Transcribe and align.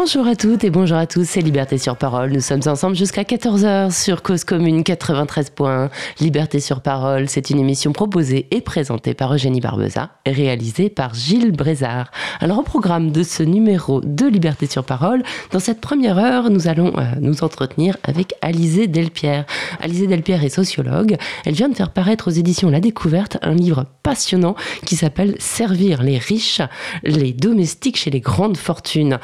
Bonjour 0.00 0.28
à 0.28 0.36
toutes 0.36 0.62
et 0.62 0.70
bonjour 0.70 0.96
à 0.96 1.08
tous, 1.08 1.28
c'est 1.28 1.40
Liberté 1.40 1.76
sur 1.76 1.96
Parole. 1.96 2.30
Nous 2.30 2.40
sommes 2.40 2.62
ensemble 2.66 2.94
jusqu'à 2.94 3.24
14h 3.24 3.90
sur 3.90 4.22
Cause 4.22 4.44
Commune 4.44 4.82
93.1. 4.82 5.90
Liberté 6.20 6.60
sur 6.60 6.82
Parole, 6.82 7.28
c'est 7.28 7.50
une 7.50 7.58
émission 7.58 7.90
proposée 7.90 8.46
et 8.52 8.60
présentée 8.60 9.14
par 9.14 9.34
Eugénie 9.34 9.60
Barbeza 9.60 10.10
et 10.24 10.30
réalisée 10.30 10.88
par 10.88 11.14
Gilles 11.14 11.50
Brézard. 11.50 12.12
Alors 12.38 12.60
au 12.60 12.62
programme 12.62 13.10
de 13.10 13.24
ce 13.24 13.42
numéro 13.42 14.00
de 14.00 14.26
Liberté 14.26 14.66
sur 14.66 14.84
Parole, 14.84 15.24
dans 15.50 15.58
cette 15.58 15.80
première 15.80 16.16
heure, 16.16 16.48
nous 16.48 16.68
allons 16.68 16.96
euh, 16.96 17.02
nous 17.20 17.42
entretenir 17.42 17.96
avec 18.04 18.34
Alizée 18.40 18.86
Delpierre. 18.86 19.46
Alizée 19.80 20.06
Delpierre 20.06 20.44
est 20.44 20.48
sociologue. 20.48 21.16
Elle 21.44 21.54
vient 21.54 21.68
de 21.68 21.74
faire 21.74 21.90
paraître 21.90 22.28
aux 22.28 22.34
éditions 22.34 22.70
La 22.70 22.78
Découverte 22.78 23.38
un 23.42 23.52
livre 23.52 23.86
passionnant 24.04 24.54
qui 24.86 24.94
s'appelle 24.94 25.34
Servir 25.40 26.04
les 26.04 26.18
riches, 26.18 26.62
les 27.02 27.32
domestiques 27.32 27.96
chez 27.96 28.10
les 28.10 28.20
grandes 28.20 28.56
fortunes 28.56 29.18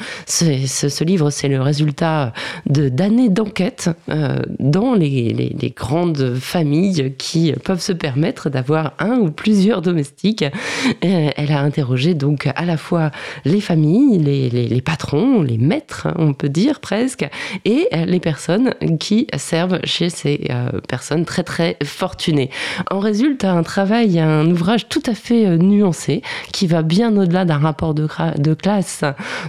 ce, 0.65 1.03
livre, 1.03 1.29
c'est 1.29 1.47
le 1.47 1.61
résultat 1.61 2.33
d'années 2.65 3.29
d'enquête 3.29 3.89
euh, 4.09 4.39
dans 4.59 4.93
les, 4.93 5.73
grandes 5.75 6.35
familles 6.35 7.13
qui 7.17 7.51
peuvent 7.63 7.81
se 7.81 7.91
permettre 7.91 8.49
d'avoir 8.49 8.93
un 8.99 9.17
ou 9.17 9.31
plusieurs 9.31 9.81
domestiques. 9.81 10.43
Euh, 10.43 11.29
elle 11.35 11.51
a 11.51 11.61
interrogé 11.61 12.13
donc 12.13 12.47
à 12.55 12.65
la 12.65 12.77
fois 12.77 13.11
les 13.45 13.61
familles, 13.61 14.19
les, 14.19 14.81
patrons, 14.81 15.41
les 15.41 15.57
maîtres, 15.57 16.07
on 16.17 16.33
peut 16.33 16.49
dire 16.49 16.79
presque, 16.79 17.27
et 17.65 17.87
les 18.05 18.19
personnes 18.19 18.73
qui 18.99 19.27
servent 19.37 19.79
chez 19.83 20.09
ces 20.09 20.47
euh, 20.49 20.79
personnes 20.87 21.25
très 21.25 21.43
très 21.43 21.77
fortunées. 21.83 22.49
En 22.91 22.99
résulte 22.99 23.43
un 23.43 23.63
travail, 23.63 24.19
un 24.19 24.49
ouvrage 24.49 24.87
tout 24.87 25.03
à 25.05 25.13
fait 25.13 25.57
nuancé 25.57 26.21
qui 26.51 26.67
va 26.67 26.81
bien 26.81 27.15
au-delà 27.17 27.45
d'un 27.45 27.57
rapport 27.57 27.93
de, 27.93 28.07
de 28.37 28.53
classe, 28.53 29.03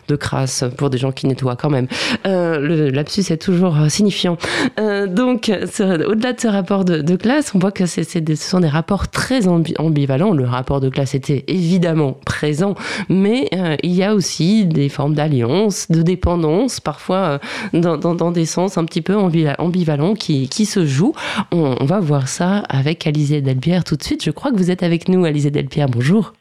de 0.08 0.16
crasse 0.16 0.64
pour 0.76 0.90
des 0.90 0.98
gens 0.98 1.05
qui 1.12 1.26
nettoient 1.26 1.56
quand 1.56 1.70
même. 1.70 1.86
Euh, 2.26 2.58
le 2.58 2.90
lapsus 2.90 3.24
est 3.30 3.40
toujours 3.40 3.76
euh, 3.76 3.88
signifiant. 3.88 4.36
Euh, 4.78 5.06
donc, 5.06 5.50
au-delà 5.50 6.32
de 6.32 6.40
ce 6.40 6.48
rapport 6.48 6.84
de, 6.84 7.16
classe, 7.16 7.54
on 7.54 7.58
voit 7.58 7.72
que 7.72 7.86
ce 7.86 8.02
sont 8.36 8.60
des 8.60 8.68
rapports 8.68 9.08
très 9.08 9.48
ambivalents. 9.48 10.32
Le 10.32 10.44
rapport 10.44 10.80
de 10.80 10.88
classe 10.88 11.14
était 11.14 11.44
évidemment 11.48 12.18
présent, 12.24 12.74
mais 13.08 13.48
il 13.82 13.92
y 13.92 14.02
a 14.02 14.14
aussi 14.14 14.66
des 14.66 14.88
formes 14.88 15.14
d'alliance, 15.14 15.90
de 15.90 16.02
dépendance, 16.02 16.80
parfois 16.80 17.40
dans, 17.72 18.30
des 18.30 18.46
sens 18.46 18.78
un 18.78 18.84
petit 18.84 19.02
peu 19.02 19.16
ambivalents 19.16 20.14
qui, 20.14 20.48
qui 20.48 20.66
se 20.66 20.84
jouent. 20.86 21.14
On, 21.52 21.84
va 21.84 22.00
voir 22.00 22.28
ça 22.28 22.58
avec 22.68 23.06
Alizé 23.06 23.40
Delpierre 23.40 23.84
tout 23.84 23.96
de 23.96 24.02
suite. 24.02 24.24
Je 24.24 24.30
crois 24.30 24.50
que 24.50 24.56
vous 24.56 24.70
êtes 24.70 24.82
avec 24.82 25.08
nous, 25.08 25.24
Alizé 25.24 25.50
Delpierre. 25.50 25.88
Bonjour. 25.88 26.32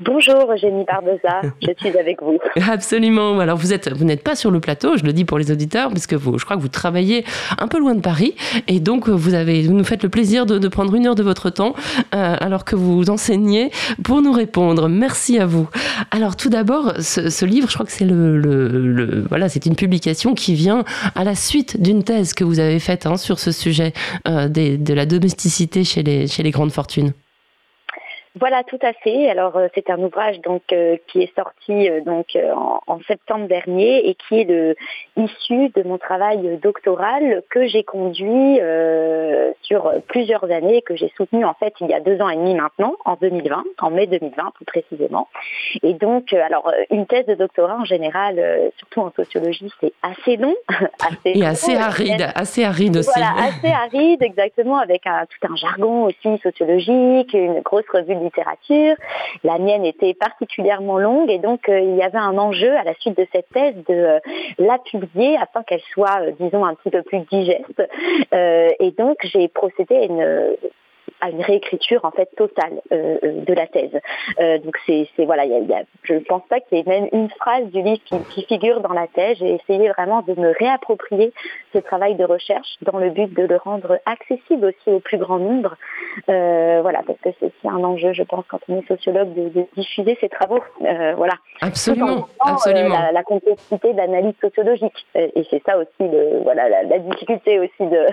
Bonjour 0.00 0.52
Eugénie 0.52 0.84
Barbosa, 0.84 1.40
je 1.62 1.70
suis 1.78 1.98
avec 1.98 2.20
vous. 2.22 2.38
Absolument. 2.70 3.38
Alors 3.38 3.56
vous 3.56 3.72
êtes, 3.72 3.90
vous 3.90 4.04
n'êtes 4.04 4.22
pas 4.22 4.36
sur 4.36 4.50
le 4.50 4.60
plateau, 4.60 4.98
je 4.98 5.04
le 5.04 5.14
dis 5.14 5.24
pour 5.24 5.38
les 5.38 5.50
auditeurs, 5.50 5.88
puisque 5.88 6.12
vous, 6.12 6.38
je 6.38 6.44
crois 6.44 6.56
que 6.56 6.60
vous 6.60 6.68
travaillez 6.68 7.24
un 7.58 7.66
peu 7.66 7.78
loin 7.78 7.94
de 7.94 8.02
Paris, 8.02 8.34
et 8.68 8.78
donc 8.78 9.08
vous 9.08 9.32
avez, 9.32 9.62
vous 9.62 9.72
nous 9.72 9.84
faites 9.84 10.02
le 10.02 10.10
plaisir 10.10 10.44
de, 10.44 10.68
prendre 10.68 10.94
une 10.94 11.06
heure 11.06 11.14
de 11.14 11.22
votre 11.22 11.48
temps, 11.48 11.74
euh, 12.14 12.36
alors 12.38 12.66
que 12.66 12.76
vous 12.76 13.08
enseignez, 13.08 13.70
pour 14.04 14.20
nous 14.20 14.32
répondre. 14.32 14.90
Merci 14.90 15.38
à 15.38 15.46
vous. 15.46 15.66
Alors 16.10 16.36
tout 16.36 16.50
d'abord, 16.50 16.92
ce, 17.00 17.44
livre, 17.46 17.70
je 17.70 17.74
crois 17.74 17.86
que 17.86 17.92
c'est 17.92 18.04
le, 18.04 19.24
voilà, 19.30 19.48
c'est 19.48 19.64
une 19.64 19.76
publication 19.76 20.34
qui 20.34 20.52
vient 20.52 20.84
à 21.14 21.24
la 21.24 21.34
suite 21.34 21.80
d'une 21.80 22.04
thèse 22.04 22.34
que 22.34 22.44
vous 22.44 22.60
avez 22.60 22.80
faite 22.80 23.06
hein, 23.06 23.16
sur 23.16 23.38
ce 23.38 23.50
sujet 23.50 23.94
euh, 24.28 24.48
de 24.48 24.92
la 24.92 25.06
domesticité 25.06 25.84
chez 25.84 26.02
les, 26.02 26.26
chez 26.26 26.42
les 26.42 26.50
grandes 26.50 26.72
fortunes. 26.72 27.14
Voilà, 28.38 28.64
tout 28.64 28.78
à 28.82 28.92
fait. 28.92 29.30
Alors 29.30 29.56
euh, 29.56 29.68
c'est 29.74 29.88
un 29.88 29.98
ouvrage 29.98 30.40
donc 30.42 30.62
euh, 30.72 30.96
qui 31.06 31.22
est 31.22 31.34
sorti 31.34 31.88
euh, 31.88 32.02
donc 32.02 32.36
en, 32.86 33.00
septembre 33.06 33.46
dernier 33.46 34.08
et 34.08 34.14
qui 34.14 34.40
est 34.40 34.76
issu 35.16 35.68
de 35.70 35.82
mon 35.84 35.96
travail 35.96 36.58
doctoral 36.62 37.42
que 37.50 37.66
j'ai 37.66 37.84
conduit 37.84 38.58
sur 39.62 39.92
plusieurs 40.08 40.44
années 40.50 40.82
que 40.82 40.96
j'ai 40.96 41.12
soutenu 41.16 41.44
en 41.44 41.54
fait 41.54 41.74
il 41.80 41.88
y 41.88 41.94
a 41.94 42.00
deux 42.00 42.20
ans 42.20 42.28
et 42.28 42.36
demi 42.36 42.54
maintenant, 42.54 42.94
en 43.04 43.16
2020, 43.20 43.64
en 43.80 43.90
mai 43.90 44.06
2020 44.06 44.52
plus 44.54 44.64
précisément. 44.64 45.28
Et 45.82 45.94
donc 45.94 46.32
alors 46.32 46.72
une 46.90 47.06
thèse 47.06 47.26
de 47.26 47.34
doctorat 47.34 47.76
en 47.78 47.84
général, 47.84 48.42
surtout 48.78 49.00
en 49.00 49.12
sociologie, 49.12 49.70
c'est 49.80 49.92
assez 50.02 50.36
long, 50.36 50.54
assez 51.00 51.38
et 51.38 51.44
assez 51.44 51.76
aride, 51.76 52.26
assez 52.34 52.64
aride 52.64 52.96
aussi. 52.96 53.10
Voilà, 53.14 53.48
assez 53.48 53.68
aride 53.68 54.22
exactement 54.22 54.78
avec 54.78 55.06
un, 55.06 55.26
tout 55.26 55.52
un 55.52 55.56
jargon 55.56 56.04
aussi 56.04 56.38
sociologique, 56.42 57.32
une 57.34 57.60
grosse 57.60 57.88
revue 57.92 58.16
La 59.44 59.58
mienne 59.58 59.84
était 59.84 60.14
particulièrement 60.14 60.98
longue 60.98 61.30
et 61.30 61.38
donc 61.38 61.68
euh, 61.68 61.80
il 61.80 61.96
y 61.96 62.02
avait 62.02 62.18
un 62.18 62.38
enjeu 62.38 62.76
à 62.76 62.84
la 62.84 62.94
suite 62.94 63.16
de 63.16 63.26
cette 63.32 63.48
thèse 63.50 63.74
de 63.88 63.94
euh, 63.94 64.18
la 64.58 64.78
publier 64.78 65.36
afin 65.36 65.62
qu'elle 65.62 65.82
soit, 65.92 66.20
euh, 66.22 66.32
disons, 66.40 66.64
un 66.64 66.74
petit 66.74 66.90
peu 66.90 67.02
plus 67.02 67.20
digeste. 67.30 67.82
et 68.32 68.90
donc 68.98 69.18
j'ai 69.22 69.48
procédé 69.48 69.96
à 69.96 70.04
une 70.04 70.56
à 71.20 71.30
une 71.30 71.42
réécriture 71.42 72.04
en 72.04 72.10
fait 72.10 72.28
totale 72.36 72.80
euh, 72.92 73.18
euh, 73.24 73.44
de 73.44 73.54
la 73.54 73.66
thèse. 73.66 74.00
Euh, 74.40 74.58
donc 74.58 74.76
c'est 74.86 75.06
voilà, 75.18 75.44
y 75.46 75.54
a, 75.54 75.82
je 76.02 76.14
ne 76.14 76.18
pense 76.20 76.42
pas 76.48 76.60
qu'il 76.60 76.78
y 76.78 76.80
ait 76.80 76.84
même 76.84 77.08
une 77.12 77.30
phrase 77.30 77.64
du 77.66 77.82
livre 77.82 78.00
qui, 78.04 78.44
figure 78.46 78.80
dans 78.80 78.92
la 78.92 79.06
thèse. 79.08 79.38
J'ai 79.38 79.54
essayé 79.54 79.88
vraiment 79.88 80.22
de 80.22 80.38
me 80.38 80.54
réapproprier 80.58 81.32
ce 81.72 81.78
travail 81.78 82.14
de 82.14 82.24
recherche 82.24 82.76
dans 82.82 82.98
le 82.98 83.10
but 83.10 83.32
de 83.34 83.42
le 83.44 83.56
rendre 83.56 83.98
accessible 84.06 84.66
aussi 84.66 84.90
au 84.94 85.00
plus 85.00 85.18
grand 85.18 85.38
nombre. 85.38 85.76
voilà, 86.26 87.02
parce 87.06 87.18
que 87.20 87.30
c'est 87.40 87.68
un 87.68 87.82
enjeu, 87.82 88.12
je 88.12 88.22
pense, 88.22 88.44
quand 88.48 88.60
on 88.68 88.78
est 88.78 88.86
sociologue, 88.86 89.34
de, 89.34 89.66
diffuser 89.76 90.16
ces 90.20 90.28
travaux. 90.28 90.60
voilà. 90.80 91.34
Absolument, 91.60 92.28
absolument. 92.40 92.96
La, 93.12 93.22
complexité 93.22 93.92
d'analyse 93.94 94.34
sociologique. 94.40 95.06
Et 95.14 95.44
c'est 95.50 95.62
ça 95.64 95.76
aussi, 95.78 95.88
le, 96.00 96.42
voilà, 96.42 96.68
la, 96.68 96.98
difficulté 96.98 97.58
aussi 97.58 97.72
de, 97.80 98.06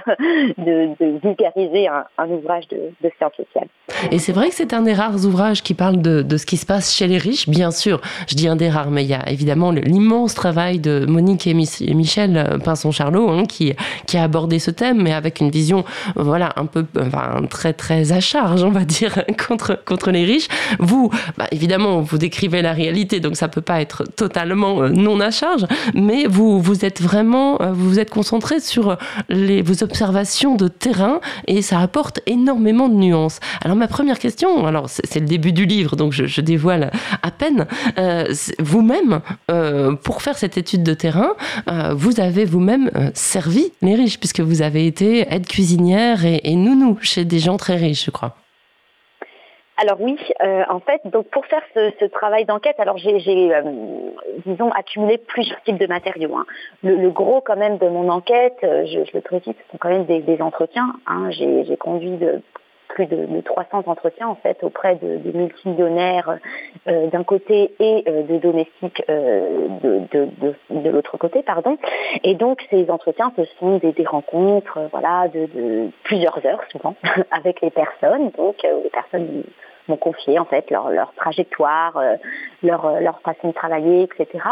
de, 0.64 0.96
de 1.00 1.20
vulgariser 1.20 1.88
un, 1.88 2.06
un 2.18 2.30
ouvrage 2.32 2.68
de, 2.70 2.93
de 3.02 3.12
sciences 3.18 3.34
sociales. 3.36 3.68
Et 4.12 4.20
c'est 4.20 4.32
vrai 4.32 4.50
que 4.50 4.56
c'est 4.56 4.74
un 4.74 4.82
des 4.82 4.94
rares 4.94 5.26
ouvrages 5.26 5.64
qui 5.64 5.74
parle 5.74 6.02
de, 6.02 6.38
ce 6.38 6.46
qui 6.46 6.58
se 6.58 6.66
passe 6.66 6.94
chez 6.94 7.08
les 7.08 7.18
riches, 7.18 7.50
bien 7.50 7.72
sûr. 7.72 8.02
Je 8.28 8.36
dis 8.36 8.48
un 8.48 8.56
des 8.56 8.70
rares, 8.70 8.92
mais 8.92 9.04
il 9.04 9.10
y 9.10 9.14
a 9.14 9.30
évidemment 9.30 9.72
l'immense 9.72 10.34
travail 10.34 10.80
de 10.80 11.06
Monique 11.08 11.48
et 11.48 11.54
Michel 11.54 12.38
euh, 12.38 12.58
Pinson-Charlot 12.58 13.30
hein, 13.30 13.44
qui, 13.46 13.74
a 14.14 14.24
abordé 14.24 14.60
ce 14.60 14.72
thème, 14.72 15.02
mais 15.02 15.14
avec 15.14 15.40
une 15.40 15.50
vision, 15.50 15.84
voilà, 16.16 16.54
un 16.56 16.66
peu, 16.66 16.86
enfin, 17.00 17.42
très, 17.50 17.74
très 17.74 18.12
à 18.12 18.20
charge, 18.20 18.64
on 18.64 18.70
va 18.70 18.86
dire, 18.86 19.24
contre, 19.48 19.80
contre 19.84 20.12
les 20.12 20.24
riches. 20.24 20.48
Vous, 20.80 21.10
bah, 21.38 21.48
évidemment, 21.52 22.02
vous 22.02 22.18
décrivez 22.18 22.62
la 22.62 22.74
réalité, 22.74 23.20
donc 23.20 23.36
ça 23.36 23.48
peut 23.48 23.62
pas 23.62 23.82
être 23.82 24.04
totalement 24.04 24.84
euh, 24.84 24.90
non 24.90 25.20
à 25.20 25.32
charge, 25.32 25.66
mais 25.94 26.26
vous, 26.26 26.62
vous 26.62 26.86
êtes 26.86 27.02
vraiment, 27.02 27.62
euh, 27.62 27.72
vous 27.72 27.90
vous 27.90 28.00
êtes 28.00 28.10
concentré 28.10 28.60
sur 28.60 28.98
les, 29.30 29.62
vos 29.62 29.84
observations 29.84 30.56
de 30.56 30.68
terrain 30.68 31.20
et 31.48 31.62
ça 31.62 31.80
apporte 31.80 32.22
énormément 32.26 32.83
de 32.90 32.96
nuances. 32.96 33.40
Alors 33.64 33.76
ma 33.78 33.88
première 33.88 34.20
question, 34.20 34.66
alors 34.66 34.90
c'est 34.90 35.20
le 35.20 35.26
début 35.26 35.52
du 35.52 35.66
livre, 35.66 35.96
donc 35.96 36.14
je, 36.14 36.42
dévoile 36.42 36.92
à 37.22 37.32
peine. 37.32 37.68
Euh, 37.98 38.26
vous-même, 38.60 39.22
euh, 39.50 39.96
pour 39.96 40.22
faire 40.22 40.38
cette 40.38 40.58
étude 40.58 40.84
de 40.84 40.94
terrain, 40.94 41.36
euh, 41.70 41.94
vous 41.96 42.20
avez 42.20 42.46
vous-même 42.46 42.90
servi 43.14 43.72
les 43.82 43.96
riches, 43.96 44.20
puisque 44.20 44.42
vous 44.42 44.62
avez 44.62 44.86
été 44.86 45.26
aide 45.34 45.48
cuisinière 45.48 46.26
et, 46.26 46.56
nounou 46.56 46.98
chez 47.02 47.26
des 47.26 47.40
gens 47.40 47.58
très 47.58 47.76
riches, 47.76 48.06
je 48.06 48.12
crois. 48.12 48.36
Alors 49.78 50.00
oui, 50.00 50.18
en 50.70 50.80
fait, 50.80 51.02
donc 51.06 51.28
pour 51.30 51.46
faire 51.48 51.64
ce, 51.74 52.06
travail 52.06 52.46
d'enquête, 52.46 52.76
alors 52.80 52.98
j'ai, 52.98 53.18
disons, 54.46 54.72
accumulé 54.72 55.18
plusieurs 55.18 55.62
types 55.64 55.80
de 55.80 55.88
matériaux. 55.88 56.36
Hein. 56.38 56.46
Le, 56.84 57.10
gros 57.10 57.42
quand 57.42 57.58
même 57.58 57.80
de 57.80 57.88
mon 57.88 58.08
enquête, 58.10 58.58
je, 58.62 59.00
le 59.14 59.22
précise, 59.22 59.54
ce 59.54 59.72
sont 59.72 59.78
quand 59.80 59.90
même 59.90 60.06
des, 60.06 60.42
entretiens. 60.42 60.94
Hein. 61.08 61.32
J'ai 61.32 61.76
conduit 61.78 62.18
de, 62.18 62.42
plus 62.94 63.08
de, 63.08 63.42
300 63.42 63.84
entretiens 63.88 64.28
en 64.28 64.36
fait 64.36 64.64
auprès 64.64 64.96
de, 64.96 65.20
multimillionnaires 65.36 66.38
euh, 66.88 67.08
d'un 67.08 67.24
côté 67.24 67.74
et 67.80 68.04
euh, 68.08 68.22
de 68.24 68.38
domestiques 68.38 69.04
euh, 69.10 69.68
de, 69.82 70.90
l'autre 70.90 71.18
côté, 71.18 71.42
pardon. 71.42 71.78
Et 72.24 72.36
donc 72.36 72.64
ces 72.70 72.90
entretiens, 72.90 73.34
ce 73.36 73.44
sont 73.60 73.80
des, 73.80 73.94
rencontres, 74.06 74.80
voilà, 74.92 75.28
de, 75.28 75.90
plusieurs 76.04 76.46
heures 76.46 76.62
souvent 76.72 76.96
avec 77.32 77.62
les 77.62 77.72
personnes, 77.72 78.30
donc 78.38 78.58
les 78.64 78.90
personnes 78.92 79.44
m'ont 79.88 79.98
confié 79.98 80.40
en 80.40 80.46
fait 80.46 80.70
leur, 80.72 80.90
trajectoire, 81.16 81.98
euh, 81.98 82.16
leur, 82.62 82.86
euh, 82.86 83.00
leur 83.00 83.20
façon 83.22 83.50
de 83.50 83.54
travailler, 83.54 84.04
etc. 84.04 84.44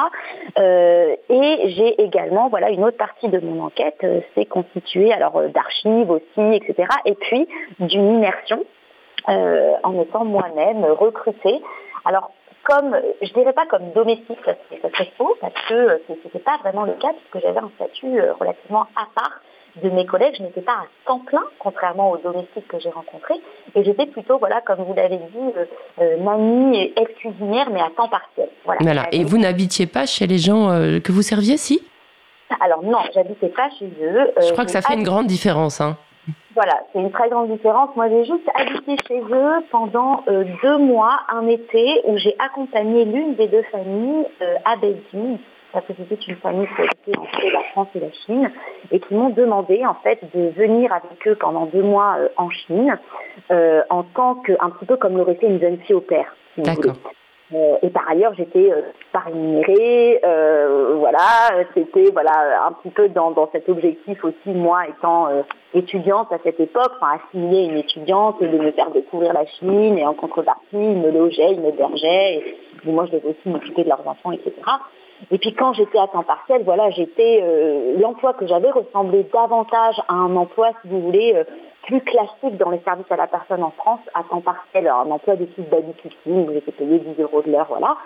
Euh, 0.57 1.15
et 1.29 1.69
j'ai 1.69 2.01
également 2.01 2.49
voilà 2.49 2.69
une 2.69 2.83
autre 2.83 2.97
partie 2.97 3.29
de 3.29 3.39
mon 3.39 3.63
enquête, 3.63 4.05
c'est 4.35 4.45
constituée 4.45 5.13
alors 5.13 5.41
d'archives 5.49 6.09
aussi, 6.09 6.53
etc. 6.53 6.87
Et 7.05 7.15
puis 7.15 7.47
d'une 7.79 8.15
immersion 8.15 8.63
en 9.27 10.01
étant 10.01 10.25
moi-même 10.25 10.83
recrutée. 10.83 11.61
Alors 12.05 12.31
comme, 12.63 12.95
je 13.21 13.33
dirais 13.33 13.53
pas 13.53 13.65
comme 13.67 13.91
domestique, 13.91 14.39
ça 14.45 14.55
serait 14.89 15.11
faux, 15.17 15.35
parce 15.41 15.53
que 15.67 16.01
ce 16.07 16.13
n'était 16.13 16.39
pas 16.39 16.57
vraiment 16.57 16.83
le 16.83 16.93
cas, 16.93 17.09
puisque 17.13 17.45
j'avais 17.45 17.59
un 17.59 17.71
statut 17.75 18.19
relativement 18.39 18.85
à 18.95 19.07
part 19.15 19.41
de 19.81 19.89
mes 19.89 20.05
collègues, 20.05 20.35
je 20.37 20.43
n'étais 20.43 20.61
pas 20.61 20.73
à 20.73 20.85
temps 21.05 21.19
plein, 21.19 21.43
contrairement 21.59 22.11
aux 22.11 22.17
domestiques 22.17 22.67
que 22.67 22.79
j'ai 22.79 22.89
rencontrés, 22.89 23.39
et 23.75 23.83
j'étais 23.83 24.05
plutôt, 24.05 24.37
voilà, 24.37 24.61
comme 24.61 24.83
vous 24.83 24.93
l'avez 24.93 25.17
dit, 25.17 25.51
euh, 25.57 25.65
euh, 26.01 26.17
mamie 26.21 26.77
et 26.77 26.93
ex-cuisinière, 26.99 27.69
mais 27.71 27.81
à 27.81 27.89
temps 27.95 28.09
partiel. 28.09 28.49
Voilà. 28.65 29.07
Et 29.11 29.23
vous 29.23 29.37
n'habitiez 29.37 29.87
pas 29.87 30.05
chez 30.05 30.27
les 30.27 30.37
gens 30.37 30.69
que 31.03 31.11
vous 31.11 31.21
serviez, 31.21 31.57
si? 31.57 31.81
Alors 32.59 32.83
non, 32.83 32.99
j'habitais 33.13 33.49
pas 33.49 33.69
chez 33.79 33.89
eux. 34.01 34.31
je 34.41 34.51
crois 34.51 34.65
que 34.65 34.71
ça 34.71 34.81
fait 34.81 34.93
une 34.93 35.03
grande 35.03 35.27
différence. 35.27 35.79
Hein. 35.79 35.97
Voilà, 36.53 36.73
c'est 36.91 36.99
une 36.99 37.11
très 37.11 37.29
grande 37.29 37.49
différence. 37.49 37.95
Moi, 37.95 38.09
j'ai 38.09 38.25
juste 38.25 38.49
habité 38.53 38.97
chez 39.07 39.21
eux 39.21 39.65
pendant 39.71 40.23
deux 40.27 40.77
mois, 40.77 41.21
un 41.29 41.47
été, 41.47 42.01
où 42.05 42.17
j'ai 42.17 42.35
accompagné 42.39 43.05
l'une 43.05 43.35
des 43.35 43.47
deux 43.47 43.63
familles 43.71 44.25
à 44.65 44.75
Beijing 44.75 45.37
parce 45.71 45.85
que 45.85 45.93
c'était 45.97 46.15
une 46.15 46.35
famille 46.37 46.67
qui 46.67 47.09
était 47.09 47.17
entre 47.17 47.53
la 47.53 47.63
France 47.71 47.87
et 47.95 47.99
la 47.99 48.11
Chine, 48.25 48.51
et 48.91 48.99
qui 48.99 49.13
m'ont 49.13 49.29
demandé 49.29 49.85
en 49.85 49.95
fait 49.95 50.19
de 50.33 50.49
venir 50.49 50.91
avec 50.91 51.27
eux 51.27 51.35
pendant 51.35 51.65
deux 51.65 51.83
mois 51.83 52.15
euh, 52.17 52.29
en 52.37 52.49
Chine, 52.49 52.97
euh, 53.51 53.81
en 53.89 54.03
tant 54.03 54.35
que, 54.35 54.53
un 54.59 54.69
petit 54.71 54.85
peu 54.85 54.97
comme 54.97 55.17
l'aurait 55.17 55.33
été 55.33 55.47
une 55.47 55.59
jeune 55.59 55.77
fille 55.79 55.95
au 55.95 56.01
père. 56.01 56.35
D'accord. 56.57 56.95
Euh, 57.53 57.77
et 57.81 57.89
par 57.89 58.09
ailleurs, 58.09 58.33
j'étais 58.35 58.71
pas 59.11 59.19
rémunérée, 59.19 60.21
voilà, 60.95 61.65
c'était 61.73 62.09
voilà 62.11 62.65
un 62.67 62.71
petit 62.73 62.91
peu 62.91 63.09
dans, 63.09 63.31
dans 63.31 63.49
cet 63.51 63.67
objectif 63.67 64.23
aussi, 64.23 64.49
moi 64.49 64.87
étant 64.87 65.27
étudiante 65.73 66.31
à 66.31 66.37
cette 66.43 66.61
époque, 66.61 66.93
enfin 66.95 67.19
assimiler 67.27 67.65
une 67.65 67.77
étudiante 67.77 68.41
et 68.41 68.47
de 68.47 68.57
me 68.57 68.71
faire 68.71 68.89
découvrir 68.91 69.33
la 69.33 69.45
Chine, 69.45 69.97
et 69.97 70.05
en 70.05 70.13
contrepartie, 70.13 70.61
ils 70.71 70.97
me 70.97 71.11
logeaient, 71.11 71.51
ils 71.51 71.59
me 71.59 71.71
bergeaient, 71.71 72.35
et, 72.35 72.57
moi 72.89 73.05
je 73.07 73.17
devais 73.17 73.29
aussi 73.29 73.49
m'occuper 73.49 73.83
de 73.83 73.89
leurs 73.89 74.07
enfants, 74.07 74.31
etc. 74.31 74.53
Et 75.29 75.37
puis 75.37 75.53
quand 75.53 75.73
j'étais 75.73 75.99
à 75.99 76.07
temps 76.07 76.23
partiel, 76.23 76.63
voilà, 76.63 76.89
j'étais 76.89 77.41
euh, 77.43 77.99
l'emploi 77.99 78.33
que 78.33 78.47
j'avais 78.47 78.71
ressemblait 78.71 79.25
davantage 79.31 80.01
à 80.07 80.13
un 80.13 80.35
emploi, 80.35 80.71
si 80.81 80.87
vous 80.87 81.01
voulez, 81.01 81.33
euh, 81.35 81.43
plus 81.83 82.01
classique 82.01 82.57
dans 82.57 82.69
les 82.69 82.79
services 82.79 83.11
à 83.11 83.15
la 83.15 83.27
personne 83.27 83.63
en 83.63 83.71
France, 83.71 84.01
à 84.13 84.23
temps 84.23 84.41
partiel, 84.41 84.87
alors, 84.87 85.01
un 85.01 85.11
emploi 85.11 85.35
de 85.35 85.45
type 85.45 85.69
babysitting 85.69 86.47
où 86.47 86.53
j'étais 86.53 86.71
payé 86.71 86.99
10 86.99 87.21
euros 87.21 87.41
de 87.41 87.51
l'heure, 87.51 87.67
voilà. 87.69 87.97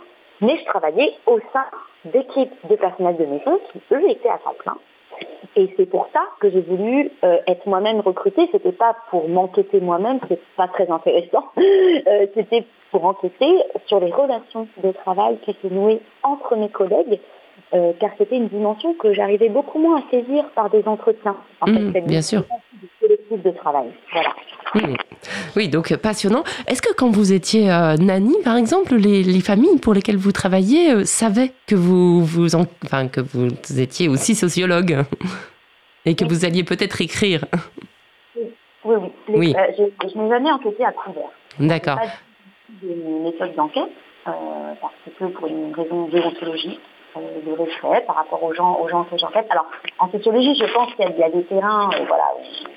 Mais 0.41 0.57
je 0.57 0.65
travaillais 0.65 1.13
au 1.25 1.39
sein 1.53 1.65
d'équipes 2.06 2.53
de 2.69 2.75
personnel 2.75 3.15
de 3.17 3.25
maison 3.25 3.59
qui, 3.71 3.81
eux, 3.91 4.09
étaient 4.09 4.29
à 4.29 4.38
temps 4.38 4.56
plein. 4.59 4.77
Et 5.56 5.73
c'est 5.77 5.85
pour 5.85 6.07
ça 6.12 6.21
que 6.39 6.50
j'ai 6.50 6.62
voulu 6.62 7.12
euh, 7.23 7.38
être 7.47 7.65
moi-même 7.65 8.01
recrutée. 8.01 8.50
C'était 8.51 8.73
pas 8.73 8.95
pour 9.09 9.29
m'enquêter 9.29 9.79
moi-même, 9.79 10.19
c'est 10.27 10.39
pas 10.57 10.67
très 10.67 10.89
intéressant. 10.89 11.45
Euh, 12.07 12.27
c'était 12.35 12.65
pour 12.91 13.06
enquêter 13.06 13.51
sur 13.88 14.00
les 14.00 14.12
relations 14.12 14.67
de 14.83 14.91
travail 14.91 15.38
qui 15.44 15.56
se 15.62 15.67
nouaient 15.67 16.01
entre 16.23 16.56
mes 16.56 16.69
collègues, 16.69 17.19
euh, 17.73 17.94
car 18.00 18.12
c'était 18.17 18.38
une 18.38 18.47
dimension 18.47 18.94
que 18.94 19.13
j'arrivais 19.13 19.50
beaucoup 19.50 19.79
moins 19.79 20.00
à 20.00 20.03
saisir 20.12 20.45
par 20.56 20.69
des 20.69 20.88
entretiens. 20.88 21.35
En 21.62 21.67
fait, 21.67 21.79
mmh, 21.79 22.06
bien 22.06 22.21
sûr. 22.21 22.44
de 23.01 23.51
travail. 23.51 23.88
Voilà. 24.12 24.29
Oui, 25.56 25.69
donc 25.69 25.92
euh, 25.92 25.98
passionnant. 25.98 26.44
Est-ce 26.68 26.81
que 26.81 26.94
quand 26.94 27.10
vous 27.10 27.33
étiez 27.33 27.72
euh, 27.72 27.95
nanny, 27.98 28.36
par 28.44 28.57
exemple, 28.57 28.95
les, 28.95 29.39
familles 29.42 29.80
pour 29.80 29.94
lesquelles 29.94 30.18
vous 30.18 30.31
travailliez 30.31 30.92
euh, 30.92 31.04
savaient 31.06 31.51
que 31.68 31.75
vous, 31.75 32.24
vous 32.24 32.56
enfin, 32.56 33.07
que 33.07 33.22
vous 33.22 33.50
étiez 33.80 34.07
aussi 34.07 34.36
sociologue 34.36 35.04
et 36.06 36.16
que 36.16 36.25
vous 36.25 36.45
alliez 36.45 36.63
peut-être 36.63 37.01
écrire? 37.01 37.45
Oui, 38.83 38.95
oui. 39.30 39.56
je 39.77 40.18
n'ai 40.18 40.30
jamais 40.30 40.51
enquêté 40.51 40.86
à 40.86 40.92
couvert. 40.92 41.30
D'accord. 41.60 41.95
Pas 41.98 42.06
de 42.83 43.24
méthode 43.24 43.56
d'enquête, 43.56 43.92
parce 44.24 44.94
que 45.18 45.25
pour 45.25 45.48
une 45.48 45.74
raison 45.74 46.07
déontologique, 46.07 46.80
de 47.16 47.51
respect 47.51 48.06
par 48.06 48.18
rapport 48.18 48.44
aux 48.44 48.54
gens, 48.54 48.77
aux 48.80 48.89
gens 48.89 49.06
que 49.06 49.18
j'enquête. 49.18 49.48
Alors, 49.50 49.68
en 50.00 50.12
sociologie, 50.12 50.54
je 50.56 50.72
pense 50.74 50.94
qu'il 50.95 51.18
y, 51.18 51.24
a 51.24 51.30
des 51.30 51.45
terrains, 51.45 51.89
voilà, 52.07 52.33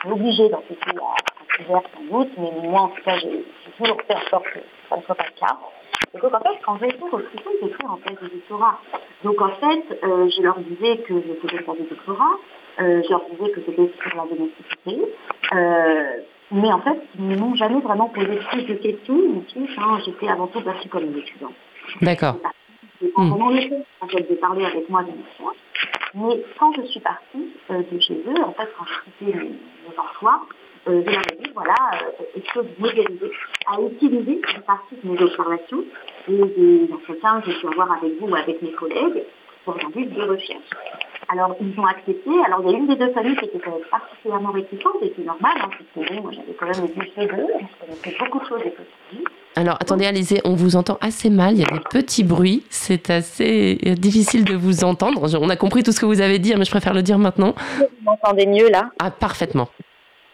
obligé 0.08 0.48
d'enquêter 0.48 0.90
à, 0.96 1.37
sans 1.66 2.18
doute, 2.18 2.30
mais 2.38 2.50
moi 2.68 2.82
en 2.82 2.88
tout 2.88 3.02
cas 3.02 3.18
j'ai 3.18 3.44
toujours 3.76 4.00
fait 4.02 4.14
en 4.14 4.30
sorte 4.30 4.44
que 4.44 4.60
ça 4.88 4.96
ne 4.96 5.02
soit 5.02 5.14
pas 5.14 5.24
le 5.24 5.40
cas. 5.40 5.56
Et 6.14 6.18
donc 6.18 6.34
en 6.34 6.40
fait, 6.40 6.58
quand 6.64 6.78
j'ai 6.78 6.88
été 6.88 7.02
recrutée, 7.02 7.50
j'ai 7.62 7.68
fait 7.68 7.86
en 7.86 7.96
thèse 7.96 8.18
de 8.22 8.28
doctorat. 8.28 8.78
Donc 9.24 9.40
en 9.40 9.48
fait, 9.48 9.98
euh, 10.04 10.28
je 10.28 10.42
leur 10.42 10.58
disais 10.60 10.98
que 10.98 11.14
je 11.14 11.48
faisais 11.48 11.62
faire 11.62 11.74
des 11.74 11.82
doctorats, 11.82 12.36
euh, 12.80 13.02
je 13.04 13.10
leur 13.10 13.22
disais 13.30 13.50
que 13.50 13.60
c'était 13.66 13.90
sur 14.00 14.16
la 14.16 14.24
domesticité. 14.24 15.14
Euh, 15.52 16.22
mais 16.50 16.72
en 16.72 16.80
fait, 16.80 16.98
ils 17.18 17.28
ne 17.28 17.36
m'ont 17.36 17.54
jamais 17.56 17.80
vraiment 17.80 18.08
posé 18.08 18.38
plus 18.50 18.62
de 18.62 18.74
questions. 18.74 19.44
Hein, 19.78 19.98
j'étais 20.04 20.28
avant 20.28 20.46
tout 20.46 20.62
partie 20.62 20.88
comme 20.88 21.04
une 21.04 21.18
étudiante. 21.18 21.52
D'accord. 22.00 22.36
Hmm. 23.00 23.32
On 23.32 23.40
en 23.42 23.52
en 24.00 24.08
fait 24.08 24.28
de 24.28 24.34
parler 24.36 24.64
avec 24.64 24.88
moi 24.88 25.02
de 25.02 25.08
mes 25.08 25.14
Mais 26.14 26.42
quand 26.58 26.72
je 26.74 26.82
suis 26.82 27.00
partie 27.00 27.52
de 27.70 28.00
chez 28.00 28.14
eux, 28.14 28.42
en 28.44 28.52
fait, 28.52 28.68
quand 28.76 28.84
je 28.86 29.10
quittais 29.10 29.38
mes, 29.38 29.50
mes 29.50 29.98
emplois, 29.98 30.40
euh, 30.88 31.02
je 31.06 31.10
leur 31.10 31.20
ai 31.20 31.36
dit, 31.42 31.50
voilà, 31.54 31.74
euh, 31.94 32.24
est-ce 32.36 32.52
que 32.52 32.60
vous 32.60 32.72
m'autorisez 32.78 33.30
à 33.66 33.80
utiliser 33.80 34.40
une 34.54 34.62
partie 34.62 34.96
de 35.02 35.10
mes 35.10 35.20
observations 35.20 35.84
et 36.28 36.32
des 36.32 36.88
entretiens 36.92 37.40
que 37.40 37.50
je 37.50 37.60
peux 37.60 37.68
avoir 37.68 37.92
avec 37.92 38.18
vous 38.20 38.28
ou 38.28 38.34
avec 38.34 38.62
mes 38.62 38.72
collègues 38.72 39.24
pour 39.64 39.74
un 39.74 39.90
but 39.90 40.06
de 40.12 40.22
recherche. 40.22 40.70
Alors, 41.30 41.54
ils 41.60 41.78
ont 41.78 41.84
accepté. 41.84 42.30
Alors, 42.46 42.62
il 42.64 42.70
y 42.70 42.74
a 42.74 42.78
une 42.78 42.86
des 42.86 42.96
deux 42.96 43.12
familles 43.12 43.36
qui 43.36 43.44
était 43.44 43.58
particulièrement 43.90 44.50
réticente, 44.50 44.94
et 45.02 45.12
c'est 45.14 45.24
normal, 45.24 45.52
hein, 45.56 45.68
parce 45.68 46.06
que 46.08 46.14
bon, 46.14 46.22
moi, 46.22 46.32
j'avais 46.32 46.54
quand 46.58 46.66
même 46.66 46.90
vu 46.90 47.10
chez 47.14 47.26
eux, 47.26 47.46
je 47.60 47.86
connaissais 47.86 48.16
beaucoup 48.18 48.40
de 48.40 48.46
choses. 48.46 48.62
Alors, 49.56 49.74
attendez, 49.78 50.06
Alizé, 50.06 50.40
on 50.44 50.54
vous 50.54 50.76
entend 50.76 50.96
assez 51.02 51.28
mal, 51.28 51.54
il 51.54 51.60
y 51.60 51.64
a 51.64 51.66
des 51.66 51.80
petits 51.90 52.24
bruits, 52.24 52.64
c'est 52.70 53.10
assez 53.10 53.74
difficile 53.98 54.44
de 54.44 54.54
vous 54.54 54.84
entendre. 54.84 55.28
On 55.38 55.50
a 55.50 55.56
compris 55.56 55.82
tout 55.82 55.92
ce 55.92 56.00
que 56.00 56.06
vous 56.06 56.22
avez 56.22 56.38
dit, 56.38 56.54
mais 56.56 56.64
je 56.64 56.70
préfère 56.70 56.94
le 56.94 57.02
dire 57.02 57.18
maintenant. 57.18 57.54
Vous 57.76 57.86
m'entendez 58.04 58.46
mieux, 58.46 58.70
là? 58.70 58.90
Ah, 58.98 59.10
parfaitement. 59.10 59.68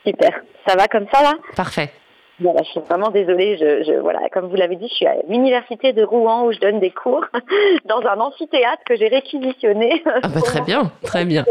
Super. 0.04 0.42
Ça 0.66 0.76
va 0.76 0.88
comme 0.88 1.06
ça 1.12 1.22
là 1.22 1.34
Parfait. 1.56 1.90
Voilà, 2.40 2.62
je 2.64 2.70
suis 2.70 2.80
vraiment 2.80 3.10
désolée. 3.10 3.56
Je, 3.56 4.00
voilà, 4.00 4.28
comme 4.32 4.48
vous 4.48 4.56
l'avez 4.56 4.74
dit, 4.74 4.88
je 4.88 4.94
suis 4.94 5.06
à 5.06 5.14
l'université 5.28 5.92
de 5.92 6.02
Rouen 6.02 6.46
où 6.46 6.52
je 6.52 6.58
donne 6.58 6.80
des 6.80 6.90
cours 6.90 7.24
dans 7.84 8.00
un 8.00 8.18
amphithéâtre 8.18 8.82
que 8.84 8.96
j'ai 8.96 9.06
réquisitionné. 9.06 10.02
Ah 10.04 10.28
bah, 10.28 10.40
très 10.40 10.60
bien, 10.66 10.90
très 11.02 11.24
bien. 11.24 11.44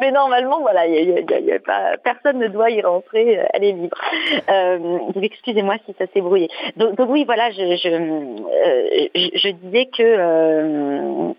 Mais 0.00 0.12
normalement, 0.12 0.60
voilà, 0.60 0.86
y 0.86 1.52
a, 1.52 1.58
pas, 1.58 1.96
personne 2.04 2.38
ne 2.38 2.46
doit 2.46 2.70
y 2.70 2.80
rentrer. 2.80 3.40
Elle 3.52 3.64
est 3.64 3.72
libre. 3.72 3.98
Euh, 4.48 4.98
excusez-moi 5.20 5.76
si 5.86 5.94
ça 5.98 6.04
s'est 6.14 6.20
brouillé. 6.20 6.48
Donc, 6.76 6.94
oui, 7.08 7.24
voilà, 7.24 7.50
je, 7.50 7.76
je, 7.76 7.88
euh, 9.48 9.52
disais 9.64 9.86
que 9.86 10.02
euh, 10.02 11.32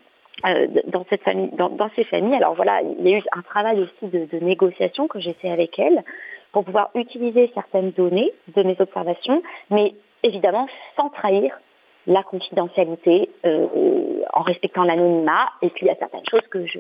dans 0.88 1.06
cette 1.10 1.24
famille, 1.24 1.52
dans, 1.54 1.90
ces 1.96 2.04
familles, 2.04 2.36
alors 2.36 2.56
voilà, 2.56 2.82
il 2.82 3.08
y 3.08 3.14
a 3.14 3.18
eu 3.18 3.24
un 3.32 3.42
travail 3.42 3.80
aussi 3.80 4.12
de, 4.12 4.26
de 4.26 4.44
négociation 4.44 5.08
que 5.08 5.20
j'ai 5.20 5.34
fait 5.34 5.50
avec 5.50 5.78
elles 5.78 6.04
pour 6.52 6.66
pouvoir 6.66 6.90
utiliser 6.96 7.52
certaines 7.54 7.92
données 7.92 8.32
de 8.56 8.64
mes 8.64 8.76
observations, 8.80 9.42
mais 9.70 9.94
évidemment 10.24 10.68
sans 10.98 11.10
trahir 11.10 11.60
la 12.08 12.24
confidentialité 12.24 13.30
euh, 13.46 13.68
en 14.34 14.42
respectant 14.42 14.84
l'anonymat. 14.84 15.50
Et 15.62 15.70
puis 15.70 15.86
il 15.86 15.88
y 15.88 15.92
a 15.92 15.96
certaines 15.96 16.26
choses 16.30 16.42
que 16.50 16.66
je, 16.66 16.80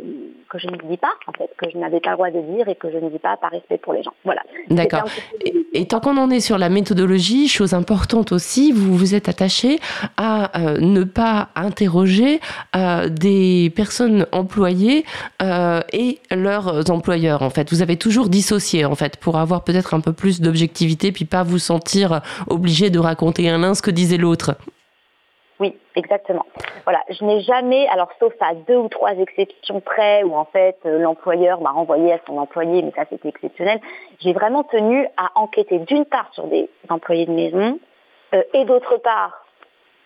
que 0.49 0.57
je 0.57 0.67
ne 0.67 0.77
dis 0.89 0.97
pas, 0.97 1.13
en 1.27 1.31
fait, 1.33 1.49
que 1.57 1.69
je 1.69 1.77
n'avais 1.77 1.99
pas 1.99 2.11
le 2.11 2.15
droit 2.15 2.31
de 2.31 2.41
dire 2.55 2.67
et 2.67 2.75
que 2.75 2.91
je 2.91 2.97
ne 2.97 3.09
dis 3.09 3.19
pas 3.19 3.37
par 3.37 3.51
respect 3.51 3.77
pour 3.77 3.93
les 3.93 4.03
gens. 4.03 4.13
Voilà. 4.23 4.41
D'accord. 4.69 5.03
Et, 5.73 5.85
tant 5.87 5.99
qu'on 5.99 6.17
en 6.17 6.29
est 6.29 6.39
sur 6.39 6.57
la 6.57 6.69
méthodologie, 6.69 7.47
chose 7.47 7.73
importante 7.73 8.31
aussi, 8.31 8.71
vous 8.71 8.95
vous 8.95 9.15
êtes 9.15 9.29
attaché 9.29 9.79
à 10.17 10.59
euh, 10.59 10.77
ne 10.79 11.03
pas 11.03 11.49
interroger 11.55 12.39
euh, 12.75 13.09
des 13.09 13.71
personnes 13.75 14.25
employées 14.31 15.05
et 15.93 16.19
leurs 16.31 16.89
employeurs. 16.91 17.41
En 17.41 17.49
fait, 17.49 17.71
vous 17.71 17.81
avez 17.81 17.97
toujours 17.97 18.29
dissocié 18.29 18.85
en 18.85 18.95
fait 18.95 19.17
pour 19.17 19.37
avoir 19.37 19.63
peut-être 19.63 19.93
un 19.93 19.99
peu 19.99 20.13
plus 20.13 20.41
d'objectivité, 20.41 21.11
puis 21.11 21.25
pas 21.25 21.43
vous 21.43 21.59
sentir 21.59 22.21
obligé 22.47 22.89
de 22.89 22.99
raconter 22.99 23.49
un 23.49 23.57
l'un 23.57 23.73
ce 23.73 23.81
que 23.81 23.91
disait 23.91 24.17
l'autre. 24.17 24.55
Exactement. 25.95 26.45
Voilà, 26.85 27.03
je 27.09 27.23
n'ai 27.25 27.41
jamais, 27.41 27.87
alors 27.89 28.09
sauf 28.19 28.33
à 28.39 28.55
deux 28.55 28.77
ou 28.77 28.87
trois 28.87 29.11
exceptions 29.11 29.81
près 29.81 30.23
où 30.23 30.35
en 30.35 30.45
fait 30.45 30.77
euh, 30.85 30.99
l'employeur 30.99 31.59
m'a 31.61 31.71
renvoyé 31.71 32.13
à 32.13 32.19
son 32.25 32.37
employé, 32.37 32.81
mais 32.81 32.91
ça 32.95 33.03
c'était 33.09 33.29
exceptionnel, 33.29 33.79
j'ai 34.19 34.31
vraiment 34.31 34.63
tenu 34.63 35.05
à 35.17 35.31
enquêter 35.35 35.79
d'une 35.79 36.05
part 36.05 36.29
sur 36.33 36.47
des 36.47 36.69
employés 36.89 37.25
de 37.25 37.31
maison 37.31 37.79
euh, 38.33 38.43
et 38.53 38.63
d'autre 38.63 38.97
part 38.97 39.45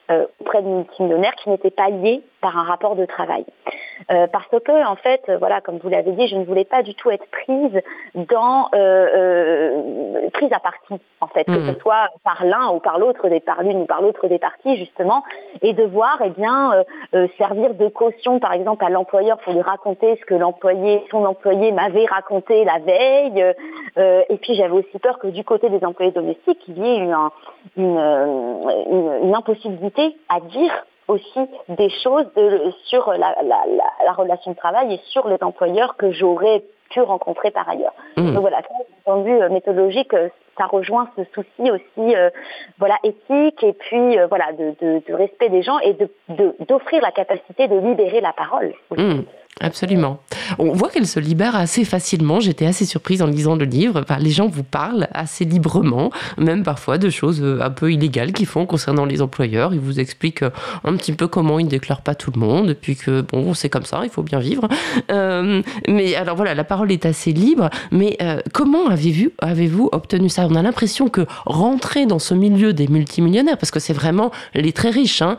euh, 0.09 0.25
auprès 0.41 0.63
de 0.63 0.67
multimillionnaires 0.67 1.35
qui 1.35 1.49
n'étaient 1.49 1.69
pas 1.69 1.89
liés 1.89 2.23
par 2.41 2.57
un 2.57 2.63
rapport 2.63 2.95
de 2.95 3.05
travail. 3.05 3.45
Euh, 4.11 4.27
parce 4.27 4.47
que, 4.47 4.85
en 4.85 4.95
fait, 4.95 5.31
voilà, 5.39 5.61
comme 5.61 5.77
vous 5.77 5.89
l'avez 5.89 6.11
dit, 6.11 6.27
je 6.27 6.35
ne 6.35 6.45
voulais 6.45 6.65
pas 6.65 6.83
du 6.83 6.93
tout 6.95 7.09
être 7.09 7.25
prise 7.27 7.81
dans 8.13 8.69
euh, 8.75 10.29
prise 10.33 10.51
à 10.51 10.59
partie, 10.59 11.01
en 11.21 11.27
fait, 11.27 11.45
que 11.45 11.53
ce 11.53 11.71
mmh. 11.71 11.79
soit 11.81 12.09
par 12.23 12.45
l'un 12.45 12.69
ou 12.73 12.79
par 12.79 12.99
l'autre, 12.99 13.29
des 13.29 13.39
par 13.39 13.63
l'une 13.63 13.81
ou 13.81 13.85
par 13.85 14.01
l'autre 14.01 14.27
des 14.27 14.39
parties, 14.39 14.75
justement, 14.77 15.23
et 15.61 15.73
devoir, 15.73 16.19
eh 16.23 16.29
bien, 16.29 16.83
servir 17.37 17.73
de 17.73 17.87
caution, 17.87 18.39
par 18.39 18.53
exemple, 18.53 18.83
à 18.83 18.89
l'employeur 18.89 19.37
pour 19.39 19.53
lui 19.53 19.61
raconter 19.61 20.17
ce 20.17 20.25
que 20.25 20.35
l'employé, 20.35 21.03
son 21.09 21.25
employé 21.25 21.71
m'avait 21.71 22.05
raconté 22.05 22.65
la 22.65 22.79
veille. 22.79 23.53
et 23.97 24.37
puis, 24.37 24.55
j'avais 24.55 24.73
aussi 24.73 24.99
peur 24.99 25.19
que 25.19 25.27
du 25.27 25.43
côté 25.43 25.69
des 25.69 25.83
employés 25.85 26.11
domestiques, 26.11 26.61
il 26.67 26.77
y 26.77 26.87
ait 26.87 26.97
une, 26.97 27.15
une, 27.77 29.19
une 29.23 29.35
impossibilité 29.35 30.15
à 30.29 30.39
dire 30.41 30.85
aussi 31.07 31.39
des 31.69 31.89
choses 31.89 32.25
sur 32.85 33.13
la, 33.13 34.13
relation 34.13 34.51
de 34.51 34.57
travail 34.57 34.93
et 34.93 35.01
sur 35.05 35.27
les 35.27 35.37
employeurs 35.41 35.95
que 35.97 36.11
j'aurais 36.11 36.63
pu 36.89 37.01
rencontrer 37.01 37.51
par 37.51 37.67
ailleurs. 37.69 37.93
Mmh. 38.17 38.33
Donc 38.33 38.41
voilà, 38.41 38.61
d'un 38.61 38.67
point 39.03 39.17
de 39.17 39.23
vue 39.23 39.41
euh, 39.41 39.49
méthodologique, 39.49 40.13
euh, 40.13 40.29
ça 40.57 40.65
rejoint 40.67 41.09
ce 41.17 41.23
souci 41.33 41.69
aussi 41.71 42.15
euh, 42.15 42.29
voilà 42.77 42.95
éthique 43.03 43.61
et 43.63 43.73
puis 43.73 44.17
voilà 44.29 44.53
de, 44.53 45.13
respect 45.13 45.49
des 45.49 45.63
gens 45.63 45.79
et 45.79 45.93
de 45.93 46.09
d'offrir 46.67 47.01
la 47.01 47.11
capacité 47.11 47.67
de 47.67 47.77
libérer 47.77 48.21
la 48.21 48.31
parole. 48.31 48.73
Mmh. 48.91 49.21
Absolument. 49.61 50.19
On 50.59 50.73
voit 50.73 50.89
qu'elle 50.89 51.07
se 51.07 51.17
libère 51.17 51.55
assez 51.55 51.85
facilement. 51.85 52.41
J'étais 52.41 52.65
assez 52.65 52.85
surprise 52.85 53.21
en 53.21 53.27
lisant 53.27 53.55
le 53.55 53.63
livre. 53.63 54.03
les 54.19 54.29
gens 54.29 54.49
vous 54.49 54.65
parlent 54.65 55.07
assez 55.13 55.45
librement, 55.45 56.11
même 56.37 56.63
parfois 56.63 56.97
de 56.97 57.09
choses 57.09 57.41
euh, 57.41 57.61
un 57.61 57.69
peu 57.69 57.89
illégales 57.89 58.33
qu'ils 58.33 58.47
font 58.47 58.65
concernant 58.65 59.05
les 59.05 59.21
employeurs. 59.21 59.73
Ils 59.73 59.79
vous 59.79 60.01
expliquent 60.01 60.43
euh, 60.43 60.49
un 60.83 60.97
petit 60.97 61.13
peu 61.13 61.29
comment 61.29 61.57
ils 61.57 61.65
ne 61.65 61.69
déclarent 61.69 62.01
pas 62.01 62.15
tout 62.15 62.31
le 62.35 62.39
monde, 62.41 62.73
puis 62.73 62.97
que 62.97 63.21
bon, 63.21 63.53
c'est 63.53 63.69
comme 63.69 63.85
ça, 63.85 64.01
il 64.03 64.09
faut 64.09 64.23
bien 64.23 64.39
vivre. 64.39 64.67
Euh, 65.09 65.61
mais 65.87 66.15
alors 66.15 66.35
voilà, 66.35 66.53
la 66.53 66.65
parole 66.65 66.91
est 66.91 67.05
assez 67.05 67.31
libre. 67.31 67.69
Mais 67.91 68.17
comment 68.51 68.87
avez-vous 68.87 69.31
avez 69.39 69.71
obtenu 69.93 70.27
ça? 70.27 70.47
On 70.49 70.55
a 70.55 70.61
l'impression 70.61 71.07
que 71.07 71.25
rentrer 71.45 72.05
dans 72.05 72.19
ce 72.19 72.33
milieu 72.33 72.73
des 72.73 72.87
multimillionnaires, 72.87 73.57
parce 73.57 73.71
que 73.71 73.79
c'est 73.79 73.93
vraiment 73.93 74.31
les 74.53 74.73
très 74.73 74.89
riches, 74.89 75.21
hein, 75.21 75.37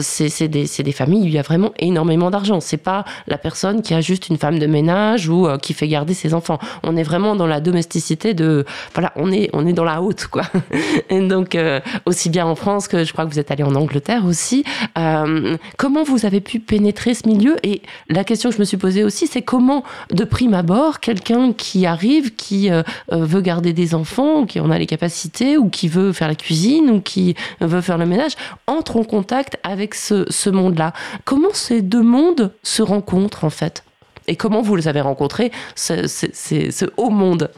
c'est 0.00 0.48
des, 0.48 0.66
des, 0.66 0.92
familles 0.92 1.22
où 1.24 1.26
il 1.26 1.34
y 1.34 1.38
a 1.38 1.42
vraiment 1.42 1.72
énormément 1.78 2.30
d'argent. 2.30 2.60
C'est 2.60 2.76
pas 2.76 3.04
la 3.26 3.36
personne 3.36 3.49
personne 3.50 3.82
qui 3.82 3.94
a 3.94 4.00
juste 4.00 4.28
une 4.28 4.36
femme 4.36 4.60
de 4.60 4.66
ménage 4.66 5.28
ou 5.28 5.48
euh, 5.48 5.58
qui 5.58 5.74
fait 5.74 5.88
garder 5.88 6.14
ses 6.14 6.34
enfants. 6.34 6.60
On 6.84 6.96
est 6.96 7.02
vraiment 7.02 7.34
dans 7.34 7.48
la 7.48 7.60
domesticité 7.60 8.32
de, 8.32 8.64
voilà, 8.94 9.12
on 9.16 9.32
est, 9.32 9.50
on 9.52 9.66
est 9.66 9.72
dans 9.72 9.82
la 9.82 10.00
haute, 10.02 10.28
quoi. 10.28 10.44
Et 11.10 11.20
donc, 11.26 11.56
euh, 11.56 11.80
aussi 12.06 12.30
bien 12.30 12.46
en 12.46 12.54
France 12.54 12.86
que 12.86 13.02
je 13.02 13.12
crois 13.12 13.26
que 13.26 13.32
vous 13.32 13.40
êtes 13.40 13.50
allé 13.50 13.64
en 13.64 13.74
Angleterre 13.74 14.24
aussi. 14.24 14.62
Euh, 14.96 15.56
comment 15.78 16.04
vous 16.04 16.26
avez 16.26 16.40
pu 16.40 16.60
pénétrer 16.60 17.14
ce 17.14 17.26
milieu? 17.26 17.56
Et 17.64 17.82
la 18.08 18.22
question 18.22 18.50
que 18.50 18.54
je 18.54 18.60
me 18.60 18.64
suis 18.64 18.76
posée 18.76 19.02
aussi, 19.02 19.26
c'est 19.26 19.42
comment, 19.42 19.82
de 20.12 20.22
prime 20.22 20.54
abord, 20.54 21.00
quelqu'un 21.00 21.52
qui 21.52 21.86
arrive, 21.86 22.36
qui 22.36 22.70
veut 23.10 23.40
garder 23.40 23.72
des 23.72 23.96
enfants, 23.96 24.46
qui 24.46 24.60
en 24.60 24.70
a 24.70 24.78
les 24.78 24.86
capacités, 24.86 25.56
ou 25.58 25.68
qui 25.68 25.88
veut 25.88 26.12
faire 26.12 26.28
la 26.28 26.36
cuisine, 26.36 26.88
ou 26.90 27.00
qui 27.00 27.34
veut 27.60 27.80
faire 27.80 27.98
le 27.98 28.06
ménage, 28.06 28.32
entre 28.68 28.96
en 28.96 29.04
contact 29.04 29.58
avec 29.64 29.96
ce 29.96 30.50
monde-là. 30.50 30.92
Comment 31.24 31.52
ces 31.52 31.82
deux 31.82 32.02
mondes 32.02 32.52
se 32.62 32.82
rencontrent? 32.82 33.39
En 33.44 33.50
fait. 33.50 33.84
Et 34.26 34.36
comment 34.36 34.62
vous 34.62 34.76
les 34.76 34.88
avez 34.88 35.00
rencontrés, 35.00 35.50
ce, 35.74 36.86
haut 36.96 37.10
monde? 37.10 37.50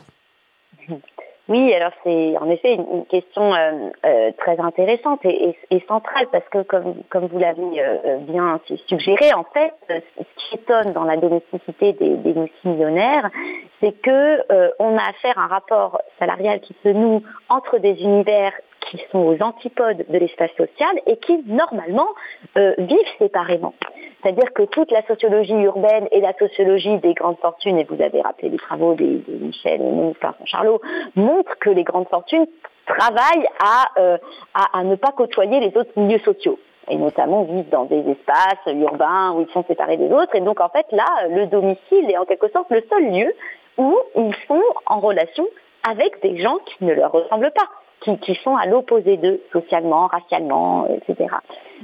Oui, 1.48 1.74
alors 1.74 1.92
c'est 2.04 2.36
en 2.38 2.48
effet 2.48 2.74
une, 2.74 3.04
question 3.06 3.52
euh, 3.52 3.90
euh, 4.06 4.30
très 4.38 4.58
intéressante 4.58 5.20
et, 5.24 5.54
centrale 5.88 6.26
parce 6.30 6.48
que 6.48 6.62
comme, 6.62 7.02
comme 7.10 7.26
vous 7.26 7.38
l'avez 7.38 7.60
euh, 7.78 8.18
bien 8.18 8.58
suggéré, 8.86 9.34
en 9.34 9.44
fait, 9.52 9.74
ce 9.88 10.22
qui 10.36 10.54
étonne 10.54 10.92
dans 10.92 11.04
la 11.04 11.16
domesticité 11.16 11.92
des, 11.92 12.16
des 12.16 12.32
multimillionnaires, 12.32 13.28
c'est 13.80 13.92
que 14.00 14.40
on 14.78 14.96
a 14.96 15.02
affaire 15.02 15.38
à 15.38 15.42
un 15.42 15.48
rapport 15.48 16.00
salarial 16.18 16.60
qui 16.60 16.74
se 16.84 16.88
noue 16.88 17.22
entre 17.48 17.78
des 17.78 18.00
univers 18.00 18.52
qui 18.86 18.98
sont 19.10 19.18
aux 19.18 19.42
antipodes 19.42 20.04
de 20.08 20.18
l'espace 20.18 20.50
social 20.56 21.00
et 21.06 21.16
qui, 21.16 21.42
normalement, 21.46 22.08
euh, 22.56 22.74
vivent 22.78 22.98
séparément. 23.18 23.74
C'est-à-dire 24.22 24.52
que 24.54 24.62
toute 24.62 24.90
la 24.90 25.02
sociologie 25.06 25.54
urbaine 25.54 26.06
et 26.12 26.20
la 26.20 26.32
sociologie 26.38 26.98
des 26.98 27.14
grandes 27.14 27.38
fortunes, 27.38 27.78
et 27.78 27.84
vous 27.84 28.00
avez 28.00 28.20
rappelé 28.20 28.50
les 28.50 28.58
travaux 28.58 28.94
de, 28.94 29.22
Michel 29.28 29.80
et 29.80 30.46
Charlot, 30.46 30.80
montrent 31.16 31.58
que 31.58 31.70
les 31.70 31.84
grandes 31.84 32.08
fortunes 32.08 32.46
travaillent 32.86 33.46
euh, 33.98 34.18
à, 34.54 34.78
à, 34.78 34.84
ne 34.84 34.94
pas 34.94 35.12
côtoyer 35.12 35.60
les 35.60 35.76
autres 35.76 35.92
milieux 35.96 36.20
sociaux 36.20 36.58
et 36.88 36.96
notamment 36.96 37.44
vivent 37.44 37.68
dans 37.70 37.84
des 37.84 38.00
espaces 38.10 38.66
urbains 38.66 39.32
où 39.32 39.42
ils 39.42 39.52
sont 39.52 39.64
séparés 39.68 39.96
des 39.96 40.10
autres. 40.10 40.34
Et 40.34 40.40
donc 40.40 40.60
en 40.60 40.68
fait 40.68 40.86
là, 40.90 41.28
le 41.28 41.46
domicile 41.46 42.10
est 42.10 42.18
en 42.18 42.24
quelque 42.24 42.48
sorte 42.48 42.70
le 42.70 42.82
seul 42.90 43.12
lieu 43.12 43.32
où 43.78 43.96
ils 44.16 44.34
sont 44.48 44.62
en 44.86 44.98
relation 44.98 45.46
avec 45.88 46.20
des 46.22 46.38
gens 46.38 46.58
qui 46.66 46.84
ne 46.84 46.92
leur 46.92 47.12
ressemblent 47.12 47.52
pas 47.52 47.68
qui, 48.02 48.34
sont 48.42 48.56
à 48.56 48.66
l'opposé 48.66 49.16
d'eux, 49.16 49.40
socialement, 49.52 50.06
racialement, 50.06 50.86
etc. 50.88 51.34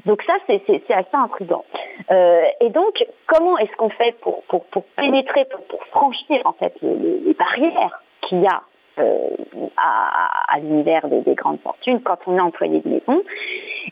Donc 0.06 0.22
ça, 0.22 0.34
c'est 0.46 0.62
assez 0.90 1.08
intriguant. 1.12 1.64
Euh, 2.10 2.42
et 2.60 2.70
donc, 2.70 3.04
comment 3.26 3.58
est-ce 3.58 3.74
qu'on 3.76 3.90
fait 3.90 4.16
pour, 4.20 4.42
pour, 4.44 4.64
pour, 4.66 4.84
pénétrer, 4.96 5.44
pour, 5.46 5.62
pour, 5.64 5.84
franchir 5.86 6.40
en 6.44 6.52
fait 6.52 6.74
les, 6.82 6.94
les 6.94 7.34
barrières 7.34 8.02
qu'il 8.22 8.42
y 8.42 8.46
a 8.46 8.62
euh, 8.98 9.28
à, 9.76 10.54
à 10.54 10.58
l'univers 10.58 11.06
des, 11.08 11.20
des, 11.20 11.34
grandes 11.34 11.60
fortunes 11.60 12.00
quand 12.02 12.18
on 12.26 12.36
est 12.36 12.40
employé 12.40 12.80
de 12.80 12.88
maison? 12.88 13.22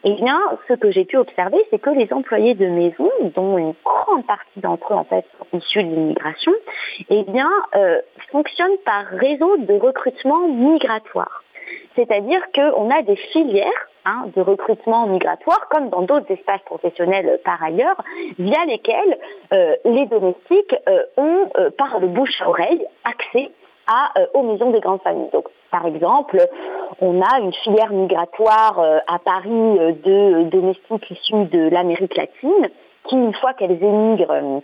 Eh 0.05 0.15
bien, 0.15 0.41
ce 0.69 0.75
que 0.75 0.91
j'ai 0.91 1.05
pu 1.05 1.17
observer, 1.17 1.59
c'est 1.71 1.79
que 1.79 1.91
les 1.91 2.13
employés 2.13 2.55
de 2.55 2.67
maison, 2.67 3.11
dont 3.35 3.57
une 3.57 3.75
grande 3.85 4.27
partie 4.27 4.61
d'entre 4.61 4.93
eux 4.93 4.97
en 4.97 5.05
fait 5.05 5.25
sont 5.39 5.59
issus 5.59 5.85
de 5.85 5.89
l'immigration, 5.89 6.53
eh 7.09 7.23
bien, 7.23 7.51
euh, 7.77 8.01
fonctionnent 8.31 8.79
par 8.85 9.05
réseau 9.07 9.57
de 9.59 9.75
recrutement 9.75 10.49
migratoire. 10.49 11.45
C'est-à-dire 11.95 12.41
qu'on 12.55 12.91
a 12.91 13.03
des 13.03 13.17
filières 13.17 13.89
hein, 14.05 14.27
de 14.35 14.41
recrutement 14.41 15.07
migratoire, 15.07 15.69
comme 15.71 15.89
dans 15.91 16.03
d'autres 16.03 16.31
espaces 16.31 16.63
professionnels 16.63 17.41
par 17.45 17.63
ailleurs, 17.63 17.97
via 18.39 18.65
lesquels 18.67 19.19
euh, 19.53 19.77
les 19.85 20.07
domestiques 20.07 20.77
euh, 20.89 21.03
ont, 21.17 21.51
euh, 21.57 21.71
par 21.71 21.99
le 22.01 22.09
bouche 22.09 22.41
à 22.41 22.49
oreille, 22.49 22.85
accès 23.05 23.51
aux 24.35 24.43
maisons 24.43 24.71
des 24.73 24.81
grandes 24.81 25.01
familles. 25.03 25.31
Par 25.71 25.87
exemple, 25.87 26.45
on 27.01 27.23
a 27.23 27.39
une 27.39 27.53
filière 27.53 27.93
migratoire 27.93 28.81
à 29.07 29.21
Paris 29.21 29.49
de 29.49 30.43
domestiques 30.43 31.09
issus 31.09 31.45
de 31.53 31.69
l'Amérique 31.69 32.17
latine 32.17 32.69
qui, 33.05 33.15
une 33.15 33.33
fois 33.35 33.53
qu'elles 33.53 33.81
émigrent 33.81 34.61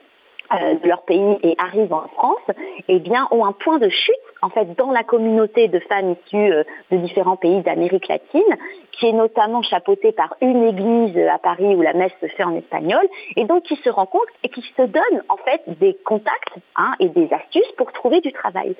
de 0.50 0.88
leur 0.88 1.02
pays 1.02 1.38
et 1.42 1.54
arrivent 1.58 1.92
en 1.92 2.08
France, 2.08 2.42
eh 2.88 2.98
bien, 2.98 3.26
ont 3.30 3.44
un 3.44 3.52
point 3.52 3.78
de 3.78 3.88
chute 3.88 4.14
en 4.42 4.50
fait 4.50 4.76
dans 4.76 4.90
la 4.90 5.04
communauté 5.04 5.68
de 5.68 5.78
femmes 5.78 6.16
issues 6.26 6.52
euh, 6.52 6.64
de 6.90 6.96
différents 6.98 7.36
pays 7.36 7.62
d'Amérique 7.62 8.08
latine, 8.08 8.42
qui 8.90 9.06
est 9.06 9.12
notamment 9.12 9.62
chapeautée 9.62 10.12
par 10.12 10.34
une 10.40 10.64
église 10.64 11.16
à 11.28 11.38
Paris 11.38 11.74
où 11.74 11.80
la 11.80 11.94
messe 11.94 12.12
se 12.20 12.26
fait 12.26 12.44
en 12.44 12.54
espagnol, 12.56 13.06
et 13.36 13.44
donc 13.44 13.62
qui 13.62 13.76
se 13.76 13.88
rencontrent 13.88 14.32
et 14.42 14.48
qui 14.48 14.62
se 14.76 14.82
donnent 14.82 15.22
en 15.28 15.36
fait 15.36 15.62
des 15.78 15.94
contacts 16.04 16.56
hein, 16.76 16.92
et 16.98 17.08
des 17.08 17.32
astuces 17.32 17.72
pour 17.76 17.92
trouver 17.92 18.20
du 18.20 18.32
travail. 18.32 18.74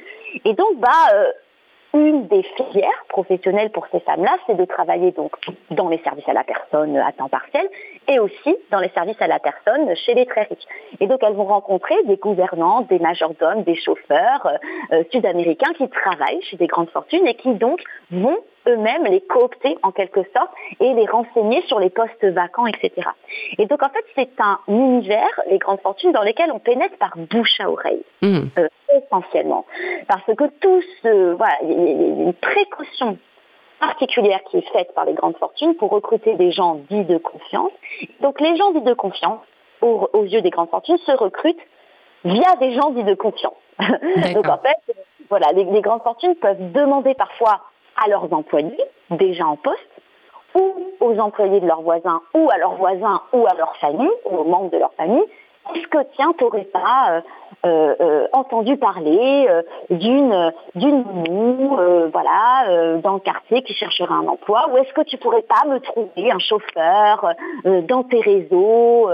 Et 0.45 0.55
donc, 0.55 0.77
bah, 0.79 0.89
euh, 1.15 1.31
une 1.95 2.27
des 2.29 2.43
filières 2.43 3.05
professionnelles 3.09 3.71
pour 3.71 3.87
ces 3.93 4.01
femmes-là, 4.01 4.37
c'est 4.47 4.57
de 4.57 4.65
travailler 4.65 5.13
donc 5.13 5.33
dans 5.71 5.89
les 5.89 5.99
services 5.99 6.29
à 6.29 6.33
la 6.33 6.45
personne 6.45 6.97
à 6.97 7.13
temps 7.13 7.29
partiel 7.29 7.69
et 8.09 8.19
aussi 8.19 8.57
dans 8.71 8.81
les 8.81 8.89
services 8.91 9.21
à 9.21 9.27
la 9.27 9.39
personne 9.39 9.95
chez 9.97 10.15
les 10.15 10.27
très 10.27 10.45
riches. 10.45 10.67
Et 11.01 11.07
donc 11.07 11.21
elles 11.23 11.35
vont 11.35 11.45
rencontrer 11.45 11.95
des 12.05 12.17
gouvernants, 12.17 12.83
des 12.83 12.99
majordomes, 12.99 13.63
des 13.65 13.77
chauffeurs 13.77 14.59
euh, 14.93 15.05
sud-américains 15.13 15.73
qui 15.75 15.89
travaillent 15.89 16.43
chez 16.43 16.57
des 16.57 16.67
grandes 16.67 16.91
fortunes 16.91 17.27
et 17.27 17.35
qui 17.35 17.55
donc 17.55 17.81
vont 18.11 18.39
eux-mêmes 18.69 19.05
les 19.05 19.21
coopter 19.21 19.79
en 19.83 19.91
quelque 19.91 20.21
sorte 20.35 20.51
et 20.81 20.93
les 20.95 21.07
renseigner 21.07 21.63
sur 21.63 21.79
les 21.79 21.91
postes 21.91 22.25
vacants, 22.25 22.67
etc. 22.67 23.09
Et 23.59 23.67
donc 23.67 23.83
en 23.83 23.89
fait 23.89 24.05
c'est 24.15 24.41
un 24.41 24.59
univers, 24.69 25.41
les 25.49 25.59
grandes 25.59 25.81
fortunes, 25.81 26.13
dans 26.13 26.23
lesquelles 26.23 26.53
on 26.53 26.59
pénètre 26.59 26.97
par 26.99 27.17
bouche 27.17 27.61
à 27.61 27.71
oreille, 27.71 28.05
mmh. 28.23 28.41
euh, 28.59 28.69
essentiellement. 28.95 29.67
Parce 30.09 30.25
que 30.25 30.45
tout 30.61 30.83
ce, 31.03 31.33
voilà, 31.35 31.55
il 31.63 31.71
y 31.71 31.75
a 31.75 32.25
une 32.27 32.35
précaution 32.35 33.19
particulière 33.81 34.41
qui 34.49 34.59
est 34.59 34.73
faite 34.73 34.95
par 34.95 35.05
les 35.05 35.15
grandes 35.15 35.37
fortunes 35.39 35.75
pour 35.75 35.91
recruter 35.91 36.35
des 36.35 36.53
gens 36.53 36.81
dits 36.89 37.05
de 37.05 37.19
confiance. 37.19 37.73
Donc 38.21 38.41
les 38.41 38.57
gens 38.57 38.71
dits 38.73 38.83
de 38.83 38.95
confiance, 38.95 39.41
aux, 39.81 40.25
yeux 40.25 40.41
des 40.41 40.51
grandes 40.51 40.71
fortunes, 40.71 40.99
se 40.99 41.11
recrutent 41.13 41.61
via 42.25 42.55
des 42.61 42.73
gens 42.75 42.91
dits 42.91 43.03
de 43.03 43.15
confiance. 43.15 43.57
Donc 44.35 44.49
en 44.49 44.59
fait, 44.59 44.95
voilà, 45.29 45.51
les 45.53 45.81
grandes 45.81 46.03
fortunes 46.03 46.37
peuvent 46.37 46.71
demander 46.73 47.15
parfois 47.15 47.63
à 47.97 48.09
leurs 48.09 48.33
employés 48.33 48.85
déjà 49.11 49.47
en 49.47 49.57
poste 49.57 49.79
ou 50.55 50.93
aux 51.01 51.19
employés 51.19 51.61
de 51.61 51.67
leurs 51.67 51.83
voisins 51.83 52.21
ou 52.35 52.51
à 52.51 52.59
leurs 52.59 52.75
voisins 52.75 53.23
ou 53.33 53.47
à 53.47 53.55
leur 53.55 53.77
famille 53.77 54.11
ou 54.25 54.37
aux 54.37 54.45
membres 54.45 54.71
de 54.71 54.79
leur 54.79 54.93
famille 54.95 55.25
est-ce 55.75 55.87
que 55.87 55.99
tiens, 56.17 56.33
t'aurais 56.37 56.65
pas 56.65 57.09
euh, 57.13 57.21
euh, 57.65 57.95
euh, 58.01 58.29
entendu 58.33 58.77
parler 58.77 59.49
d'une 59.91 60.53
d'une 60.75 61.03
voilà, 62.13 62.99
dans 62.99 63.15
le 63.15 63.21
quartier 63.21 63.63
qui 63.63 63.73
chercherait 63.75 64.13
un 64.13 64.27
emploi, 64.27 64.69
ou 64.71 64.79
est-ce 64.79 64.93
que 64.93 65.03
tu 65.03 65.17
pourrais 65.17 65.43
pas 65.43 65.67
me 65.69 65.79
trouver 65.79 66.31
un 66.31 66.39
chauffeur 66.39 67.35
dans 67.65 68.03
tes 68.03 68.21
réseaux, 68.21 69.09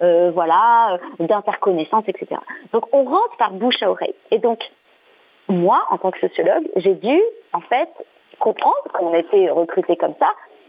voilà, 0.00 0.98
d'interconnaissance, 1.18 2.04
etc. 2.06 2.40
Donc 2.72 2.84
on 2.92 3.04
rentre 3.04 3.36
par 3.38 3.52
bouche 3.52 3.82
à 3.82 3.90
oreille. 3.90 4.14
Et 4.30 4.38
donc 4.38 4.60
moi, 5.48 5.84
en 5.90 5.98
tant 5.98 6.10
que 6.10 6.20
sociologue, 6.20 6.68
j'ai 6.76 6.94
dû 6.94 7.20
en 7.52 7.60
fait 7.60 7.88
comprendre 8.38 8.82
qu'on 8.92 9.14
était 9.14 9.50
recruté 9.50 9.96
comme 9.96 10.14
ça, 10.18 10.28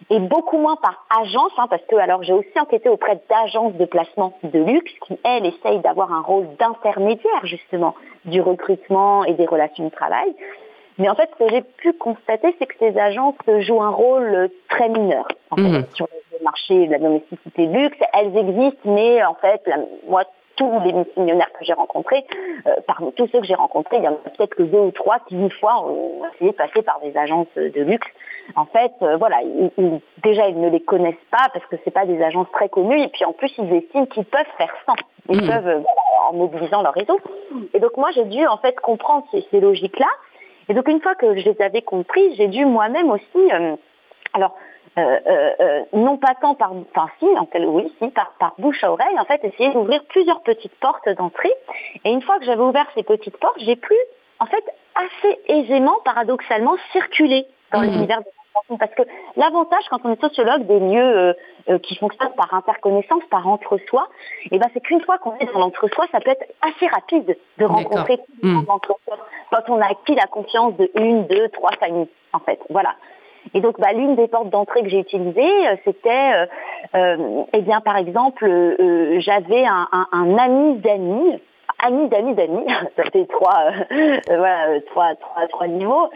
et 0.10 0.20
beaucoup 0.20 0.58
moins 0.58 0.76
par 0.76 1.06
agence, 1.22 1.52
hein, 1.58 1.68
parce 1.70 1.82
que 1.88 1.96
alors 1.96 2.22
j'ai 2.24 2.34
aussi 2.34 2.60
enquêté 2.60 2.90
auprès 2.90 3.20
d'agences 3.30 3.74
de 3.74 3.86
placement 3.86 4.38
de 4.44 4.60
luxe 4.60 4.92
qui, 5.08 5.18
elles, 5.24 5.46
essayent 5.46 5.80
d'avoir 5.80 6.12
un 6.14 6.22
rôle 6.22 6.48
d'intermédiaire 6.60 7.46
justement 7.46 7.96
du 8.26 8.42
recrutement 8.42 9.24
et 9.24 9.34
des 9.34 9.46
relations 9.46 9.86
de 9.86 9.90
travail. 9.90 10.36
Mais 10.98 11.10
en 11.10 11.16
fait, 11.16 11.30
ce 11.34 11.44
que 11.44 11.50
j'ai 11.50 11.62
pu 11.62 11.94
constater, 11.94 12.56
c'est 12.58 12.68
que 12.68 12.76
ces 12.80 12.98
agences 12.98 13.36
jouent 13.60 13.82
un 13.82 13.90
rôle 13.90 14.50
très 14.70 14.90
mineur 14.90 15.28
en 15.52 15.58
fait, 15.58 15.62
mmh. 15.64 15.86
sur 15.94 16.08
marché 16.46 16.88
de 16.88 16.92
la 16.92 17.00
domesticité 17.00 17.66
luxe, 17.66 17.98
elles 18.14 18.38
existent, 18.38 18.82
mais 18.86 19.24
en 19.24 19.36
fait, 19.36 19.62
moi, 20.08 20.24
tous 20.56 20.80
les 20.84 20.94
missionnaires 20.94 21.52
que 21.58 21.66
j'ai 21.66 21.74
rencontrés, 21.74 22.26
euh, 22.68 22.72
parmi 22.88 23.12
tous 23.14 23.28
ceux 23.28 23.40
que 23.40 23.46
j'ai 23.46 23.56
rencontrés, 23.56 23.98
il 23.98 24.04
y 24.04 24.08
en 24.08 24.14
a 24.14 24.30
peut-être 24.30 24.56
que 24.56 24.64
deux 24.64 24.80
ou 24.80 24.92
trois 24.92 25.20
qui, 25.28 25.36
une 25.36 25.52
fois, 25.52 25.86
ont 25.86 26.22
essayé 26.36 26.52
de 26.52 26.56
passer 26.56 26.82
par 26.82 27.00
des 27.02 27.16
agences 27.18 27.48
de 27.56 27.82
luxe. 27.82 28.08
En 28.56 28.66
fait, 28.66 28.92
euh, 29.02 29.18
voilà, 29.18 29.38
déjà, 30.24 30.48
ils 30.48 30.60
ne 30.60 30.70
les 30.70 30.82
connaissent 30.82 31.16
pas 31.32 31.50
parce 31.54 31.66
que 31.66 31.76
c'est 31.84 31.92
pas 31.92 32.06
des 32.06 32.22
agences 32.22 32.52
très 32.52 32.70
connues, 32.70 33.02
et 33.02 33.08
puis 33.08 33.26
en 33.26 33.34
plus, 33.34 33.52
ils 33.58 33.74
estiment 33.74 34.06
qu'ils 34.06 34.26
peuvent 34.26 34.46
faire 34.58 34.74
sans. 34.86 34.96
Ils 35.30 35.44
mmh. 35.44 35.48
peuvent, 35.48 35.84
en 36.30 36.34
mobilisant 36.34 36.82
leur 36.82 36.94
réseau. 36.94 37.20
Et 37.74 37.80
donc, 37.80 37.98
moi, 37.98 38.12
j'ai 38.12 38.26
dû, 38.26 38.46
en 38.48 38.58
fait, 38.58 38.80
comprendre 38.80 39.26
ces, 39.32 39.46
ces 39.52 39.60
logiques-là. 39.60 40.08
Et 40.70 40.74
donc, 40.74 40.88
une 40.88 41.02
fois 41.02 41.16
que 41.16 41.38
je 41.38 41.50
les 41.50 41.62
avais 41.62 41.82
comprises, 41.82 42.36
j'ai 42.38 42.48
dû 42.48 42.66
moi-même 42.66 43.10
aussi, 43.12 43.52
euh, 43.54 43.76
alors, 44.34 44.56
non 45.94 46.18
pas 46.18 46.36
tant 46.42 46.56
par, 46.56 46.72
enfin 46.74 47.10
si, 47.20 47.26
en 47.38 47.48
oui, 47.68 47.94
si, 48.02 48.10
par, 48.10 48.34
par 48.40 48.54
bouche 48.58 48.84
à 48.84 48.92
oreille, 48.92 49.20
en 49.20 49.26
fait, 49.26 49.44
essayer 49.44 49.72
d'ouvrir 49.72 50.04
plusieurs 50.06 50.42
petites 50.42 50.76
portes 50.80 51.10
d'entrée. 51.10 51.54
Et 52.04 52.12
une 52.12 52.22
fois 52.22 52.40
que 52.40 52.46
j'avais 52.46 52.64
ouvert 52.64 52.88
ces 52.96 53.04
petites 53.04 53.38
portes, 53.38 53.60
j'ai 53.60 53.76
pu, 53.76 53.96
en 54.40 54.46
fait, 54.46 54.64
assez 54.96 55.40
aisément, 55.48 55.98
paradoxalement, 56.04 56.76
circuler 56.92 57.46
dans 57.72 57.82
mmh. 57.82 57.86
l'univers 57.86 58.20
de 58.20 58.26
parce 58.80 58.94
que 58.96 59.04
l'avantage 59.36 59.84
quand 59.90 60.00
on 60.06 60.14
est 60.14 60.22
sociologue 60.22 60.66
des 60.66 60.80
lieux 60.80 61.36
qui 61.84 61.96
fonctionnent 61.96 62.34
par 62.36 62.54
interconnaissance, 62.54 63.24
par 63.30 63.48
entre-soi, 63.48 64.08
eh 64.52 64.58
ben 64.58 64.68
c'est 64.74 64.82
qu'une 64.82 65.02
fois 65.02 65.18
qu'on 65.18 65.36
est 65.38 65.52
dans 65.54 65.60
l'entre-soi, 65.60 66.06
ça 66.12 66.20
peut 66.20 66.32
être 66.32 66.46
assez 66.62 66.88
rapide 66.88 67.38
de 67.58 67.66
rencontrer 67.66 68.20
mmh. 68.44 68.62
quand 68.66 69.70
on 69.70 69.82
a 69.82 69.86
acquis 69.88 70.16
la 70.16 70.28
confiance 70.28 70.76
de 70.78 70.90
une, 70.96 71.28
deux, 71.28 71.50
trois 71.50 71.72
familles, 71.80 72.10
en 72.34 72.40
fait. 72.40 72.60
Voilà. 72.70 72.96
Et 73.54 73.62
donc, 73.62 73.80
bah, 73.80 73.94
l'une 73.94 74.16
des 74.16 74.28
portes 74.28 74.50
d'entrée 74.50 74.82
que 74.82 74.90
j'ai 74.90 75.00
utilisées, 75.00 75.68
euh, 75.68 75.76
c'était, 75.86 76.34
euh, 76.34 76.46
euh, 76.96 77.44
eh 77.54 77.62
bien, 77.62 77.82
par 77.82 77.98
exemple, 77.98 78.46
j'avais 79.20 79.66
un, 79.66 79.88
un, 80.12 80.38
ami 80.38 80.78
d'amis 80.80 81.40
ami 81.84 82.08
d'amis 82.08 82.34
d'amis, 82.36 82.66
ça 82.96 83.04
fait 83.12 83.26
trois, 83.26 83.72
voilà, 84.28 84.80
trois, 84.88 85.14
trois, 85.16 85.48
trois 85.50 85.68
niveaux, 85.68 86.10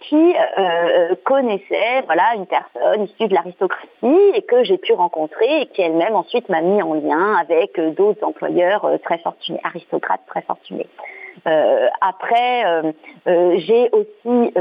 qui 0.00 0.34
connaissait 1.24 2.02
voilà 2.04 2.34
une 2.36 2.46
personne 2.46 3.04
issue 3.04 3.26
de 3.26 3.34
l'aristocratie 3.34 4.20
et 4.34 4.42
que 4.42 4.64
j'ai 4.64 4.76
pu 4.76 4.92
rencontrer 4.92 5.62
et 5.62 5.66
qui 5.66 5.80
elle-même 5.80 6.14
ensuite 6.14 6.50
m'a 6.50 6.60
mis 6.60 6.82
en 6.82 6.92
lien 6.92 7.36
avec 7.40 7.80
d'autres 7.96 8.22
employeurs 8.22 8.86
très 9.02 9.18
fortunés, 9.18 9.60
aristocrates 9.64 10.20
très 10.26 10.42
fortunés. 10.42 10.86
Euh, 11.46 11.88
après, 12.00 12.64
euh, 12.66 12.92
euh, 13.26 13.54
j'ai 13.58 13.90
aussi 13.92 14.52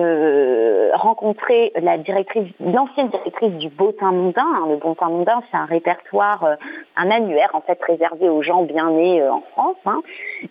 rencontré 0.94 1.72
la 1.76 1.98
directrice, 1.98 2.50
l'ancienne 2.60 3.10
directrice 3.10 3.54
du 3.54 3.70
Teint 3.70 4.12
Mondain. 4.12 4.42
Hein. 4.42 4.68
Le 4.70 4.96
Teint 4.96 5.10
Mondain, 5.10 5.42
c'est 5.52 5.58
un 5.58 5.66
répertoire, 5.66 6.58
un 6.96 7.12
annuaire 7.12 7.50
en 7.54 7.62
fait 7.62 7.80
réservé 7.84 8.30
aux 8.30 8.42
gens 8.42 8.64
bien 8.64 8.92
nés 8.92 9.28
en 9.28 9.42
France. 9.52 9.78
Hein. 9.86 10.02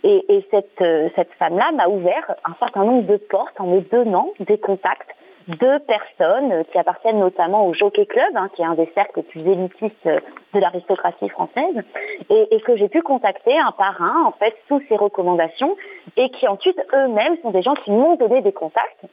Et, 0.05 0.25
et, 0.29 0.47
cette, 0.51 0.83
cette 1.15 1.33
femme-là 1.39 1.73
m'a 1.73 1.89
ouvert 1.89 2.35
un 2.45 2.55
certain 2.59 2.85
nombre 2.85 3.07
de 3.07 3.17
portes 3.17 3.59
en 3.61 3.67
me 3.67 3.81
donnant 3.81 4.31
des 4.41 4.59
contacts 4.59 5.11
deux 5.49 5.79
personnes 5.81 6.65
qui 6.73 6.79
appartiennent 6.79 7.21
notamment 7.21 7.67
au 7.67 7.75
Jockey 7.75 8.07
Club, 8.07 8.37
hein, 8.37 8.49
qui 8.55 8.63
est 8.63 8.67
un 8.67 8.75
des 8.75 8.91
cercles 8.95 9.23
plus 9.23 9.41
élitistes 9.41 10.07
de 10.07 10.61
l'aristocratie 10.61 11.29
française, 11.29 11.83
et, 12.31 12.61
que 12.61 12.77
j'ai 12.77 12.89
pu 12.89 13.03
contacter 13.03 13.57
un 13.59 13.73
par 13.73 14.03
un, 14.03 14.25
en 14.25 14.33
fait, 14.33 14.55
sous 14.69 14.81
ces 14.89 14.97
recommandations, 14.97 15.77
et 16.17 16.31
qui 16.31 16.49
ensuite 16.49 16.81
eux-mêmes 16.95 17.37
sont 17.43 17.51
des 17.51 17.63
gens 17.63 17.75
qui 17.75 17.91
m'ont 17.91 18.17
donné 18.17 18.43
des 18.43 18.53
contacts 18.53 19.05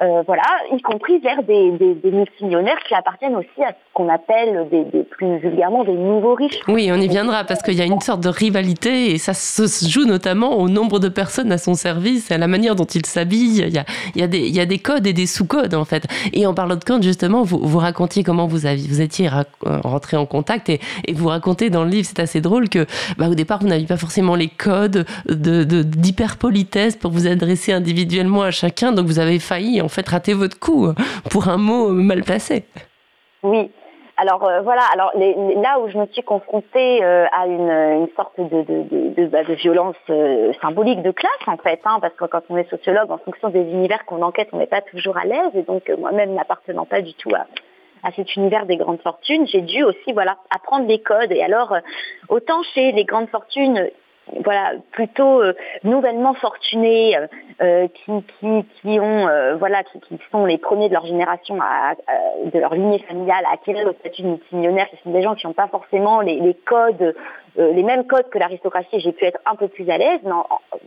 euh, 0.00 0.22
voilà, 0.26 0.44
y 0.72 0.80
compris 0.80 1.18
vers 1.18 1.42
des, 1.42 1.72
des, 1.72 1.94
des, 1.94 2.10
multimillionnaires 2.12 2.78
qui 2.86 2.94
appartiennent 2.94 3.34
aussi 3.34 3.64
à 3.64 3.70
ce 3.70 3.74
qu'on 3.94 4.08
appelle 4.08 4.68
des, 4.70 4.84
des, 4.84 5.02
plus 5.02 5.38
vulgairement 5.38 5.82
des 5.82 5.94
nouveaux 5.94 6.34
riches. 6.34 6.60
Oui, 6.68 6.88
on 6.92 7.00
y 7.00 7.08
viendra 7.08 7.42
parce 7.42 7.62
qu'il 7.62 7.74
y 7.74 7.82
a 7.82 7.84
une 7.84 8.00
sorte 8.00 8.20
de 8.20 8.28
rivalité 8.28 9.10
et 9.10 9.18
ça 9.18 9.34
se 9.34 9.88
joue 9.88 10.04
notamment 10.04 10.56
au 10.58 10.68
nombre 10.68 11.00
de 11.00 11.08
personnes 11.08 11.50
à 11.50 11.58
son 11.58 11.74
service, 11.74 12.30
à 12.30 12.38
la 12.38 12.46
manière 12.46 12.76
dont 12.76 12.84
il 12.84 13.06
s'habille. 13.06 13.64
Il 13.66 13.74
y 13.74 13.78
a, 13.78 13.84
il 14.14 14.34
il 14.34 14.54
y 14.54 14.60
a 14.60 14.66
des 14.66 14.78
codes 14.78 15.06
et 15.06 15.12
des 15.12 15.26
sous-codes 15.26 15.74
en 15.74 15.84
fait. 15.84 16.04
Et 16.32 16.46
en 16.46 16.54
parlant 16.54 16.76
de 16.76 16.84
codes, 16.84 17.02
justement, 17.02 17.42
vous, 17.42 17.58
vous 17.58 17.78
racontiez 17.78 18.22
comment 18.22 18.46
vous, 18.46 18.66
aviez, 18.66 18.86
vous 18.86 19.00
étiez 19.00 19.28
rentré 19.64 20.16
en 20.16 20.26
contact 20.26 20.68
et, 20.68 20.80
et 21.06 21.12
vous 21.12 21.26
racontez 21.28 21.70
dans 21.70 21.82
le 21.82 21.90
livre, 21.90 22.06
c'est 22.06 22.20
assez 22.20 22.40
drôle 22.40 22.68
que 22.68 22.86
bah, 23.16 23.28
au 23.28 23.34
départ, 23.34 23.58
vous 23.60 23.68
n'aviez 23.68 23.86
pas 23.86 23.96
forcément 23.96 24.36
les 24.36 24.48
codes 24.48 25.06
d'hyperpolitesse 25.28 26.94
de, 26.94 27.00
pour 27.00 27.10
vous 27.10 27.26
adresser 27.26 27.72
individuellement 27.72 28.42
à 28.42 28.52
chacun, 28.52 28.92
donc 28.92 29.06
vous 29.06 29.18
avez 29.18 29.38
failli 29.40 29.80
en 29.80 29.87
fait 29.88 30.08
rater 30.08 30.34
votre 30.34 30.58
coup 30.58 30.88
pour 31.30 31.48
un 31.48 31.58
mot 31.58 31.88
mal 31.90 32.22
placé. 32.22 32.64
Oui. 33.42 33.70
Alors 34.20 34.44
euh, 34.44 34.62
voilà, 34.62 34.82
alors 34.92 35.12
là 35.14 35.78
où 35.78 35.88
je 35.88 35.96
me 35.96 36.06
suis 36.06 36.24
confrontée 36.24 37.04
euh, 37.04 37.26
à 37.30 37.46
une, 37.46 38.08
sorte 38.16 38.34
de, 38.40 39.26
bah, 39.26 39.42
violence 39.44 39.94
euh, 40.10 40.52
symbolique 40.60 41.02
de 41.02 41.12
classe 41.12 41.30
en 41.46 41.56
fait, 41.56 41.80
hein, 41.84 41.98
parce 42.00 42.14
que 42.14 42.24
quand 42.24 42.42
on 42.50 42.56
est 42.56 42.68
sociologue, 42.68 43.12
en 43.12 43.18
fonction 43.18 43.48
des 43.48 43.60
univers 43.60 44.04
qu'on 44.06 44.22
enquête, 44.22 44.48
on 44.52 44.58
n'est 44.58 44.66
pas 44.66 44.80
toujours 44.80 45.16
à 45.18 45.24
l'aise, 45.24 45.52
et 45.54 45.62
donc 45.62 45.88
moi-même 45.96 46.34
n'appartenant 46.34 46.84
pas 46.84 47.00
du 47.00 47.14
tout 47.14 47.30
à, 47.32 47.46
à 48.02 48.10
cet 48.10 48.34
univers 48.34 48.66
des 48.66 48.76
grandes 48.76 49.00
fortunes, 49.02 49.46
j'ai 49.46 49.60
dû 49.60 49.84
aussi 49.84 50.12
voilà 50.12 50.38
apprendre 50.50 50.88
des 50.88 50.98
codes. 50.98 51.30
Et 51.30 51.44
alors 51.44 51.76
autant 52.28 52.64
chez 52.74 52.90
les 52.90 53.04
grandes 53.04 53.28
fortunes, 53.28 53.88
voilà 54.44 54.72
plutôt 54.92 55.42
nouvellement 55.84 56.34
fortunés 56.34 57.16
euh, 57.16 57.26
euh, 57.62 57.88
qui, 58.06 58.64
sont 60.30 60.46
les 60.46 60.58
premiers 60.58 60.88
de 60.88 60.94
leur 60.94 61.06
génération 61.06 61.56
de 61.56 62.58
leur 62.58 62.74
lignée 62.74 62.98
familiale 63.00 63.44
à 63.46 63.54
acquérir 63.54 63.86
le 63.86 63.94
statut 63.94 64.22
de 64.22 64.28
multimillionnaire. 64.28 64.86
Ce 64.92 65.02
sont 65.02 65.10
des 65.10 65.22
gens 65.22 65.34
qui 65.34 65.46
n'ont 65.46 65.52
pas 65.52 65.68
forcément 65.68 66.20
les 66.20 66.56
codes 66.66 67.14
euh, 67.58 67.72
les 67.72 67.82
mêmes 67.82 68.06
codes 68.06 68.28
que 68.30 68.38
l'aristocratie, 68.38 69.00
j'ai 69.00 69.12
pu 69.12 69.24
être 69.24 69.38
un 69.46 69.54
peu 69.56 69.68
plus 69.68 69.88
à 69.90 69.98
l'aise. 69.98 70.20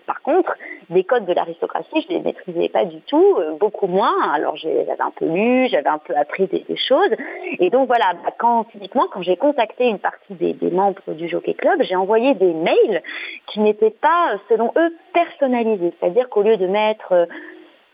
par 0.06 0.21
contre, 0.21 0.56
les 0.89 1.04
codes 1.04 1.26
de 1.26 1.34
l'aristocratie, 1.34 2.06
je 2.08 2.13
les 2.13 2.19
maîtrisais 2.19 2.69
pas 2.69 2.86
du 2.86 3.00
tout, 3.02 3.38
beaucoup 3.60 3.88
moins. 3.88 4.32
Alors 4.34 4.56
j'avais 4.58 4.86
un 5.00 5.12
peu 5.12 5.26
lu, 5.26 5.67
j'avais 5.69 5.89
un 5.89 5.97
peu 6.00 6.15
appris 6.15 6.47
des, 6.47 6.65
choses. 6.76 7.12
Et 7.60 7.69
donc 7.69 7.88
voilà, 7.88 8.13
bah, 8.24 8.32
quand 8.38 8.65
typiquement 8.65 9.08
quand 9.12 9.21
j'ai 9.21 9.38
contacté 9.38 9.88
une 9.88 10.00
partie 10.00 10.34
des, 10.34 10.54
des 10.54 10.71
membres 10.71 11.02
du 11.13 11.28
Jockey 11.28 11.54
Club, 11.54 11.82
j'ai 11.84 11.95
envoyé 11.95 12.34
des 12.36 12.54
mails 12.54 13.02
qui 13.47 13.60
n'étaient 13.60 13.91
pas, 13.91 14.38
selon 14.50 14.71
eux, 14.78 14.95
personnalisés. 15.13 15.93
C'est-à-dire 16.00 16.30
qu'au 16.30 16.41
lieu 16.41 16.58
de 16.58 16.67
mettre 16.67 17.12
euh, 17.12 17.26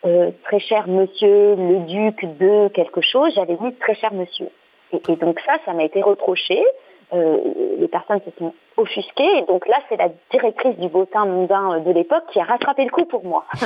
euh, 0.06 0.32
très 0.44 0.60
cher 0.60 0.88
monsieur 0.88 1.56
le 1.56 1.80
duc 1.88 2.26
de 2.38 2.68
quelque 2.70 3.02
chose, 3.02 3.34
j'avais 3.36 3.58
mis 3.60 3.74
très 3.76 3.96
cher 3.96 4.14
monsieur. 4.14 4.50
Et, 4.94 5.16
donc 5.16 5.40
ça, 5.46 5.58
ça 5.66 5.74
m'a 5.74 5.84
été 5.84 6.02
reproché. 6.02 6.64
Euh, 7.14 7.38
les 7.78 7.88
personnes 7.88 8.20
se 8.26 8.32
sont 8.38 8.54
offusquées. 8.76 9.38
Et 9.38 9.42
donc 9.44 9.68
là, 9.68 9.78
c'est 9.88 9.96
la 9.96 10.10
directrice 10.32 10.78
du 10.78 10.90
bottin 10.90 11.26
mondain 11.26 11.80
de 11.80 11.92
l'époque 11.92 12.24
qui 12.32 12.40
a 12.40 12.44
rattrapé 12.44 12.84
le 12.84 12.92
coup 12.92 13.06
pour 13.06 13.24
moi. 13.24 13.46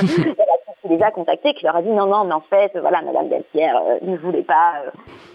Elle 0.84 0.96
les 0.96 1.02
a 1.02 1.10
contactés, 1.10 1.54
qui 1.54 1.64
leur 1.64 1.76
a 1.76 1.82
dit 1.82 1.90
non, 1.90 2.06
non, 2.06 2.24
mais 2.24 2.34
en 2.34 2.40
fait, 2.40 2.72
voilà, 2.76 3.02
Madame 3.02 3.28
Delpierre 3.28 3.80
ne 4.02 4.16
voulait 4.16 4.42
pas 4.42 4.74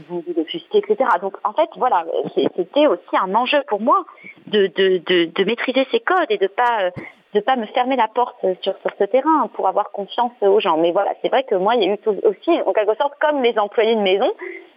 vous, 0.08 0.24
vous 0.26 0.42
offusquer, 0.42 0.80
etc. 0.80 1.10
Donc 1.22 1.38
en 1.44 1.54
fait, 1.54 1.70
voilà, 1.78 2.06
c'était 2.36 2.88
aussi 2.88 3.18
un 3.18 3.34
enjeu 3.34 3.62
pour 3.68 3.80
moi 3.82 4.04
de, 4.48 4.68
de, 4.68 4.98
de, 5.06 5.26
de 5.26 5.44
maîtriser 5.46 5.86
ces 5.92 6.00
codes 6.00 6.30
et 6.30 6.38
de 6.38 6.48
pas 6.48 6.92
de 7.34 7.40
pas 7.40 7.56
me 7.56 7.66
fermer 7.68 7.96
la 7.96 8.08
porte 8.08 8.38
sur, 8.62 8.74
sur 8.80 8.92
ce 8.98 9.04
terrain 9.06 9.50
pour 9.54 9.68
avoir 9.68 9.92
confiance 9.92 10.32
aux 10.42 10.60
gens. 10.60 10.78
Mais 10.78 10.92
voilà, 10.92 11.12
c'est 11.22 11.30
vrai 11.30 11.44
que 11.44 11.56
moi, 11.56 11.76
il 11.76 11.84
y 11.84 11.90
a 11.90 11.94
eu 11.94 12.00
aussi, 12.24 12.62
en 12.66 12.74
quelque 12.74 12.96
sorte, 12.96 13.14
comme 13.20 13.44
les 13.44 13.58
employés 13.58 13.96
de 13.96 14.02
maison, 14.02 14.32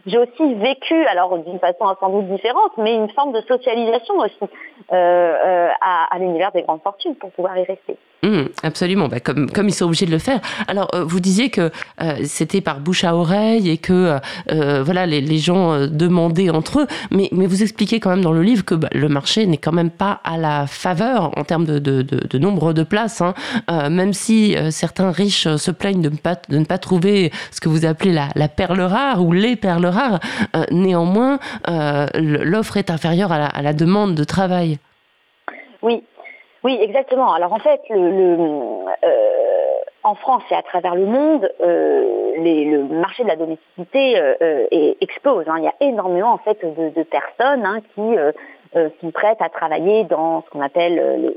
j'ai 0.07 0.19
aussi 0.19 0.55
vécu, 0.55 1.05
alors 1.07 1.39
d'une 1.39 1.59
façon 1.59 1.95
sans 2.01 2.09
doute 2.09 2.29
différente, 2.29 2.73
mais 2.79 2.95
une 2.95 3.11
forme 3.11 3.33
de 3.33 3.43
socialisation 3.47 4.15
aussi 4.19 4.53
euh, 4.93 4.97
euh, 4.97 5.69
à, 5.81 6.19
l'univers 6.19 6.53
des 6.53 6.63
grandes 6.63 6.83
fortunes 6.83 7.15
pour 7.17 7.31
pouvoir 7.33 7.57
y 7.59 7.65
rester. 7.65 7.97
Mmh, 8.23 8.49
absolument, 8.63 9.09
bah, 9.09 9.21
comme, 9.21 9.51
comme 9.51 9.69
ils 9.69 9.75
sont 9.75 9.87
obligés 9.87 10.07
de 10.07 10.11
le 10.11 10.19
faire. 10.19 10.41
Alors, 10.69 10.89
euh, 10.95 11.05
vous 11.05 11.21
disiez 11.21 11.51
que 11.51 11.71
c'était 12.25 12.61
par 12.61 12.81
bouche 12.81 13.05
à 13.05 13.15
oreille 13.15 13.71
et 13.71 13.79
que 13.79 14.19
voilà, 14.83 15.07
les, 15.07 15.21
les 15.21 15.39
gens 15.39 15.87
demandaient 15.87 16.51
entre 16.51 16.81
eux, 16.81 16.87
mais, 17.11 17.29
mais 17.33 17.47
vous 17.47 17.63
expliquez 17.63 18.01
quand 18.01 18.11
même 18.11 18.23
dans 18.23 18.33
le 18.33 18.43
livre 18.43 18.65
que 18.65 18.75
bah, 18.75 18.89
le 18.93 19.09
marché 19.09 19.47
n'est 19.47 19.59
quand 19.59 19.73
même 19.73 19.91
pas 19.91 20.21
à 20.25 20.39
la 20.39 20.67
faveur 20.67 21.31
en 21.37 21.45
termes 21.45 21.65
de 21.65 22.39
nombre 22.41 22.73
de 22.73 22.83
places, 22.83 23.21
hein. 23.21 23.35
même 23.91 24.13
si 24.13 24.57
certains 24.71 25.11
riches 25.11 25.49
se 25.57 25.71
plaignent 25.71 26.03
de 26.03 26.11
ne, 26.11 26.17
pas, 26.17 26.37
ne 26.49 26.65
pas 26.65 26.79
trouver 26.79 27.31
ce 27.51 27.61
que 27.61 27.69
vous 27.69 27.87
appelez 27.87 28.13
la, 28.13 28.49
perle 28.49 28.81
rare 28.81 29.23
ou 29.23 29.33
les 29.33 29.57
perles 29.57 29.87
rares, 29.87 30.21
néanmoins, 30.71 31.39
l'offre 32.15 32.77
est 32.77 32.91
inférieure 32.91 33.33
à 33.33 33.63
la, 33.63 33.73
demande 33.73 34.15
de 34.15 34.25
travail. 34.25 34.79
Oui, 35.83 36.03
oui, 36.65 36.79
exactement. 36.81 37.33
Alors 37.33 37.53
en 37.53 37.59
fait, 37.59 37.81
euh, 37.91 38.85
en 40.03 40.15
France 40.15 40.43
et 40.51 40.55
à 40.55 40.63
travers 40.63 40.95
le 40.95 41.07
monde, 41.07 41.51
euh, 41.63 42.33
le 42.37 42.83
marché 42.85 43.23
de 43.23 43.29
la 43.29 43.37
domesticité 43.37 44.19
euh, 44.19 44.67
explose. 45.01 45.47
Hein. 45.49 45.57
Il 45.59 45.65
y 45.65 45.69
a 45.69 45.75
énormément 45.81 46.33
en 46.33 46.39
fait 46.39 46.59
de, 46.63 47.03
personnes 47.03 47.65
hein, 47.65 47.81
qui 47.95 48.17
sont 48.73 49.11
prêtes 49.11 49.41
à 49.41 49.49
travailler 49.49 50.05
dans 50.05 50.43
ce 50.43 50.51
qu'on 50.51 50.61
appelle 50.61 51.35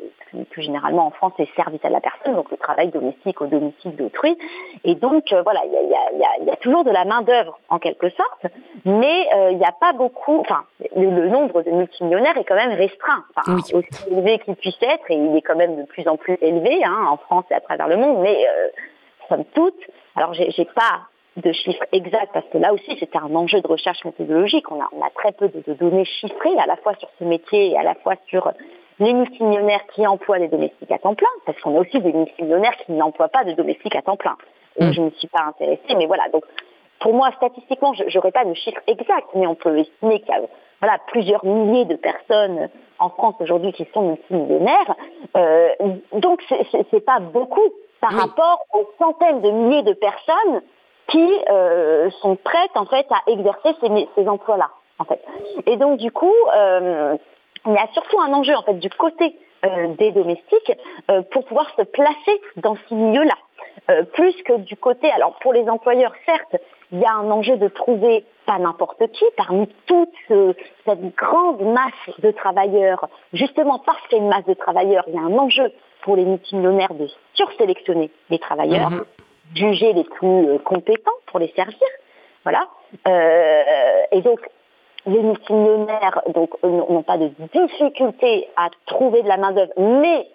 plus 0.49 0.63
généralement 0.63 1.07
en 1.07 1.11
France, 1.11 1.33
les 1.37 1.49
services 1.55 1.83
à 1.83 1.89
la 1.89 2.01
personne, 2.01 2.35
donc 2.35 2.49
le 2.49 2.57
travail 2.57 2.89
domestique 2.89 3.39
au 3.41 3.45
domicile 3.45 3.95
d'autrui. 3.95 4.37
Et 4.83 4.95
donc, 4.95 5.31
voilà, 5.43 5.61
il 5.65 6.47
y 6.47 6.51
a, 6.51 6.55
toujours 6.57 6.83
de 6.83 6.91
la 6.91 7.05
main-d'œuvre 7.05 7.59
en 7.69 7.77
quelque 7.77 8.09
sorte, 8.09 8.45
mais 8.85 9.27
il 9.51 9.57
n'y 9.57 9.65
a 9.65 9.71
pas 9.71 9.93
beaucoup, 9.93 10.39
enfin, 10.39 10.63
le, 10.95 11.29
nombre 11.29 11.61
de 11.61 11.71
multimillionnaires 11.71 12.37
est 12.37 12.45
quand 12.45 12.55
même 12.55 12.73
restreint, 12.73 13.23
enfin, 13.35 13.57
aussi 13.57 14.09
élevé 14.09 14.39
qu'il 14.39 14.55
puisse 14.55 14.81
être, 14.81 15.09
et 15.09 15.15
il 15.15 15.35
est 15.35 15.41
quand 15.41 15.55
même 15.55 15.75
de 15.75 15.83
plus 15.83 16.07
en 16.07 16.17
plus 16.17 16.37
élevé 16.41 16.83
hein, 16.83 17.05
en 17.09 17.17
France 17.17 17.45
et 17.51 17.53
à 17.53 17.61
travers 17.61 17.87
le 17.87 17.97
monde, 17.97 18.19
mais 18.21 18.37
somme 19.29 19.45
toute, 19.53 19.79
alors 20.15 20.33
j'ai 20.33 20.65
pas 20.65 21.01
de 21.37 21.51
chiffres 21.51 21.85
exacts 21.91 22.31
parce 22.33 22.45
que 22.51 22.57
là 22.57 22.73
aussi 22.73 22.95
c'était 22.99 23.17
un 23.17 23.33
enjeu 23.35 23.61
de 23.61 23.67
recherche 23.67 24.03
méthodologique. 24.05 24.71
On 24.71 24.79
a, 24.79 24.87
on 24.91 25.01
a 25.01 25.09
très 25.09 25.31
peu 25.31 25.49
de, 25.49 25.73
données 25.73 26.05
chiffrées 26.05 26.57
à 26.59 26.65
la 26.65 26.75
fois 26.77 26.93
sur 26.95 27.09
ce 27.19 27.23
métier 27.23 27.71
et 27.71 27.77
à 27.77 27.83
la 27.83 27.95
fois 27.95 28.15
sur 28.27 28.51
les 28.99 29.13
multimillionnaires 29.13 29.85
qui 29.93 30.05
emploient 30.05 30.39
des 30.39 30.47
domestiques 30.47 30.91
à 30.91 30.99
temps 30.99 31.15
plein, 31.15 31.29
parce 31.45 31.59
qu'on 31.61 31.75
a 31.75 31.81
aussi 31.81 31.99
des 31.99 32.13
multimillionnaires 32.13 32.77
qui 32.85 32.91
n'emploient 32.91 33.29
pas 33.29 33.43
de 33.43 33.53
domestiques 33.53 33.95
à 33.95 34.03
temps 34.03 34.17
plein. 34.17 34.37
Et 34.77 34.85
mm. 34.85 34.93
je 34.93 35.01
ne 35.01 35.05
me 35.05 35.11
suis 35.11 35.27
pas 35.27 35.43
intéressée, 35.47 35.95
mais 35.97 36.05
voilà. 36.05 36.29
Donc 36.29 36.43
pour 36.99 37.13
moi, 37.13 37.31
statistiquement, 37.35 37.93
je 37.93 38.03
n'aurais 38.15 38.31
pas 38.31 38.45
de 38.45 38.53
chiffres 38.53 38.81
exacts, 38.87 39.29
mais 39.35 39.47
on 39.47 39.55
peut 39.55 39.77
estimer 39.77 40.19
qu'il 40.19 40.29
y 40.29 40.37
a 40.37 40.41
voilà, 40.79 40.99
plusieurs 41.07 41.43
milliers 41.45 41.85
de 41.85 41.95
personnes 41.95 42.69
en 42.99 43.09
France 43.09 43.35
aujourd'hui 43.39 43.73
qui 43.73 43.87
sont 43.93 44.01
multimillionnaires. 44.01 44.95
Euh, 45.35 45.69
donc 46.13 46.41
c'est 46.49 47.05
pas 47.05 47.19
beaucoup 47.19 47.73
par 47.99 48.11
rapport 48.11 48.65
aux 48.73 48.89
centaines 48.99 49.41
de 49.41 49.49
milliers 49.49 49.83
de 49.83 49.93
personnes 49.93 50.61
qui 51.13 51.29
euh, 51.49 52.09
sont 52.21 52.35
prêtes 52.35 52.75
en 52.75 52.85
fait 52.85 53.05
à 53.11 53.31
exercer 53.31 53.75
ces, 54.15 54.27
emplois-là. 54.27 54.69
En 54.99 55.05
fait. 55.05 55.21
Et 55.65 55.77
donc 55.77 55.97
du 55.97 56.11
coup, 56.11 56.33
euh, 56.55 57.15
il 57.65 57.73
y 57.73 57.77
a 57.77 57.87
surtout 57.93 58.19
un 58.19 58.31
enjeu 58.33 58.55
en 58.55 58.63
fait 58.63 58.75
du 58.75 58.89
côté 58.89 59.35
euh, 59.65 59.87
des 59.97 60.11
domestiques 60.11 60.71
pour 61.31 61.45
pouvoir 61.45 61.69
se 61.75 61.83
placer 61.83 62.41
dans 62.57 62.75
ce 62.75 62.93
milieu-là. 62.93 63.35
plus 64.13 64.33
que 64.43 64.57
du 64.57 64.77
côté, 64.77 65.11
alors 65.11 65.35
pour 65.39 65.53
les 65.53 65.67
employeurs, 65.69 66.13
certes, 66.25 66.61
il 66.91 66.99
y 66.99 67.05
a 67.05 67.13
un 67.13 67.29
enjeu 67.31 67.57
de 67.57 67.67
trouver 67.67 68.25
pas 68.45 68.59
n'importe 68.59 69.07
qui 69.13 69.25
parmi 69.35 69.67
toute 69.87 70.15
cette 70.85 71.15
grande 71.15 71.61
masse 71.61 72.19
de 72.19 72.31
travailleurs. 72.31 73.07
Justement 73.33 73.79
parce 73.79 74.01
qu'il 74.07 74.19
y 74.19 74.21
a 74.21 74.23
une 74.23 74.29
masse 74.29 74.45
de 74.45 74.53
travailleurs, 74.53 75.05
il 75.07 75.15
y 75.15 75.17
a 75.17 75.21
un 75.21 75.37
enjeu 75.37 75.71
pour 76.03 76.15
les 76.15 76.25
multimillionnaires 76.25 76.93
de 76.93 77.07
sursélectionner 77.33 78.11
les 78.29 78.39
travailleurs, 78.39 78.91
mhm. 78.91 79.05
Juger 79.55 79.93
les 79.93 80.03
plus 80.03 80.47
euh, 80.49 80.57
compétents 80.59 81.11
pour 81.27 81.39
les 81.39 81.51
servir. 81.55 81.87
Voilà. 82.43 82.67
Euh, 83.07 84.03
et 84.11 84.21
donc, 84.21 84.39
les 85.05 85.19
multimillionnaires 85.19 86.21
donc 86.33 86.51
n'ont 86.63 87.03
pas 87.03 87.17
de 87.17 87.29
difficulté 87.53 88.49
à 88.55 88.69
trouver 88.85 89.21
de 89.21 89.27
la 89.27 89.37
main 89.37 89.51
d'œuvre, 89.51 89.73
mais 89.77 90.27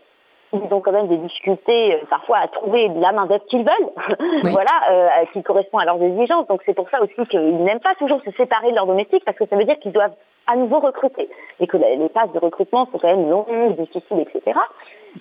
ils 0.52 0.72
ont 0.72 0.80
quand 0.80 0.92
même 0.92 1.08
des 1.08 1.18
difficultés 1.18 1.94
euh, 1.94 1.98
parfois 2.08 2.38
à 2.38 2.48
trouver 2.48 2.88
de 2.88 3.00
la 3.00 3.12
main 3.12 3.26
d'œuvre 3.26 3.44
qu'ils 3.46 3.64
veulent, 3.64 4.42
voilà, 4.50 5.24
qui 5.32 5.42
correspond 5.42 5.78
à 5.78 5.84
leurs 5.84 6.02
exigences. 6.02 6.46
Donc 6.48 6.62
c'est 6.66 6.74
pour 6.74 6.88
ça 6.90 7.02
aussi 7.02 7.26
qu'ils 7.28 7.64
n'aiment 7.64 7.80
pas 7.80 7.94
toujours 7.94 8.20
se 8.24 8.30
séparer 8.32 8.70
de 8.70 8.76
leurs 8.76 8.86
domestiques 8.86 9.24
parce 9.24 9.36
que 9.36 9.46
ça 9.46 9.56
veut 9.56 9.64
dire 9.64 9.78
qu'ils 9.78 9.92
doivent 9.92 10.14
à 10.46 10.56
nouveau 10.56 10.80
recruter 10.80 11.28
et 11.60 11.66
que 11.66 11.76
les 11.76 12.08
phases 12.08 12.32
de 12.32 12.38
recrutement 12.38 12.86
sont 12.86 12.98
quand 12.98 13.08
même 13.08 13.28
longues, 13.28 13.76
difficiles, 13.76 14.20
etc. 14.20 14.58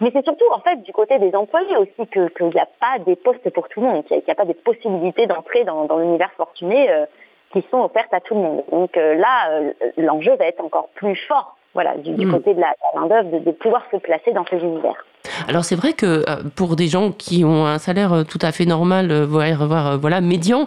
Mais 0.02 0.12
c'est 0.14 0.24
surtout 0.24 0.46
en 0.54 0.60
fait 0.60 0.82
du 0.84 0.92
côté 0.92 1.20
des 1.20 1.34
employés 1.36 1.78
aussi 1.78 2.08
qu'il 2.12 2.48
n'y 2.48 2.60
a 2.60 2.68
pas 2.80 3.00
des 3.06 3.16
postes 3.16 3.50
pour 3.52 3.68
tout 3.70 3.82
le 3.82 3.88
monde, 3.88 4.06
qu'il 4.06 4.18
n'y 4.18 4.32
a, 4.32 4.36
pas 4.36 4.46
des 4.46 4.54
possibilités 4.54 5.28
d'entrer 5.28 5.64
dans, 5.64 5.98
l'univers 5.98 6.32
fortuné 6.38 6.90
euh, 6.90 7.06
qui 7.52 7.66
sont 7.72 7.80
offertes 7.80 8.14
à 8.14 8.20
tout 8.20 8.36
le 8.36 8.42
monde. 8.42 8.64
Donc 8.72 8.98
euh, 8.98 9.16
là, 9.16 9.52
euh, 9.52 9.74
l'enjeu 9.98 10.36
va 10.36 10.46
être 10.46 10.64
encore 10.64 10.90
plus 10.96 11.16
fort, 11.28 11.58
voilà, 11.74 11.96
du, 11.96 12.12
hmm. 12.12 12.32
côté 12.32 12.54
de 12.54 12.62
la, 12.62 12.74
main 12.96 13.08
d'œuvre, 13.08 13.40
de 13.40 13.52
pouvoir 13.52 13.84
se 13.92 13.98
placer 13.98 14.32
dans 14.32 14.46
ces 14.46 14.58
univers. 14.58 15.06
Alors 15.48 15.66
c'est 15.66 15.76
vrai 15.76 15.94
que 15.94 16.26
euh, 16.28 16.38
pour 16.56 16.76
des 16.76 16.88
gens 16.88 17.12
qui 17.12 17.44
ont 17.46 17.66
un 17.66 17.80
salaire 17.80 18.14
euh, 18.14 18.24
tout 18.24 18.40
à 18.42 18.52
fait 18.52 18.66
normal, 18.66 19.12
euh, 19.12 19.26
voire, 19.26 19.98
voilà 20.00 20.22
médian, 20.22 20.66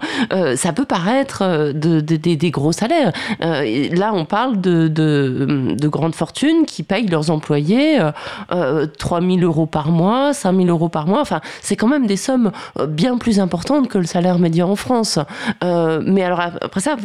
ça 0.56 0.72
peut 0.72 0.84
paraître 0.84 1.72
de, 1.72 2.00
des 2.00 2.50
gros 2.50 2.72
salaires. 2.72 3.12
là, 3.40 4.12
on 4.14 4.24
parle 4.24 4.60
de, 4.60 4.88
de, 4.88 5.88
grandes 5.88 6.14
fortunes 6.14 6.64
qui 6.66 6.82
payent 6.82 7.06
leurs 7.06 7.30
employés 7.30 7.98
3 8.48 9.20
000 9.20 9.38
euros 9.40 9.66
par 9.66 9.90
mois, 9.90 10.32
5 10.32 10.54
000 10.54 10.68
euros 10.68 10.88
par 10.88 11.06
mois. 11.06 11.20
Enfin, 11.20 11.40
c'est 11.60 11.76
quand 11.76 11.88
même 11.88 12.06
des 12.06 12.16
sommes 12.16 12.52
bien 12.88 13.18
plus 13.18 13.40
importantes 13.40 13.88
que 13.88 13.98
le 13.98 14.04
salaire 14.04 14.38
médian 14.38 14.70
en 14.70 14.76
France. 14.76 15.18
mais 15.62 16.22
alors 16.22 16.40
après 16.40 16.80
ça, 16.80 16.96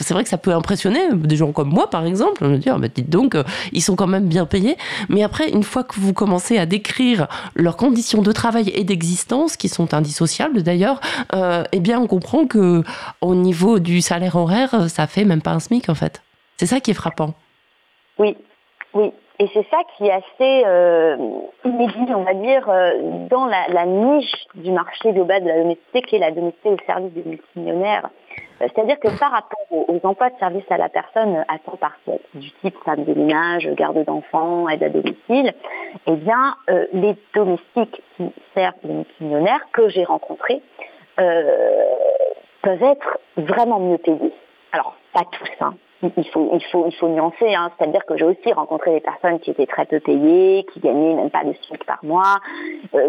c'est 0.00 0.14
vrai 0.14 0.24
que 0.24 0.30
ça 0.30 0.38
peut 0.38 0.52
impressionner 0.52 1.00
des 1.14 1.36
gens 1.36 1.52
comme 1.52 1.68
moi, 1.68 1.88
par 1.88 2.04
exemple. 2.04 2.46
Va 2.46 2.56
dire, 2.58 2.78
bah, 2.78 2.88
dites 2.92 3.10
donc, 3.10 3.36
ils 3.72 3.82
sont 3.82 3.96
quand 3.96 4.08
même 4.08 4.26
bien 4.26 4.46
payés. 4.46 4.76
Mais 5.08 5.22
après, 5.22 5.50
une 5.50 5.62
fois 5.62 5.84
que 5.84 5.94
vous 5.98 6.12
commencez 6.12 6.58
à 6.58 6.66
décrire 6.66 7.11
leurs 7.54 7.76
conditions 7.76 8.22
de 8.22 8.32
travail 8.32 8.70
et 8.74 8.84
d'existence, 8.84 9.56
qui 9.56 9.68
sont 9.68 9.94
indissociables 9.94 10.62
d'ailleurs, 10.62 11.00
euh, 11.34 11.64
eh 11.72 11.80
bien, 11.80 12.00
on 12.00 12.06
comprend 12.06 12.46
que 12.46 12.82
au 13.20 13.34
niveau 13.34 13.78
du 13.78 14.00
salaire 14.00 14.36
horaire, 14.36 14.88
ça 14.88 15.06
fait 15.06 15.24
même 15.24 15.42
pas 15.42 15.52
un 15.52 15.60
SMIC 15.60 15.88
en 15.88 15.94
fait. 15.94 16.22
C'est 16.56 16.66
ça 16.66 16.80
qui 16.80 16.90
est 16.90 16.94
frappant. 16.94 17.34
Oui, 18.18 18.36
oui. 18.94 19.12
Et 19.38 19.48
c'est 19.54 19.66
ça 19.70 19.78
qui 19.96 20.06
est 20.06 20.12
assez 20.12 20.62
euh, 20.66 21.16
inédit, 21.64 22.14
on 22.14 22.22
va 22.22 22.34
dire, 22.34 22.68
euh, 22.68 23.26
dans 23.28 23.46
la, 23.46 23.86
niche 23.86 24.46
du 24.54 24.70
marché 24.70 25.12
global 25.12 25.42
de 25.42 25.48
la 25.48 25.58
domestique, 25.62 26.06
qui 26.06 26.16
est 26.16 26.20
la 26.20 26.30
domestique 26.30 26.66
au 26.66 26.76
service 26.86 27.12
des 27.12 27.24
multimillionnaires. 27.24 28.10
Euh, 28.62 28.68
c'est-à-dire 28.74 28.98
que 28.98 29.08
par 29.18 29.32
rapport 29.32 29.66
aux, 29.70 30.00
emplois 30.04 30.30
de 30.30 30.38
service 30.38 30.64
à 30.70 30.78
la 30.78 30.88
personne 30.88 31.44
à 31.48 31.58
temps 31.58 31.76
partiel, 31.76 32.20
du 32.34 32.50
type 32.62 32.76
femme 32.84 33.04
de 33.04 33.14
ménage, 33.14 33.68
garde 33.74 34.04
d'enfants, 34.04 34.68
aide 34.68 34.82
à 34.82 34.88
domicile, 34.88 35.52
eh 36.06 36.12
bien, 36.12 36.54
euh, 36.70 36.86
les 36.92 37.16
domestiques 37.34 38.02
qui 38.16 38.32
servent 38.54 38.74
les 38.84 38.94
multimillionnaires 38.94 39.66
que 39.72 39.88
j'ai 39.88 40.04
rencontrés 40.04 40.62
euh, 41.20 41.84
peuvent 42.62 42.82
être 42.82 43.18
vraiment 43.36 43.80
mieux 43.80 43.98
payés. 43.98 44.32
Alors, 44.72 44.96
pas 45.12 45.24
tous, 45.30 45.50
hein. 45.60 45.74
Il 46.16 46.28
faut, 46.30 47.08
nuancer, 47.08 47.54
hein. 47.54 47.70
c'est-à-dire 47.78 48.04
que 48.04 48.16
j'ai 48.16 48.24
aussi 48.24 48.52
rencontré 48.52 48.90
des 48.90 49.00
personnes 49.00 49.38
qui 49.38 49.52
étaient 49.52 49.66
très 49.66 49.84
peu 49.84 50.00
payées, 50.00 50.66
qui 50.72 50.80
gagnaient 50.80 51.14
même 51.14 51.30
pas 51.30 51.44
de 51.44 51.52
SMIC 51.52 51.84
par 51.84 52.00
mois, 52.02 52.38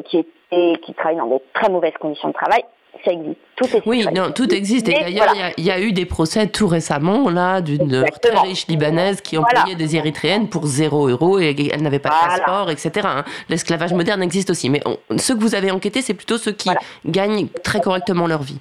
qui 0.06 0.28
qui 0.52 0.94
travaillaient 0.94 1.22
dans 1.22 1.26
de 1.26 1.42
très 1.54 1.72
mauvaises 1.72 1.98
conditions 2.00 2.28
de 2.28 2.34
travail 2.34 2.64
ça 3.04 3.12
existe. 3.12 3.38
Tout 3.56 3.66
existe. 3.66 3.86
Oui, 3.86 4.06
non, 4.14 4.32
tout 4.32 4.54
existe. 4.54 4.88
Et 4.90 4.94
d'ailleurs, 4.94 5.34
il 5.58 5.66
y, 5.66 5.72
a 5.72 5.80
eu 5.80 5.92
des 5.92 6.06
procès 6.06 6.48
tout 6.48 6.68
récemment, 6.68 7.30
là, 7.30 7.62
d'une 7.62 8.06
très 8.22 8.40
riche 8.40 8.68
libanaise 8.68 9.22
qui 9.22 9.38
employait 9.38 9.76
des 9.76 9.96
Érythréennes 9.96 10.50
pour 10.50 10.66
0 10.66 11.10
euros 11.10 11.40
et 11.40 11.56
elle 11.72 11.82
n'avait 11.82 12.00
pas 12.00 12.10
de 12.10 12.28
passeport, 12.28 12.70
etc. 12.70 12.92
Hein. 13.04 13.24
L'esclavage 13.50 13.94
moderne 13.94 14.24
existe 14.24 14.50
aussi. 14.50 14.70
Mais 14.70 14.82
ceux 15.18 15.36
que 15.36 15.42
vous 15.42 15.56
avez 15.56 15.72
enquêtés, 15.72 16.02
c'est 16.02 16.14
plutôt 16.14 16.38
ceux 16.38 16.52
qui 16.52 16.70
gagnent 17.06 17.48
très 17.64 17.82
correctement 17.82 18.28
leur 18.28 18.42
vie. 18.42 18.60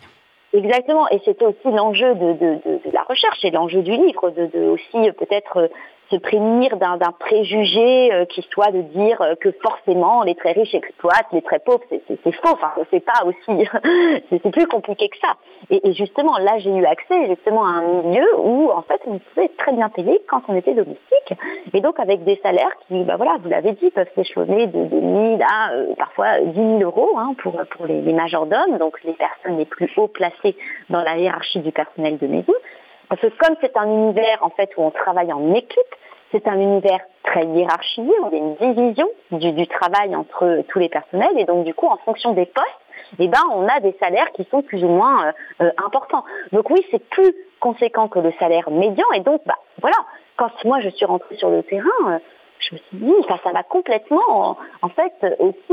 Exactement, 0.54 1.08
et 1.08 1.18
c'était 1.24 1.46
aussi 1.46 1.64
l'enjeu 1.64 2.14
de, 2.14 2.32
de, 2.34 2.78
de, 2.84 2.90
la 2.92 3.02
recherche 3.04 3.42
et 3.42 3.50
l'enjeu 3.50 3.80
du 3.80 3.92
livre, 3.92 4.30
de, 4.30 4.68
aussi 4.68 5.10
peut-être 5.12 5.70
se 6.12 6.16
prémunir 6.16 6.76
d'un 6.76 6.98
préjugé 7.18 8.12
euh, 8.12 8.26
qui 8.26 8.42
soit 8.50 8.70
de 8.70 8.82
dire 8.82 9.20
euh, 9.22 9.34
que 9.34 9.50
forcément 9.62 10.22
les 10.22 10.34
très 10.34 10.52
riches 10.52 10.74
exploitent 10.74 11.32
les 11.32 11.40
très 11.40 11.58
pauvres. 11.58 11.82
C'est 11.90 12.32
faux. 12.32 12.52
Enfin, 12.52 12.72
c'est 12.90 13.00
pas 13.04 13.24
aussi. 13.24 13.68
c'est 14.30 14.50
plus 14.50 14.66
compliqué 14.66 15.08
que 15.08 15.16
ça. 15.18 15.34
Et, 15.70 15.92
justement, 15.94 16.36
là, 16.38 16.58
j'ai 16.58 16.70
eu 16.70 16.84
accès 16.84 17.26
justement 17.28 17.64
à 17.64 17.70
un 17.70 18.02
milieu 18.02 18.26
où 18.38 18.70
en 18.70 18.82
fait 18.82 19.00
on 19.06 19.18
pouvait 19.18 19.46
être 19.46 19.56
très 19.56 19.72
bien 19.72 19.88
payé 19.88 20.20
quand 20.28 20.42
on 20.48 20.56
était 20.56 20.74
domestique, 20.74 21.34
et 21.72 21.80
donc 21.80 21.98
avec 21.98 22.24
des 22.24 22.38
salaires 22.42 22.76
qui, 22.86 23.02
bah 23.04 23.16
voilà, 23.16 23.36
vous 23.42 23.48
l'avez 23.48 23.72
dit, 23.72 23.90
peuvent 23.90 24.10
s'échelonner 24.14 24.66
de, 24.66 24.84
de 24.84 25.00
1000 25.00 25.42
à 25.42 25.72
euh, 25.72 25.94
parfois 25.96 26.40
10 26.40 26.54
000 26.54 26.80
euros 26.82 27.10
hein, 27.16 27.34
pour 27.42 27.56
pour 27.70 27.86
les, 27.86 28.02
les 28.02 28.12
majordomes, 28.12 28.76
donc 28.78 29.02
les 29.04 29.14
personnes 29.14 29.56
les 29.56 29.64
plus 29.64 29.90
haut 29.96 30.08
placées 30.08 30.56
dans 30.90 31.02
la 31.02 31.16
hiérarchie 31.16 31.60
du 31.60 31.72
personnel 31.72 32.18
de 32.18 32.26
maison. 32.26 32.52
Parce 33.08 33.20
que 33.20 33.28
comme 33.38 33.56
c'est 33.60 33.76
un 33.76 33.86
univers 33.86 34.38
en 34.40 34.50
fait 34.50 34.70
où 34.76 34.82
on 34.82 34.90
travaille 34.90 35.32
en 35.32 35.54
équipe, 35.54 35.94
c'est 36.32 36.48
un 36.48 36.58
univers 36.58 37.00
très 37.22 37.44
hiérarchisé, 37.44 38.10
on 38.22 38.28
a 38.28 38.34
une 38.34 38.54
division 38.56 39.08
du, 39.30 39.66
travail 39.68 40.16
entre 40.16 40.64
tous 40.68 40.78
les 40.78 40.88
personnels 40.88 41.38
et 41.38 41.44
donc 41.44 41.64
du 41.64 41.74
coup 41.74 41.86
en 41.86 41.98
fonction 41.98 42.32
des 42.32 42.46
postes, 42.46 42.68
eh 43.18 43.28
ben, 43.28 43.40
on 43.54 43.68
a 43.68 43.80
des 43.80 43.94
salaires 44.00 44.30
qui 44.32 44.46
sont 44.50 44.62
plus 44.62 44.82
ou 44.82 44.88
moins 44.88 45.26
euh, 45.26 45.32
euh, 45.62 45.70
importants. 45.84 46.24
Donc 46.52 46.70
oui, 46.70 46.84
c'est 46.90 47.06
plus 47.10 47.34
conséquent 47.60 48.08
que 48.08 48.18
le 48.18 48.32
salaire 48.38 48.70
médian 48.70 49.06
et 49.14 49.20
donc 49.20 49.42
bah 49.46 49.58
voilà, 49.80 49.96
quand 50.36 50.50
moi 50.64 50.80
je 50.80 50.88
suis 50.88 51.04
rentrée 51.04 51.36
sur 51.36 51.50
le 51.50 51.62
terrain, 51.62 51.88
euh, 52.08 52.18
je 52.68 52.74
me 52.74 52.78
suis 52.78 52.96
dit, 52.98 53.26
ça, 53.28 53.38
ça 53.42 53.52
va 53.52 53.62
complètement, 53.62 54.56
en, 54.82 54.88
fait, 54.88 55.12
aussi, 55.38 55.72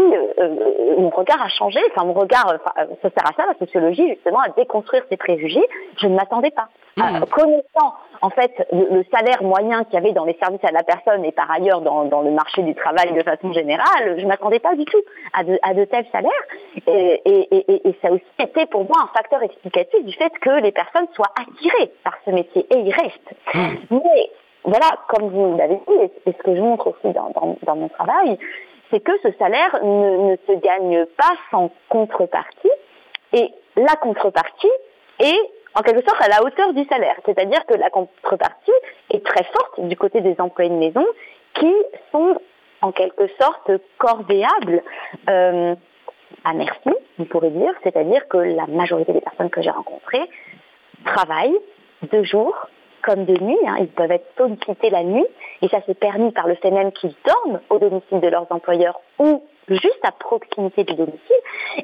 mon 0.98 1.10
regard 1.10 1.42
a 1.42 1.50
changé. 1.50 1.80
Enfin, 1.92 2.06
mon 2.06 2.14
regard, 2.14 2.54
ça 2.76 3.10
sert 3.10 3.26
à 3.26 3.34
ça, 3.36 3.46
la 3.46 3.58
sociologie, 3.58 4.08
justement, 4.10 4.40
à 4.40 4.50
déconstruire 4.50 5.04
ses 5.10 5.18
préjugés. 5.18 5.66
Je 6.02 6.08
ne 6.08 6.16
m'attendais 6.16 6.52
pas. 6.52 6.70
Mmh. 6.98 7.26
connaissant 7.32 7.94
en 8.22 8.30
fait 8.30 8.52
le, 8.74 9.04
salaire 9.12 9.42
moyen 9.42 9.84
qu'il 9.86 9.94
y 9.94 9.98
avait 9.98 10.12
dans 10.12 10.26
les 10.26 10.38
services 10.38 10.64
à 10.64 10.72
la 10.72 10.84
personne 10.84 11.24
et 11.24 11.32
par 11.32 11.50
ailleurs 11.50 11.82
dans, 11.82 12.22
le 12.22 12.32
marché 12.32 12.62
du 12.64 12.76
travail 12.76 13.14
de 13.14 13.24
façon 13.24 13.54
générale, 13.54 14.20
je 14.20 14.26
m'attendais 14.26 14.60
pas 14.60 14.76
du 14.76 14.84
tout 14.86 15.02
à 15.34 15.44
de, 15.44 15.86
tels 15.86 16.08
salaires. 16.12 16.32
Et, 16.88 17.96
ça 18.02 18.10
a 18.10 18.12
aussi 18.12 18.24
été 18.40 18.66
pour 18.66 18.84
moi 18.84 18.98
un 19.04 19.08
facteur 19.16 19.42
explicatif 19.44 20.04
du 20.04 20.14
fait 20.14 20.32
que 20.40 20.62
les 20.62 20.72
personnes 20.72 21.08
soient 21.14 21.32
attirées 21.40 21.92
par 22.04 22.16
ce 22.26 22.32
métier 22.32 22.66
et 22.70 22.80
y 22.80 22.92
restent. 22.92 23.34
Mmh. 23.54 24.00
Mais 24.04 24.30
voilà, 24.64 24.88
comme 25.08 25.30
vous 25.30 25.58
l'avez 25.58 25.80
dit, 25.88 26.12
et 26.26 26.32
ce 26.32 26.44
que 26.44 26.56
je 26.56 26.62
montre 26.62 26.88
aussi 26.88 27.14
dans, 27.14 27.76
mon 27.76 27.90
travail, 27.90 28.38
c'est 28.92 29.00
que 29.00 29.12
ce 29.24 29.32
salaire 29.38 29.84
ne, 29.84 30.36
se 30.48 30.54
gagne 30.60 31.06
pas 31.18 31.34
sans 31.52 31.72
contrepartie, 31.88 32.72
et 33.34 33.50
la 33.78 33.96
contrepartie 33.96 34.72
est 35.20 35.40
en 35.76 35.82
quelque 35.82 36.04
sorte 36.08 36.22
à 36.22 36.28
la 36.28 36.44
hauteur 36.44 36.74
du 36.74 36.84
salaire. 36.86 37.16
C'est-à-dire 37.26 37.66
que 37.66 37.76
la 37.76 37.90
contrepartie 37.90 38.72
est 39.12 39.24
très 39.26 39.44
forte 39.44 39.80
du 39.88 39.96
côté 39.96 40.22
des 40.22 40.36
employés 40.40 40.72
de 40.72 40.76
maison 40.76 41.06
qui 41.54 41.74
sont 42.12 42.36
en 42.82 42.92
quelque 42.92 43.28
sorte 43.40 43.72
corvéables 43.98 44.84
euh, 45.30 45.76
à 46.44 46.54
merci, 46.54 46.90
on 47.20 47.26
pourrait 47.26 47.52
dire. 47.52 47.72
C'est-à-dire 47.84 48.28
que 48.28 48.38
la 48.38 48.66
majorité 48.68 49.14
des 49.14 49.22
personnes 49.22 49.50
que 49.50 49.62
j'ai 49.62 49.70
rencontrées 49.70 50.30
travaillent 51.06 51.58
de 52.12 52.24
jour 52.24 52.56
comme 53.04 53.26
de 53.26 53.38
nuit. 53.42 53.58
Hein. 53.68 53.78
Ils 53.80 53.88
peuvent 53.88 54.12
être 54.12 54.28
sollicités 54.38 54.90
la 54.90 55.04
nuit 55.04 55.26
et 55.62 55.68
ça 55.68 55.82
s'est 55.86 55.94
permis 55.94 56.32
par 56.32 56.48
le 56.48 56.56
fait 56.56 56.72
même 56.72 56.92
qu'ils 56.92 57.16
dorment 57.26 57.60
au 57.70 57.80
domicile 57.80 58.20
de 58.20 58.28
leurs 58.28 58.48
employeurs 58.50 59.00
ou 59.20 59.44
juste 59.68 60.00
à 60.04 60.12
proximité 60.12 60.84
du 60.84 60.96
domicile. 60.96 61.36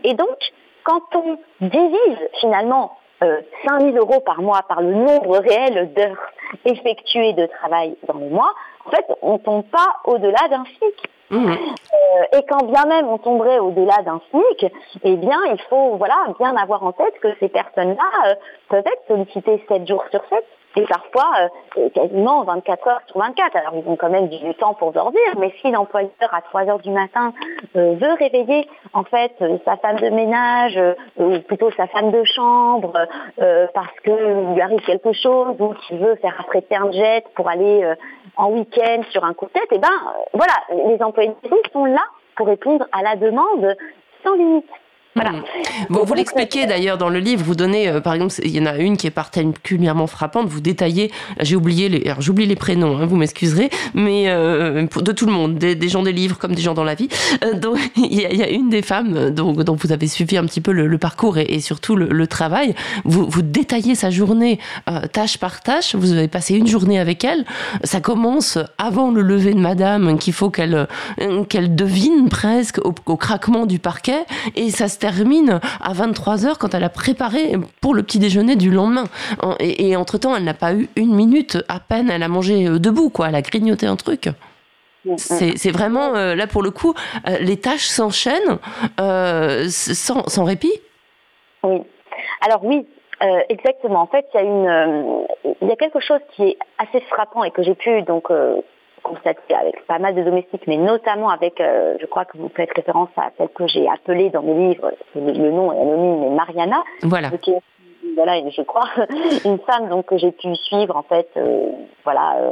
Et 0.04 0.13
donc, 0.13 0.38
quand 0.84 1.04
on 1.15 1.38
divise 1.62 2.30
finalement 2.39 2.97
euh, 3.23 3.41
5 3.65 3.82
000 3.82 3.95
euros 3.97 4.19
par 4.19 4.41
mois 4.41 4.62
par 4.67 4.82
le 4.82 4.93
nombre 4.93 5.38
réel 5.39 5.93
d'heures 5.93 6.32
effectuées 6.65 7.34
de 7.34 7.45
travail 7.45 7.95
dans 8.08 8.19
le 8.19 8.30
mois, 8.30 8.54
en 8.86 8.91
fait, 8.91 9.06
on 9.21 9.34
ne 9.34 9.38
tombe 9.39 9.65
pas 9.65 9.97
au-delà 10.06 10.47
d'un 10.49 10.63
SMIC. 10.65 11.10
Mmh. 11.32 11.49
Euh, 11.49 12.38
et 12.38 12.45
quand 12.47 12.65
bien 12.65 12.86
même 12.86 13.08
on 13.08 13.17
tomberait 13.17 13.58
au-delà 13.58 14.04
d'un 14.04 14.21
SMIC, 14.30 14.71
eh 15.04 15.15
bien, 15.15 15.39
il 15.51 15.60
faut 15.69 15.95
voilà 15.97 16.17
bien 16.39 16.56
avoir 16.56 16.84
en 16.84 16.91
tête 16.91 17.19
que 17.19 17.30
ces 17.39 17.49
personnes-là 17.49 18.30
euh, 18.30 18.36
peuvent 18.69 18.86
être 18.86 19.08
sollicitées 19.08 19.63
7 19.67 19.88
jours 19.88 20.04
sur 20.12 20.21
7 20.30 20.45
et 20.76 20.86
parfois 20.86 21.50
euh, 21.78 21.90
quasiment 21.90 22.44
24 22.44 22.88
heures 22.88 23.02
sur 23.08 23.20
24. 23.20 23.56
Alors 23.56 23.74
ils 23.76 23.90
ont 23.90 23.96
quand 23.96 24.10
même 24.10 24.28
du 24.28 24.54
temps 24.56 24.74
pour 24.74 24.92
dormir, 24.92 25.22
mais 25.38 25.54
si 25.62 25.72
l'employeur 25.72 26.12
à 26.32 26.42
3 26.42 26.70
heures 26.70 26.80
du 26.80 26.92
matin 26.92 27.34
euh, 27.76 27.96
veut 27.96 28.14
réveiller 28.14 28.68
en 28.94 29.04
fait 29.04 29.34
euh, 29.42 29.58
sa 29.66 29.78
femme 29.78 29.98
de 29.98 30.10
ménage 30.10 30.80
ou 31.18 31.40
plutôt 31.40 31.72
sa 31.72 31.88
femme 31.88 32.12
de 32.12 32.24
chambre 32.24 32.94
parce 33.74 34.00
qu'il 34.04 34.54
lui 34.54 34.62
arrive 34.62 34.82
quelque 34.82 35.14
chose 35.14 35.56
ou 35.60 35.74
qu'il 35.74 35.98
veut 35.98 36.16
faire 36.16 36.36
apprêter 36.40 36.76
un 36.76 36.92
jet 36.92 37.26
pour 37.36 37.50
aller 37.50 37.94
en 38.38 38.52
week-end 38.52 39.02
sur 39.12 39.24
un 39.24 39.34
coup 39.34 39.46
de 39.46 39.52
tête, 39.52 39.72
et 39.72 39.76
eh 39.76 39.80
ben 39.80 39.88
voilà, 40.34 40.54
les 40.70 41.02
employés 41.02 41.34
sont 41.72 41.86
là 41.86 42.04
pour 42.36 42.48
répondre 42.48 42.86
à 42.92 43.02
la 43.02 43.16
demande 43.16 43.76
sans 44.24 44.36
limite. 44.36 44.70
Voilà. 45.15 45.32
Mm. 45.32 45.97
Vous 46.04 46.13
l'expliquez 46.13 46.65
d'ailleurs 46.65 46.97
dans 46.97 47.08
le 47.08 47.19
livre, 47.19 47.41
vous 47.41 47.56
donnez, 47.56 47.88
euh, 47.88 48.01
par 48.01 48.13
exemple, 48.15 48.34
il 48.43 48.51
y 48.51 48.60
en 48.60 48.65
a 48.65 48.78
une 48.78 48.97
qui 48.97 49.08
est 49.08 49.12
particulièrement 49.12 50.08
frappante, 50.08 50.49
vous 50.49 50.60
détaillez, 50.60 51.10
j'ai 51.39 51.56
oublié 51.56 51.88
les, 51.88 52.13
j'oublie 52.19 52.45
les 52.45 52.58
prénoms, 52.58 52.97
hein, 52.97 53.06
vous 53.06 53.15
m'excuserez, 53.15 53.69
mais 53.93 54.25
euh, 54.28 54.86
de 54.93 55.12
tout 55.13 55.25
le 55.25 55.32
monde, 55.32 55.58
des, 55.58 55.88
gens 55.88 56.04
des 56.04 56.12
livres 56.12 56.38
comme 56.38 56.54
des 56.54 56.62
gens 56.62 56.73
dans 56.73 56.84
la 56.84 56.95
vie. 56.95 57.08
Euh, 57.45 57.54
donc, 57.54 57.78
il 57.95 58.13
y, 58.13 58.43
a 58.43 58.49
une 58.49 58.69
des 58.69 58.82
femmes 58.82 59.30
dont, 59.30 59.54
vous 59.54 59.91
avez 59.93 60.08
suivi 60.08 60.36
un 60.36 60.45
petit 60.45 60.60
peu 60.60 60.73
le, 60.73 60.97
parcours 60.97 61.38
et, 61.38 61.62
surtout 61.62 61.95
le, 61.95 62.28
travail. 62.28 62.75
Vous, 63.06 63.25
vous 63.30 63.41
détaillez 63.41 63.95
sa 63.95 64.10
journée 64.10 64.60
tâche 65.13 65.38
par 65.38 65.62
tâche, 65.62 65.95
vous 65.95 66.12
avez 66.12 66.28
passé 66.28 66.56
une 66.56 66.67
journée 66.67 66.99
avec 66.99 67.23
elle. 67.23 67.45
Ça 67.84 68.01
commence 68.01 68.58
avant 68.78 69.12
le 69.12 69.21
lever 69.21 69.54
de 69.54 69.60
madame, 69.60 70.17
qu'il 70.17 70.34
faut 70.34 70.49
qu'elle 70.49 70.88
qu'elle 71.47 71.75
devine 71.75 72.30
presque 72.30 72.80
au, 72.80 72.93
au, 73.06 73.15
craquement 73.15 73.65
du 73.65 73.80
parquet, 73.80 74.25
et 74.56 74.71
ça 74.71 74.88
se 74.88 74.97
termine 75.06 75.60
à 75.82 75.94
23h 75.94 76.58
quand 76.58 76.74
elle 76.74 76.84
a 76.84 76.89
préparé 76.89 77.54
pour 77.80 77.94
le 77.94 78.02
petit 78.02 78.18
déjeuner 78.18 78.56
du 78.56 78.72
lendemain. 78.72 79.04
Et, 79.60 79.96
entre-temps, 79.96 80.36
elle 80.36 80.44
n'a 80.44 80.56
pas 80.56 80.74
eu 80.74 80.89
une 80.96 81.13
minute 81.13 81.60
à 81.70 81.80
peine, 81.80 82.10
elle 82.10 82.24
a 82.24 82.28
mangé 82.28 82.68
euh, 82.68 82.80
debout, 82.80 83.12
quoi. 83.12 83.30
Elle 83.30 83.36
a 83.36 83.44
grignoté 83.44 83.86
un 83.86 83.98
truc. 83.98 84.30
C'est 85.18 85.70
vraiment, 85.70 86.15
euh, 86.15 86.34
là 86.34 86.48
pour 86.48 86.63
le 86.63 86.72
coup, 86.72 86.96
euh, 87.28 87.38
les 87.39 87.58
tâches 87.58 87.86
s'enchaînent 87.86 88.58
sans, 89.70 90.44
répit 90.44 90.74
Oui. 91.62 91.84
Alors 92.41 92.65
oui, 92.65 92.88
exactement. 93.50 94.02
En 94.02 94.08
fait, 94.08 94.26
il 94.34 94.38
y, 94.38 94.44
a 94.44 94.88
il 95.62 95.68
y 95.68 95.72
a 95.72 95.76
quelque 95.76 96.00
chose 96.00 96.22
qui 96.36 96.44
est 96.50 96.58
assez 96.80 97.02
frappant 97.02 97.44
et 97.44 97.52
que 97.52 97.62
j'ai 97.62 97.76
pu 97.76 98.02
donc 98.02 98.32
constaté 99.06 99.54
avec 99.54 99.86
pas 99.86 100.00
mal 100.00 100.15
de 100.15 100.24
domestiques, 100.24 100.65
mais 100.68 100.78
notamment 100.78 101.30
avec, 101.30 101.62
euh, 101.62 101.96
je 102.02 102.06
crois 102.08 102.26
que 102.26 102.38
vous 102.38 102.50
faites 102.56 102.72
référence 102.76 103.10
à 103.15 103.30
celle 103.38 103.50
que 103.50 103.68
j'ai 103.68 103.88
appelée 103.88 104.30
dans 104.32 104.41
mes 104.41 104.70
livres, 104.70 104.91
le, 105.15 105.52
nom 105.52 105.72
est 105.72 105.80
anonyme, 105.80 106.20
mais 106.22 106.30
Mariana. 106.32 106.84
Voilà. 107.04 107.30
voilà, 108.15 108.50
je 108.50 108.62
crois, 108.63 108.89
une 109.46 109.60
femme 109.60 109.89
donc 109.89 110.08
que 110.08 110.18
j'ai 110.18 110.32
pu 110.32 110.56
suivre 110.56 110.98
en 110.98 111.04
fait, 111.04 111.30
euh, 111.38 111.70
voilà, 112.04 112.38
euh, 112.38 112.52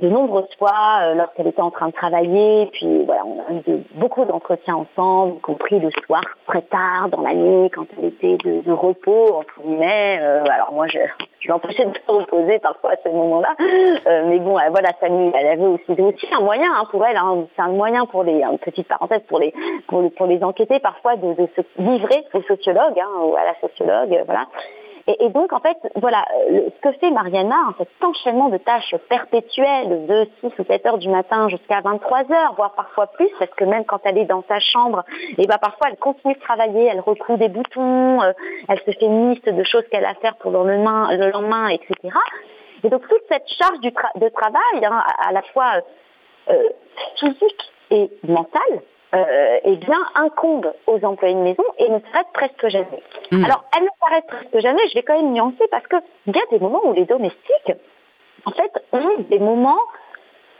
de 0.00 0.08
nombreuses 0.08 0.54
fois 0.58 1.00
euh, 1.02 1.14
lorsqu'elle 1.14 1.46
était 1.46 1.62
en 1.62 1.70
train 1.70 1.88
de 1.88 1.92
travailler. 1.92 2.66
Puis 2.72 3.04
voilà, 3.04 3.22
on 3.24 3.38
a 3.40 3.70
eu 3.70 3.82
beaucoup 3.94 4.24
d'entretiens 4.24 4.76
ensemble, 4.76 5.36
y 5.36 5.40
compris 5.40 5.78
le 5.78 5.90
soir 6.04 6.22
très 6.46 6.62
tard 6.62 7.08
dans 7.10 7.22
la 7.22 7.34
nuit 7.34 7.70
quand 7.70 7.86
elle 7.98 8.06
était 8.06 8.36
de, 8.38 8.72
repos 8.72 9.34
entre 9.34 9.60
guillemets. 9.62 10.18
Euh, 10.20 10.44
alors 10.50 10.72
moi, 10.72 10.86
je, 10.88 10.98
l'empêchais 11.48 11.84
de 11.84 11.92
se 11.94 12.10
reposer 12.10 12.58
parfois 12.58 12.92
à 12.92 12.96
ce 13.04 13.08
moment-là. 13.10 13.54
mais 14.26 14.38
bon, 14.38 14.58
voilà, 14.70 14.90
ça 15.00 15.08
lui, 15.08 15.30
elle 15.34 15.46
avait 15.46 15.66
aussi, 15.66 16.00
aussi 16.00 16.26
un 16.32 16.40
moyen 16.40 16.70
hein, 16.74 16.84
pour 16.90 17.04
elle. 17.04 17.16
Hein, 17.16 17.44
c'est 17.54 17.62
un 17.62 17.68
moyen 17.68 18.06
pour 18.06 18.24
les, 18.24 18.42
une 18.42 18.58
petite 18.58 18.88
parenthèse 18.88 19.22
pour 19.28 19.38
les 19.38 19.52
pour, 19.88 20.02
enquêter 20.42 20.78
parfois 20.80 21.16
de, 21.16 21.34
se 21.56 21.60
livrer 21.78 22.24
au 22.32 22.42
sociologue, 22.42 22.98
hein, 22.98 23.08
ou 23.22 23.36
à 23.36 23.44
la 23.44 23.54
sociologue, 23.60 24.22
voilà. 24.24 24.46
Et, 25.06 25.28
donc, 25.28 25.52
en 25.52 25.60
fait, 25.60 25.76
voilà, 25.96 26.24
ce 26.48 26.80
que 26.80 26.92
fait 26.98 27.10
Mariana, 27.10 27.56
cet 27.76 27.88
enchaînement 28.02 28.48
de 28.48 28.56
tâches 28.56 28.94
perpétuelles 29.10 30.06
de 30.06 30.26
6 30.40 30.58
ou 30.58 30.64
7 30.64 30.86
heures 30.86 30.98
du 30.98 31.10
matin 31.10 31.48
jusqu'à 31.50 31.82
23 31.82 32.32
heures, 32.32 32.54
voire 32.56 32.72
parfois 32.72 33.08
plus, 33.08 33.28
parce 33.38 33.50
que 33.50 33.64
même 33.64 33.84
quand 33.84 34.00
elle 34.04 34.16
est 34.16 34.24
dans 34.24 34.42
sa 34.48 34.60
chambre, 34.60 35.04
et 35.30 35.34
eh 35.38 35.46
ben 35.46 35.58
parfois 35.58 35.88
elle 35.90 35.98
continue 35.98 36.34
de 36.34 36.40
travailler, 36.40 36.86
elle 36.86 37.00
recoue 37.00 37.36
des 37.36 37.48
boutons, 37.48 38.22
euh, 38.22 38.32
elle 38.68 38.78
se 38.78 38.84
fait 38.84 39.02
une 39.02 39.32
liste 39.32 39.48
de 39.48 39.62
choses 39.64 39.84
qu'elle 39.90 40.06
a 40.06 40.10
à 40.10 40.14
faire 40.14 40.36
pour 40.36 40.50
le 40.50 40.58
lendemain, 40.58 41.14
le 41.14 41.30
lendemain 41.30 41.68
etc. 41.68 41.94
Et 42.82 42.88
donc 42.88 43.06
toute 43.08 43.22
cette 43.28 43.48
charge 43.48 43.80
de 43.80 44.28
travail, 44.28 44.84
hein, 44.84 45.02
à, 45.26 45.32
la 45.32 45.42
fois 45.42 45.82
euh, 46.50 46.68
physique 47.16 47.72
et 47.90 48.10
mentale, 48.22 48.82
euh, 49.14 49.58
eh 49.64 49.76
bien, 49.76 49.98
incombe 50.16 50.72
aux 50.86 51.04
employés 51.04 51.34
de 51.34 51.40
maison 51.40 51.62
et 51.78 51.88
ne 51.88 51.98
s'arrête 52.00 52.26
presque 52.32 52.68
jamais. 52.68 53.02
Hmm. 53.30 53.44
Alors, 53.44 53.64
elle 53.76 53.84
ne 53.84 53.88
s'arrête 54.00 54.26
presque 54.26 54.58
jamais, 54.58 54.88
je 54.88 54.94
vais 54.94 55.02
quand 55.02 55.16
même 55.16 55.32
nuancer 55.32 55.64
parce 55.70 55.86
qu'il 55.86 56.34
y 56.34 56.38
a 56.38 56.46
des 56.50 56.58
moments 56.58 56.80
où 56.84 56.92
les 56.94 57.04
domestiques, 57.04 57.72
en 58.44 58.50
fait, 58.50 58.72
ont 58.92 59.22
des 59.30 59.38
moments 59.38 59.78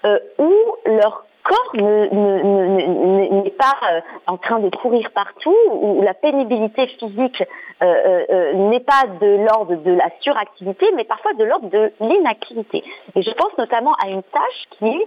euh, 0.04 0.18
où 0.38 0.52
leur 0.86 1.26
corps 1.42 1.74
n'est 1.74 3.50
pas 3.50 3.74
euh, 3.90 4.00
en 4.28 4.36
train 4.38 4.60
de 4.60 4.70
courir 4.76 5.10
partout, 5.10 5.56
où 5.72 6.02
la 6.02 6.14
pénibilité 6.14 6.86
physique 6.86 7.42
n'est 7.82 8.80
pas 8.80 9.04
de 9.20 9.44
l'ordre 9.44 9.74
de 9.74 9.92
la 9.92 10.08
suractivité, 10.20 10.86
mais 10.94 11.04
parfois 11.04 11.34
de 11.34 11.44
l'ordre 11.44 11.68
de 11.68 11.92
l'inactivité. 12.00 12.84
Et 13.16 13.22
je 13.22 13.30
pense 13.32 13.58
notamment 13.58 13.94
à 14.02 14.08
une 14.08 14.22
tâche 14.22 14.64
qui 14.78 14.86
est 14.86 15.06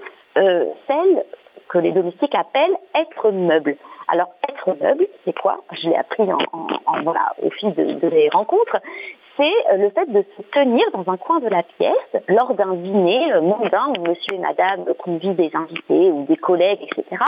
celle 0.88 1.24
que 1.70 1.78
les 1.78 1.92
domestiques 1.92 2.36
appellent 2.36 2.78
être 2.96 3.32
meuble. 3.32 3.78
Alors 4.08 4.30
être 4.48 4.76
meuble, 4.82 5.08
c'est 5.26 5.38
quoi? 5.38 5.60
Je 5.72 5.90
l'ai 5.90 5.96
appris 5.96 6.24
en, 6.32 6.38
voilà, 7.04 7.34
au 7.42 7.50
fil 7.50 7.74
de, 7.74 7.94
de 7.94 8.08
les 8.08 8.30
rencontres. 8.30 8.78
C'est 9.36 9.54
euh, 9.72 9.78
le 9.78 9.90
fait 9.92 10.12
de 10.12 10.24
se 10.36 10.42
tenir 10.52 10.84
dans 10.94 11.12
un 11.12 11.18
coin 11.18 11.40
de 11.40 11.48
la 11.48 11.64
pièce 11.64 12.24
lors 12.28 12.54
d'un 12.56 12.74
dîner 12.74 13.34
euh, 13.34 13.42
mondain 13.42 13.94
où 13.98 14.08
monsieur 14.08 14.34
et 14.34 14.40
madame 14.40 14.86
convient 14.98 15.34
des 15.34 15.52
invités 15.54 16.12
ou 16.12 16.26
des 16.26 16.38
collègues, 16.38 16.82
etc. 16.82 17.24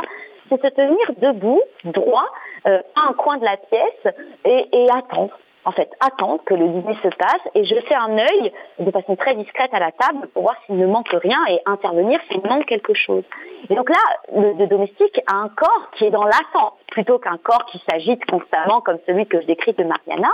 C'est 0.49 0.61
se 0.61 0.67
tenir 0.69 0.97
debout, 1.17 1.61
droit, 1.83 2.25
euh, 2.65 2.81
à 2.95 3.09
un 3.09 3.13
coin 3.13 3.37
de 3.37 3.45
la 3.45 3.57
pièce 3.57 4.15
et, 4.45 4.67
et 4.71 4.89
attendre 4.89 5.37
en 5.69 5.71
fait, 5.71 5.91
attendre 5.99 6.41
que 6.45 6.55
le 6.55 6.67
dîner 6.67 6.95
se 7.03 7.09
passe 7.09 7.41
et 7.53 7.63
jeter 7.63 7.93
un 7.93 8.17
œil 8.17 8.51
de 8.79 8.89
façon 8.89 9.15
très 9.15 9.35
discrète 9.35 9.71
à 9.71 9.79
la 9.79 9.91
table 9.91 10.27
pour 10.33 10.41
voir 10.41 10.55
s'il 10.65 10.77
ne 10.77 10.87
manque 10.87 11.09
rien 11.09 11.37
et 11.47 11.59
intervenir 11.67 12.19
s'il 12.27 12.41
manque 12.41 12.65
quelque 12.65 12.95
chose. 12.95 13.23
Et 13.69 13.75
donc 13.75 13.87
là, 13.87 13.99
le, 14.33 14.65
domestique 14.65 15.21
a 15.31 15.35
un 15.35 15.49
corps 15.49 15.91
qui 15.95 16.05
est 16.05 16.09
dans 16.09 16.23
l'attente 16.23 16.73
plutôt 16.87 17.19
qu'un 17.19 17.37
corps 17.37 17.65
qui 17.65 17.79
s'agite 17.87 18.25
constamment 18.25 18.81
comme 18.81 18.97
celui 19.05 19.27
que 19.27 19.41
je 19.41 19.45
décris 19.45 19.73
de 19.73 19.83
Mariana. 19.83 20.31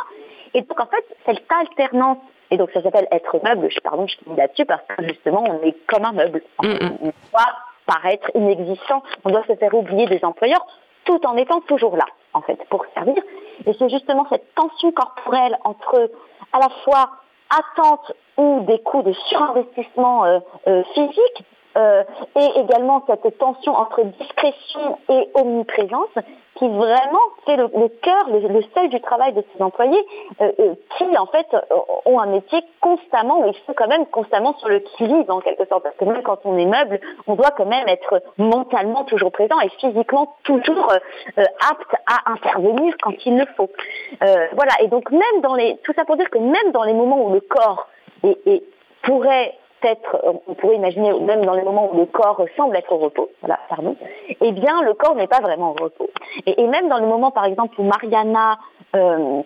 Et 0.53 0.61
donc 0.61 0.79
en 0.79 0.85
fait, 0.85 1.03
cette 1.25 1.43
alternance, 1.51 2.19
et 2.49 2.55
donc 2.55 2.71
ça 2.71 2.81
s'appelle 2.81 3.07
être 3.11 3.37
meuble, 3.43 3.69
je, 3.69 3.81
pardon, 3.81 4.07
je 4.07 4.15
finis 4.15 4.37
là-dessus 4.37 4.65
parce 4.65 4.83
que 4.87 5.03
justement 5.03 5.43
on 5.49 5.61
est 5.67 5.75
comme 5.87 6.05
un 6.05 6.13
meuble. 6.13 6.43
On 6.59 6.65
doit 6.69 7.51
paraître 7.85 8.31
inexistant, 8.35 9.03
on 9.25 9.31
doit 9.31 9.43
se 9.49 9.55
faire 9.55 9.73
oublier 9.73 10.05
des 10.05 10.23
employeurs 10.23 10.65
tout 11.03 11.19
en 11.27 11.35
étant 11.35 11.59
toujours 11.59 11.97
là, 11.97 12.05
en 12.35 12.41
fait, 12.41 12.59
pour 12.69 12.85
servir. 12.93 13.15
Et 13.65 13.73
c'est 13.79 13.89
justement 13.89 14.27
cette 14.29 14.53
tension 14.53 14.91
corporelle 14.91 15.57
entre 15.63 16.11
à 16.53 16.59
la 16.59 16.69
fois 16.83 17.09
attente 17.49 18.11
ou 18.37 18.61
des 18.67 18.79
coûts 18.79 19.01
de 19.01 19.13
surinvestissement 19.13 20.25
euh, 20.25 20.39
euh, 20.67 20.83
physique 20.93 21.43
euh, 21.77 22.03
et 22.35 22.59
également 22.59 23.03
cette 23.07 23.37
tension 23.37 23.73
entre 23.73 24.03
discrétion 24.03 24.97
et 25.09 25.29
omniprésence 25.33 26.09
qui 26.55 26.69
vraiment 26.69 27.19
fait 27.45 27.57
le, 27.57 27.67
cœur, 28.01 28.29
le, 28.29 28.47
le, 28.47 28.61
seuil 28.73 28.87
du 28.87 29.01
travail 29.01 29.33
de 29.33 29.43
ces 29.53 29.61
employés, 29.61 30.05
euh, 30.39 30.51
euh, 30.59 30.75
qui 30.97 31.17
en 31.17 31.25
fait 31.25 31.45
ont 32.05 32.17
un 32.17 32.27
métier 32.27 32.63
constamment, 32.79 33.41
où 33.41 33.47
ils 33.47 33.65
sont 33.65 33.73
quand 33.75 33.89
même 33.89 34.05
constamment 34.05 34.57
sur 34.59 34.69
le 34.69 34.79
qui-vive 34.79 35.29
en 35.29 35.41
quelque 35.41 35.65
sorte, 35.65 35.83
parce 35.83 35.97
que 35.97 36.05
même 36.05 36.23
quand 36.23 36.39
on 36.45 36.57
est 36.57 36.65
meuble, 36.65 37.01
on 37.27 37.35
doit 37.35 37.51
quand 37.51 37.65
même 37.65 37.89
être 37.89 38.23
mentalement 38.37 39.03
toujours 39.03 39.33
présent 39.33 39.59
et 39.59 39.69
physiquement 39.81 40.35
toujours 40.43 40.93
apte 41.35 41.95
à 42.07 42.31
intervenir 42.31 42.95
quand 43.01 43.13
il 43.25 43.37
le 43.37 43.45
faut. 43.57 43.69
voilà, 44.21 44.71
et 44.81 44.87
donc 44.87 45.11
même 45.11 45.41
dans 45.41 45.55
les, 45.55 45.77
tout 45.83 45.91
ça 45.93 46.05
pour 46.05 46.15
dire 46.15 46.29
que 46.29 46.37
même 46.37 46.71
dans 46.71 46.83
les 46.83 46.93
moments 46.93 47.21
où 47.21 47.33
le 47.33 47.41
corps 47.41 47.89
est, 48.23 48.63
pourrait 49.05 49.53
être, 49.85 50.17
on 50.47 50.53
pourrait 50.55 50.75
imaginer 50.75 51.13
même 51.19 51.45
dans 51.45 51.53
les 51.53 51.63
moments 51.63 51.89
où 51.93 51.97
le 51.97 52.05
corps 52.05 52.43
semble 52.57 52.75
être 52.75 52.91
au 52.91 52.97
repos, 52.97 53.29
voilà, 53.41 53.59
pardon, 53.69 53.95
eh 54.41 54.51
bien 54.51 54.81
le 54.81 54.93
corps 54.93 55.15
n'est 55.15 55.27
pas 55.27 55.39
vraiment 55.39 55.71
au 55.71 55.83
repos. 55.83 56.09
Et, 56.45 56.67
même 56.67 56.89
dans 56.89 56.99
le 56.99 57.07
moment, 57.07 57.31
par 57.31 57.45
exemple, 57.45 57.79
où 57.79 57.83
Mariana 57.83 58.57
euh, 58.95 59.41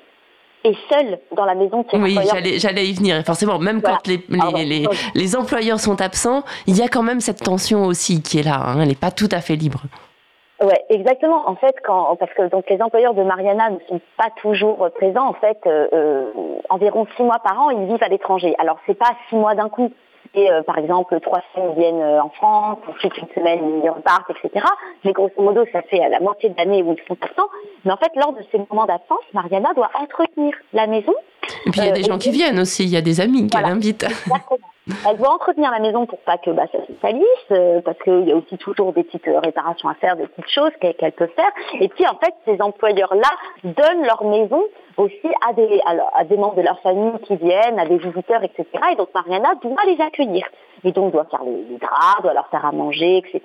est 0.63 0.77
seule 0.89 1.19
dans 1.31 1.45
la 1.45 1.55
maison 1.55 1.81
de 1.81 1.97
oui, 1.97 2.17
j'allais, 2.57 2.87
y 2.87 2.93
venir. 2.93 3.23
Forcément, 3.25 3.59
même 3.59 3.81
quand 3.81 4.07
les, 4.07 4.23
les, 4.65 4.87
les, 5.15 5.35
employeurs 5.35 5.79
sont 5.79 6.01
absents, 6.01 6.43
il 6.67 6.77
y 6.77 6.81
a 6.81 6.87
quand 6.87 7.03
même 7.03 7.21
cette 7.21 7.43
tension 7.43 7.83
aussi 7.83 8.21
qui 8.21 8.39
est 8.39 8.43
là. 8.43 8.61
Hein. 8.65 8.79
elle 8.81 8.89
n'est 8.89 8.95
pas 8.95 9.11
tout 9.11 9.29
à 9.31 9.41
fait 9.41 9.55
libre. 9.55 9.81
Ouais, 10.61 10.83
exactement. 10.89 11.47
En 11.47 11.55
fait, 11.55 11.75
quand 11.85 12.17
parce 12.17 12.33
que 12.33 12.49
donc 12.49 12.69
les 12.69 12.81
employeurs 12.81 13.13
de 13.13 13.23
Mariana 13.23 13.69
ne 13.69 13.79
sont 13.87 14.01
pas 14.17 14.29
toujours 14.41 14.89
présents. 14.95 15.27
En 15.27 15.33
fait, 15.33 15.57
euh, 15.65 15.87
euh, 15.93 16.31
environ 16.69 17.07
six 17.15 17.23
mois 17.23 17.39
par 17.39 17.61
an, 17.61 17.69
ils 17.69 17.85
vivent 17.85 18.03
à 18.03 18.09
l'étranger. 18.09 18.55
Alors 18.59 18.77
c'est 18.85 18.97
pas 18.97 19.13
six 19.29 19.35
mois 19.35 19.55
d'un 19.55 19.69
coup. 19.69 19.91
Et 20.35 20.49
euh, 20.49 20.61
par 20.61 20.77
exemple, 20.77 21.19
trois 21.21 21.41
semaines 21.53 21.71
ils 21.75 21.81
viennent 21.81 22.01
euh, 22.01 22.21
en 22.21 22.29
France, 22.29 22.77
ensuite 22.87 23.17
une 23.17 23.27
semaine 23.33 23.81
ils 23.83 23.89
repartent, 23.89 24.29
etc. 24.29 24.65
Mais 25.03 25.11
grosso 25.11 25.33
modo, 25.39 25.65
ça 25.71 25.81
fait 25.83 26.03
à 26.03 26.09
la 26.09 26.19
moitié 26.19 26.49
de 26.49 26.55
l'année 26.57 26.83
où 26.83 26.93
ils 26.93 27.07
sont 27.07 27.17
absents. 27.21 27.49
Mais 27.83 27.91
en 27.91 27.97
fait, 27.97 28.11
lors 28.15 28.33
de 28.33 28.43
ces 28.51 28.59
moments 28.69 28.85
d'absence, 28.85 29.23
Mariana 29.33 29.73
doit 29.75 29.89
entretenir 29.99 30.53
la 30.73 30.87
maison. 30.87 31.13
Et 31.65 31.71
puis 31.71 31.81
il 31.81 31.87
y 31.87 31.89
a 31.89 31.93
des 31.93 32.03
gens 32.03 32.17
qui 32.17 32.31
viennent 32.31 32.59
aussi, 32.59 32.83
il 32.83 32.89
y 32.89 32.97
a 32.97 33.01
des 33.01 33.21
amis 33.21 33.47
qu'elle 33.47 33.65
invite. 33.65 34.05
Elle 35.07 35.17
doit 35.17 35.33
entretenir 35.33 35.71
la 35.71 35.79
maison 35.79 36.05
pour 36.05 36.19
pas 36.19 36.37
que 36.37 36.49
bah, 36.51 36.63
ça 36.71 36.79
se 36.85 36.93
salisse, 37.01 37.23
euh, 37.51 37.81
parce 37.81 37.97
qu'il 37.99 38.27
y 38.27 38.31
a 38.31 38.35
aussi 38.35 38.57
toujours 38.57 38.93
des 38.93 39.03
petites 39.03 39.27
euh, 39.27 39.39
réparations 39.39 39.87
à 39.89 39.93
faire, 39.95 40.15
des 40.15 40.27
petites 40.27 40.49
choses 40.49 40.71
qu'elle 40.79 41.11
peut 41.11 41.29
faire. 41.35 41.51
Et 41.79 41.87
puis 41.89 42.05
en 42.07 42.17
fait, 42.17 42.33
ces 42.45 42.61
employeurs-là 42.61 43.29
donnent 43.63 44.05
leur 44.05 44.23
maison 44.23 44.63
aussi 44.97 45.27
à 45.47 45.53
des, 45.53 46.37
membres 46.37 46.55
de 46.55 46.61
leur 46.61 46.79
famille 46.81 47.17
qui 47.23 47.35
viennent, 47.35 47.79
à 47.79 47.85
des 47.85 47.97
visiteurs, 47.97 48.43
etc. 48.43 48.65
Et 48.91 48.95
donc 48.95 49.09
Mariana 49.13 49.53
doit 49.61 49.83
les 49.85 50.01
accueillir. 50.01 50.45
Et 50.83 50.91
donc 50.91 51.11
doit 51.11 51.25
faire 51.25 51.43
les, 51.43 51.77
draps, 51.77 52.21
doit 52.23 52.33
leur 52.33 52.47
faire 52.47 52.65
à 52.65 52.71
manger, 52.71 53.17
etc. 53.17 53.41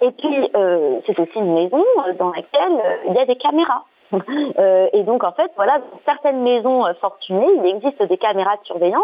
Et 0.00 0.10
puis 0.10 0.50
euh, 0.56 1.00
c'est 1.06 1.18
aussi 1.18 1.38
une 1.38 1.54
maison 1.54 1.84
dans 2.18 2.30
laquelle 2.30 3.02
il 3.08 3.14
y 3.14 3.18
a 3.18 3.26
des 3.26 3.36
caméras. 3.36 3.84
et 4.92 5.02
donc 5.02 5.24
en 5.24 5.32
fait, 5.32 5.50
voilà, 5.56 5.80
certaines 6.04 6.42
maisons 6.42 6.84
fortunées, 7.00 7.48
il 7.58 7.66
existe 7.66 8.02
des 8.02 8.16
caméras 8.16 8.56
de 8.56 8.64
surveillance 8.64 9.02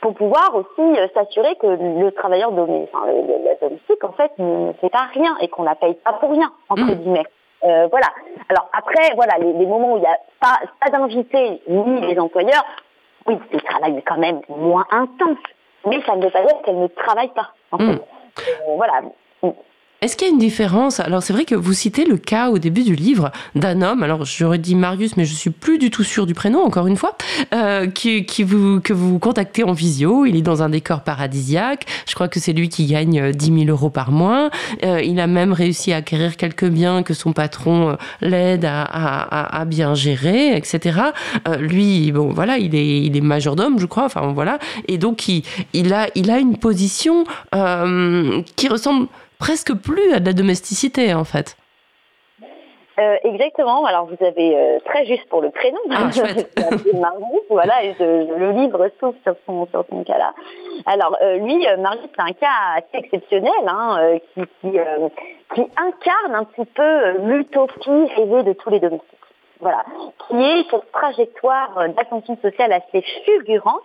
pour 0.00 0.14
pouvoir 0.14 0.54
aussi 0.54 0.98
euh, 0.98 1.06
s'assurer 1.14 1.56
que 1.56 1.66
le 1.66 2.10
travailleur 2.12 2.52
domestique, 2.52 2.94
enfin, 2.94 3.12
domestique 3.60 4.04
en 4.04 4.12
fait 4.12 4.32
ne 4.38 4.72
fait 4.80 4.88
pas 4.88 5.08
rien 5.12 5.36
et 5.40 5.48
qu'on 5.48 5.62
la 5.62 5.74
paye 5.74 5.94
pas 5.94 6.14
pour 6.14 6.30
rien 6.30 6.52
entre 6.68 6.82
mmh. 6.82 6.94
guillemets. 6.94 7.26
Euh, 7.64 7.88
voilà. 7.90 8.06
Alors 8.48 8.70
après, 8.72 9.14
voilà, 9.14 9.36
les, 9.38 9.66
moments 9.66 9.94
où 9.94 9.96
il 9.96 10.00
n'y 10.00 10.06
a 10.06 10.18
pas, 10.40 10.58
pas 10.80 10.90
d'invités 10.90 11.60
ni 11.68 12.00
les 12.00 12.18
employeurs, 12.18 12.64
oui, 13.26 13.38
le 13.52 13.60
travail 13.60 13.98
est 13.98 14.02
quand 14.02 14.16
même 14.16 14.40
moins 14.48 14.86
intense, 14.90 15.38
mais 15.86 16.00
ça 16.06 16.16
ne 16.16 16.24
veut 16.24 16.30
pas 16.30 16.42
dire 16.42 16.56
qu'elle 16.64 16.78
ne 16.78 16.86
travaille 16.86 17.32
pas. 17.32 17.50
En 17.70 17.78
mmh. 17.78 17.92
fait. 17.92 18.02
Euh, 18.48 18.76
voilà. 18.76 19.02
Est-ce 20.02 20.16
qu'il 20.16 20.28
y 20.28 20.30
a 20.30 20.32
une 20.32 20.38
différence? 20.38 20.98
Alors 20.98 21.22
c'est 21.22 21.34
vrai 21.34 21.44
que 21.44 21.54
vous 21.54 21.74
citez 21.74 22.06
le 22.06 22.16
cas 22.16 22.48
au 22.48 22.56
début 22.56 22.84
du 22.84 22.94
livre 22.94 23.30
d'un 23.54 23.82
homme, 23.82 24.02
alors 24.02 24.24
j'aurais 24.24 24.56
dit 24.56 24.74
Marius, 24.74 25.18
mais 25.18 25.26
je 25.26 25.34
suis 25.34 25.50
plus 25.50 25.76
du 25.76 25.90
tout 25.90 26.04
sûre 26.04 26.24
du 26.24 26.32
prénom, 26.32 26.62
encore 26.62 26.86
une 26.86 26.96
fois, 26.96 27.18
euh, 27.52 27.86
qui, 27.86 28.24
qui, 28.24 28.42
vous, 28.42 28.80
que 28.80 28.94
vous 28.94 29.18
contactez 29.18 29.62
en 29.62 29.72
visio, 29.72 30.24
il 30.24 30.36
est 30.36 30.42
dans 30.42 30.62
un 30.62 30.70
décor 30.70 31.02
paradisiaque, 31.02 31.84
je 32.08 32.14
crois 32.14 32.28
que 32.28 32.40
c'est 32.40 32.54
lui 32.54 32.70
qui 32.70 32.86
gagne 32.86 33.30
10 33.30 33.50
euh, 33.50 33.58
000 33.66 33.68
euros 33.68 33.90
par 33.90 34.10
mois, 34.10 34.48
euh, 34.84 35.02
il 35.02 35.20
a 35.20 35.26
même 35.26 35.52
réussi 35.52 35.92
à 35.92 35.96
acquérir 35.96 36.38
quelques 36.38 36.70
biens 36.70 37.02
que 37.02 37.12
son 37.12 37.34
patron 37.34 37.90
euh, 37.90 37.96
l'aide 38.22 38.64
à, 38.64 38.80
à, 38.84 39.60
à, 39.60 39.64
bien 39.66 39.94
gérer, 39.94 40.56
etc. 40.56 40.98
Euh, 41.46 41.56
lui, 41.56 42.10
bon 42.10 42.32
voilà, 42.32 42.56
il 42.56 42.74
est, 42.74 43.02
il 43.02 43.18
est 43.18 43.20
majordome, 43.20 43.78
je 43.78 43.84
crois, 43.84 44.06
enfin 44.06 44.32
voilà, 44.32 44.60
et 44.88 44.96
donc 44.96 45.28
il, 45.28 45.42
il, 45.74 45.92
a, 45.92 46.08
il 46.14 46.30
a 46.30 46.38
une 46.38 46.56
position 46.56 47.24
qui 48.56 48.68
ressemble 48.68 49.06
presque 49.40 49.74
plus 49.74 50.12
à 50.12 50.20
de 50.20 50.26
la 50.26 50.32
domesticité 50.32 51.14
en 51.14 51.24
fait. 51.24 51.56
Euh, 53.00 53.16
exactement. 53.24 53.84
Alors 53.86 54.06
vous 54.06 54.24
avez 54.24 54.56
euh, 54.56 54.78
très 54.84 55.06
juste 55.06 55.26
pour 55.30 55.40
le 55.40 55.50
prénom. 55.50 55.78
Ah, 55.90 56.10
voilà, 57.48 57.82
et 57.82 57.94
le 57.98 58.52
livre 58.52 58.90
s'ouvre 59.00 59.16
sur 59.22 59.34
son 59.46 59.66
sur 59.66 59.84
son 59.88 60.04
cas-là. 60.04 60.34
Alors 60.86 61.16
euh, 61.22 61.38
lui, 61.38 61.66
Marius, 61.78 62.08
c'est 62.14 62.22
un 62.22 62.32
cas 62.32 62.76
assez 62.76 63.04
exceptionnel, 63.04 63.52
hein, 63.66 64.18
qui 64.34 64.42
qui, 64.60 64.78
qui, 65.54 65.60
incarne 65.76 66.34
un 66.34 66.44
petit 66.44 66.66
peu 66.66 67.12
l'utopie 67.22 68.12
rêvée 68.16 68.42
de 68.42 68.52
tous 68.52 68.70
les 68.70 68.80
domestiques. 68.80 69.08
Voilà, 69.60 69.84
qui 70.26 70.36
est 70.36 70.64
cette 70.70 70.90
trajectoire 70.92 71.88
d'ascension 71.96 72.36
sociale 72.40 72.72
assez 72.72 73.02
fulgurante 73.24 73.82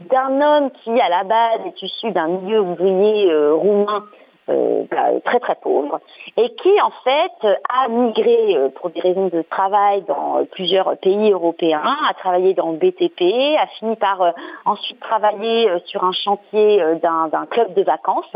d'un 0.00 0.40
homme 0.40 0.70
qui, 0.82 1.00
à 1.00 1.08
la 1.08 1.24
base, 1.24 1.60
est 1.66 1.82
issu 1.82 2.10
d'un 2.12 2.28
milieu 2.28 2.60
ouvrier 2.60 3.32
roumain 3.50 4.04
euh, 4.48 4.84
bah, 4.88 5.08
très 5.24 5.40
très 5.40 5.56
pauvre 5.56 6.00
et 6.36 6.54
qui 6.54 6.80
en 6.80 6.92
fait 7.02 7.56
a 7.68 7.88
migré 7.88 8.56
euh, 8.56 8.68
pour 8.68 8.90
des 8.90 9.00
raisons 9.00 9.26
de 9.26 9.42
travail 9.42 10.02
dans 10.02 10.44
plusieurs 10.52 10.96
pays 10.98 11.32
européens, 11.32 11.82
a 12.08 12.14
travaillé 12.14 12.54
dans 12.54 12.70
le 12.70 12.76
BTP, 12.76 13.58
a 13.58 13.66
fini 13.78 13.96
par 13.96 14.22
euh, 14.22 14.30
ensuite 14.64 15.00
travailler 15.00 15.68
sur 15.86 16.04
un 16.04 16.12
chantier 16.12 16.80
d'un 17.02 17.46
club 17.50 17.74
de 17.74 17.82
vacances 17.82 18.30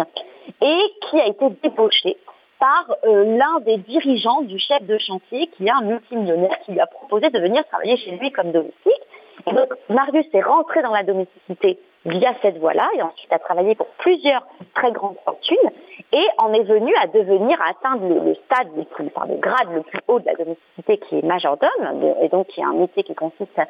et 0.60 0.80
qui 1.02 1.20
a 1.20 1.28
été 1.28 1.48
débauché 1.62 2.16
par 2.58 2.86
l'un 3.04 3.60
des 3.60 3.76
dirigeants 3.76 4.42
du 4.42 4.58
chef 4.58 4.82
de 4.82 4.98
chantier 4.98 5.46
qui 5.46 5.66
est 5.66 5.70
un 5.70 5.82
multimillionnaire 5.82 6.58
qui 6.64 6.72
lui 6.72 6.80
a 6.80 6.86
proposé 6.86 7.30
de 7.30 7.38
venir 7.38 7.64
travailler 7.68 7.96
chez 7.96 8.10
lui 8.16 8.32
comme 8.32 8.50
domestique. 8.50 9.02
Et 9.46 9.52
donc 9.52 9.72
Marius 9.88 10.26
est 10.32 10.42
rentré 10.42 10.82
dans 10.82 10.92
la 10.92 11.04
domesticité 11.04 11.78
via 12.04 12.32
cette 12.40 12.58
voie-là 12.58 12.88
et 12.96 13.02
ensuite 13.02 13.32
a 13.32 13.38
travaillé 13.38 13.74
pour 13.74 13.86
plusieurs 13.98 14.46
très 14.74 14.90
grandes 14.92 15.16
fortunes 15.24 15.70
et 16.12 16.26
en 16.38 16.52
est 16.52 16.64
venu 16.64 16.94
à 16.96 17.06
devenir, 17.06 17.60
à 17.60 17.70
atteindre 17.70 18.06
le, 18.06 18.34
stade, 18.34 18.68
le, 18.76 18.84
plus, 18.84 19.10
enfin, 19.14 19.26
le 19.28 19.36
grade 19.36 19.68
le 19.72 19.82
plus 19.82 20.00
haut 20.08 20.18
de 20.18 20.26
la 20.26 20.34
domesticité 20.34 20.98
qui 20.98 21.18
est 21.18 21.22
majordome 21.22 22.14
et 22.22 22.28
donc 22.28 22.48
qui 22.48 22.60
est 22.60 22.64
un 22.64 22.72
métier 22.72 23.02
qui 23.02 23.14
consiste 23.14 23.60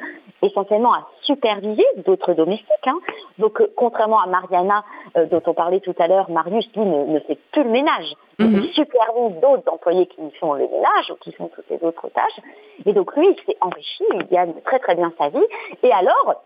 essentiellement 0.43 0.95
à 0.95 1.07
superviser 1.23 1.85
d'autres 2.07 2.35
domestiques. 2.35 2.66
Hein. 2.87 2.99
Donc 3.38 3.61
euh, 3.61 3.73
contrairement 3.77 4.21
à 4.21 4.27
Mariana 4.27 4.85
euh, 5.16 5.27
dont 5.27 5.43
on 5.47 5.55
parlait 5.55 5.81
tout 5.81 5.95
à 5.99 6.07
l'heure, 6.07 6.31
Marius 6.31 6.69
lui 6.77 6.85
ne, 6.85 7.19
fait 7.21 7.38
plus 7.53 7.64
le 7.64 7.71
ménage. 7.71 8.14
Il 8.38 8.47
mm-hmm. 8.47 8.73
supervise 8.73 9.40
d'autres 9.40 9.71
employés 9.71 10.07
qui 10.07 10.31
font 10.38 10.55
le 10.55 10.66
ménage 10.69 11.11
ou 11.11 11.16
qui 11.16 11.33
font 11.33 11.51
toutes 11.55 11.69
les 11.69 11.83
autres 11.83 12.09
tâches. 12.09 12.40
Et 12.87 12.93
donc 12.93 13.14
lui, 13.16 13.29
il 13.29 13.45
s'est 13.45 13.59
enrichi, 13.61 14.05
il 14.14 14.27
gagne 14.29 14.55
très 14.64 14.79
très 14.79 14.95
bien 14.95 15.12
sa 15.19 15.29
vie. 15.29 15.45
Et 15.83 15.93
alors, 15.93 16.43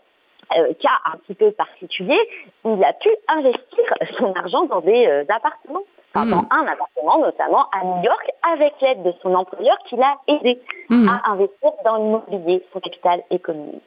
euh, 0.57 0.72
cas 0.74 0.98
un 1.12 1.16
petit 1.18 1.35
peu 1.35 1.50
particulier, 1.52 2.18
il 2.64 2.85
a 2.85 2.92
pu 2.92 3.09
investir 3.28 3.85
son 4.18 4.33
argent 4.35 4.64
dans 4.64 4.80
des 4.80 5.07
euh, 5.07 5.24
appartements. 5.28 5.83
Enfin, 6.14 6.26
Dans 6.26 6.42
hmm. 6.42 6.48
un 6.50 6.66
appartement 6.66 7.18
notamment 7.18 7.66
à 7.72 7.85
New 7.85 8.04
York 8.04 8.30
avec 8.52 8.74
l'aide 8.80 9.02
de 9.02 9.12
son 9.20 9.35
employeur 9.35 9.76
qui 9.87 9.96
l'a 9.96 10.16
aidé 10.28 10.61
hmm. 10.88 11.09
à 11.09 11.33
investir 11.33 11.72
dans 11.85 11.96
l'immobilier, 11.96 12.64
son 12.72 12.80
capital 12.80 13.22
économique. 13.30 13.83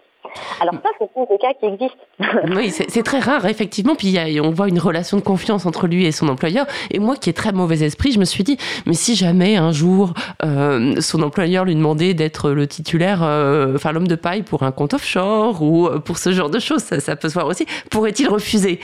Alors 0.60 0.76
ça, 0.76 0.90
c'est 1.00 1.30
des 1.30 1.38
cas 1.38 1.54
qui 1.60 1.66
existent. 1.66 1.98
oui, 2.56 2.72
c'est 2.72 3.04
très 3.04 3.20
rare, 3.20 3.46
effectivement. 3.46 3.96
Puis 3.96 4.18
on 4.42 4.52
voit 4.52 4.68
une 4.68 4.80
relation 4.80 5.18
de 5.18 5.22
confiance 5.22 5.66
entre 5.66 5.88
lui 5.88 6.06
et 6.06 6.12
son 6.12 6.28
employeur. 6.28 6.66
Et 6.92 7.00
moi, 7.00 7.16
qui 7.16 7.30
ai 7.30 7.34
très 7.34 7.52
mauvais 7.52 7.84
esprit, 7.84 8.12
je 8.12 8.20
me 8.20 8.26
suis 8.26 8.44
dit, 8.44 8.58
mais 8.86 8.94
si 8.94 9.16
jamais 9.16 9.56
un 9.56 9.72
jour 9.72 10.14
euh, 10.44 11.00
son 11.02 11.22
employeur 11.22 11.66
lui 11.66 11.76
demandait 11.76 12.14
d'être 12.14 12.52
le 12.52 12.68
titulaire, 12.68 13.22
euh, 13.24 13.76
enfin 13.76 13.92
l'homme 13.92 14.08
de 14.08 14.16
paille 14.16 14.44
pour 14.44 14.64
un 14.64 14.72
compte 14.72 14.94
offshore 14.94 15.62
ou 15.62 15.88
euh, 15.88 16.00
pour 16.00 16.18
ce 16.18 16.32
genre 16.32 16.50
de 16.50 16.60
choses, 16.60 16.84
ça, 16.84 17.16
peut 17.16 17.30
se 17.30 17.34
voir 17.34 17.48
aussi, 17.48 17.66
pourrait-il 17.90 18.28
refuser? 18.28 18.80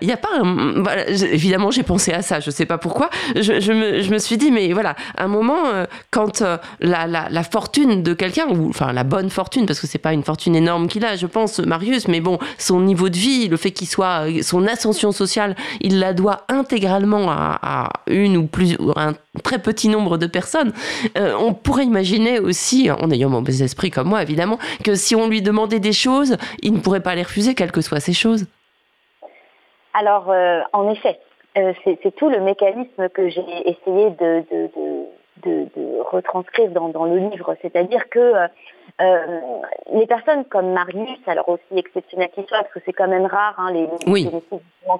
Il 0.00 0.06
n'y 0.06 0.12
a 0.12 0.16
pas 0.16 0.28
un... 0.42 0.84
Évidemment, 1.08 1.70
j'ai 1.70 1.82
pensé 1.82 2.12
à 2.12 2.22
ça, 2.22 2.40
je 2.40 2.48
ne 2.48 2.52
sais 2.52 2.66
pas 2.66 2.78
pourquoi. 2.78 3.10
Je, 3.34 3.72
me, 3.72 4.00
je, 4.02 4.10
me, 4.10 4.18
suis 4.18 4.36
dit, 4.36 4.50
mais 4.50 4.72
voilà, 4.72 4.94
un 5.16 5.28
moment, 5.28 5.62
quand 6.10 6.42
la, 6.80 7.06
la, 7.06 7.28
la 7.30 7.42
fortune 7.42 8.02
de 8.02 8.14
quelqu'un, 8.14 8.46
ou 8.48 8.68
enfin 8.68 8.92
la 8.92 9.04
bonne 9.04 9.30
fortune, 9.30 9.66
parce 9.66 9.80
que 9.80 9.86
c'est 9.86 9.98
pas 9.98 10.12
une 10.12 10.22
fortune 10.22 10.56
énorme 10.56 10.83
qu'il 10.86 11.04
a, 11.04 11.16
je 11.16 11.26
pense, 11.26 11.58
Marius, 11.58 12.08
mais 12.08 12.20
bon, 12.20 12.38
son 12.58 12.80
niveau 12.80 13.08
de 13.08 13.16
vie, 13.16 13.48
le 13.48 13.56
fait 13.56 13.70
qu'il 13.70 13.86
soit, 13.86 14.24
son 14.42 14.66
ascension 14.66 15.12
sociale, 15.12 15.54
il 15.80 15.98
la 15.98 16.12
doit 16.12 16.42
intégralement 16.48 17.26
à, 17.28 17.88
une 18.06 18.36
ou 18.36 18.46
plus, 18.46 18.76
un 18.96 19.12
très 19.42 19.58
petit 19.58 19.88
nombre 19.88 20.18
de 20.18 20.26
personnes. 20.26 20.72
Euh, 21.18 21.34
on 21.38 21.54
pourrait 21.54 21.84
imaginer 21.84 22.38
aussi, 22.38 22.90
en 22.90 23.10
ayant 23.10 23.30
mon 23.30 23.44
esprit 23.44 23.90
comme 23.90 24.08
moi, 24.08 24.22
évidemment, 24.22 24.58
que 24.84 24.94
si 24.94 25.14
on 25.14 25.28
lui 25.28 25.42
demandait 25.42 25.80
des 25.80 25.92
choses, 25.92 26.36
il 26.62 26.72
ne 26.74 26.78
pourrait 26.78 27.02
pas 27.02 27.14
les 27.14 27.22
refuser, 27.22 27.54
quelles 27.54 27.72
que 27.72 27.80
soient 27.80 28.00
ces 28.00 28.12
choses. 28.12 28.46
Alors, 29.94 30.30
euh, 30.30 30.60
en 30.72 30.90
effet, 30.90 31.18
euh, 31.56 31.72
c'est 31.84 32.14
tout 32.16 32.28
le 32.28 32.40
mécanisme 32.40 33.08
que 33.10 33.28
j'ai 33.28 33.44
essayé 33.64 34.10
de, 34.10 34.44
de, 34.50 35.04
retranscrire 36.10 36.70
dans, 36.70 36.88
dans, 36.88 37.04
le 37.04 37.18
livre, 37.30 37.56
c'est-à-dire 37.62 38.08
que 38.08 38.32
euh, 39.00 39.40
les 39.92 40.06
personnes 40.06 40.44
comme 40.44 40.72
Marius, 40.72 41.18
alors 41.26 41.48
aussi 41.48 41.76
exceptionnelles 41.76 42.30
qu'ils 42.30 42.46
soient, 42.46 42.58
parce 42.58 42.72
que 42.74 42.80
c'est 42.86 42.92
quand 42.92 43.08
même 43.08 43.26
rare, 43.26 43.54
hein, 43.58 43.72
les, 43.72 43.88
oui. 44.06 44.30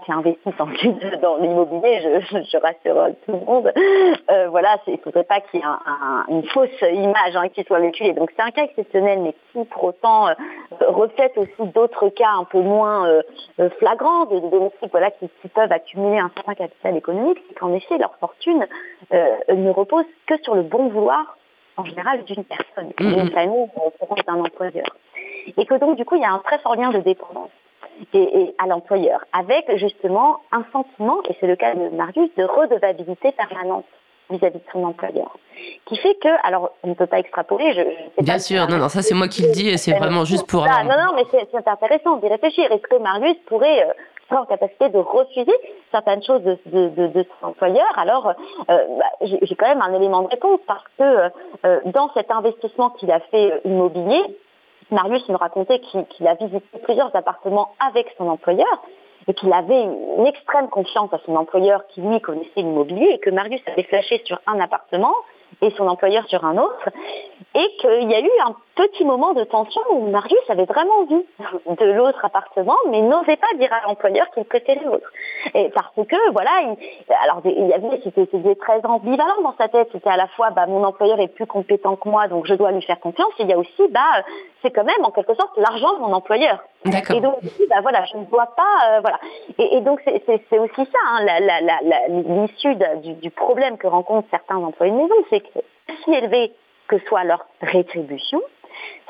qui 0.05 0.13
investissent 0.13 0.61
en 0.61 0.67
dans 1.23 1.37
l'immobilier, 1.37 2.01
je, 2.03 2.43
je, 2.43 2.57
rassure 2.57 3.15
tout 3.25 3.33
le 3.33 3.45
monde. 3.45 3.73
Euh, 4.31 4.49
voilà, 4.49 4.79
il 4.89 4.95
ne 4.95 4.99
faudrait 4.99 5.25
pas 5.25 5.41
qu'il 5.41 5.61
y 5.61 5.63
ait 5.63 5.67
une 6.29 6.45
fausse 6.47 6.83
image 6.83 7.37
hein, 7.37 7.49
qui 7.49 7.63
soit 7.65 7.79
véhiculée. 7.79 8.15
Donc 8.15 8.33
c'est 8.35 8.43
un 8.43 8.51
cas 8.51 8.65
exceptionnel, 8.65 9.21
mais 9.21 9.35
qui 9.53 9.65
pour 9.67 9.85
autant 9.85 10.29
euh, 10.29 10.35
reflète 10.89 11.37
aussi 11.39 11.71
d'autres 11.73 12.09
cas 12.09 12.31
un 12.31 12.45
peu 12.45 12.61
moins 12.61 13.07
euh, 13.07 13.23
flagrants 13.79 14.25
de, 14.25 14.41
domestiques 14.41 14.91
voilà, 14.91 15.11
qui, 15.13 15.29
qui, 15.41 15.49
peuvent 15.49 15.71
accumuler 15.71 16.19
un 16.19 16.31
certain 16.35 16.55
capital 16.55 16.97
économique, 16.97 17.39
c'est 17.49 17.55
qu'en 17.55 17.73
effet 17.75 17.99
leur 17.99 18.17
fortune 18.17 18.67
ne 19.13 19.71
repose 19.71 20.05
que 20.27 20.37
sur 20.43 20.55
le 20.57 20.63
bon 20.63 20.89
vouloir 20.89 21.37
en 21.77 21.85
général 21.85 22.25
d'une 22.25 22.45
personne, 22.45 22.93
mmh. 22.99 23.15
d'une 23.15 23.31
famille 23.31 23.69
ou 23.77 24.23
d'un 24.27 24.41
employeur. 24.41 24.97
Et 25.57 25.67
que 25.67 25.75
donc, 25.75 25.97
du 25.97 26.05
coup, 26.05 26.17
il 26.17 26.23
y 26.23 26.25
a 26.25 26.33
un 26.33 26.39
très 26.39 26.59
fort 26.59 26.77
lien 26.77 26.91
de 26.91 27.01
dépendance 27.01 27.51
et, 28.13 28.55
à 28.59 28.67
l'employeur, 28.67 29.21
avec 29.33 29.77
justement 29.77 30.41
un 30.53 30.65
sentiment, 30.73 31.19
et 31.29 31.37
c'est 31.41 31.47
le 31.47 31.57
cas 31.57 31.75
de 31.75 31.89
Marius, 31.91 32.31
de 32.37 32.45
redevabilité 32.45 33.33
permanente 33.33 33.85
vis-à-vis 34.31 34.59
de 34.59 34.65
son 34.73 34.85
employeur. 34.85 35.37
Qui 35.87 35.97
fait 35.97 36.15
que, 36.15 36.29
alors 36.47 36.71
on 36.83 36.89
ne 36.89 36.95
peut 36.95 37.07
pas 37.07 37.19
extrapoler, 37.19 37.75
je, 37.75 38.23
Bien 38.23 38.39
sûr, 38.39 38.67
non, 38.69 38.79
non, 38.79 38.89
ça 38.89 39.03
c'est 39.03 39.15
moi 39.15 39.29
qui 39.29 39.43
le 39.43 39.53
dis 39.53 39.69
et 39.69 39.77
c'est 39.77 39.93
vraiment 39.93 40.25
juste 40.25 40.49
pour... 40.49 40.65
Non, 40.65 40.85
non, 40.85 41.15
mais 41.15 41.25
c'est 41.31 41.69
intéressant 41.69 42.17
d'y 42.17 42.29
réfléchir. 42.29 42.71
Est-ce 42.73 42.87
que 42.89 42.97
Marius 42.97 43.37
pourrait... 43.47 43.87
Euh, 44.33 44.37
en 44.37 44.45
capacité 44.47 44.89
de 44.89 44.99
refuser 44.99 45.55
certaines 45.91 46.23
choses 46.23 46.43
de, 46.43 47.27
son 47.41 47.49
employeur, 47.49 47.87
alors 47.97 48.29
euh, 48.29 48.33
bah, 48.69 49.07
j'ai 49.21 49.55
quand 49.55 49.69
même 49.69 49.83
un 49.83 49.95
élément 49.95 50.23
de 50.23 50.29
réponse 50.29 50.61
parce 50.67 50.85
que 50.99 51.31
euh, 51.65 51.81
dans 51.87 52.11
cet 52.15 52.31
investissement 52.31 52.91
qu'il 52.91 53.11
a 53.11 53.21
fait 53.21 53.53
euh, 53.53 53.61
immobilier, 53.65 54.23
Marius 54.91 55.29
me 55.29 55.37
racontait 55.37 55.81
qu'il 55.81 56.27
a 56.27 56.35
visité 56.35 56.65
plusieurs 56.83 57.15
appartements 57.15 57.71
avec 57.81 58.15
son 58.19 58.29
employeur 58.29 58.83
et 59.27 59.35
qu'il 59.35 59.53
avait 59.53 59.83
une 59.83 60.27
extrême 60.27 60.69
confiance 60.69 61.13
à 61.13 61.19
son 61.25 61.37
employeur 61.37 61.87
qui 61.89 62.03
lui 62.03 62.21
connaissait 62.21 62.51
l'immobilier 62.57 63.09
et 63.13 63.19
que 63.19 63.31
Marius 63.31 63.63
avait 63.67 63.85
flashé 63.85 64.21
sur 64.25 64.41
un 64.47 64.61
appartement 64.61 65.15
et 65.63 65.71
son 65.71 65.87
employeur 65.87 66.27
sur 66.29 66.45
un 66.45 66.59
autre 66.59 66.89
et 67.55 67.77
qu'il 67.81 68.11
y 68.11 68.15
a 68.15 68.21
eu 68.21 68.31
un 68.47 68.55
petit 68.75 69.05
moment 69.05 69.33
de 69.33 69.45
tension 69.45 69.81
où 69.93 70.09
Marius 70.11 70.39
avait 70.49 70.65
vraiment 70.65 71.05
vu 71.05 71.23
de 71.79 71.85
l'autre 71.93 72.25
appartement, 72.25 72.77
mais 72.91 73.01
n'osait 73.01 73.37
pas 73.37 73.55
dire 73.57 73.73
à 73.73 73.87
l'employeur 73.87 74.31
qu'il 74.31 74.45
préférait 74.45 74.85
l'autre. 74.85 75.11
Et 75.55 75.69
parce 75.71 75.95
que, 75.95 76.33
voilà, 76.33 76.51
il, 76.63 76.77
alors 77.23 77.41
il 77.45 77.67
y 77.67 77.73
avait, 77.73 78.01
c'était 78.03 78.55
très 78.57 78.85
ambivalent 78.85 79.43
dans 79.43 79.55
sa 79.57 79.69
tête. 79.69 79.89
C'était 79.93 80.11
à 80.11 80.17
la 80.17 80.27
fois, 80.29 80.51
bah, 80.51 80.67
mon 80.67 80.85
employeur 80.85 81.21
est 81.21 81.29
plus 81.29 81.47
compétent 81.47 81.97
que 81.97 82.09
moi, 82.09 82.29
donc 82.29 82.47
je 82.47 82.55
dois 82.55 82.73
lui 82.73 82.83
faire 82.83 83.01
confiance. 83.01 83.33
Et 83.39 83.43
il 83.43 83.49
y 83.49 83.53
a 83.53 83.59
aussi, 83.59 83.89
bah, 83.91 84.25
c'est 84.63 84.71
quand 84.71 84.85
même 84.85 85.05
en 85.05 85.11
quelque 85.11 85.35
sorte 85.35 85.57
l'argent 85.57 85.95
de 85.95 86.01
mon 86.01 86.13
employeur. 86.13 86.59
Et 86.85 87.21
donc, 87.21 87.39
bah, 87.71 87.81
voilà, 87.83 88.05
je 88.07 88.17
ne 88.17 88.25
vois 88.25 88.49
pas, 88.57 88.97
euh, 88.97 89.01
voilà. 89.01 89.19
Et, 89.59 89.81
donc 89.81 90.01
c'est 90.05 90.59
aussi 90.59 90.89
ça, 90.91 90.99
hein, 91.13 91.27
l'issue 92.09 92.75
du, 93.03 93.15
du 93.15 93.31
problème 93.31 93.77
que 93.79 93.87
rencontrent 93.87 94.29
certains 94.31 94.57
employés 94.57 94.93
de 94.93 94.97
maison, 94.97 95.15
c'est 95.31 95.41
que 95.41 95.61
si 96.05 96.13
élevé 96.13 96.53
que 96.89 96.99
soit 97.07 97.25
leur 97.25 97.47
rétribution, 97.61 98.41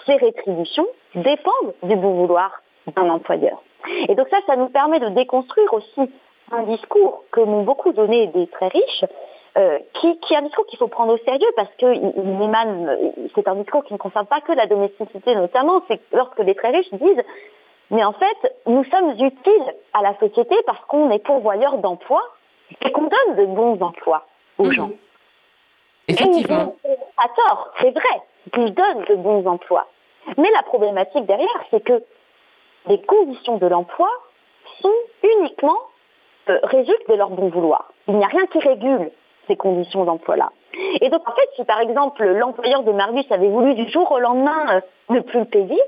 ces 0.06 0.16
rétributions 0.16 0.86
dépendent 1.14 1.74
du 1.82 1.96
bon 1.96 2.12
vouloir 2.14 2.50
d'un 2.94 3.08
employeur. 3.08 3.62
Et 4.08 4.14
donc 4.14 4.28
ça, 4.28 4.38
ça 4.46 4.56
nous 4.56 4.68
permet 4.68 5.00
de 5.00 5.08
déconstruire 5.10 5.72
aussi 5.72 6.10
un 6.52 6.62
discours 6.62 7.24
que 7.30 7.40
m'ont 7.40 7.62
beaucoup 7.62 7.92
donné 7.92 8.26
des 8.28 8.46
très 8.48 8.68
riches, 8.68 9.04
euh, 9.56 9.78
qui, 9.94 10.18
qui, 10.20 10.34
est 10.34 10.36
un 10.36 10.42
discours 10.42 10.66
qu'il 10.66 10.78
faut 10.78 10.88
prendre 10.88 11.14
au 11.14 11.18
sérieux 11.18 11.48
parce 11.54 11.70
que 11.78 11.94
c'est 13.34 13.48
un 13.48 13.54
discours 13.54 13.84
qui 13.84 13.92
ne 13.92 13.98
concerne 13.98 14.26
pas 14.26 14.40
que 14.40 14.52
la 14.52 14.66
domesticité 14.66 15.34
notamment, 15.34 15.82
c'est 15.88 16.00
lorsque 16.12 16.40
les 16.40 16.54
très 16.54 16.70
riches 16.70 16.92
disent 16.92 17.22
mais 17.90 18.04
en 18.04 18.12
fait, 18.12 18.54
nous 18.66 18.84
sommes 18.84 19.10
utiles 19.10 19.74
à 19.92 20.02
la 20.02 20.18
société 20.18 20.56
parce 20.66 20.80
qu'on 20.86 21.10
est 21.10 21.18
pourvoyeur 21.20 21.78
d'emplois 21.78 22.24
et 22.84 22.90
qu'on 22.90 23.02
donne 23.02 23.36
de 23.36 23.46
bons 23.46 23.80
emplois 23.80 24.26
aux 24.58 24.64
mmh. 24.64 24.72
gens. 24.72 24.90
Effectivement. 26.08 26.74
à 27.16 27.28
tort, 27.28 27.70
c'est 27.78 27.90
vrai, 27.90 28.22
qu'ils 28.52 28.74
donnent 28.74 29.04
de 29.08 29.14
bons 29.16 29.46
emplois. 29.46 29.86
Mais 30.38 30.50
la 30.52 30.62
problématique 30.62 31.26
derrière, 31.26 31.64
c'est 31.70 31.82
que 31.82 32.02
les 32.86 33.00
conditions 33.02 33.58
de 33.58 33.66
l'emploi 33.66 34.08
sont 34.80 34.92
uniquement 35.22 35.78
euh, 36.48 36.58
résultent 36.64 37.08
de 37.08 37.14
leur 37.14 37.30
bon 37.30 37.48
vouloir. 37.48 37.92
Il 38.08 38.16
n'y 38.16 38.24
a 38.24 38.28
rien 38.28 38.46
qui 38.46 38.58
régule 38.58 39.10
ces 39.46 39.56
conditions 39.56 40.04
d'emploi-là. 40.04 40.52
Et 41.00 41.08
donc, 41.08 41.28
en 41.28 41.32
fait, 41.32 41.48
si 41.56 41.64
par 41.64 41.80
exemple 41.80 42.24
l'employeur 42.24 42.82
de 42.82 42.92
Marius 42.92 43.30
avait 43.30 43.48
voulu 43.48 43.74
du 43.74 43.88
jour 43.90 44.10
au 44.10 44.18
lendemain 44.18 44.76
euh, 44.76 44.80
ne 45.10 45.20
plus 45.20 45.40
le 45.40 45.44
payer, 45.46 45.80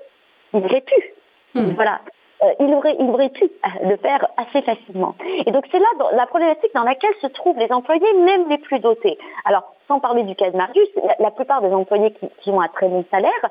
il 0.55 0.65
aurait 0.65 0.83
pu. 0.83 1.15
Hmm. 1.55 1.71
Voilà. 1.75 2.01
Euh, 2.43 2.53
il, 2.61 2.73
aurait, 2.75 2.97
il 2.99 3.09
aurait 3.09 3.31
pu 3.31 3.45
euh, 3.45 3.89
le 3.89 3.97
faire 3.97 4.27
assez 4.37 4.63
facilement. 4.63 5.15
Et 5.47 5.51
donc 5.51 5.65
c'est 5.71 5.79
là 5.79 5.87
la 6.13 6.27
problématique 6.27 6.75
dans 6.75 6.85
laquelle 6.85 7.15
se 7.23 7.27
trouvent 7.29 7.59
les 7.59 7.73
employés, 7.73 8.13
même 8.15 8.49
les 8.49 8.59
plus 8.59 8.79
dotés. 8.79 9.19
Alors, 9.45 9.75
sans 9.89 10.01
parler 10.01 10.23
du 10.25 10.35
cas 10.35 10.51
de 10.51 10.57
Marius, 10.57 10.89
la, 11.19 11.31
plupart 11.31 11.63
des 11.63 11.73
employés 11.73 12.15
qui, 12.41 12.51
ont 12.51 12.61
un 12.61 12.69
très 12.69 12.89
bon 12.89 13.05
salaire, 13.11 13.51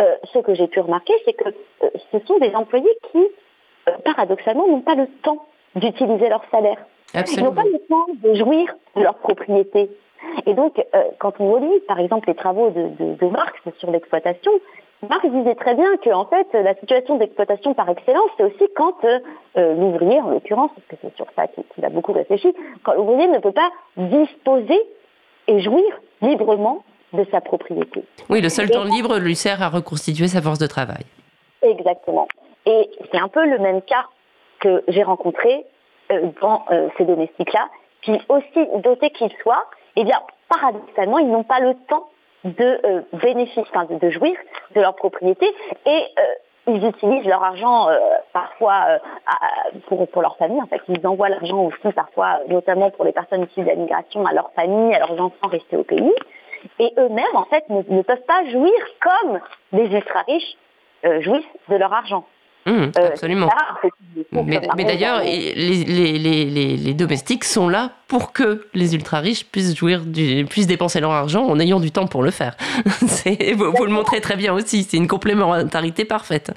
euh, 0.00 0.16
ce 0.32 0.38
que 0.38 0.54
j'ai 0.54 0.66
pu 0.66 0.80
remarquer, 0.80 1.14
c'est 1.24 1.34
que 1.34 1.50
ce 2.12 2.18
sont 2.26 2.38
des 2.38 2.54
employés 2.54 2.96
qui, 3.12 3.24
paradoxalement, 4.04 4.66
n'ont 4.66 4.80
pas 4.80 4.94
le 4.94 5.06
temps 5.22 5.46
d'utiliser 5.74 6.28
leur 6.28 6.42
salaire. 6.50 6.78
Ils 7.14 7.44
n'ont 7.44 7.52
pas 7.52 7.64
le 7.64 7.78
temps 7.88 8.06
de 8.22 8.34
jouir 8.34 8.74
de 8.96 9.02
leur 9.02 9.14
propriété. 9.16 9.90
Et 10.46 10.54
donc, 10.54 10.82
quand 11.18 11.38
on 11.38 11.52
relit, 11.52 11.80
par 11.86 12.00
exemple, 12.00 12.28
les 12.28 12.34
travaux 12.34 12.70
de, 12.70 12.88
de 13.14 13.26
Marx 13.26 13.60
sur 13.78 13.90
l'exploitation, 13.90 14.52
Marx 15.08 15.26
disait 15.28 15.54
très 15.54 15.74
bien 15.74 15.96
que 15.98 16.10
en 16.10 16.24
fait 16.26 16.46
la 16.52 16.74
situation 16.74 17.16
d'exploitation 17.16 17.74
par 17.74 17.88
excellence, 17.88 18.30
c'est 18.36 18.44
aussi 18.44 18.64
quand 18.74 19.04
euh, 19.04 19.18
euh, 19.56 19.74
l'ouvrier, 19.74 20.20
en 20.20 20.30
l'occurrence, 20.30 20.70
parce 20.74 20.86
que 20.88 20.96
c'est 21.02 21.16
sur 21.16 21.26
ça 21.36 21.46
qu'il 21.46 21.84
a 21.84 21.90
beaucoup 21.90 22.12
réfléchi, 22.12 22.54
quand 22.82 22.94
l'ouvrier 22.94 23.26
ne 23.28 23.38
peut 23.38 23.52
pas 23.52 23.70
disposer 23.96 24.80
et 25.48 25.60
jouir 25.60 25.84
librement 26.22 26.84
de 27.12 27.24
sa 27.30 27.40
propriété. 27.40 28.04
Oui, 28.28 28.40
le 28.40 28.48
seul 28.48 28.70
temps 28.70 28.84
libre 28.84 29.18
lui 29.18 29.36
sert 29.36 29.62
à 29.62 29.68
reconstituer 29.68 30.28
sa 30.28 30.42
force 30.42 30.58
de 30.58 30.66
travail. 30.66 31.04
Exactement. 31.62 32.26
Et 32.66 32.90
c'est 33.10 33.18
un 33.18 33.28
peu 33.28 33.44
le 33.46 33.58
même 33.58 33.82
cas 33.82 34.06
que 34.60 34.82
j'ai 34.88 35.02
rencontré 35.02 35.64
euh, 36.10 36.28
dans 36.40 36.64
ces 36.96 37.04
domestiques-là, 37.04 37.68
qui 38.02 38.12
aussi 38.28 38.68
dotés 38.82 39.10
qu'ils 39.10 39.32
soient, 39.42 39.66
eh 39.96 40.04
bien, 40.04 40.20
paradoxalement, 40.48 41.18
ils 41.18 41.30
n'ont 41.30 41.44
pas 41.44 41.60
le 41.60 41.74
temps 41.88 42.08
de 42.44 42.80
euh, 42.84 43.00
bénéfices, 43.14 43.64
de, 44.00 44.10
jouir 44.10 44.34
de 44.74 44.80
leur 44.80 44.94
propriété 44.94 45.46
et 45.86 46.04
euh, 46.18 46.22
ils 46.66 46.84
utilisent 46.84 47.26
leur 47.26 47.42
argent 47.42 47.88
euh, 47.88 47.98
parfois 48.32 48.98
pour, 49.86 50.08
pour 50.08 50.22
leur 50.22 50.36
famille. 50.36 50.60
En 50.60 50.66
fait, 50.66 50.80
ils 50.88 51.06
envoient 51.06 51.28
l'argent 51.28 51.64
aussi 51.64 51.92
parfois, 51.94 52.40
notamment 52.48 52.90
pour 52.90 53.04
les 53.04 53.12
personnes 53.12 53.44
issues 53.44 53.62
de 53.62 53.68
la 53.68 53.76
migration, 53.76 54.24
à 54.24 54.32
leur 54.32 54.50
famille, 54.52 54.94
à 54.94 55.00
leurs 55.00 55.20
enfants 55.20 55.48
restés 55.48 55.76
au 55.76 55.84
pays. 55.84 56.12
Et 56.78 56.92
eux-mêmes, 56.98 57.36
en 57.36 57.44
fait, 57.44 57.68
ne, 57.68 57.82
ne, 57.88 58.02
peuvent 58.02 58.24
pas 58.26 58.44
jouir 58.46 58.72
comme 59.00 59.40
les 59.72 59.94
ultra 59.94 60.22
riches 60.22 60.56
jouissent 61.20 61.44
de 61.68 61.76
leur 61.76 61.92
argent. 61.92 62.24
Mmh, 62.66 62.70
euh, 62.70 63.08
absolument. 63.08 63.48
mais, 64.32 64.84
d'ailleurs, 64.84 65.20
les, 65.22 66.94
domestiques 66.94 67.44
sont 67.44 67.68
là 67.68 67.90
pour 68.08 68.32
que 68.32 68.66
les 68.72 68.94
ultra 68.94 69.18
riches 69.18 69.44
puissent 69.44 69.76
jouir, 69.76 70.00
du, 70.00 70.46
puissent 70.46 70.66
dépenser 70.66 71.00
leur 71.00 71.10
argent 71.10 71.44
en 71.44 71.60
ayant 71.60 71.78
du 71.78 71.90
temps 71.90 72.06
pour 72.06 72.22
le 72.22 72.30
faire. 72.30 72.56
vous, 72.86 73.72
vous, 73.72 73.84
le 73.84 73.90
montrez 73.90 74.20
très 74.20 74.36
bien 74.36 74.54
aussi. 74.54 74.84
C'est 74.84 74.96
une 74.96 75.08
complémentarité 75.08 76.04
parfaite. 76.06 76.52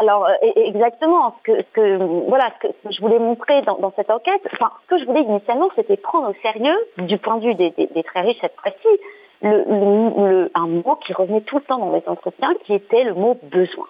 Alors 0.00 0.26
euh, 0.26 0.32
exactement, 0.56 1.36
ce 1.38 1.52
que, 1.52 1.62
que 1.74 1.96
voilà, 2.26 2.50
ce 2.62 2.68
que 2.68 2.72
je 2.90 3.00
voulais 3.00 3.18
montrer 3.18 3.60
dans, 3.62 3.92
cette 3.96 4.10
enquête, 4.10 4.40
enfin, 4.52 4.70
ce 4.84 4.94
que 4.94 4.98
je 4.98 5.04
voulais 5.04 5.20
initialement, 5.20 5.68
c'était 5.76 5.98
prendre 5.98 6.30
au 6.30 6.34
sérieux, 6.42 6.76
du 6.98 7.18
point 7.18 7.36
de 7.36 7.46
vue 7.46 7.54
des, 7.54 8.02
très 8.02 8.22
riches 8.22 8.38
cette 8.40 8.56
fois-ci, 8.60 8.88
le, 9.42 10.50
un 10.54 10.66
mot 10.66 10.96
qui 11.04 11.12
revenait 11.12 11.42
tout 11.42 11.56
le 11.56 11.62
temps 11.62 11.78
dans 11.78 11.92
les 11.92 12.02
entretiens, 12.06 12.54
qui 12.64 12.72
était 12.72 13.04
le 13.04 13.14
mot 13.14 13.38
besoin 13.42 13.86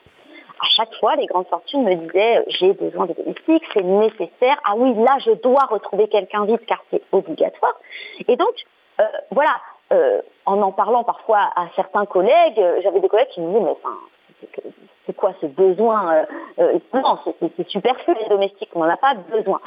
à 0.61 0.67
chaque 0.77 0.95
fois, 0.97 1.17
les 1.17 1.27
grandes 1.27 1.47
fortunes 1.47 1.85
me 1.85 1.95
disaient 1.95 2.39
euh, 2.39 2.45
j'ai 2.49 2.73
besoin 2.73 3.07
de 3.07 3.15
domestiques, 3.15 3.65
c'est 3.73 3.83
nécessaire. 3.83 4.61
Ah 4.65 4.75
oui, 4.77 4.95
là, 4.95 5.17
je 5.25 5.33
dois 5.33 5.65
retrouver 5.71 6.09
quelqu'un 6.09 6.45
vite 6.45 6.65
car 6.67 6.83
c'est 6.91 7.03
obligatoire. 7.13 7.75
Et 8.29 8.37
donc, 8.37 8.55
euh, 9.01 9.05
voilà, 9.31 9.57
euh, 9.93 10.21
en 10.45 10.61
en 10.61 10.73
parlant 10.73 11.03
parfois 11.03 11.51
à 11.57 11.69
certains 11.77 12.05
collègues, 12.05 12.63
j'avais 12.83 13.01
des 13.01 13.09
collègues 13.09 13.29
qui 13.29 13.41
me 13.41 13.49
disaient 13.49 13.61
mais 13.61 13.71
enfin, 13.71 13.97
c'est 15.07 15.17
quoi 15.17 15.33
ce 15.41 15.47
besoin 15.47 16.27
Non, 16.95 17.19
c'est 17.57 17.69
superflu 17.69 18.15
les 18.21 18.29
domestiques, 18.29 18.71
on 18.75 18.81
n'en 18.81 18.91
a 18.91 18.97
pas 18.97 19.15
besoin. 19.15 19.61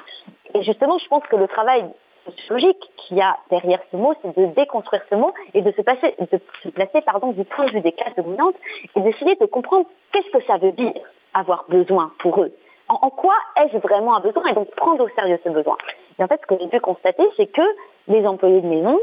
Et 0.54 0.62
justement, 0.62 0.98
je 1.00 1.08
pense 1.08 1.24
que 1.24 1.36
le 1.36 1.48
travail 1.48 1.86
sociologique 2.26 2.92
qu'il 2.98 3.18
y 3.18 3.22
a 3.22 3.38
derrière 3.50 3.80
ce 3.92 3.98
mot, 3.98 4.14
c'est 4.22 4.36
de 4.38 4.46
déconstruire 4.48 5.02
ce 5.10 5.16
mot 5.16 5.34
et 5.54 5.62
de 5.62 5.72
se, 5.72 5.82
passer, 5.82 6.16
de 6.20 6.40
se 6.64 6.70
placer 6.70 7.02
pardon, 7.02 7.32
du 7.32 7.44
point 7.46 7.66
de 7.66 7.72
vue 7.72 7.82
des 7.82 7.92
classes 7.92 8.16
dominantes 8.16 8.56
et 8.96 9.02
d'essayer 9.02 9.36
de 9.36 9.46
comprendre 9.46 9.86
qu'est-ce 10.12 10.30
que 10.32 10.44
ça 10.46 10.58
veut 10.58 10.72
dire 10.72 10.94
avoir 11.34 11.66
besoin 11.70 12.12
pour 12.20 12.42
eux. 12.42 12.54
En, 12.90 13.10
quoi 13.10 13.36
est-ce 13.58 13.78
vraiment 13.78 14.16
un 14.16 14.20
besoin 14.20 14.46
et 14.46 14.54
donc 14.54 14.70
prendre 14.76 15.04
au 15.04 15.10
sérieux 15.10 15.40
ce 15.44 15.50
besoin? 15.50 15.78
Et 16.20 16.24
en 16.24 16.28
fait, 16.28 16.40
ce 16.42 16.48
que 16.48 16.62
j'ai 16.62 16.68
pu 16.68 16.80
constater, 16.80 17.24
c'est 17.38 17.48
que 17.48 17.62
les 18.08 18.26
employés 18.28 18.62
de 18.62 18.68
maison 18.68 19.00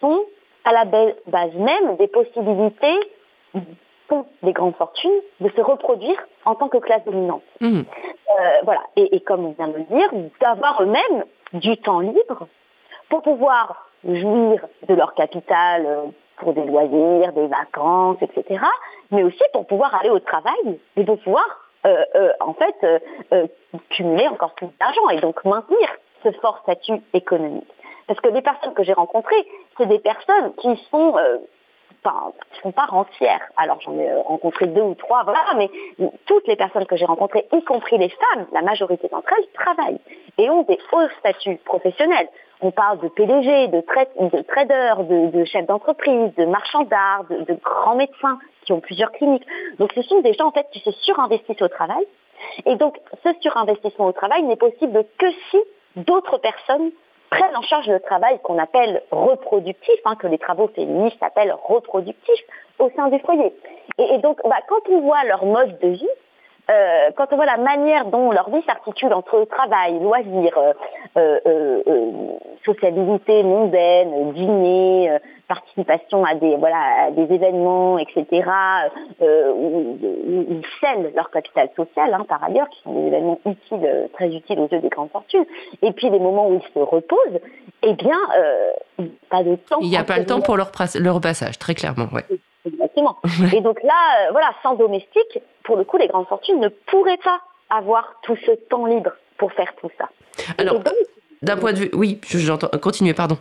sont 0.00 0.24
à 0.64 0.72
la 0.72 0.84
base 0.84 1.54
même 1.54 1.96
des 1.96 2.08
possibilités 2.08 2.98
pour 4.08 4.26
des 4.42 4.52
grandes 4.52 4.74
fortunes 4.76 5.20
de 5.40 5.48
se 5.50 5.60
reproduire 5.60 6.18
en 6.44 6.54
tant 6.54 6.68
que 6.68 6.78
classe 6.78 7.04
dominante. 7.04 7.42
Mmh. 7.60 7.78
Euh, 7.78 8.50
voilà. 8.64 8.82
Et, 8.96 9.20
comme 9.20 9.44
on 9.46 9.52
vient 9.52 9.68
de 9.68 9.78
le 9.78 9.84
dire, 9.84 10.30
d'avoir 10.40 10.82
eux-mêmes 10.82 11.24
du 11.52 11.76
temps 11.78 12.00
libre 12.00 12.48
pour 13.10 13.22
pouvoir 13.22 13.86
jouir 14.04 14.66
de 14.88 14.94
leur 14.94 15.14
capital 15.14 15.84
euh, 15.84 16.02
pour 16.38 16.54
des 16.54 16.64
loisirs, 16.64 17.32
des 17.34 17.46
vacances, 17.48 18.16
etc. 18.22 18.64
Mais 19.10 19.22
aussi 19.22 19.42
pour 19.52 19.66
pouvoir 19.66 19.94
aller 19.94 20.08
au 20.08 20.20
travail 20.20 20.80
et 20.96 21.04
pour 21.04 21.18
pouvoir 21.20 21.44
euh, 21.86 22.32
en 22.40 22.54
fait 22.54 22.74
cumuler 23.90 24.26
encore 24.28 24.54
plus 24.54 24.68
d'argent 24.78 25.08
et 25.10 25.20
donc 25.20 25.44
maintenir 25.44 25.88
ce 26.22 26.30
fort 26.32 26.60
statut 26.62 27.02
économique. 27.12 27.68
Parce 28.06 28.20
que 28.20 28.28
les 28.28 28.42
personnes 28.42 28.72
que 28.72 28.82
j'ai 28.82 28.94
rencontrées, 28.94 29.46
c'est 29.76 29.86
des 29.86 29.98
personnes 29.98 30.54
qui 30.56 30.76
sont 30.90 31.14
pas, 32.02 32.32
sont 32.62 32.72
pas 32.72 32.86
rentières. 32.86 33.40
Alors 33.56 33.80
j'en 33.80 33.98
ai 33.98 34.10
euh, 34.10 34.20
rencontré 34.22 34.66
deux 34.66 34.82
ou 34.82 34.94
trois, 34.94 35.24
voilà, 35.24 35.40
mais 35.56 35.70
toutes 36.26 36.46
les 36.46 36.56
personnes 36.56 36.86
que 36.86 36.96
j'ai 36.96 37.04
rencontrées, 37.04 37.46
y 37.52 37.62
compris 37.64 37.98
les 37.98 38.08
femmes, 38.08 38.46
la 38.52 38.62
majorité 38.62 39.08
d'entre 39.08 39.32
elles 39.36 39.46
travaillent 39.52 40.00
et 40.38 40.50
ont 40.50 40.62
des 40.62 40.78
hauts 40.92 41.08
statuts 41.18 41.58
professionnels. 41.64 42.28
On 42.62 42.70
parle 42.70 42.98
de 43.00 43.08
PDG, 43.08 43.68
de, 43.68 43.78
de 43.78 44.42
traders, 44.42 45.04
de, 45.04 45.44
chefs 45.44 45.66
d'entreprise, 45.66 46.34
de 46.36 46.44
marchands 46.44 46.84
d'art, 46.84 47.24
de, 47.30 47.44
de, 47.44 47.54
grands 47.54 47.96
médecins 47.96 48.38
qui 48.64 48.72
ont 48.72 48.80
plusieurs 48.80 49.12
cliniques. 49.12 49.46
Donc 49.78 49.92
ce 49.94 50.02
sont 50.02 50.20
des 50.20 50.34
gens 50.34 50.48
en 50.48 50.52
fait 50.52 50.66
qui 50.72 50.80
se 50.80 50.90
surinvestissent 50.90 51.62
au 51.62 51.68
travail. 51.68 52.04
Et 52.66 52.76
donc 52.76 52.98
ce 53.24 53.30
surinvestissement 53.40 54.06
au 54.06 54.12
travail 54.12 54.42
n'est 54.42 54.56
possible 54.56 55.04
que 55.18 55.30
si 55.50 55.58
d'autres 55.96 56.38
personnes 56.38 56.90
prennent 57.30 57.56
en 57.56 57.62
charge 57.62 57.86
le 57.86 58.00
travail 58.00 58.38
qu'on 58.42 58.58
appelle 58.58 59.02
reproductif, 59.10 60.00
hein, 60.04 60.16
que 60.16 60.26
les 60.26 60.38
travaux 60.38 60.68
féministes 60.74 61.22
appellent 61.22 61.54
reproductif, 61.64 62.40
au 62.78 62.90
sein 62.96 63.08
du 63.08 63.18
foyer. 63.20 63.54
Et, 63.98 64.18
donc, 64.18 64.40
bah, 64.44 64.56
quand 64.68 64.88
on 64.90 65.00
voit 65.00 65.24
leur 65.24 65.44
mode 65.44 65.78
de 65.80 65.88
vie, 65.88 66.08
euh, 66.70 67.10
quand 67.16 67.26
on 67.32 67.36
voit 67.36 67.46
la 67.46 67.56
manière 67.56 68.06
dont 68.06 68.30
leur 68.30 68.50
vie 68.50 68.62
s'articule 68.64 69.12
entre 69.12 69.44
travail, 69.46 69.98
loisirs, 69.98 70.58
euh, 71.16 71.38
euh, 71.46 71.82
sociabilité 72.64 73.42
mondaine, 73.42 74.32
dîner, 74.32 75.18
participation 75.48 76.24
à 76.24 76.34
des 76.34 76.56
voilà 76.56 77.10
des 77.10 77.34
événements, 77.34 77.98
etc. 77.98 78.44
où, 79.20 79.98
ils 80.02 80.62
scellent 80.80 81.12
leur 81.16 81.30
capital 81.30 81.70
social, 81.74 82.14
hein, 82.14 82.24
par 82.28 82.44
ailleurs, 82.44 82.68
qui 82.68 82.82
sont 82.82 82.92
des 82.92 83.08
événements 83.08 83.40
utiles, 83.46 84.08
très 84.12 84.28
utiles 84.28 84.60
aux 84.60 84.68
yeux 84.68 84.80
des 84.80 84.88
grandes 84.88 85.10
fortunes. 85.10 85.46
Et 85.82 85.92
puis 85.92 86.10
les 86.10 86.20
moments 86.20 86.48
où 86.48 86.54
ils 86.54 86.72
se 86.72 86.78
reposent, 86.78 87.40
eh 87.82 87.94
bien, 87.94 88.18
pas 89.30 89.42
de 89.42 89.56
temps. 89.56 89.78
Il 89.80 89.88
n'y 89.88 89.96
a 89.96 90.04
pas 90.04 90.18
le 90.18 90.26
temps 90.26 90.40
pour 90.40 90.56
leur, 90.56 90.70
leur 91.00 91.14
repassage, 91.14 91.58
très 91.58 91.74
clairement, 91.74 92.06
ouais. 92.12 92.24
Exactement. 92.66 93.16
Et 93.52 93.60
donc 93.60 93.82
là, 93.82 94.26
euh, 94.28 94.32
voilà, 94.32 94.52
sans 94.62 94.74
domestique, 94.74 95.38
pour 95.62 95.76
le 95.76 95.84
coup, 95.84 95.96
les 95.96 96.08
grandes 96.08 96.26
fortunes 96.26 96.60
ne 96.60 96.68
pourraient 96.68 97.18
pas 97.18 97.40
avoir 97.70 98.16
tout 98.22 98.36
ce 98.44 98.52
temps 98.52 98.86
libre 98.86 99.12
pour 99.38 99.52
faire 99.52 99.72
tout 99.80 99.90
ça. 99.98 100.08
Alors, 100.58 100.82
d'un 101.42 101.56
point 101.56 101.72
de 101.72 101.78
vue, 101.78 101.90
oui, 101.94 102.20
j'entends. 102.28 102.68
Continuez, 102.80 103.14
pardon. 103.14 103.38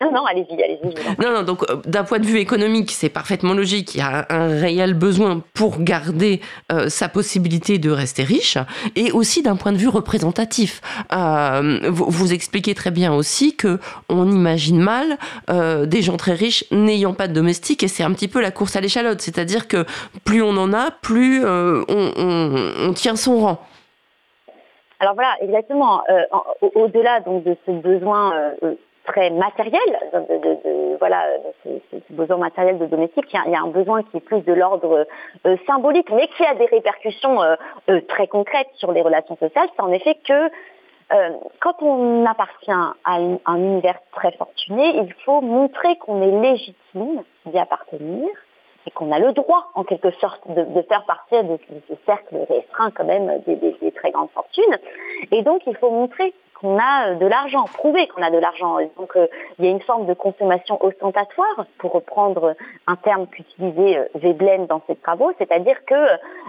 Non, 0.00 0.10
non, 0.10 0.26
allez-y, 0.26 0.60
allez-y. 0.60 1.22
Non, 1.22 1.32
non, 1.32 1.42
donc 1.44 1.62
euh, 1.70 1.76
d'un 1.86 2.02
point 2.02 2.18
de 2.18 2.26
vue 2.26 2.38
économique, 2.38 2.90
c'est 2.90 3.08
parfaitement 3.08 3.54
logique. 3.54 3.94
Il 3.94 3.98
y 3.98 4.02
a 4.02 4.26
un, 4.28 4.48
réel 4.48 4.94
besoin 4.94 5.40
pour 5.54 5.80
garder 5.80 6.40
euh, 6.72 6.88
sa 6.88 7.08
possibilité 7.08 7.78
de 7.78 7.90
rester 7.90 8.24
riche, 8.24 8.58
et 8.96 9.12
aussi 9.12 9.42
d'un 9.42 9.54
point 9.54 9.70
de 9.70 9.76
vue 9.76 9.88
représentatif. 9.88 10.80
Euh, 11.12 11.78
vous, 11.90 12.06
vous, 12.08 12.32
expliquez 12.32 12.74
très 12.74 12.90
bien 12.90 13.14
aussi 13.14 13.56
que 13.56 13.78
on 14.08 14.28
imagine 14.30 14.80
mal 14.80 15.18
des 15.86 16.02
gens 16.02 16.16
très 16.16 16.32
riches 16.32 16.64
n'ayant 16.72 17.14
pas 17.14 17.28
de 17.28 17.32
domestique, 17.32 17.82
et 17.84 17.88
c'est 17.88 18.02
un 18.02 18.12
petit 18.12 18.28
peu 18.28 18.40
la 18.40 18.50
course 18.50 18.74
à 18.74 18.80
l'échalote. 18.80 19.20
C'est-à-dire 19.20 19.68
que 19.68 19.84
plus 20.24 20.42
on 20.42 20.56
en 20.56 20.72
a, 20.72 20.90
plus 20.90 21.44
on, 21.46 21.84
on, 21.88 22.92
tient 22.94 23.14
son 23.14 23.38
rang. 23.38 23.60
Alors 24.98 25.14
voilà, 25.14 25.34
exactement. 25.40 26.02
Au-delà 26.60 27.20
donc 27.20 27.44
de 27.44 27.56
ce 27.66 27.70
besoin 27.70 28.32
très 29.04 29.30
matériel, 29.30 29.98
de, 30.12 30.38
de, 30.38 30.54
de, 30.64 30.96
voilà, 30.98 31.24
ce, 31.62 31.68
besoin 32.10 32.38
matériel 32.38 32.78
de 32.78 32.86
domestique, 32.86 33.26
il 33.32 33.50
y, 33.50 33.54
a, 33.54 33.60
un 33.60 33.68
besoin 33.68 34.02
qui 34.02 34.16
est 34.16 34.20
plus 34.20 34.40
de 34.40 34.52
l'ordre 34.52 35.06
euh, 35.46 35.56
symbolique, 35.66 36.10
mais 36.10 36.28
qui 36.28 36.44
a 36.44 36.54
des 36.54 36.66
répercussions 36.66 37.42
euh, 37.42 37.56
euh, 37.90 38.00
très 38.08 38.26
concrètes 38.26 38.70
sur 38.74 38.92
les 38.92 39.02
relations 39.02 39.36
sociales. 39.36 39.68
C'est 39.74 39.82
en 39.82 39.92
effet 39.92 40.16
que 40.26 40.50
quand 41.60 41.80
on 41.80 42.24
appartient 42.26 42.72
à 42.72 43.18
un 43.46 43.56
univers 43.56 44.00
très 44.12 44.32
fortuné, 44.32 44.96
il 44.96 45.12
faut 45.24 45.42
montrer 45.42 45.96
qu'on 45.98 46.20
est 46.22 46.40
légitime 46.40 47.22
d'y 47.46 47.58
appartenir 47.58 48.26
et 48.86 48.90
qu'on 48.90 49.12
a 49.12 49.18
le 49.18 49.32
droit, 49.32 49.70
en 49.74 49.84
quelque 49.84 50.10
sorte, 50.12 50.40
de, 50.48 50.82
faire 50.82 51.04
partie 51.04 51.40
de, 51.44 51.58
ce 51.88 51.94
cercle 52.04 52.36
restreint 52.48 52.90
quand 52.90 53.04
même 53.04 53.40
des, 53.46 53.56
des, 53.56 53.92
très 53.92 54.10
grandes 54.10 54.30
fortunes. 54.30 54.78
Et 55.30 55.42
donc, 55.42 55.62
il 55.66 55.76
faut 55.76 55.90
montrer 55.90 56.34
qu'on 56.64 56.78
a 56.78 57.10
euh, 57.10 57.14
de 57.16 57.26
l'argent, 57.26 57.64
prouver 57.64 58.08
qu'on 58.08 58.22
a 58.22 58.30
de 58.30 58.38
l'argent. 58.38 58.78
Donc 58.96 59.16
euh, 59.16 59.26
il 59.58 59.66
y 59.66 59.68
a 59.68 59.70
une 59.70 59.82
forme 59.82 60.06
de 60.06 60.14
consommation 60.14 60.82
ostentatoire, 60.82 61.66
pour 61.78 61.92
reprendre 61.92 62.54
un 62.86 62.96
terme 62.96 63.26
qu'utilisait 63.26 63.98
euh, 63.98 64.04
Veblen 64.14 64.66
dans 64.66 64.80
ses 64.86 64.96
travaux, 64.96 65.32
c'est-à-dire 65.38 65.84
que 65.86 65.94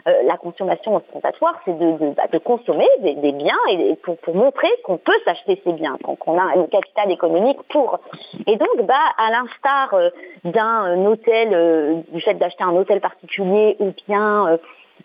la 0.05 0.38
consommation 0.38 0.95
ostentatoire, 0.95 1.59
c'est 1.66 1.78
de, 1.78 1.91
de, 1.93 2.09
bah, 2.11 2.28
de, 2.32 2.38
consommer 2.38 2.88
des, 2.99 3.16
des 3.16 3.32
biens 3.32 3.57
et 3.70 3.95
pour, 3.95 4.18
pour 4.18 4.36
montrer 4.36 4.68
qu'on 4.84 4.97
peut 4.97 5.18
s'acheter 5.26 5.59
ces 5.63 5.74
biens, 5.74 5.97
qu'on 6.20 6.38
a 6.38 6.43
un 6.43 6.68
capital 6.68 7.11
économique 7.11 7.57
pour. 7.70 7.99
Et 8.45 8.55
donc, 8.55 8.84
bah, 8.84 8.93
à 9.18 9.32
l'instar 9.32 9.95
d'un 10.43 11.05
hôtel, 11.05 12.03
du 12.09 12.22
fait 12.22 12.36
d'acheter 12.36 12.63
un 12.63 12.76
hôtel 12.76 13.01
particulier 13.01 13.78
ou 13.80 13.93
bien 14.07 14.59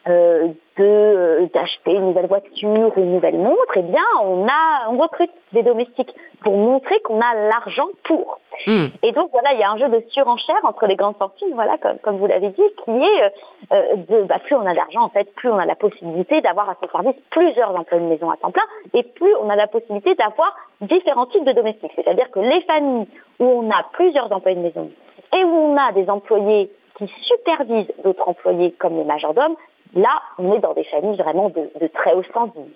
euh, 0.09 0.49
euh, 0.81 1.47
d'acheter 1.53 1.93
une 1.93 2.07
nouvelle 2.07 2.27
voiture 2.27 2.93
ou 2.97 3.01
une 3.01 3.13
nouvelle 3.13 3.37
montre, 3.37 3.77
eh 3.77 3.83
bien, 3.83 4.03
on 4.23 4.47
a, 4.47 4.89
on 4.89 4.97
recrute 4.97 5.31
des 5.53 5.63
domestiques 5.63 6.15
pour 6.43 6.57
montrer 6.57 7.01
qu'on 7.01 7.21
a 7.21 7.35
l'argent 7.35 7.89
pour. 8.05 8.39
Hmm. 8.67 8.87
Et 9.03 9.13
donc 9.13 9.31
voilà, 9.33 9.53
il 9.53 9.61
y 9.61 9.63
a 9.63 9.71
un 9.71 9.77
jeu 9.77 9.89
de 9.89 10.03
surenchère 10.09 10.61
entre 10.65 10.87
les 10.87 10.97
grandes 10.97 11.17
fortunes, 11.17 11.53
voilà, 11.55 11.77
comme, 11.79 11.99
comme 11.99 12.17
vous 12.17 12.27
l'avez 12.27 12.49
dit, 12.49 12.63
qui 12.85 12.91
est 12.91 13.33
euh, 13.73 13.97
de, 14.09 14.23
bah, 14.23 14.39
plus 14.43 14.55
on 14.55 14.65
a 14.65 14.73
d'argent, 14.73 15.03
en 15.03 15.11
fait, 15.11 15.35
plus 15.35 15.51
on 15.51 15.59
a 15.59 15.67
la 15.67 15.75
possibilité 15.75 16.41
d'avoir 16.41 16.71
à 16.71 16.77
son 16.83 16.89
service 16.91 17.21
plusieurs 17.31 17.79
emplois 17.79 17.99
de 17.99 18.05
maison 18.05 18.31
à 18.31 18.37
temps 18.37 18.53
plein, 18.53 18.65
et 18.95 19.03
plus 19.03 19.35
on 19.43 19.51
a 19.51 19.57
la 19.57 19.67
possibilité 19.67 20.15
d'avoir 20.15 20.57
différents 20.81 21.27
types 21.27 21.45
de 21.45 21.53
domestiques. 21.53 21.93
C'est-à-dire 21.95 22.31
que 22.31 22.41
les 22.41 22.63
familles 22.63 23.07
où 23.39 23.45
on 23.45 23.71
a 23.71 23.85
plusieurs 23.93 24.33
employés 24.33 24.57
de 24.57 24.63
maison 24.63 24.91
et 25.35 25.45
où 25.45 25.55
on 25.55 25.77
a 25.77 25.93
des 25.93 26.09
employés 26.09 26.71
qui 26.97 27.07
supervisent 27.23 27.93
d'autres 28.05 28.29
employés 28.29 28.73
comme 28.73 28.97
les 28.97 29.05
majordomes, 29.05 29.57
Là, 29.95 30.21
on 30.39 30.55
est 30.55 30.61
dans 30.61 30.75
des 30.75 30.85
familles 30.85 31.17
vraiment 31.17 31.51
de, 31.51 31.87
très 31.95 32.15
haut 32.15 32.23
standing. 32.23 32.67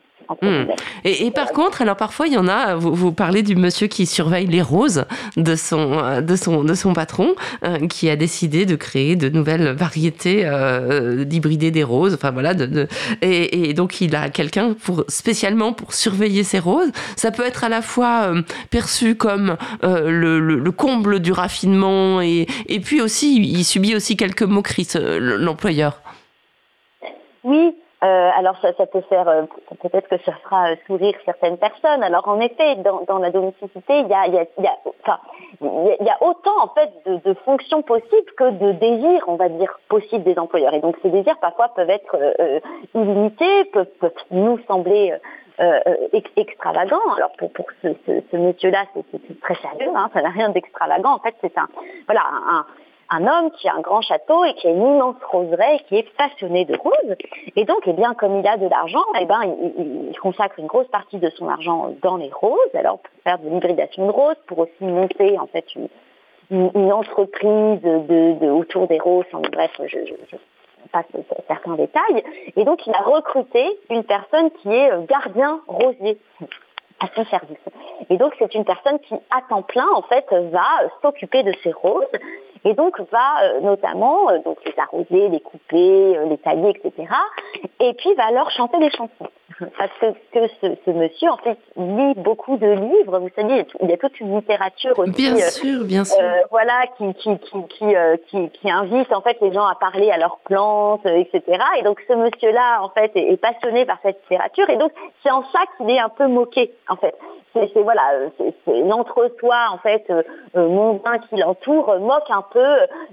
Hmm. 0.40 0.64
Et, 1.04 1.30
par 1.32 1.52
contre, 1.52 1.82
alors 1.82 1.96
parfois 1.96 2.26
il 2.26 2.32
y 2.32 2.38
en 2.38 2.48
a, 2.48 2.76
vous, 2.76 3.12
parlez 3.12 3.42
du 3.42 3.56
monsieur 3.56 3.88
qui 3.88 4.06
surveille 4.06 4.46
les 4.46 4.62
roses 4.62 5.04
de 5.36 5.54
son, 5.54 5.98
euh, 5.98 6.22
de 6.22 6.34
son, 6.34 6.64
de 6.64 6.72
son 6.72 6.94
patron, 6.94 7.34
euh, 7.62 7.86
qui 7.88 8.08
a 8.08 8.16
décidé 8.16 8.64
de 8.64 8.74
créer 8.74 9.16
de 9.16 9.28
nouvelles 9.28 9.68
variétés 9.72 10.46
euh, 10.46 11.24
d'hybrider 11.24 11.70
des 11.70 11.84
roses. 11.84 12.14
Enfin 12.14 12.30
voilà, 12.30 12.54
de, 12.54 12.88
et, 13.20 13.74
donc 13.74 14.00
il 14.00 14.16
a 14.16 14.30
quelqu'un 14.30 14.72
pour 14.72 15.04
spécialement 15.08 15.74
pour 15.74 15.92
surveiller 15.92 16.42
ces 16.42 16.58
roses. 16.58 16.90
Ça 17.16 17.30
peut 17.30 17.44
être 17.44 17.62
à 17.62 17.68
la 17.68 17.82
fois 17.82 18.32
perçu 18.70 19.16
comme 19.16 19.58
le, 19.82 20.40
le, 20.40 20.72
comble 20.72 21.20
du 21.20 21.32
raffinement 21.32 22.22
et, 22.22 22.46
et 22.66 22.80
puis 22.80 23.02
aussi 23.02 23.36
il 23.36 23.64
subit 23.64 23.94
aussi 23.94 24.16
quelques 24.16 24.42
moqueries 24.42 24.88
l'employeur. 24.94 26.00
Oui, 27.44 27.76
euh, 28.04 28.30
alors 28.36 28.56
ça, 28.60 28.72
peut 28.86 29.00
faire, 29.08 29.28
euh, 29.28 29.42
peut-être 29.80 30.08
que 30.08 30.18
ça 30.24 30.32
fera 30.42 30.72
euh, 30.72 30.76
sourire 30.86 31.14
certaines 31.24 31.56
personnes. 31.56 32.02
Alors 32.02 32.28
en 32.28 32.38
effet, 32.40 32.76
dans, 32.76 33.18
la 33.18 33.30
domesticité, 33.30 34.00
il 34.00 34.08
y 34.08 34.14
a, 34.14 34.26
y, 34.26 34.36
a, 34.36 34.44
y, 34.58 34.66
a, 34.66 34.76
enfin, 35.02 35.18
y 35.62 36.10
a, 36.10 36.22
autant 36.22 36.62
en 36.62 36.68
fait 36.68 36.90
de, 37.06 37.34
fonctions 37.44 37.82
possibles 37.82 38.30
que 38.36 38.50
de 38.50 38.72
désirs, 38.72 39.24
on 39.26 39.36
va 39.36 39.48
dire, 39.48 39.78
possibles 39.88 40.24
des 40.24 40.38
employeurs. 40.38 40.74
Et 40.74 40.80
donc 40.80 40.96
ces 41.02 41.08
désirs 41.08 41.38
parfois 41.38 41.68
peuvent 41.68 41.88
être 41.88 42.16
illimités, 42.94 43.64
peuvent, 43.66 43.88
nous 44.30 44.58
sembler 44.68 45.14
extravagants. 46.36 47.14
Alors 47.16 47.32
pour, 47.38 47.52
pour 47.52 47.66
ce, 47.82 47.88
ce, 48.06 48.36
monsieur-là, 48.36 48.84
c'est 48.92 49.40
très 49.40 49.54
sérieux, 49.54 49.92
hein, 49.94 50.10
ça 50.12 50.20
n'a 50.20 50.30
rien 50.30 50.50
d'extravagant. 50.50 51.14
En 51.14 51.20
fait, 51.20 51.34
c'est 51.40 51.56
un, 51.56 51.68
voilà, 52.06 52.22
un 52.50 52.66
un 53.10 53.26
homme 53.26 53.50
qui 53.52 53.68
a 53.68 53.74
un 53.74 53.80
grand 53.80 54.00
château 54.00 54.44
et 54.44 54.54
qui 54.54 54.66
a 54.66 54.70
une 54.70 54.82
immense 54.82 55.16
roseraie 55.30 55.76
et 55.76 55.78
qui 55.84 55.96
est 55.96 56.16
passionné 56.16 56.64
de 56.64 56.76
roses. 56.76 57.16
Et 57.56 57.64
donc, 57.64 57.80
eh 57.86 57.92
bien, 57.92 58.14
comme 58.14 58.38
il 58.38 58.46
a 58.46 58.56
de 58.56 58.66
l'argent, 58.66 59.04
eh 59.20 59.24
ben, 59.26 59.42
il, 59.78 60.18
consacre 60.20 60.58
une 60.58 60.66
grosse 60.66 60.88
partie 60.88 61.18
de 61.18 61.28
son 61.30 61.48
argent 61.48 61.94
dans 62.02 62.16
les 62.16 62.30
roses. 62.30 62.74
Alors, 62.74 62.98
pour 62.98 63.12
faire 63.22 63.38
de 63.38 63.48
l'hybridation 63.48 64.06
de 64.06 64.12
roses, 64.12 64.36
pour 64.46 64.60
aussi 64.60 64.84
monter, 64.84 65.38
en 65.38 65.46
fait, 65.46 65.66
une, 66.50 66.92
entreprise 66.92 67.80
de, 67.82 68.50
autour 68.50 68.86
des 68.86 68.98
roses. 68.98 69.24
bref, 69.52 69.70
je, 69.84 69.98
je, 70.06 70.36
passe 70.92 71.06
certains 71.48 71.74
détails. 71.74 72.22
Et 72.56 72.64
donc, 72.64 72.86
il 72.86 72.94
a 72.94 73.02
recruté 73.02 73.78
une 73.90 74.04
personne 74.04 74.50
qui 74.62 74.68
est 74.68 74.92
euh, 74.92 75.00
gardien 75.08 75.60
rosier. 75.66 76.18
À 77.00 77.06
son 77.14 77.24
service. 77.26 77.58
Et 78.10 78.16
donc 78.16 78.34
c'est 78.38 78.54
une 78.54 78.64
personne 78.64 78.98
qui, 79.00 79.14
à 79.30 79.42
temps 79.48 79.62
plein, 79.62 79.88
en 79.94 80.02
fait, 80.02 80.26
va 80.30 80.88
s'occuper 81.02 81.42
de 81.42 81.52
ces 81.62 81.72
roses 81.72 82.04
et 82.64 82.74
donc 82.74 82.98
va 83.12 83.44
euh, 83.44 83.60
notamment 83.60 84.30
euh, 84.30 84.38
donc 84.38 84.58
les 84.64 84.74
arroser, 84.78 85.28
les 85.28 85.40
couper, 85.40 86.16
euh, 86.16 86.26
les 86.26 86.38
tailler, 86.38 86.70
etc. 86.70 87.12
Et 87.80 87.92
puis 87.94 88.14
va 88.14 88.30
leur 88.30 88.50
chanter 88.50 88.78
des 88.78 88.90
chansons. 88.90 89.28
Parce 89.78 89.90
que, 90.00 90.12
que 90.32 90.48
ce, 90.84 90.90
monsieur 90.90 91.30
en 91.30 91.36
fait 91.38 91.58
lit 91.76 92.14
beaucoup 92.16 92.56
de 92.56 92.66
livres. 92.66 93.18
Vous 93.18 93.30
savez, 93.36 93.66
il 93.80 93.90
y 93.90 93.92
a 93.92 93.96
toute 93.96 94.18
une 94.20 94.36
littérature 94.36 94.98
aussi. 94.98 95.12
Bien 95.12 95.36
sûr, 95.36 95.84
bien 95.84 96.04
sûr. 96.04 96.22
voilà, 96.50 96.84
qui 96.96 97.14
qui, 97.14 97.38
qui 97.38 97.94
qui, 98.28 98.50
qui 98.50 98.70
invite 98.70 99.12
en 99.12 99.20
fait 99.20 99.36
les 99.40 99.52
gens 99.52 99.66
à 99.66 99.74
parler 99.74 100.10
à 100.10 100.18
leurs 100.18 100.38
plantes, 100.38 101.06
etc. 101.06 101.42
Et 101.78 101.82
donc 101.82 102.00
ce 102.08 102.14
monsieur-là 102.14 102.82
en 102.82 102.88
fait 102.90 103.12
est, 103.14 103.32
est 103.32 103.36
passionné 103.36 103.84
par 103.84 103.98
cette 104.02 104.20
littérature 104.22 104.68
et 104.70 104.76
donc 104.76 104.92
c'est 105.22 105.30
en 105.30 105.42
ça 105.44 105.60
qu'il 105.76 105.90
est 105.90 106.00
un 106.00 106.08
peu 106.08 106.26
moqué 106.26 106.72
en 106.88 106.96
fait 106.96 107.14
c'est 107.54 107.82
voilà, 107.82 108.02
c'est 108.38 108.82
l'entre-soi 108.82 109.66
en 109.70 109.78
fait 109.78 110.04
euh, 110.10 110.22
euh, 110.56 110.68
mondain 110.68 111.18
qui 111.18 111.36
l'entoure 111.36 111.98
moque 112.00 112.30
un 112.30 112.42
peu 112.42 112.64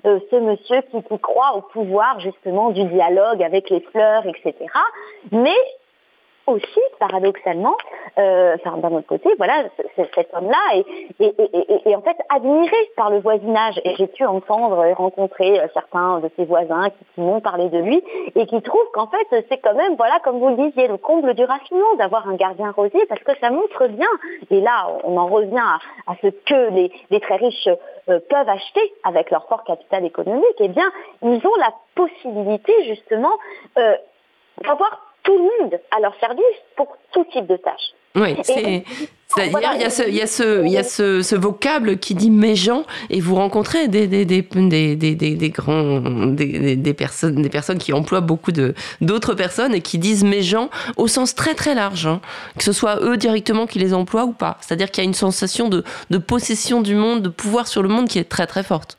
euh, 0.06 0.20
ce 0.30 0.36
monsieur 0.38 0.82
qui, 0.92 1.02
qui 1.04 1.20
croit 1.20 1.56
au 1.56 1.62
pouvoir 1.62 2.20
justement 2.20 2.72
du 2.72 2.84
dialogue 2.86 3.44
avec 3.44 3.70
les 3.70 3.82
fleurs, 3.82 4.24
etc. 4.26 4.56
Mais 5.32 5.56
aussi, 6.48 6.80
paradoxalement, 7.00 7.76
euh, 8.18 8.56
enfin, 8.56 8.78
d'un 8.78 8.92
autre 8.92 9.08
côté, 9.08 9.30
voilà, 9.38 9.64
cet 9.96 10.34
homme-là 10.34 10.84
est, 11.20 11.96
en 11.96 12.02
fait 12.02 12.18
admiré 12.30 12.76
par 12.96 13.10
le 13.10 13.20
voisinage. 13.20 13.80
Et 13.86 13.96
j'ai 13.96 14.08
pu 14.08 14.26
entendre 14.26 14.84
et 14.86 14.94
rencontrer 14.94 15.60
euh, 15.60 15.68
certains 15.74 16.20
de 16.20 16.30
ses 16.36 16.46
voisins 16.46 16.90
qui, 16.90 17.22
m'ont 17.22 17.42
parlé 17.42 17.70
de 17.70 17.78
lui 17.78 18.04
et 18.36 18.46
qui 18.48 18.62
trouvent 18.62 18.92
qu'en 18.94 19.08
fait, 19.08 19.46
c'est 19.50 19.58
quand 19.60 19.76
même, 19.76 19.96
voilà, 19.96 20.20
comme 20.24 20.40
vous 20.40 20.50
le 20.50 20.70
disiez, 20.70 20.88
le 20.88 20.98
comble 20.98 21.34
du 21.34 21.44
raffinement 21.44 21.96
d'avoir 21.98 22.28
un 22.28 22.36
gardien 22.36 22.72
rosier 22.72 23.06
parce 23.08 23.22
que 23.22 23.38
ça 23.40 23.50
montre 23.50 23.88
bien, 23.88 24.10
et 24.50 24.62
là, 24.62 24.88
on 25.04 25.18
en 25.18 25.28
revient 25.28 25.58
à, 26.08 26.16
ce 26.22 26.28
que 26.28 26.70
les, 26.72 27.20
très 27.20 27.36
riches 27.36 27.68
euh, 28.10 28.20
peuvent 28.30 28.50
acheter 28.50 28.94
avec 29.04 29.30
leur 29.30 29.48
fort 29.48 29.64
capital 29.64 30.06
économique, 30.06 30.44
eh 30.60 30.68
bien, 30.68 30.92
ils 31.22 31.46
ont 31.46 31.56
la 31.60 31.74
possibilité, 31.96 32.74
justement, 32.86 33.34
d'avoir 34.64 35.11
tout 35.24 35.38
le 35.38 35.44
monde 35.64 35.80
à 35.96 36.00
leur 36.00 36.16
service 36.20 36.58
pour 36.76 36.98
tout 37.12 37.26
type 37.32 37.48
de 37.48 37.58
tâches. 37.58 37.94
Oui, 38.16 38.36
c'est. 38.44 38.84
C'est-à-dire, 39.34 39.72
il 39.76 39.82
y 39.82 39.86
a, 39.86 39.90
ce, 39.90 40.04
il 40.04 40.16
y 40.16 40.22
a, 40.22 40.28
ce, 40.28 40.66
il 40.66 40.72
y 40.72 40.78
a 40.78 40.84
ce, 40.84 41.22
ce, 41.22 41.36
vocable 41.38 41.98
qui 42.00 42.16
dit 42.16 42.30
méjean, 42.30 42.84
et 43.10 43.22
vous 43.22 43.36
rencontrez 43.36 43.88
des, 43.88 44.06
des, 44.06 44.26
des, 44.26 44.42
des, 44.42 44.96
des, 44.98 45.16
des 45.16 45.50
grands, 45.50 46.02
des, 46.02 46.76
des, 46.76 46.94
personnes, 46.94 47.42
des 47.42 47.50
personnes 47.50 47.78
qui 47.78 47.94
emploient 47.94 48.20
beaucoup 48.20 48.52
de, 48.52 48.74
d'autres 49.00 49.34
personnes 49.34 49.74
et 49.74 49.80
qui 49.80 50.00
disent 50.00 50.26
méjean 50.26 50.70
au 50.98 51.08
sens 51.08 51.34
très 51.34 51.54
très 51.54 51.76
large, 51.76 52.08
hein. 52.08 52.20
que 52.58 52.66
ce 52.66 52.74
soit 52.74 53.02
eux 53.02 53.16
directement 53.16 53.68
qui 53.68 53.80
les 53.80 53.94
emploient 53.94 54.26
ou 54.26 54.34
pas. 54.34 54.58
C'est-à-dire 54.60 54.92
qu'il 54.92 55.02
y 55.02 55.08
a 55.08 55.08
une 55.08 55.14
sensation 55.14 55.70
de, 55.70 55.86
de 56.10 56.18
possession 56.18 56.82
du 56.82 56.96
monde, 56.96 57.22
de 57.22 57.30
pouvoir 57.30 57.70
sur 57.70 57.84
le 57.84 57.88
monde 57.88 58.10
qui 58.10 58.20
est 58.20 58.28
très 58.28 58.48
très 58.48 58.64
forte. 58.64 58.98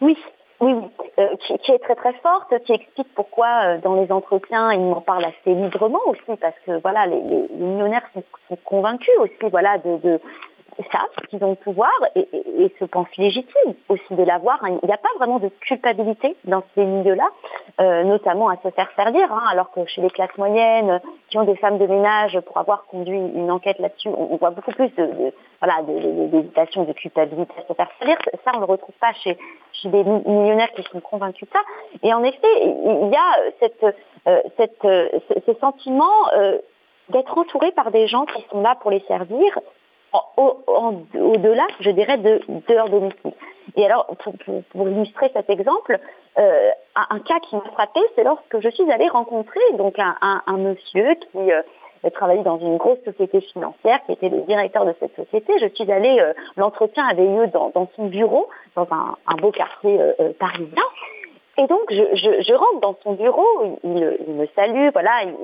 Oui, 0.00 0.16
oui, 0.64 0.74
euh, 1.18 1.36
qui, 1.40 1.72
est 1.72 1.78
très 1.78 1.94
très 1.94 2.14
forte, 2.14 2.54
qui 2.64 2.72
explique 2.72 3.08
pourquoi 3.14 3.64
euh, 3.64 3.78
dans 3.78 3.94
les 4.00 4.10
entretiens 4.10 4.72
ils 4.72 4.80
m'en 4.80 5.02
parlent 5.02 5.26
assez 5.26 5.54
librement 5.54 6.00
aussi, 6.06 6.38
parce 6.40 6.56
que 6.64 6.80
voilà, 6.80 7.06
les, 7.06 7.20
millionnaires 7.54 8.08
sont, 8.14 8.56
convaincus 8.64 9.14
aussi, 9.20 9.50
voilà, 9.50 9.76
de, 9.78 10.20
savent 10.90 11.26
qu'ils 11.28 11.42
ont 11.44 11.50
le 11.50 11.56
pouvoir 11.56 11.90
et, 12.14 12.26
se 12.78 12.84
pensent 12.84 13.16
légitimes 13.16 13.74
aussi 13.88 14.14
de 14.14 14.22
l'avoir. 14.22 14.58
Il 14.66 14.86
n'y 14.86 14.92
a 14.92 14.96
pas 14.96 15.08
vraiment 15.18 15.38
de 15.38 15.48
culpabilité 15.60 16.36
dans 16.44 16.62
ces 16.74 16.84
milieux-là, 16.84 17.28
euh, 17.80 18.04
notamment 18.04 18.48
à 18.48 18.56
se 18.56 18.70
faire 18.70 18.90
servir, 18.96 19.32
hein, 19.32 19.42
alors 19.50 19.70
que 19.70 19.84
chez 19.86 20.00
les 20.00 20.10
classes 20.10 20.36
moyennes, 20.36 21.00
qui 21.28 21.38
ont 21.38 21.44
des 21.44 21.56
femmes 21.56 21.78
de 21.78 21.86
ménage, 21.86 22.38
pour 22.40 22.58
avoir 22.58 22.86
conduit 22.86 23.16
une 23.16 23.50
enquête 23.50 23.78
là-dessus, 23.78 24.08
on, 24.08 24.36
voit 24.36 24.50
beaucoup 24.50 24.72
plus 24.72 24.88
de, 24.96 25.32
voilà, 25.60 25.82
d'hésitation, 25.82 26.84
de, 26.84 26.92
culpabilité 26.92 27.52
à 27.58 27.68
se 27.68 27.72
faire 27.74 27.88
servir. 27.98 28.16
Ça, 28.44 28.52
on 28.54 28.60
ne 28.60 28.66
le 28.66 28.72
retrouve 28.72 28.94
pas 29.00 29.12
chez, 29.22 29.36
chez 29.72 29.88
des 29.88 30.04
millionnaires 30.04 30.72
qui 30.72 30.82
sont 30.90 31.00
convaincus 31.00 31.48
de 31.48 31.52
ça. 31.52 31.60
Et 32.02 32.12
en 32.12 32.22
effet, 32.24 32.38
il 32.62 33.10
y 33.12 33.16
a 33.16 33.50
cette, 33.60 33.84
euh, 34.26 34.42
cette, 34.56 34.84
euh, 34.84 35.08
ce 35.46 35.54
sentiment 35.60 36.10
d'être 37.10 37.36
entouré 37.36 37.72
par 37.72 37.90
des 37.90 38.06
gens 38.06 38.24
qui 38.24 38.42
sont 38.50 38.62
là 38.62 38.76
pour 38.80 38.90
les 38.90 39.00
servir 39.00 39.58
au-delà, 40.36 41.66
je 41.80 41.90
dirais, 41.90 42.18
de, 42.18 42.40
leur 42.68 42.88
domicile. 42.88 43.32
Et 43.76 43.84
alors, 43.84 44.06
pour, 44.72 44.88
illustrer 44.88 45.30
cet 45.32 45.50
exemple, 45.50 45.98
euh, 46.38 46.70
un, 46.94 47.18
cas 47.20 47.40
qui 47.40 47.56
m'a 47.56 47.64
frappé, 47.72 48.00
c'est 48.14 48.24
lorsque 48.24 48.60
je 48.60 48.68
suis 48.68 48.90
allée 48.90 49.08
rencontrer 49.08 49.60
donc 49.74 49.96
un, 49.98 50.56
monsieur 50.56 51.14
qui 51.14 51.52
euh, 51.52 51.62
travaillait 52.12 52.42
dans 52.42 52.58
une 52.58 52.76
grosse 52.76 53.02
société 53.04 53.40
financière, 53.40 54.00
qui 54.06 54.12
était 54.12 54.28
le 54.28 54.42
directeur 54.42 54.84
de 54.84 54.94
cette 55.00 55.16
société. 55.16 55.54
Je 55.58 55.66
suis 55.74 55.90
allée, 55.90 56.20
euh, 56.20 56.32
l'entretien 56.56 57.06
avait 57.06 57.26
lieu 57.26 57.46
dans, 57.48 57.88
son 57.96 58.06
bureau, 58.06 58.48
dans 58.76 58.86
un, 58.90 59.36
beau 59.36 59.50
quartier 59.50 59.98
parisien. 60.38 60.84
Et 61.56 61.66
donc, 61.66 61.82
je, 61.90 62.54
rentre 62.54 62.80
dans 62.80 62.96
son 63.02 63.12
bureau, 63.12 63.78
il, 63.84 64.34
me 64.34 64.46
salue, 64.54 64.88
voilà, 64.92 65.22
il, 65.22 65.34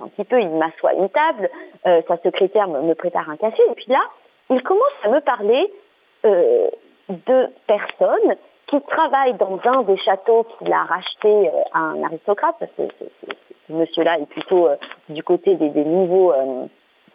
un 0.00 0.08
petit 0.08 0.24
peu, 0.24 0.40
il 0.40 0.50
m'assoit 0.50 0.90
à 0.90 0.94
une 0.94 1.08
table, 1.08 1.50
euh, 1.86 2.02
sa 2.08 2.16
secrétaire 2.18 2.68
me, 2.68 2.94
prépare 2.94 3.28
un 3.30 3.36
café, 3.36 3.62
et 3.70 3.74
puis 3.74 3.86
là, 3.88 4.00
il 4.50 4.62
commence 4.62 4.82
à 5.02 5.08
me 5.08 5.20
parler 5.20 5.72
euh, 6.24 6.68
de 7.08 7.48
personnes 7.66 8.36
qui 8.66 8.80
travaillent 8.82 9.34
dans 9.34 9.60
un 9.64 9.82
des 9.82 9.96
châteaux 9.98 10.44
qu'il 10.58 10.72
a 10.72 10.84
racheté 10.84 11.48
euh, 11.48 11.62
à 11.72 11.78
un 11.78 12.02
aristocrate, 12.02 12.56
parce 12.58 12.72
que 12.72 12.82
ce 13.68 13.72
monsieur-là 13.72 14.18
est 14.18 14.26
plutôt 14.26 14.68
du 15.08 15.22
côté 15.22 15.56
des, 15.56 15.84
nouveaux 15.84 16.32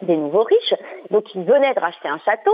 des 0.02 0.16
nouveaux 0.16 0.42
riches. 0.42 0.74
Donc 1.10 1.34
il 1.34 1.44
venait 1.44 1.72
de 1.72 1.80
racheter 1.80 2.08
un 2.08 2.18
château. 2.18 2.52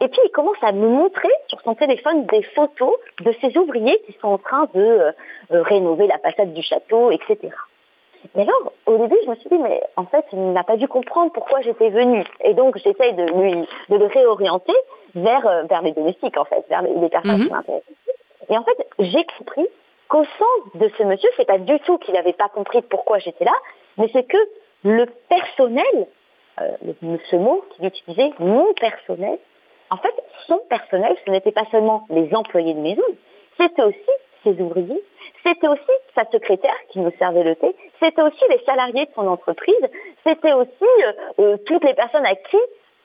Et 0.00 0.06
puis 0.06 0.20
il 0.24 0.30
commence 0.30 0.62
à 0.62 0.70
me 0.70 0.86
montrer 0.86 1.30
sur 1.48 1.60
son 1.62 1.74
téléphone 1.74 2.26
des 2.26 2.42
photos 2.42 2.92
de 3.22 3.34
ces 3.40 3.58
ouvriers 3.58 4.00
qui 4.06 4.12
sont 4.20 4.28
en 4.28 4.38
train 4.38 4.68
de 4.72 5.12
rénover 5.50 6.06
la 6.06 6.18
façade 6.18 6.52
du 6.52 6.62
château, 6.62 7.10
etc. 7.10 7.50
Mais 8.34 8.42
alors, 8.42 8.72
au 8.86 8.98
début, 8.98 9.16
je 9.24 9.30
me 9.30 9.34
suis 9.36 9.48
dit, 9.48 9.58
mais 9.58 9.82
en 9.96 10.04
fait, 10.04 10.24
il 10.32 10.52
n'a 10.52 10.64
pas 10.64 10.76
dû 10.76 10.88
comprendre 10.88 11.32
pourquoi 11.32 11.60
j'étais 11.62 11.90
venue. 11.90 12.24
Et 12.44 12.54
donc, 12.54 12.76
j'essaye 12.78 13.14
de 13.14 13.24
lui, 13.24 13.66
de 13.88 13.96
le 13.96 14.06
réorienter 14.06 14.74
vers, 15.14 15.46
euh, 15.46 15.62
vers 15.64 15.82
les 15.82 15.92
domestiques, 15.92 16.36
en 16.36 16.44
fait, 16.44 16.64
vers 16.68 16.82
les, 16.82 17.08
personnes 17.08 17.38
mhm. 17.38 17.46
qui 17.46 17.52
m'intéressent. 17.52 17.94
Et 18.48 18.56
en 18.56 18.64
fait, 18.64 18.86
j'ai 18.98 19.24
compris 19.38 19.66
qu'au 20.08 20.24
sens 20.24 20.74
de 20.74 20.90
ce 20.98 21.02
monsieur, 21.04 21.30
c'est 21.36 21.46
pas 21.46 21.58
du 21.58 21.78
tout 21.80 21.98
qu'il 21.98 22.14
n'avait 22.14 22.32
pas 22.32 22.48
compris 22.48 22.82
pourquoi 22.82 23.18
j'étais 23.18 23.44
là, 23.44 23.54
mais 23.96 24.08
c'est 24.12 24.24
que 24.24 24.38
le 24.82 25.06
personnel, 25.28 26.06
euh, 26.60 26.70
ce 27.30 27.36
mot 27.36 27.64
qu'il 27.70 27.86
utilisait, 27.86 28.32
mon 28.38 28.72
personnel, 28.74 29.38
en 29.90 29.96
fait, 29.96 30.14
son 30.46 30.58
personnel, 30.68 31.16
ce 31.24 31.30
n'était 31.30 31.52
pas 31.52 31.64
seulement 31.70 32.06
les 32.10 32.34
employés 32.34 32.74
de 32.74 32.80
maison, 32.80 33.02
c'était 33.58 33.82
aussi 33.82 34.10
ses 34.44 34.60
ouvriers, 34.60 35.02
c'était 35.44 35.68
aussi 35.68 35.80
sa 36.14 36.24
secrétaire 36.30 36.76
qui 36.90 37.00
nous 37.00 37.12
servait 37.18 37.44
le 37.44 37.56
thé, 37.56 37.74
c'était 38.02 38.22
aussi 38.22 38.42
les 38.48 38.62
salariés 38.64 39.06
de 39.06 39.10
son 39.14 39.26
entreprise, 39.26 39.88
c'était 40.26 40.52
aussi 40.52 40.70
euh, 40.82 41.12
euh, 41.38 41.56
toutes 41.66 41.84
les 41.84 41.94
personnes 41.94 42.26
à 42.26 42.34
qui 42.34 42.58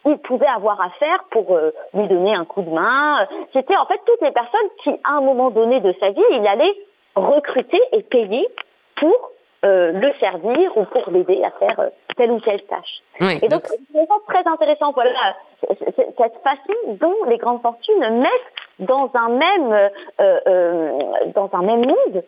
il 0.08 0.18
pouvait 0.20 0.48
avoir 0.48 0.80
affaire 0.82 1.24
pour 1.32 1.56
euh, 1.56 1.72
lui 1.94 2.08
donner 2.08 2.36
un 2.36 2.46
coup 2.46 2.62
de 2.62 2.70
main. 2.70 3.28
C'était 3.54 3.76
en 3.76 3.86
fait 3.88 4.00
toutes 4.06 4.22
les 4.22 4.32
personnes 4.32 4.70
qui, 4.84 4.92
à 5.04 5.14
un 5.14 5.22
moment 5.22 5.50
donné 5.50 5.80
de 5.80 5.94
sa 6.00 6.12
vie, 6.12 6.22
il 6.32 6.46
allait 6.46 6.76
recruter 7.16 7.82
et 7.92 8.04
payer 8.04 8.48
pour 8.96 9.32
le 9.68 10.14
servir 10.20 10.78
ou 10.78 10.86
pour 10.86 11.10
l'aider 11.10 11.44
à 11.44 11.50
faire 11.50 11.90
telle 12.16 12.30
ou 12.30 12.40
telle 12.40 12.62
tâche. 12.66 13.02
et 13.42 13.48
donc, 13.48 13.64
c'est 13.66 14.08
très 14.28 14.48
intéressant, 14.48 14.92
voilà, 14.92 15.36
cette 15.68 16.38
façon 16.44 16.74
dont 16.86 17.16
les 17.26 17.38
grandes 17.38 17.64
fortunes 17.64 18.20
mettent 18.20 18.64
dans 18.80 19.09
un 19.13 19.30
même, 19.30 19.73
euh, 20.19 20.39
euh, 20.47 20.99
dans 21.34 21.49
un 21.53 21.61
même 21.61 21.86
monde 21.86 22.23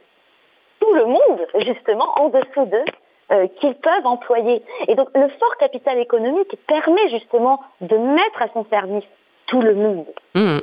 tout 0.80 0.94
le 0.94 1.06
monde, 1.06 1.48
justement, 1.66 2.08
en 2.18 2.30
dessous 2.30 2.66
d'eux, 2.66 2.86
euh, 3.32 3.48
qu'ils 3.60 3.76
peuvent 3.76 4.06
employer. 4.06 4.64
Et 4.88 4.96
donc, 4.96 5.10
le 5.16 5.28
fort 5.28 5.58
capital 5.58 5.98
économique 5.98 6.56
permet 6.68 7.10
justement 7.10 7.62
de 7.82 7.98
mettre 7.98 8.42
à 8.42 8.48
son 8.54 8.66
service 8.70 9.04
tout 9.48 9.62
le 9.62 9.74
monde. 9.74 10.06
Mmh. 10.36 10.60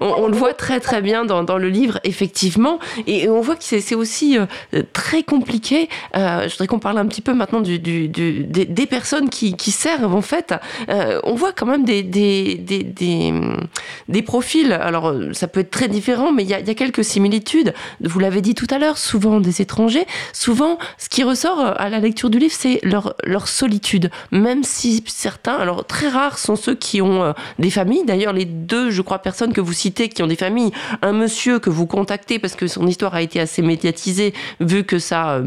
On, 0.00 0.28
le 0.28 0.36
voit 0.36 0.54
très 0.54 0.78
très 0.78 1.02
bien 1.02 1.24
dans, 1.24 1.42
dans, 1.42 1.58
le 1.58 1.68
livre, 1.68 1.98
effectivement, 2.04 2.78
et 3.08 3.28
on 3.28 3.40
voit 3.40 3.56
que 3.56 3.64
c'est 3.64 3.94
aussi 3.94 4.38
euh, 4.38 4.46
très 4.92 5.24
compliqué. 5.24 5.88
Euh, 6.16 6.42
je 6.42 6.52
voudrais 6.52 6.68
qu'on 6.68 6.78
parle 6.78 6.98
un 6.98 7.06
petit 7.06 7.22
peu 7.22 7.34
maintenant 7.34 7.60
des, 7.60 7.78
des, 7.78 8.86
personnes 8.86 9.28
qui, 9.28 9.70
servent, 9.72 10.14
en 10.14 10.20
fait. 10.20 10.54
Euh, 10.88 11.20
on 11.24 11.34
voit 11.34 11.52
quand 11.52 11.66
même 11.66 11.84
des, 11.84 12.02
des, 12.04 12.54
des, 12.54 14.22
profils, 14.22 14.72
alors 14.72 15.12
ça 15.32 15.48
peut 15.48 15.60
être 15.60 15.70
très 15.70 15.88
différent, 15.88 16.30
mais 16.30 16.44
il 16.44 16.48
y 16.48 16.54
a, 16.54 16.60
y 16.60 16.70
a, 16.70 16.74
quelques 16.74 17.04
similitudes. 17.04 17.74
Vous 18.00 18.20
l'avez 18.20 18.42
dit 18.42 18.54
tout 18.54 18.68
à 18.70 18.78
l'heure, 18.78 18.98
souvent 18.98 19.40
des 19.40 19.60
étrangers. 19.60 20.06
Souvent, 20.32 20.78
ce 20.98 21.08
qui 21.08 21.24
ressort 21.24 21.58
à 21.58 21.88
la 21.88 21.98
lecture 21.98 22.30
du 22.30 22.38
livre, 22.38 22.54
c'est 22.56 22.78
leur, 22.84 23.14
leur 23.24 23.48
solitude, 23.48 24.10
même 24.30 24.62
si 24.62 25.02
certains, 25.06 25.56
alors 25.56 25.84
très 25.84 26.08
rares 26.08 26.38
sont 26.38 26.54
ceux 26.54 26.74
qui 26.74 27.02
ont 27.02 27.34
des 27.58 27.70
familles, 27.70 28.04
d'ailleurs 28.04 28.25
les 28.32 28.44
deux, 28.44 28.90
je 28.90 29.02
crois, 29.02 29.18
personnes 29.18 29.52
que 29.52 29.60
vous 29.60 29.72
citez 29.72 30.08
qui 30.08 30.22
ont 30.22 30.26
des 30.26 30.36
familles, 30.36 30.72
un 31.02 31.12
monsieur 31.12 31.58
que 31.58 31.70
vous 31.70 31.86
contactez 31.86 32.38
parce 32.38 32.54
que 32.54 32.66
son 32.66 32.86
histoire 32.86 33.14
a 33.14 33.22
été 33.22 33.40
assez 33.40 33.62
médiatisée, 33.62 34.34
vu 34.60 34.84
que 34.84 34.98
sa, 34.98 35.40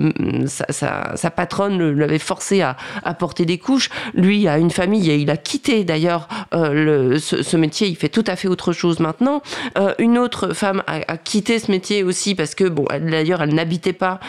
sa, 0.47 1.15
sa, 1.15 1.31
patronne 1.31 1.91
l'avait 1.91 2.19
forcé 2.19 2.61
à, 2.61 2.75
à, 3.03 3.13
porter 3.13 3.45
des 3.45 3.57
couches, 3.57 3.89
lui 4.13 4.47
a 4.47 4.57
une 4.57 4.71
famille 4.71 5.09
et 5.09 5.17
il 5.17 5.29
a 5.29 5.37
quitté 5.37 5.83
d'ailleurs 5.83 6.27
ce, 6.51 7.17
ce, 7.43 7.57
métier, 7.57 7.87
il 7.87 7.95
fait 7.95 8.09
tout 8.09 8.23
à 8.27 8.35
fait 8.35 8.47
autre 8.47 8.73
chose 8.73 8.99
maintenant. 8.99 9.41
une 9.97 10.17
autre 10.17 10.53
femme 10.53 10.83
a, 10.87 11.17
quitté 11.17 11.59
ce 11.59 11.71
métier 11.71 12.03
aussi 12.03 12.35
parce 12.35 12.55
que, 12.55 12.65
bon, 12.65 12.85
d'ailleurs, 13.01 13.41
elle 13.41 13.53
n'habitait 13.53 13.93
pas 13.93 14.19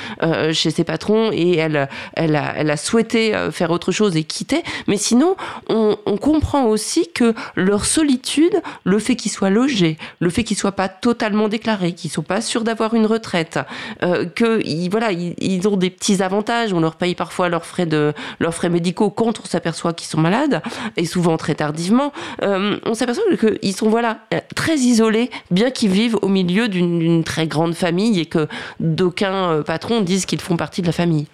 chez 0.52 0.70
ses 0.70 0.84
patrons 0.84 1.30
et 1.32 1.56
elle, 1.56 1.88
elle, 2.14 2.36
a, 2.36 2.76
souhaité 2.76 3.34
faire 3.50 3.70
autre 3.70 3.92
chose 3.92 4.16
et 4.16 4.24
quitter. 4.24 4.62
Mais 4.86 4.96
sinon, 4.96 5.36
on, 5.68 5.96
on 6.06 6.16
comprend 6.16 6.66
aussi 6.66 7.08
que 7.12 7.34
leur 7.56 7.84
solitude, 7.84 8.39
le 8.84 8.98
fait 8.98 9.16
qu'ils 9.16 9.30
soient 9.30 9.50
logés, 9.50 9.98
le 10.20 10.30
fait 10.30 10.44
qu'ils 10.44 10.56
soient 10.56 10.72
pas 10.72 10.88
totalement 10.88 11.48
déclarés, 11.48 11.92
qu'ils 11.92 12.10
sont 12.10 12.22
pas 12.22 12.40
sûrs 12.40 12.64
d'avoir 12.64 12.94
une 12.94 13.06
retraite, 13.06 13.58
euh, 14.02 14.26
que 14.26 14.60
voilà, 14.88 15.12
ils, 15.12 15.68
ont 15.68 15.76
des 15.76 15.90
petits 15.90 16.22
avantages. 16.22 16.72
On 16.72 16.80
leur 16.80 16.96
paye 16.96 17.14
parfois 17.14 17.48
leurs 17.48 17.66
frais 17.66 17.86
de 17.86 18.12
leurs 18.38 18.54
frais 18.54 18.68
médicaux 18.68 19.10
quand 19.10 19.40
on 19.40 19.44
s'aperçoit 19.44 19.92
qu'ils 19.92 20.08
sont 20.08 20.20
malades 20.20 20.62
et 20.96 21.04
souvent 21.04 21.36
très 21.36 21.54
tardivement. 21.54 22.12
Euh, 22.42 22.78
on 22.86 22.94
s'aperçoit 22.94 23.24
qu'ils 23.36 23.74
sont 23.74 23.88
voilà 23.88 24.18
très 24.54 24.76
isolés, 24.76 25.30
bien 25.50 25.70
qu'ils 25.70 25.90
vivent 25.90 26.18
au 26.22 26.28
milieu 26.28 26.68
d'une 26.68 27.24
très 27.24 27.46
grande 27.46 27.74
famille 27.74 28.20
et 28.20 28.26
que 28.26 28.48
d'aucuns 28.78 29.50
euh, 29.50 29.62
patrons 29.62 30.00
disent 30.00 30.26
qu'ils 30.26 30.40
font 30.40 30.56
partie 30.56 30.82
de 30.82 30.86
la 30.86 30.92
famille. 30.92 31.26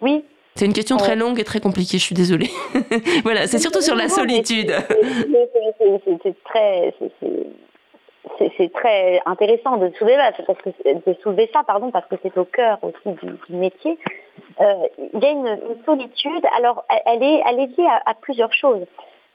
Oui, 0.00 0.22
c'est 0.56 0.64
une 0.64 0.72
question 0.72 0.96
très 0.96 1.16
longue 1.16 1.38
et 1.38 1.44
très 1.44 1.60
compliquée, 1.60 1.98
je 1.98 2.02
suis 2.02 2.14
désolée. 2.14 2.50
voilà, 3.24 3.46
c'est 3.46 3.58
surtout 3.58 3.82
sur 3.82 3.94
la 3.94 4.08
solitude. 4.08 4.72
C'est 6.22 6.42
très, 6.44 6.94
c'est 8.56 8.72
très 8.72 9.20
intéressant 9.26 9.76
de 9.76 9.90
soulever, 9.98 10.16
parce 10.46 10.58
que, 10.58 10.70
de 10.70 11.16
soulever 11.22 11.50
ça, 11.52 11.62
pardon, 11.66 11.90
parce 11.90 12.06
que 12.06 12.16
c'est 12.22 12.36
au 12.38 12.46
cœur 12.46 12.78
aussi 12.82 13.16
du, 13.22 13.54
métier. 13.54 13.98
Euh, 14.60 14.72
il 15.14 15.22
y 15.22 15.26
a 15.26 15.30
une, 15.30 15.58
solitude. 15.84 16.44
Alors, 16.56 16.84
elle 17.04 17.22
est, 17.22 17.42
elle 17.46 17.60
est 17.60 17.78
liée 17.78 17.88
à, 18.06 18.14
plusieurs 18.14 18.52
choses. 18.54 18.86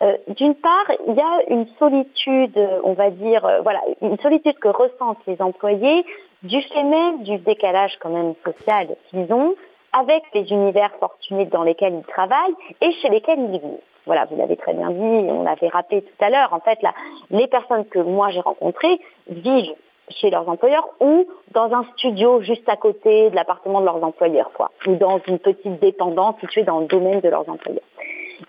Euh, 0.01 0.17
d'une 0.29 0.55
part, 0.55 0.91
il 1.07 1.13
y 1.13 1.21
a 1.21 1.43
une 1.49 1.67
solitude, 1.77 2.57
on 2.83 2.93
va 2.93 3.11
dire, 3.11 3.45
euh, 3.45 3.61
voilà, 3.61 3.81
une 4.01 4.17
solitude 4.17 4.57
que 4.57 4.69
ressentent 4.69 5.23
les 5.27 5.39
employés 5.39 6.03
du 6.41 6.59
fait 6.63 6.83
même 6.83 7.21
du 7.21 7.37
décalage 7.37 7.99
quand 7.99 8.09
même 8.09 8.33
social 8.43 8.95
qu'ils 9.11 9.31
ont 9.31 9.53
avec 9.93 10.23
les 10.33 10.51
univers 10.51 10.91
fortunés 10.99 11.45
dans 11.45 11.63
lesquels 11.63 11.93
ils 11.93 12.05
travaillent 12.05 12.55
et 12.81 12.91
chez 12.93 13.09
lesquels 13.09 13.39
ils 13.39 13.51
vivent. 13.51 13.79
Voilà, 14.05 14.25
vous 14.25 14.35
l'avez 14.35 14.57
très 14.57 14.73
bien 14.73 14.89
dit, 14.89 15.29
on 15.29 15.43
l'avait 15.43 15.67
rappelé 15.67 16.01
tout 16.01 16.25
à 16.25 16.29
l'heure. 16.29 16.53
En 16.53 16.59
fait, 16.59 16.81
là, 16.81 16.93
les 17.29 17.47
personnes 17.47 17.85
que 17.85 17.99
moi 17.99 18.29
j'ai 18.29 18.39
rencontrées 18.39 18.99
vivent 19.29 19.75
chez 20.09 20.29
leurs 20.29 20.49
employeurs 20.49 20.87
ou 20.99 21.27
dans 21.51 21.71
un 21.73 21.85
studio 21.95 22.41
juste 22.41 22.67
à 22.67 22.75
côté 22.75 23.29
de 23.29 23.35
l'appartement 23.35 23.79
de 23.79 23.85
leurs 23.85 24.03
employeurs, 24.03 24.51
quoi, 24.53 24.71
ou 24.87 24.95
dans 24.95 25.19
une 25.27 25.39
petite 25.39 25.79
dépendance 25.79 26.39
située 26.39 26.63
dans 26.63 26.79
le 26.79 26.87
domaine 26.87 27.21
de 27.21 27.29
leurs 27.29 27.47
employeurs. 27.47 27.83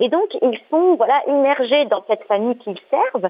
Et 0.00 0.08
donc, 0.08 0.34
ils 0.40 0.58
sont 0.70 0.94
voilà 0.96 1.22
immergés 1.28 1.84
dans 1.84 2.02
cette 2.08 2.24
famille 2.24 2.56
qu'ils 2.58 2.78
servent, 2.90 3.28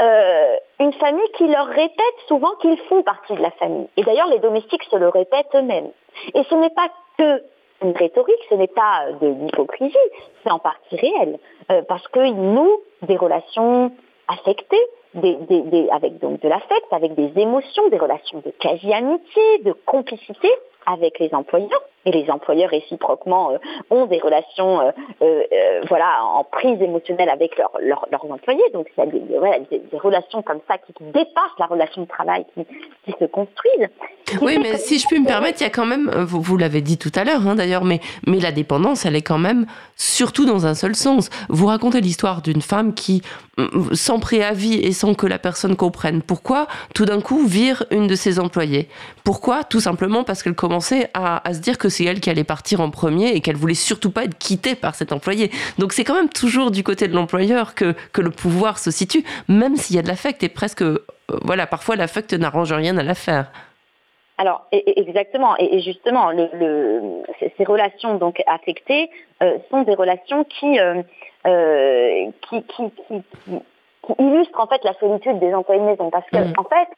euh, 0.00 0.56
une 0.78 0.92
famille 0.92 1.28
qui 1.36 1.48
leur 1.48 1.66
répète 1.66 2.18
souvent 2.28 2.54
qu'ils 2.60 2.78
font 2.88 3.02
partie 3.02 3.34
de 3.34 3.42
la 3.42 3.50
famille. 3.52 3.88
Et 3.96 4.04
d'ailleurs, 4.04 4.28
les 4.28 4.38
domestiques 4.38 4.84
se 4.84 4.96
le 4.96 5.08
répètent 5.08 5.54
eux-mêmes. 5.54 5.90
Et 6.34 6.42
ce 6.44 6.54
n'est 6.54 6.70
pas 6.70 6.88
que 7.18 7.42
une 7.82 7.92
rhétorique, 7.92 8.40
ce 8.48 8.54
n'est 8.54 8.66
pas 8.66 9.06
de 9.20 9.26
l'hypocrisie, 9.28 9.96
c'est 10.42 10.50
en 10.50 10.58
partie 10.58 10.96
réel, 10.96 11.38
euh, 11.70 11.82
parce 11.82 12.06
qu'ils 12.08 12.34
nouent 12.34 12.80
des 13.02 13.16
relations 13.16 13.92
affectées, 14.26 14.84
avec 15.90 16.18
donc 16.18 16.40
de 16.40 16.48
l'affect, 16.48 16.86
avec 16.90 17.14
des 17.14 17.40
émotions, 17.40 17.88
des 17.88 17.98
relations 17.98 18.42
de 18.44 18.50
quasi-amitié, 18.50 19.58
de 19.64 19.72
complicité 19.72 20.48
avec 20.86 21.18
les 21.18 21.32
employeurs, 21.34 21.82
et 22.04 22.12
les 22.12 22.30
employeurs 22.30 22.70
réciproquement 22.70 23.52
euh, 23.52 23.58
ont 23.90 24.06
des 24.06 24.18
relations 24.18 24.80
euh, 24.80 24.90
euh, 25.22 25.80
voilà, 25.88 26.24
en 26.24 26.44
prise 26.44 26.80
émotionnelle 26.80 27.28
avec 27.28 27.56
leurs 27.80 28.30
employés. 28.30 28.62
Donc 28.72 28.86
il 28.96 29.00
y 29.00 29.02
a 29.02 29.06
des, 29.06 29.98
relations 29.98 30.42
comme 30.42 30.60
ça 30.68 30.78
qui, 30.78 30.92
dépassent 31.00 31.58
la 31.58 31.66
relation 31.66 32.02
de 32.02 32.08
travail, 32.08 32.44
qui, 32.54 32.66
se 33.18 33.24
construisent. 33.24 33.88
Oui, 34.42 34.58
mais 34.60 34.76
si 34.76 34.98
je 34.98 35.06
puis 35.06 35.18
me 35.18 35.26
permettre, 35.26 35.60
il 35.60 35.64
y 35.64 35.66
a 35.66 35.70
quand 35.70 35.86
même, 35.86 36.10
vous, 36.10 36.42
vous 36.42 36.56
l'avez 36.58 36.82
dit 36.82 36.98
tout 36.98 37.10
à 37.14 37.24
l'heure 37.24 37.46
hein, 37.46 37.54
d'ailleurs, 37.54 37.84
mais, 37.84 38.00
mais 38.26 38.38
la 38.38 38.52
dépendance, 38.52 39.06
elle 39.06 39.16
est 39.16 39.22
quand 39.22 39.38
même 39.38 39.64
surtout 39.96 40.44
dans 40.44 40.66
un 40.66 40.74
seul 40.74 40.94
sens. 40.94 41.30
Vous 41.48 41.66
racontez 41.66 42.02
l'histoire 42.02 42.42
d'une 42.42 42.60
femme 42.60 42.92
qui, 42.94 43.22
sans 43.92 44.20
préavis 44.20 44.74
et 44.74 44.92
sans 44.92 45.14
que 45.14 45.26
la 45.26 45.38
personne 45.38 45.74
comprenne 45.74 46.20
pourquoi, 46.20 46.68
tout 46.94 47.06
d'un 47.06 47.22
coup 47.22 47.46
vire 47.46 47.84
une 47.90 48.06
de 48.06 48.14
ses 48.14 48.38
employées. 48.38 48.88
Pourquoi? 49.24 49.64
Tout 49.64 49.80
simplement 49.80 50.22
parce 50.24 50.42
qu'elle 50.42 50.54
commençait 50.54 51.10
à, 51.14 51.46
à 51.48 51.54
se 51.54 51.60
dire 51.60 51.78
que 51.78 51.87
c'est 51.90 52.04
elle 52.04 52.20
qui 52.20 52.30
allait 52.30 52.44
partir 52.44 52.80
en 52.80 52.90
premier 52.90 53.28
et 53.34 53.40
qu'elle 53.40 53.56
voulait 53.56 53.74
surtout 53.74 54.10
pas 54.10 54.24
être 54.24 54.38
quittée 54.38 54.74
par 54.74 54.94
cet 54.94 55.12
employé. 55.12 55.50
Donc 55.78 55.92
c'est 55.92 56.04
quand 56.04 56.14
même 56.14 56.28
toujours 56.28 56.70
du 56.70 56.82
côté 56.82 57.08
de 57.08 57.14
l'employeur 57.14 57.74
que, 57.74 57.94
que 58.12 58.20
le 58.20 58.30
pouvoir 58.30 58.78
se 58.78 58.90
situe, 58.90 59.24
même 59.48 59.76
s'il 59.76 59.96
y 59.96 59.98
a 59.98 60.02
de 60.02 60.08
l'affect 60.08 60.42
et 60.42 60.48
presque, 60.48 60.82
euh, 60.82 61.04
voilà, 61.42 61.66
parfois 61.66 61.96
l'affect 61.96 62.32
n'arrange 62.32 62.72
rien 62.72 62.96
à 62.96 63.02
l'affaire. 63.02 63.50
Alors 64.40 64.66
exactement, 64.70 65.56
et 65.58 65.80
justement, 65.80 66.30
ces 66.30 67.64
relations 67.64 68.14
donc 68.18 68.40
affectées 68.46 69.10
euh, 69.42 69.58
sont 69.68 69.82
des 69.82 69.96
relations 69.96 70.46
euh, 70.62 71.02
qui, 72.48 72.62
qui, 72.62 72.92
illustrent 74.20 74.60
en 74.60 74.68
fait 74.68 74.84
la 74.84 74.94
solitude 74.94 75.40
des 75.40 75.52
employés 75.52 75.80
de 75.80 75.86
maison, 75.86 76.10
parce 76.10 76.28
que 76.30 76.36
mmh. 76.36 76.52
en 76.56 76.64
fait, 76.64 76.88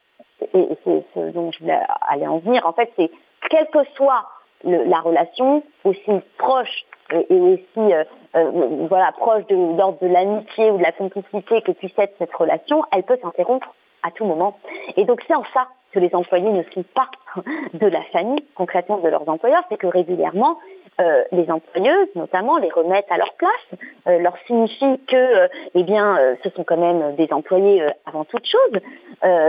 et 0.52 0.68
c'est 0.84 1.02
ce 1.14 1.30
dont 1.30 1.50
je 1.50 1.60
voulais 1.60 1.80
aller 2.08 2.26
en 2.26 2.38
venir, 2.38 2.66
en 2.66 2.74
fait, 2.74 2.90
c'est 2.96 3.10
quel 3.48 3.66
que 3.68 3.84
soit 3.96 4.28
la 4.64 5.00
relation, 5.00 5.62
aussi 5.84 6.10
proche 6.38 6.84
et, 7.12 7.26
aussi 7.30 7.92
euh, 7.92 8.04
euh, 8.36 8.86
voilà 8.88 9.12
proche 9.12 9.46
de 9.46 9.54
l'ordre 9.54 9.98
de 10.00 10.06
l'amitié 10.06 10.70
ou 10.70 10.78
de 10.78 10.82
la 10.82 10.92
complicité 10.92 11.62
que 11.62 11.72
puisse 11.72 11.98
être 11.98 12.14
cette 12.18 12.34
relation, 12.34 12.84
elle 12.92 13.02
peut 13.02 13.18
s'interrompre 13.20 13.74
à 14.02 14.10
tout 14.10 14.24
moment. 14.24 14.58
Et 14.96 15.04
donc 15.04 15.22
c'est 15.26 15.34
en 15.34 15.44
ça 15.52 15.68
que 15.92 15.98
les 15.98 16.14
employés 16.14 16.50
ne 16.50 16.62
sont 16.74 16.84
pas 16.94 17.10
de 17.74 17.86
la 17.86 18.02
famille 18.12 18.44
concrètement 18.54 18.98
de 18.98 19.08
leurs 19.08 19.28
employeurs, 19.28 19.62
c'est 19.68 19.76
que 19.76 19.86
régulièrement 19.86 20.58
euh, 21.00 21.22
les 21.32 21.50
employeuses, 21.50 22.08
notamment, 22.14 22.58
les 22.58 22.68
remettent 22.68 23.10
à 23.10 23.16
leur 23.16 23.32
place, 23.34 23.80
euh, 24.06 24.18
leur 24.18 24.36
signifient 24.46 25.00
que, 25.06 25.16
euh, 25.16 25.48
eh 25.74 25.82
bien, 25.82 26.18
ce 26.42 26.50
sont 26.50 26.64
quand 26.64 26.76
même 26.76 27.14
des 27.16 27.32
employés 27.32 27.82
avant 28.06 28.24
toute 28.24 28.46
chose, 28.46 28.80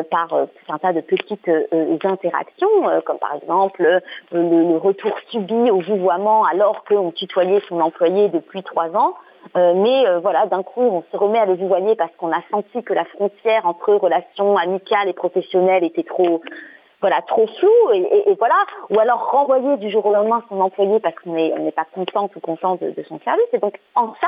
par 0.09 0.27
tout 0.29 0.73
un 0.73 0.77
tas 0.77 0.93
de 0.93 1.01
petites 1.01 1.49
interactions, 2.03 3.01
comme 3.05 3.19
par 3.19 3.35
exemple 3.35 4.01
le, 4.31 4.77
retour 4.77 5.11
subi 5.29 5.71
au 5.71 5.79
vouvoiement 5.79 6.43
alors 6.45 6.83
qu'on 6.83 7.11
tutoyait 7.11 7.61
son 7.67 7.79
employé 7.79 8.29
depuis 8.29 8.63
trois 8.63 8.95
ans. 8.95 9.15
Mais 9.55 10.19
voilà, 10.19 10.45
d'un 10.45 10.63
coup, 10.63 10.81
on 10.81 11.03
se 11.11 11.17
remet 11.17 11.39
à 11.39 11.45
le 11.45 11.55
vouvoyer 11.55 11.95
parce 11.95 12.11
qu'on 12.17 12.31
a 12.31 12.41
senti 12.49 12.83
que 12.83 12.93
la 12.93 13.05
frontière 13.05 13.65
entre 13.65 13.93
relations 13.93 14.57
amicales 14.57 15.09
et 15.09 15.13
professionnelles 15.13 15.83
était 15.83 16.03
trop 16.03 16.41
voilà, 17.01 17.21
trop 17.23 17.47
flou 17.47 17.91
et, 17.93 18.35
voilà, 18.37 18.55
ou 18.91 18.99
alors 18.99 19.31
renvoyer 19.31 19.77
du 19.77 19.89
jour 19.89 20.05
au 20.05 20.13
lendemain 20.13 20.43
son 20.49 20.61
employé 20.61 20.99
parce 20.99 21.15
qu'on 21.15 21.33
n'est 21.33 21.53
on 21.57 21.71
pas 21.71 21.85
content 21.85 22.29
ou 22.35 22.39
content 22.39 22.75
de, 22.75 22.93
son 23.07 23.19
service. 23.19 23.47
Et 23.53 23.57
donc 23.57 23.79
en 23.95 24.13
ça, 24.21 24.27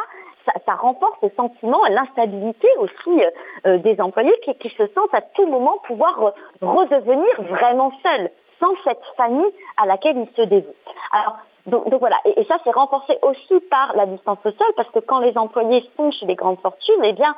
ça, 0.65 0.73
renforce 0.73 1.21
le 1.21 1.29
sentiment, 1.37 1.79
l'instabilité 1.89 2.67
aussi 2.79 3.23
euh, 3.23 3.29
euh, 3.67 3.77
des 3.77 4.01
employés 4.01 4.33
qui, 4.43 4.53
qui, 4.55 4.69
se 4.69 4.87
sentent 4.87 5.13
à 5.13 5.21
tout 5.21 5.45
moment 5.45 5.77
pouvoir 5.85 6.33
redevenir 6.61 7.41
vraiment 7.43 7.91
seuls, 8.03 8.29
sans 8.59 8.73
cette 8.83 9.03
famille 9.15 9.53
à 9.77 9.85
laquelle 9.85 10.17
ils 10.17 10.35
se 10.35 10.41
dévouent. 10.41 10.75
Alors, 11.11 11.37
donc, 11.65 11.93
voilà, 11.99 12.17
et, 12.25 12.43
ça 12.43 12.57
c'est 12.63 12.71
renforcé 12.71 13.17
aussi 13.21 13.59
par 13.69 13.95
la 13.95 14.05
distance 14.05 14.39
sociale 14.43 14.71
parce 14.75 14.89
que 14.89 14.99
quand 14.99 15.19
les 15.19 15.37
employés 15.37 15.89
sont 15.95 16.11
chez 16.11 16.25
les 16.25 16.35
grandes 16.35 16.59
fortunes, 16.59 17.03
eh 17.03 17.13
bien, 17.13 17.33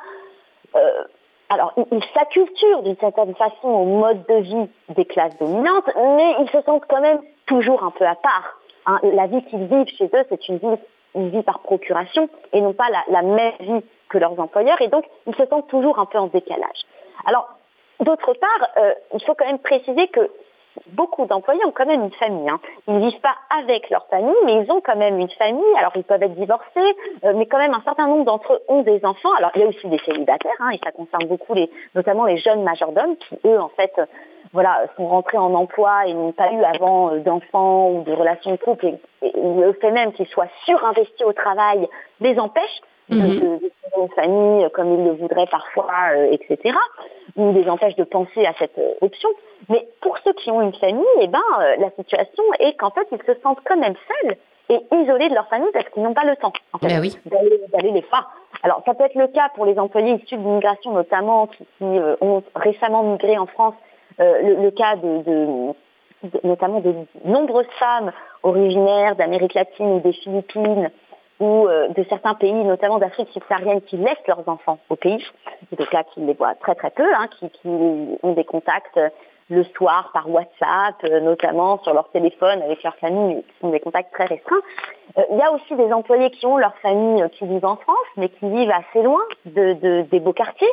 euh, 0.74 1.04
alors, 1.48 1.72
ils 1.92 2.04
s'acculturent 2.12 2.82
d'une 2.82 2.96
certaine 2.96 3.34
façon 3.36 3.68
au 3.68 3.84
mode 3.84 4.26
de 4.26 4.34
vie 4.34 4.68
des 4.88 5.04
classes 5.04 5.38
dominantes, 5.38 5.88
mais 5.96 6.34
ils 6.40 6.50
se 6.50 6.60
sentent 6.62 6.86
quand 6.88 7.00
même 7.00 7.20
toujours 7.46 7.84
un 7.84 7.92
peu 7.92 8.04
à 8.04 8.16
part. 8.16 8.58
Hein. 8.86 8.98
La 9.02 9.26
vie 9.26 9.44
qu'ils 9.44 9.66
vivent 9.66 9.96
chez 9.96 10.06
eux, 10.06 10.24
c'est 10.28 10.48
une 10.48 10.58
vie, 10.58 10.80
une 11.14 11.30
vie 11.30 11.42
par 11.42 11.60
procuration 11.60 12.28
et 12.52 12.60
non 12.60 12.72
pas 12.72 12.88
la, 13.08 13.22
même 13.22 13.52
vie 13.60 13.84
que 14.08 14.18
leurs 14.18 14.38
employeurs, 14.40 14.80
et 14.80 14.88
donc 14.88 15.04
ils 15.26 15.34
se 15.36 15.46
sentent 15.46 15.68
toujours 15.68 16.00
un 16.00 16.06
peu 16.06 16.18
en 16.18 16.26
décalage. 16.26 16.82
Alors, 17.26 17.48
d'autre 18.00 18.34
part, 18.34 18.68
euh, 18.78 18.94
il 19.14 19.22
faut 19.22 19.34
quand 19.34 19.46
même 19.46 19.60
préciser 19.60 20.08
que 20.08 20.28
beaucoup 20.88 21.26
d'employés 21.26 21.64
ont 21.64 21.72
quand 21.72 21.86
même 21.86 22.02
une 22.04 22.12
famille. 22.12 22.48
Hein. 22.48 22.60
Ils 22.88 22.94
ne 22.94 23.00
vivent 23.00 23.20
pas 23.20 23.36
avec 23.58 23.90
leur 23.90 24.06
famille, 24.06 24.34
mais 24.44 24.62
ils 24.62 24.70
ont 24.70 24.80
quand 24.80 24.96
même 24.96 25.18
une 25.18 25.30
famille. 25.30 25.62
Alors 25.78 25.92
ils 25.96 26.04
peuvent 26.04 26.22
être 26.22 26.34
divorcés, 26.34 26.96
euh, 27.24 27.32
mais 27.36 27.46
quand 27.46 27.58
même 27.58 27.74
un 27.74 27.82
certain 27.82 28.06
nombre 28.06 28.24
d'entre 28.24 28.54
eux 28.54 28.60
ont 28.68 28.82
des 28.82 29.04
enfants. 29.04 29.32
Alors 29.38 29.50
il 29.54 29.62
y 29.62 29.64
a 29.64 29.68
aussi 29.68 29.86
des 29.88 29.98
célibataires, 29.98 30.52
hein, 30.60 30.70
et 30.70 30.80
ça 30.82 30.92
concerne 30.92 31.26
beaucoup 31.26 31.54
les, 31.54 31.70
notamment 31.94 32.24
les 32.24 32.38
jeunes 32.38 32.62
majordomes 32.62 33.16
qui 33.16 33.36
eux 33.46 33.60
en 33.60 33.68
fait, 33.70 33.92
euh, 33.98 34.06
voilà, 34.52 34.86
sont 34.96 35.06
rentrés 35.06 35.38
en 35.38 35.52
emploi 35.54 36.06
et 36.06 36.14
n'ont 36.14 36.32
pas 36.32 36.52
eu 36.52 36.62
avant 36.62 37.12
euh, 37.12 37.20
d'enfants 37.20 37.90
ou 37.90 38.02
de 38.02 38.12
relations 38.12 38.52
de 38.52 38.56
couple. 38.56 38.86
Et, 38.86 38.98
le 39.34 39.72
fait 39.74 39.90
même 39.90 40.12
qu'ils 40.12 40.26
soient 40.28 40.48
surinvestis 40.64 41.26
au 41.26 41.32
travail 41.32 41.88
les 42.20 42.38
empêche 42.38 42.80
de, 43.08 43.16
mhm. 43.16 43.60
une 43.98 44.08
famille 44.10 44.68
comme 44.72 44.92
ils 44.94 45.04
le 45.04 45.12
voudraient 45.12 45.46
parfois, 45.46 46.14
etc. 46.30 46.76
Ou 47.36 47.52
les 47.52 47.68
empêchent 47.68 47.96
de 47.96 48.04
penser 48.04 48.44
à 48.46 48.52
cette 48.58 48.78
option. 49.00 49.28
Mais 49.68 49.86
pour 50.00 50.18
ceux 50.18 50.32
qui 50.34 50.50
ont 50.50 50.60
une 50.60 50.74
famille, 50.74 51.04
eh 51.20 51.28
ben, 51.28 51.42
la 51.78 51.90
situation 51.90 52.44
est 52.58 52.74
qu'en 52.74 52.90
fait, 52.90 53.06
ils 53.12 53.22
se 53.26 53.40
sentent 53.42 53.60
quand 53.64 53.76
même 53.76 53.94
seuls 54.08 54.36
et 54.68 54.80
isolés 54.92 55.28
de 55.28 55.34
leur 55.34 55.48
famille 55.48 55.70
parce 55.72 55.88
qu'ils 55.90 56.02
n'ont 56.02 56.14
pas 56.14 56.24
le 56.24 56.36
temps 56.36 56.52
ben 56.82 56.88
d'aller 57.70 57.92
les 57.92 58.04
voir. 58.10 58.32
Alors 58.62 58.82
ça 58.84 58.94
peut 58.94 59.04
être 59.04 59.14
le 59.14 59.28
cas 59.28 59.48
pour 59.54 59.64
les 59.64 59.78
employés 59.78 60.14
issus 60.14 60.36
de 60.36 60.42
l'immigration 60.42 60.92
notamment 60.92 61.46
qui, 61.46 61.64
ont 61.80 62.42
récemment 62.54 63.04
migré 63.04 63.38
en 63.38 63.46
France, 63.46 63.74
le, 64.18 64.70
cas 64.70 64.96
de 64.96 65.72
notamment 66.42 66.80
de 66.80 66.94
nombreuses 67.24 67.66
femmes 67.78 68.12
originaires 68.42 69.16
d'Amérique 69.16 69.54
latine 69.54 69.86
ou 69.86 70.00
des 70.00 70.12
Philippines 70.12 70.90
ou 71.40 71.66
euh, 71.66 71.88
de 71.88 72.04
certains 72.08 72.34
pays, 72.34 72.52
notamment 72.52 72.98
d'Afrique 72.98 73.28
subsaharienne, 73.32 73.82
qui 73.82 73.96
laissent 73.96 74.26
leurs 74.26 74.48
enfants 74.48 74.78
au 74.88 74.96
pays, 74.96 75.24
et 75.72 75.76
donc 75.76 75.92
là 75.92 76.04
qui 76.04 76.20
les 76.20 76.34
voient 76.34 76.54
très 76.54 76.74
très 76.74 76.90
peu, 76.90 77.06
hein, 77.14 77.28
qui, 77.28 77.50
ont 77.66 78.32
des 78.32 78.44
contacts 78.44 78.98
le 79.48 79.64
soir 79.76 80.10
par 80.12 80.28
WhatsApp, 80.28 80.96
euh, 81.04 81.20
notamment 81.20 81.78
sur 81.82 81.94
leur 81.94 82.10
téléphone 82.10 82.62
avec 82.62 82.82
leur 82.82 82.96
famille, 82.96 83.36
mais 83.36 83.42
qui 83.42 83.58
sont 83.60 83.70
des 83.70 83.80
contacts 83.80 84.12
très 84.12 84.24
restreints. 84.24 84.56
Euh, 85.18 85.22
il 85.30 85.38
y 85.38 85.42
a 85.42 85.52
aussi 85.52 85.76
des 85.76 85.92
employés 85.92 86.30
qui 86.30 86.46
ont 86.46 86.56
leur 86.56 86.76
famille 86.78 87.24
qui 87.32 87.46
vivent 87.46 87.64
en 87.64 87.76
France, 87.76 87.96
mais 88.16 88.28
qui 88.28 88.48
vivent 88.48 88.70
assez 88.72 89.02
loin 89.02 89.20
de, 89.44 90.02
des 90.02 90.20
beaux 90.20 90.32
quartiers, 90.32 90.72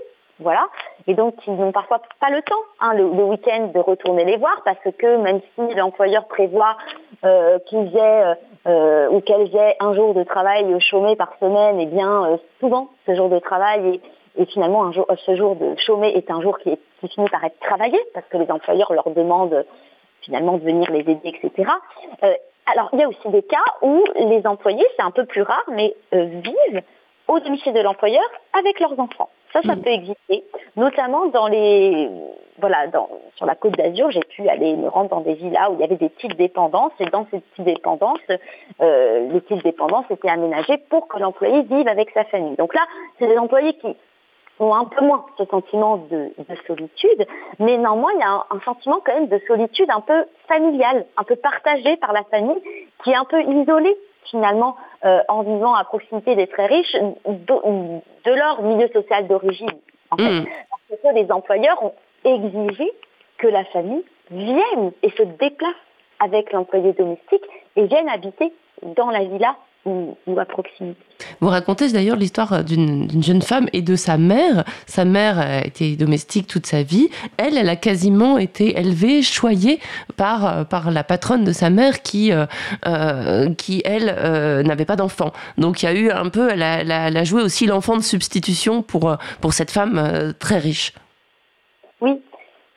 Et 1.07 1.15
donc, 1.15 1.35
ils 1.47 1.53
n'ont 1.53 1.71
parfois 1.71 2.01
pas 2.19 2.29
le 2.29 2.41
temps, 2.41 2.55
hein, 2.79 2.93
le, 2.93 3.03
week-end, 3.03 3.71
de 3.73 3.79
retourner 3.79 4.25
les 4.25 4.37
voir 4.37 4.61
parce 4.63 4.79
que 4.97 5.17
même 5.17 5.41
si 5.55 5.75
l'employeur 5.75 6.25
prévoit 6.27 6.77
euh, 7.25 7.59
qu'ils 7.59 7.95
aient 7.95 8.23
euh, 8.23 8.35
euh, 8.67 9.09
ou 9.09 9.19
qu'elles 9.19 9.53
aient 9.55 9.75
un 9.79 9.93
jour 9.93 10.13
de 10.13 10.23
travail 10.23 10.79
chômé 10.79 11.15
par 11.15 11.33
semaine, 11.39 11.79
eh 11.79 11.85
bien, 11.85 12.39
souvent, 12.59 12.89
ce 13.05 13.15
jour 13.15 13.29
de 13.29 13.39
travail 13.39 13.99
est, 14.37 14.45
finalement 14.51 14.85
un 14.85 14.91
jour, 14.93 15.05
ce 15.25 15.35
jour 15.35 15.55
de 15.55 15.75
chômé 15.77 16.15
est 16.15 16.31
un 16.31 16.41
jour 16.41 16.57
qui, 16.59 16.69
est, 16.69 16.79
qui 17.01 17.09
finit 17.09 17.29
par 17.29 17.43
être 17.43 17.59
travaillé 17.59 17.99
parce 18.13 18.25
que 18.27 18.37
les 18.37 18.49
employeurs 18.49 18.93
leur 18.93 19.09
demandent 19.09 19.65
finalement 20.21 20.53
de 20.53 20.63
venir 20.63 20.89
les 20.89 21.01
aider, 21.01 21.19
etc. 21.25 21.69
alors, 22.71 22.89
il 22.93 22.99
y 22.99 23.03
a 23.03 23.09
aussi 23.09 23.27
des 23.27 23.43
cas 23.43 23.57
où 23.81 24.05
les 24.15 24.47
employés, 24.47 24.85
c'est 24.95 25.03
un 25.03 25.11
peu 25.11 25.25
plus 25.25 25.41
rare, 25.41 25.65
mais 25.69 25.93
vivent 26.13 26.81
au 27.27 27.39
domicile 27.39 27.73
de 27.73 27.81
l'employeur 27.81 28.23
avec 28.53 28.79
leurs 28.79 28.97
enfants. 28.99 29.29
Ça, 29.53 29.61
ça 29.61 29.75
mm. 29.75 29.81
peut 29.81 29.89
exister, 29.89 30.43
notamment 30.75 31.27
dans 31.27 31.47
les, 31.47 32.09
voilà, 32.57 32.87
dans, 32.87 33.07
sur 33.35 33.45
la 33.45 33.55
côte 33.55 33.77
d'Azur, 33.77 34.09
j'ai 34.11 34.21
pu 34.21 34.47
aller 34.49 34.75
me 34.75 34.87
rendre 34.87 35.09
dans 35.09 35.21
des 35.21 35.35
villas 35.35 35.69
où 35.69 35.75
il 35.75 35.81
y 35.81 35.83
avait 35.83 35.95
des 35.95 36.09
petites 36.09 36.35
dépendances, 36.37 36.91
et 36.99 37.05
dans 37.05 37.27
ces 37.31 37.39
petites 37.39 37.65
dépendances, 37.65 38.19
euh, 38.81 39.29
les 39.31 39.41
petites 39.41 39.63
dépendances 39.63 40.05
étaient 40.09 40.29
aménagées 40.29 40.77
pour 40.89 41.07
que 41.07 41.19
l'employé 41.19 41.61
vive 41.63 41.87
avec 41.87 42.09
sa 42.11 42.25
famille. 42.25 42.55
Donc 42.55 42.73
là, 42.73 42.81
c'est 43.19 43.27
des 43.27 43.37
employés 43.37 43.73
qui 43.73 43.95
ont 44.59 44.73
un 44.73 44.85
peu 44.85 45.03
moins 45.03 45.25
ce 45.37 45.45
sentiment 45.45 45.97
de, 45.97 46.31
solitude, 46.67 47.27
mais 47.59 47.77
néanmoins, 47.77 48.11
il 48.15 48.19
y 48.19 48.23
a 48.23 48.29
un, 48.29 48.43
un, 48.51 48.59
sentiment 48.61 48.99
quand 49.05 49.13
même 49.13 49.27
de 49.27 49.39
solitude 49.47 49.89
un 49.89 50.01
peu 50.01 50.25
familiale, 50.47 51.05
un 51.17 51.23
peu 51.23 51.35
partagé 51.35 51.97
par 51.97 52.13
la 52.13 52.23
famille, 52.23 52.61
qui 53.03 53.11
est 53.11 53.15
un 53.15 53.25
peu 53.25 53.41
isolée 53.41 53.97
finalement 54.29 54.75
euh, 55.05 55.19
en 55.27 55.43
vivant 55.43 55.73
à 55.73 55.83
proximité 55.83 56.35
des 56.35 56.47
très 56.47 56.65
riches 56.65 56.95
de, 57.25 58.31
leur 58.31 58.61
milieu 58.61 58.87
social 58.89 59.27
d'origine. 59.27 59.71
En 60.11 60.17
fait. 60.17 60.41
Hmm. 60.41 60.45
Parce 60.89 61.01
que 61.01 61.19
les 61.19 61.31
employeurs 61.31 61.83
ont 61.83 61.93
exigé 62.23 62.91
que 63.37 63.47
la 63.47 63.65
famille 63.65 64.03
vienne 64.31 64.91
et 65.01 65.09
se 65.11 65.23
déplace 65.23 65.75
avec 66.19 66.51
l'employé 66.53 66.93
domestique 66.93 67.43
et 67.75 67.85
vienne 67.85 68.07
habiter 68.09 68.53
dans 68.81 69.09
la 69.09 69.23
villa 69.23 69.55
Vous 71.39 71.49
racontez 71.49 71.91
d'ailleurs 71.91 72.15
l'histoire 72.15 72.63
d'une 72.63 73.21
jeune 73.21 73.41
femme 73.41 73.67
et 73.73 73.81
de 73.81 73.95
sa 73.95 74.17
mère. 74.17 74.63
Sa 74.85 75.03
mère 75.03 75.39
a 75.39 75.65
été 75.65 75.95
domestique 75.95 76.47
toute 76.47 76.65
sa 76.65 76.83
vie. 76.83 77.09
Elle, 77.37 77.57
elle 77.57 77.69
a 77.69 77.75
quasiment 77.75 78.37
été 78.37 78.79
élevée, 78.79 79.21
choyée 79.21 79.79
par, 80.15 80.65
par 80.67 80.89
la 80.91 81.03
patronne 81.03 81.43
de 81.43 81.51
sa 81.51 81.69
mère 81.69 82.01
qui, 82.01 82.31
euh, 82.31 82.45
euh, 82.87 83.53
qui 83.55 83.81
elle, 83.85 84.13
euh, 84.17 84.63
n'avait 84.63 84.85
pas 84.85 84.95
d'enfant. 84.95 85.33
Donc 85.57 85.83
il 85.83 85.85
y 85.85 85.89
a 85.89 85.93
eu 85.93 86.11
un 86.11 86.29
peu, 86.29 86.49
elle 86.49 86.63
a, 86.63 86.79
elle 86.81 87.17
a 87.17 87.23
joué 87.23 87.41
aussi 87.41 87.65
l'enfant 87.65 87.97
de 87.97 88.03
substitution 88.03 88.81
pour, 88.81 89.17
pour 89.41 89.53
cette 89.53 89.71
femme 89.71 90.33
très 90.39 90.59
riche. 90.59 90.93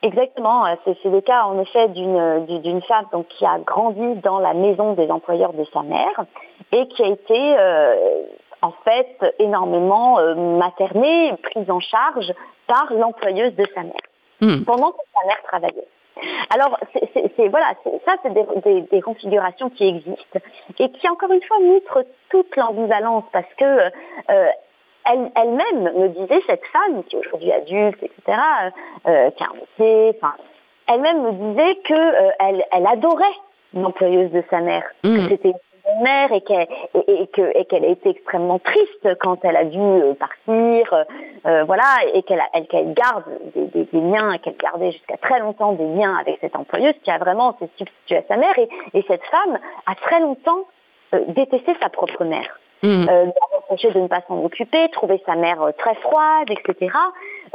Exactement, 0.03 0.65
c'est 0.85 1.05
le 1.05 1.21
cas 1.21 1.43
en 1.45 1.59
effet 1.59 1.87
d'une 1.89 2.81
femme 2.83 3.05
donc, 3.11 3.27
qui 3.29 3.45
a 3.45 3.57
grandi 3.59 4.15
dans 4.21 4.39
la 4.39 4.53
maison 4.53 4.93
des 4.93 5.09
employeurs 5.09 5.53
de 5.53 5.63
sa 5.73 5.81
mère 5.81 6.25
et 6.71 6.87
qui 6.87 7.03
a 7.03 7.07
été 7.07 7.57
euh, 7.57 8.23
en 8.61 8.71
fait 8.85 9.35
énormément 9.39 10.19
euh, 10.19 10.35
maternée, 10.35 11.33
prise 11.41 11.69
en 11.71 11.79
charge 11.79 12.31
par 12.67 12.93
l'employeuse 12.93 13.55
de 13.55 13.65
sa 13.73 13.81
mère 13.81 13.93
hmm. 14.41 14.65
pendant 14.65 14.91
que 14.91 14.99
sa 15.15 15.27
mère 15.27 15.41
travaillait. 15.43 15.87
Alors, 16.49 16.79
c'est 16.93 17.47
voilà, 17.49 17.73
ça, 18.05 18.15
c'est 18.23 18.33
des, 18.33 18.81
des, 18.81 19.01
configurations 19.01 19.69
qui 19.69 19.87
existent 19.87 20.39
et 20.79 20.91
qui, 20.91 21.09
encore 21.09 21.31
une 21.31 21.43
fois, 21.43 21.57
montrent 21.59 22.05
toute 22.29 22.55
l'ambivalence 22.55 23.23
parce 23.31 23.53
que 23.57 23.65
euh, 23.65 24.47
elle, 25.09 25.31
elle-même 25.35 25.93
me 25.95 26.07
disait, 26.09 26.41
cette 26.47 26.65
femme, 26.65 27.03
qui 27.03 27.15
est 27.15 27.19
aujourd'hui 27.19 27.51
adulte, 27.51 28.01
etc., 28.01 28.39
euh, 29.07 29.31
qui 29.31 29.43
a 29.43 29.47
un 29.47 29.53
métier, 29.53 30.17
enfin, 30.21 30.33
elle-même 30.87 31.21
me 31.21 31.31
disait 31.31 31.75
que 31.83 32.33
elle, 32.39 32.65
elle 32.71 32.87
adorait 32.87 33.25
l'employeuse 33.73 34.31
de 34.31 34.43
sa 34.49 34.61
mère, 34.61 34.83
que 35.03 35.07
hmm. 35.07 35.29
c'était 35.29 35.53
mère 36.01 36.31
et 36.31 36.41
qu'elle 36.41 36.67
et, 37.07 37.27
qu'elle 37.65 37.85
a 37.85 37.87
été 37.87 38.09
extrêmement 38.09 38.59
triste 38.59 39.07
quand 39.19 39.43
elle 39.43 39.55
a 39.55 39.63
dû 39.63 39.79
euh, 39.79 40.13
partir, 40.13 40.93
euh, 40.93 41.03
euh, 41.45 41.63
voilà, 41.63 41.85
et 42.13 42.23
qu'elle 42.23 42.41
qu'elle 42.69 42.93
garde 42.93 43.23
des, 43.55 43.85
des, 43.85 43.99
liens, 43.99 44.33
et 44.33 44.39
qu'elle 44.39 44.57
gardait 44.57 44.91
jusqu'à 44.91 45.17
très 45.17 45.39
longtemps 45.39 45.73
des 45.73 45.87
liens 45.87 46.15
avec 46.17 46.37
cette 46.41 46.55
employeuse 46.55 46.95
qui 47.03 47.11
a 47.11 47.17
vraiment 47.17 47.55
s'est 47.59 47.69
substituée 47.77 48.17
à 48.17 48.23
sa 48.27 48.37
mère 48.37 48.57
et, 48.57 48.69
et 48.93 49.03
cette 49.07 49.23
femme 49.25 49.59
a 49.85 49.95
très 49.95 50.19
longtemps 50.19 50.65
détesté 51.29 51.73
sa 51.81 51.89
propre 51.89 52.25
mère. 52.25 52.59
Mmh. 52.83 53.07
Euh, 53.09 53.25
de 53.71 53.99
ne 53.99 54.07
pas 54.07 54.21
s'en 54.27 54.43
occuper, 54.43 54.89
trouver 54.89 55.21
sa 55.25 55.35
mère 55.35 55.59
très 55.77 55.95
froide, 55.95 56.49
etc. 56.49 56.91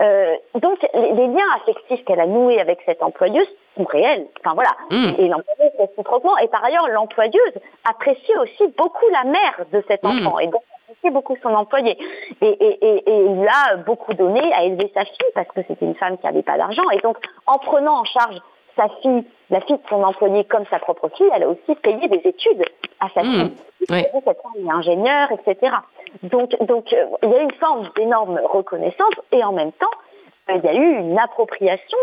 Euh, 0.01 0.35
donc 0.55 0.79
les, 0.95 1.27
liens 1.27 1.47
affectifs 1.57 2.05
qu'elle 2.05 2.21
a 2.21 2.27
noués 2.27 2.61
avec 2.61 2.81
cette 2.87 3.03
employeuse 3.03 3.49
sont 3.77 3.85
réels. 3.85 4.27
Enfin 4.41 4.55
voilà. 4.55 4.71
Mm. 4.91 5.15
Et 5.19 5.29
l'employeuse 5.29 5.73
réciproquement. 5.79 6.37
Et 6.39 6.49
par 6.49 6.65
ailleurs, 6.65 6.89
l'employeuse 6.89 7.55
apprécie 7.89 8.37
aussi 8.41 8.73
beaucoup 8.77 9.07
la 9.13 9.25
mère 9.25 9.67
de 9.73 9.83
cet 9.89 10.03
mm. 10.03 10.07
enfant. 10.07 10.39
Et 10.39 10.47
donc 10.47 10.63
apprécie 10.89 11.13
beaucoup 11.13 11.37
son 11.43 11.51
employé. 11.55 11.97
Et, 12.41 12.47
et, 12.47 12.87
et, 12.87 13.11
et, 13.11 13.25
il 13.27 13.49
a 13.49 13.77
beaucoup 13.77 14.15
donné 14.15 14.53
à 14.55 14.65
élever 14.65 14.91
sa 14.95 15.05
fille 15.05 15.33
parce 15.35 15.49
que 15.49 15.61
c'était 15.69 15.85
une 15.85 15.95
femme 15.95 16.19
qui 16.19 16.27
n'avait 16.27 16.43
pas 16.43 16.57
d'argent. 16.57 16.89
Et 16.91 16.99
donc 16.99 17.17
en 17.47 17.59
prenant 17.59 18.01
en 18.01 18.05
charge 18.05 18.39
sa 18.77 18.89
fille, 19.03 19.25
la 19.53 19.61
fille 19.61 19.77
de 19.77 19.89
son 19.89 20.03
employé 20.03 20.45
comme 20.45 20.65
sa 20.71 20.79
propre 20.79 21.11
fille, 21.15 21.29
elle 21.33 21.43
a 21.43 21.49
aussi 21.49 21.75
payé 21.83 22.09
des 22.09 22.23
études 22.25 22.65
à 23.01 23.09
sa 23.11 23.23
mmh. 23.23 23.33
fille. 23.33 23.53
Oui. 23.91 24.05
Cette 24.13 24.25
femme 24.25 24.67
est 24.67 24.71
ingénieure, 24.71 25.29
etc. 25.33 25.77
Donc, 26.23 26.57
donc 26.65 26.93
euh, 26.93 27.05
il 27.23 27.31
y 27.31 27.35
a 27.35 27.43
une 27.43 27.53
forme 27.53 27.89
d'énorme 27.97 28.41
reconnaissance 28.45 29.15
et 29.31 29.45
en 29.45 29.53
même 29.53 29.73
temps, 29.73 29.91
euh, 30.51 30.55
il 30.57 30.65
y 30.65 30.69
a 30.69 30.75
eu 30.75 30.99
une 31.01 31.19
appropriation 31.19 31.99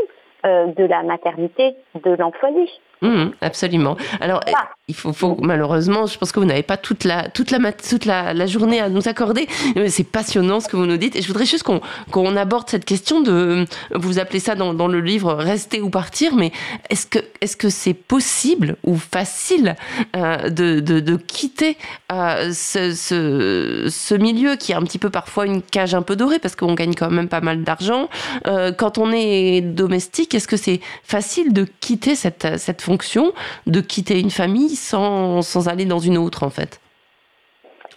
euh, 0.45 0.67
de 0.67 0.83
la 0.85 1.01
maternité 1.01 1.75
de 1.95 2.11
l'employé. 2.11 2.69
Mmh, 3.01 3.31
absolument. 3.41 3.95
Alors, 4.19 4.41
il 4.89 4.95
faut, 4.95 5.13
faut, 5.13 5.37
malheureusement, 5.41 6.05
je 6.05 6.17
pense 6.17 6.31
que 6.31 6.39
vous 6.39 6.45
n'avez 6.45 6.63
pas 6.63 6.75
toute 6.75 7.03
la, 7.03 7.29
toute 7.29 7.51
la, 7.51 7.71
toute 7.71 8.05
la, 8.05 8.33
la 8.33 8.45
journée 8.47 8.81
à 8.81 8.89
nous 8.89 9.07
accorder. 9.07 9.47
C'est 9.87 10.03
passionnant 10.03 10.59
ce 10.59 10.67
que 10.67 10.75
vous 10.75 10.85
nous 10.85 10.97
dites. 10.97 11.15
Et 11.15 11.21
je 11.21 11.27
voudrais 11.27 11.45
juste 11.45 11.63
qu'on 11.63 11.79
qu'on 12.11 12.35
aborde 12.35 12.69
cette 12.69 12.85
question 12.85 13.21
de, 13.21 13.65
vous 13.93 14.19
appelez 14.19 14.39
ça 14.39 14.55
dans, 14.55 14.73
dans 14.73 14.87
le 14.87 14.99
livre 14.99 15.33
rester 15.33 15.79
ou 15.81 15.89
partir, 15.89 16.35
mais 16.35 16.51
est-ce 16.89 17.05
que 17.05 17.19
est-ce 17.41 17.55
que 17.55 17.69
c'est 17.69 17.93
possible 17.93 18.77
ou 18.83 18.97
facile 18.97 19.75
euh, 20.15 20.49
de, 20.49 20.79
de, 20.79 20.99
de, 20.99 21.15
quitter 21.15 21.77
euh, 22.11 22.51
ce, 22.53 22.93
ce, 22.93 23.87
ce, 23.89 24.15
milieu 24.15 24.55
qui 24.55 24.71
est 24.71 24.75
un 24.75 24.81
petit 24.81 24.97
peu 24.97 25.09
parfois 25.09 25.45
une 25.45 25.61
cage 25.61 25.93
un 25.93 26.01
peu 26.01 26.15
dorée 26.15 26.39
parce 26.39 26.55
qu'on 26.55 26.73
gagne 26.73 26.95
quand 26.95 27.11
même 27.11 27.29
pas 27.29 27.41
mal 27.41 27.63
d'argent. 27.63 28.09
Euh, 28.47 28.71
quand 28.71 28.97
on 28.97 29.11
est 29.11 29.61
domestique, 29.61 30.33
est-ce 30.33 30.47
que 30.47 30.57
c'est 30.57 30.81
facile 31.03 31.53
de 31.53 31.65
quitter 31.79 32.15
cette, 32.15 32.57
cette 32.57 32.81
fonction 32.89 33.33
de 33.67 33.81
quitter 33.81 34.19
une 34.19 34.31
famille 34.31 34.75
sans, 34.75 35.43
sans 35.43 35.67
aller 35.67 35.85
dans 35.85 35.99
une 35.99 36.17
autre, 36.17 36.43
en 36.43 36.49
fait. 36.49 36.81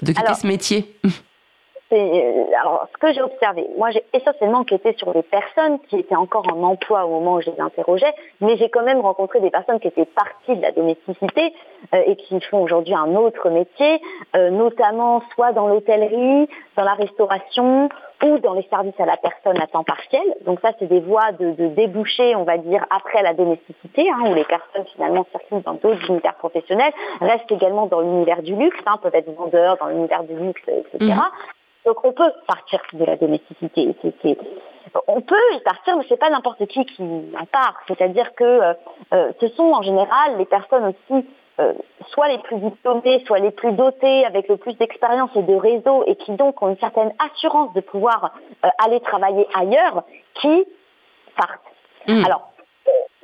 De 0.02 0.12
quitter 0.12 0.34
ce 0.34 0.46
métier. 0.46 0.94
euh, 1.92 2.44
alors, 2.60 2.88
ce 2.92 2.98
que 2.98 3.12
j'ai 3.12 3.22
observé, 3.22 3.66
moi 3.78 3.90
j'ai 3.90 4.02
essentiellement 4.12 4.60
enquêté 4.60 4.94
sur 4.98 5.12
des 5.12 5.22
personnes 5.22 5.78
qui 5.88 5.96
étaient 5.98 6.16
encore 6.16 6.46
en 6.52 6.62
emploi 6.62 7.04
au 7.06 7.10
moment 7.10 7.34
où 7.34 7.40
je 7.40 7.50
les 7.50 7.60
interrogeais, 7.60 8.12
mais 8.40 8.56
j'ai 8.56 8.68
quand 8.68 8.82
même 8.82 9.00
rencontré 9.00 9.40
des 9.40 9.50
personnes 9.50 9.78
qui 9.80 9.88
étaient 9.88 10.06
parties 10.06 10.56
de 10.56 10.62
la 10.62 10.72
domesticité 10.72 11.54
euh, 11.94 12.02
et 12.06 12.16
qui 12.16 12.40
font 12.50 12.62
aujourd'hui 12.62 12.94
un 12.94 13.14
autre 13.14 13.48
métier, 13.50 14.00
euh, 14.36 14.50
notamment 14.50 15.22
soit 15.34 15.52
dans 15.52 15.68
l'hôtellerie, 15.68 16.48
dans 16.76 16.84
la 16.84 16.94
restauration 16.94 17.88
ou 18.24 18.38
dans 18.38 18.54
les 18.54 18.66
services 18.70 18.98
à 18.98 19.06
la 19.06 19.16
personne 19.16 19.60
à 19.60 19.66
temps 19.66 19.84
partiel. 19.84 20.22
Donc 20.46 20.60
ça, 20.60 20.72
c'est 20.78 20.86
des 20.86 21.00
voies 21.00 21.32
de, 21.32 21.52
de 21.52 21.68
déboucher, 21.68 22.36
on 22.36 22.44
va 22.44 22.58
dire, 22.58 22.84
après 22.90 23.22
la 23.22 23.34
domesticité, 23.34 24.08
hein, 24.10 24.30
où 24.30 24.34
les 24.34 24.44
personnes 24.44 24.84
finalement 24.94 25.26
circulent 25.30 25.62
dans 25.62 25.74
d'autres 25.74 26.08
univers 26.08 26.34
professionnels, 26.34 26.92
restent 27.20 27.50
également 27.50 27.86
dans 27.86 28.00
l'univers 28.00 28.42
du 28.42 28.54
luxe, 28.54 28.78
hein, 28.86 28.98
peuvent 29.02 29.14
être 29.14 29.30
vendeurs 29.34 29.76
dans 29.78 29.86
l'univers 29.86 30.24
du 30.24 30.34
luxe, 30.34 30.62
etc. 30.66 31.14
Donc 31.84 32.04
on 32.04 32.12
peut 32.12 32.30
partir 32.46 32.80
de 32.92 33.04
la 33.04 33.16
domesticité. 33.16 33.94
On 35.08 35.20
peut 35.20 35.36
y 35.54 35.60
partir, 35.60 35.96
mais 35.96 36.04
c'est 36.08 36.16
pas 36.16 36.30
n'importe 36.30 36.64
qui 36.66 36.84
qui 36.84 37.02
en 37.02 37.46
part. 37.46 37.80
C'est-à-dire 37.88 38.34
que 38.34 38.44
euh, 38.44 38.74
euh, 39.12 39.32
ce 39.40 39.48
sont 39.48 39.64
en 39.64 39.82
général 39.82 40.38
les 40.38 40.44
personnes 40.44 40.84
aussi 40.84 41.26
euh, 41.60 41.74
soit 42.08 42.28
les 42.28 42.38
plus 42.38 42.56
diplômés, 42.56 43.22
soit 43.26 43.38
les 43.38 43.50
plus 43.50 43.72
dotés, 43.72 44.24
avec 44.24 44.48
le 44.48 44.56
plus 44.56 44.76
d'expérience 44.78 45.30
et 45.36 45.42
de 45.42 45.54
réseau, 45.54 46.04
et 46.06 46.16
qui 46.16 46.32
donc 46.32 46.62
ont 46.62 46.68
une 46.68 46.78
certaine 46.78 47.12
assurance 47.18 47.72
de 47.74 47.80
pouvoir 47.80 48.32
aller 48.78 49.00
travailler 49.00 49.46
ailleurs, 49.54 50.04
qui 50.34 50.64
partent. 51.36 51.60
Mmh. 52.08 52.24
Alors, 52.24 52.52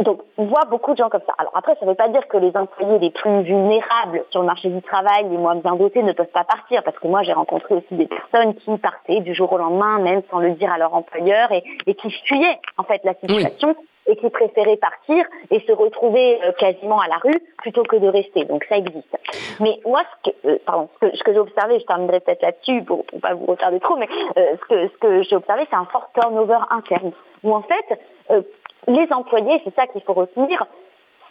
donc, 0.01 0.21
on 0.37 0.45
voit 0.45 0.65
beaucoup 0.67 0.93
de 0.93 0.99
gens 0.99 1.09
comme 1.09 1.23
ça. 1.27 1.35
Alors 1.39 1.53
après, 1.57 1.75
ça 1.75 1.85
ne 1.85 1.91
veut 1.91 1.97
pas 1.97 2.09
dire 2.09 2.29
que 2.29 2.37
les 2.37 2.57
employés 2.57 2.99
les 3.01 3.11
plus 3.11 3.43
vulnérables 3.43 4.25
sur 4.31 4.41
le 4.41 4.47
marché 4.47 4.69
du 4.69 4.81
travail, 4.81 5.29
les 5.29 5.37
moins 5.37 5.57
bien 5.57 5.75
dotés, 5.75 6.03
ne 6.05 6.13
peuvent 6.13 6.27
pas 6.27 6.45
partir. 6.45 6.85
Parce 6.85 6.97
que 6.99 7.09
moi, 7.09 7.25
j'ai 7.25 7.33
rencontré 7.33 7.75
aussi 7.75 7.95
des 7.95 8.07
personnes 8.07 8.55
qui 8.55 8.79
partaient 8.79 9.21
du 9.21 9.35
jour 9.35 9.53
au 9.53 9.59
lendemain, 9.59 9.99
même 9.99 10.23
sans 10.31 10.39
le 10.39 10.53
dire 10.53 10.73
à 10.73 10.79
leur 10.79 10.95
employeur, 10.95 11.51
et, 11.51 11.95
qui 11.95 12.11
fuyaient 12.25 12.61
en 12.77 12.85
fait 12.85 13.01
la 13.03 13.15
situation. 13.15 13.75
Et 14.09 14.17
qui 14.17 14.29
préféraient 14.31 14.79
partir 14.79 15.25
et 15.51 15.61
se 15.61 15.73
retrouver 15.73 16.43
euh, 16.43 16.53
quasiment 16.53 16.99
à 16.99 17.07
la 17.07 17.19
rue 17.19 17.41
plutôt 17.59 17.85
que 17.85 17.97
de 17.97 18.09
rester. 18.09 18.45
Donc 18.47 18.65
ça 18.69 18.79
existe. 18.79 19.17
Mais 19.61 19.79
moi, 19.85 20.03
ce 20.25 20.31
que, 20.31 20.37
euh, 20.47 21.11
j'ai 21.27 21.39
observé, 21.39 21.79
je 21.79 21.85
terminerai 21.85 22.21
peut-être 22.21 22.43
là-dessus 22.43 22.83
pour, 22.83 23.05
ne 23.13 23.21
pas 23.21 23.35
vous 23.35 23.47
retarder 23.47 23.79
trop, 23.81 23.97
mais 23.97 24.09
euh, 24.37 24.57
ce 24.71 24.99
que, 24.99 25.23
j'ai 25.23 25.37
observé, 25.37 25.67
c'est 25.71 25.77
un 25.77 25.85
fort 25.85 26.11
turnover 26.15 26.59
interne. 26.71 27.13
Où 27.45 27.55
en 27.55 27.63
fait, 27.63 28.45
les 28.89 29.13
employés, 29.13 29.61
c'est 29.65 29.75
ça 29.77 29.87
qu'il 29.87 30.01
faut 30.03 30.15
retenir, 30.15 30.67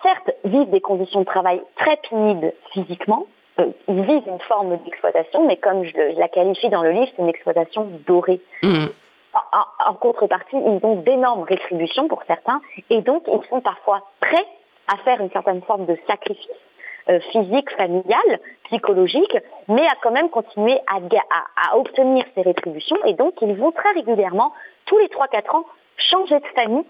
certes 0.01 0.32
vivent 0.45 0.69
des 0.69 0.80
conditions 0.80 1.19
de 1.21 1.25
travail 1.25 1.61
très 1.75 1.97
pénibles 2.09 2.53
physiquement, 2.71 3.25
ils 3.88 4.03
vivent 4.03 4.28
une 4.28 4.39
forme 4.47 4.78
d'exploitation, 4.86 5.45
mais 5.47 5.57
comme 5.57 5.84
je, 5.84 6.17
la 6.17 6.30
qualifie 6.30 6.69
dans 6.69 6.84
le 6.84 6.91
livre, 6.91 7.07
c'est 7.15 7.21
une 7.21 7.30
exploitation 7.30 7.89
dorée. 8.05 8.39
Mmh. 8.61 8.86
En, 9.34 9.93
contrepartie, 9.95 10.55
ils 10.55 10.80
ont 10.84 10.95
d'énormes 10.95 11.43
rétributions 11.43 12.07
pour 12.07 12.23
certains, 12.28 12.61
et 12.89 13.01
donc 13.01 13.23
ils 13.28 13.47
sont 13.49 13.61
parfois 13.61 14.01
prêts 14.19 14.45
à 14.88 14.97
faire 14.97 15.19
une 15.21 15.30
certaine 15.32 15.61
forme 15.61 15.86
de 15.86 15.97
sacrifice 16.07 16.47
euh, 17.09 17.19
physique, 17.32 17.69
familial, 17.78 18.39
psychologique, 18.65 19.38
mais 19.67 19.86
à 19.86 19.95
quand 20.01 20.11
même 20.11 20.30
continuer 20.30 20.80
à, 20.88 20.97
à, 20.97 21.78
obtenir 21.78 22.25
ces 22.36 22.41
rétributions, 22.41 22.97
et 23.05 23.13
donc 23.13 23.34
ils 23.41 23.55
vont 23.55 23.71
très 23.71 23.91
régulièrement, 23.91 24.53
tous 24.86 24.97
les 24.97 25.07
3-4 25.07 25.55
ans, 25.55 25.65
changer 25.97 26.39
de 26.39 26.47
famille 26.55 26.86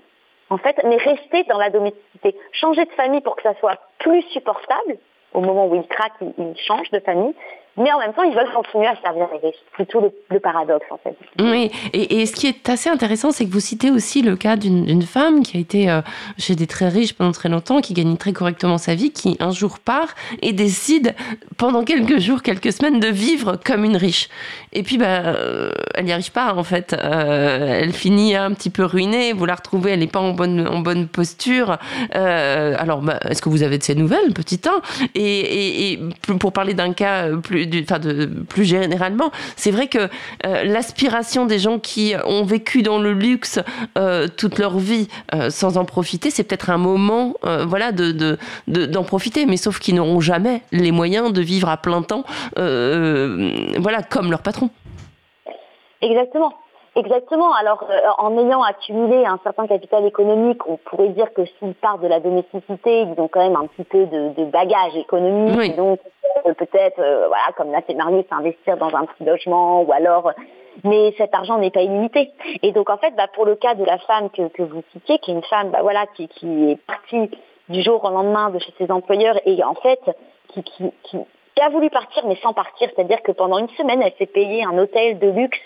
en 0.50 0.58
fait, 0.58 0.80
mais 0.84 0.98
rester 0.98 1.44
dans 1.44 1.58
la 1.58 1.70
domesticité. 1.70 2.36
Changer 2.52 2.86
de 2.86 2.92
famille 2.92 3.22
pour 3.22 3.36
que 3.36 3.44
ça 3.44 3.54
soit 3.56 3.80
plus 4.00 4.22
supportable, 4.32 4.98
au 5.34 5.42
moment 5.42 5.68
où 5.68 5.76
ils 5.76 5.88
craquent, 5.88 6.22
ils, 6.38 6.58
changent 6.58 6.92
de 6.92 7.00
famille, 7.00 7.36
mais 7.78 7.92
en 7.92 8.00
même 8.00 8.14
temps, 8.14 8.24
ils 8.24 8.36
veulent 8.36 8.52
continuer 8.54 8.88
à 8.88 8.96
servir 9.04 9.28
les 9.32 9.48
riches. 9.48 9.58
C'est 9.78 9.86
plutôt 9.86 10.12
le, 10.32 10.40
paradoxe, 10.40 10.86
en 10.90 10.98
fait. 10.98 11.16
Oui, 11.40 11.72
et, 11.94 12.26
ce 12.26 12.34
qui 12.34 12.48
est 12.48 12.68
assez 12.70 12.90
intéressant, 12.90 13.32
c'est 13.32 13.46
que 13.46 13.52
vous 13.52 13.60
citez 13.60 13.92
aussi 13.92 14.24
le 14.24 14.36
cas 14.36 14.56
d'une 14.56 15.04
femme 15.04 15.44
qui 15.44 15.58
a 15.58 15.60
été 15.60 15.90
euh, 15.90 16.02
chez 16.40 16.56
des 16.56 16.66
très 16.66 16.90
riches 16.90 17.14
pendant 17.14 17.32
très 17.32 17.50
longtemps, 17.50 17.80
qui 17.82 17.94
gagne 17.94 18.18
très 18.18 18.34
correctement 18.34 18.80
sa 18.80 18.96
vie, 18.96 19.12
qui 19.12 19.38
un 19.40 19.52
jour 19.52 19.78
part 19.78 20.16
et 20.42 20.54
décide, 20.54 21.14
pendant 21.58 21.84
quelques 21.84 22.20
jours, 22.20 22.42
quelques 22.42 22.72
semaines, 22.72 23.00
de 23.00 23.08
vivre 23.08 23.60
comme 23.64 23.84
une 23.84 23.98
riche. 23.98 24.30
Et 24.74 24.82
puis, 24.82 24.98
bah, 24.98 25.26
euh, 25.26 25.72
elle 25.94 26.06
n'y 26.06 26.14
arrive 26.14 26.32
pas, 26.32 26.56
en 26.56 26.64
fait. 26.64 26.94
Euh, 26.94 27.80
elle 27.82 27.94
finit 27.94 28.36
un 28.36 28.54
petit 28.54 28.72
peu 28.72 28.86
ruinée. 28.86 29.34
Vous 29.34 29.46
la 29.46 29.56
retrouvez, 29.56 29.92
elle 29.92 30.00
n'est 30.00 30.08
pas 30.08 30.20
en 30.20 30.32
bonne, 30.32 30.68
en 30.68 30.80
bonne 30.80 31.08
posture. 31.08 31.78
alors, 32.12 33.02
bah, 33.02 33.20
est-ce 33.30 33.42
que 33.42 33.50
vous 33.50 33.62
avez 33.62 33.78
de 33.78 33.84
ces 33.84 33.96
nouvelles, 33.96 34.34
petit 34.34 34.62
1 34.66 34.82
et, 35.14 35.94
et 35.94 36.00
pour 36.40 36.52
parler 36.52 36.74
d'un 36.74 36.94
cas 36.94 37.30
plus 37.38 37.67
enfin 37.84 38.00
de, 38.00 38.26
plus 38.26 38.66
généralement, 38.66 39.32
c'est 39.56 39.72
vrai 39.72 39.88
que 39.88 40.10
euh, 40.46 40.64
l'aspiration 40.64 41.46
des 41.46 41.60
gens 41.60 41.80
qui 41.80 42.14
ont 42.26 42.44
vécu 42.44 42.82
dans 42.82 43.00
le 43.00 43.14
luxe 43.14 43.60
euh, 43.98 44.28
toute 44.28 44.58
leur 44.60 44.78
vie 44.78 45.08
euh, 45.34 45.50
sans 45.50 45.78
en 45.78 45.86
profiter, 45.86 46.30
c'est 46.30 46.44
peut-être 46.44 46.70
un 46.70 46.78
moment, 46.78 47.36
voilà, 47.66 47.92
de, 47.92 48.38
d'en 48.68 49.04
profiter, 49.04 49.46
mais 49.46 49.58
sauf 49.58 49.80
qu'ils 49.80 49.96
n'auront 49.96 50.20
jamais 50.20 50.62
les 50.72 50.92
moyens 50.92 51.32
de 51.34 51.42
vivre 51.42 51.70
à 51.70 51.78
plein 51.78 52.02
temps, 52.02 52.24
voilà, 52.56 54.04
comme 54.10 54.32
leur 54.32 54.42
patron. 54.42 54.70
Exactement. 56.02 56.54
Exactement. 56.98 57.54
Alors, 57.54 57.86
en 58.18 58.38
ayant 58.38 58.64
accumulé 58.64 59.26
un 59.26 59.40
certain 59.44 59.68
capital 59.68 60.06
économique, 60.06 60.68
on 60.68 60.78
pourrait 60.78 61.10
dire 61.10 61.34
que 61.34 61.46
s'ils 61.46 61.76
partent 61.76 62.02
de 62.02 62.08
la 62.08 62.20
domesticité, 62.20 63.02
ils 63.02 63.22
ont 63.22 63.28
quand 63.28 63.42
même 63.42 63.56
un 63.56 63.68
petit 63.68 63.84
peu 63.84 64.06
de, 64.06 64.30
de 64.30 64.46
bagage 64.46 64.96
économique. 64.96 65.76
Donc, 65.76 66.00
peut-être, 66.44 67.00
euh, 67.00 67.28
voilà, 67.28 67.52
comme 67.56 67.72
là 67.72 67.82
c'est 67.88 67.96
marié, 67.96 68.26
s'investir 68.30 68.78
dans 68.78 68.94
un 68.96 69.06
petit 69.06 69.24
logement 69.24 69.82
ou 69.82 69.92
alors 69.92 70.32
mais 70.84 71.14
cet 71.18 71.34
argent 71.34 71.58
n'est 71.58 71.72
pas 71.72 71.82
illimité. 71.82 72.32
Et 72.62 72.72
donc 72.72 72.90
en 72.90 72.98
fait, 72.98 73.16
bah, 73.16 73.28
pour 73.34 73.46
le 73.46 73.56
cas 73.56 73.76
de 73.76 73.84
la 73.84 73.98
femme 74.00 74.30
que, 74.30 74.48
que 74.50 74.64
vous 74.64 74.84
citiez, 74.94 75.20
qui 75.20 75.32
est 75.32 75.34
une 75.34 75.44
femme 75.44 75.72
bah, 75.72 75.80
voilà, 75.82 76.06
qui, 76.16 76.28
qui 76.28 76.72
est 76.72 76.80
partie 76.86 77.32
du 77.70 77.82
jour 77.82 78.04
au 78.04 78.10
lendemain 78.10 78.50
de 78.50 78.60
chez 78.60 78.74
ses 78.78 78.92
employeurs 78.92 79.40
et 79.46 79.64
en 79.64 79.76
fait 79.76 80.00
qui, 80.50 80.64
qui, 80.64 80.92
qui, 81.04 81.18
a 81.62 81.70
voulu 81.70 81.90
partir 81.90 82.26
mais 82.28 82.38
sans 82.38 82.54
partir, 82.54 82.90
c'est-à-dire 82.96 83.22
que 83.22 83.32
pendant 83.32 83.58
une 83.58 83.70
semaine, 83.70 84.02
elle 84.02 84.14
s'est 84.18 84.26
payée 84.26 84.64
un 84.64 84.78
hôtel 84.78 85.20
de 85.20 85.30
luxe 85.30 85.60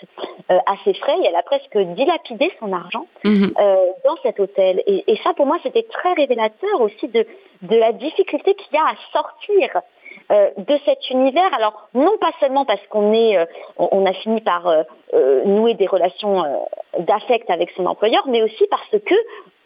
euh, 0.50 0.58
à 0.66 0.74
ses 0.84 0.94
frais 0.94 1.16
et 1.22 1.26
elle 1.26 1.36
a 1.36 1.42
presque 1.42 1.76
dilapidé 1.94 2.52
son 2.60 2.72
argent 2.72 3.06
mhm. 3.24 3.52
euh, 3.58 3.76
dans 4.04 4.16
cet 4.22 4.40
hôtel. 4.40 4.82
Et, 4.86 5.04
et 5.12 5.16
ça, 5.24 5.34
pour 5.34 5.46
moi, 5.46 5.58
c'était 5.62 5.84
très 5.84 6.12
révélateur 6.14 6.80
aussi 6.80 7.08
de, 7.08 7.26
de 7.62 7.76
la 7.76 7.92
difficulté 7.92 8.54
qu'il 8.54 8.74
y 8.74 8.78
a 8.78 8.84
à 8.84 8.94
sortir 9.12 9.82
euh, 10.30 10.50
de 10.56 10.78
cet 10.86 11.10
univers. 11.10 11.52
Alors 11.52 11.88
non 11.94 12.16
pas 12.18 12.30
seulement 12.40 12.64
parce 12.64 12.80
qu'on 12.88 13.12
est, 13.12 13.36
euh, 13.36 13.44
on 13.76 14.06
a 14.06 14.12
fini 14.12 14.40
par 14.40 14.66
euh, 14.66 15.44
nouer 15.44 15.74
des 15.74 15.86
relations 15.86 16.42
d'affect 16.98 17.50
avec 17.50 17.70
son 17.76 17.86
employeur, 17.86 18.22
mais 18.28 18.42
aussi 18.42 18.66
parce 18.70 18.90
que 18.90 19.14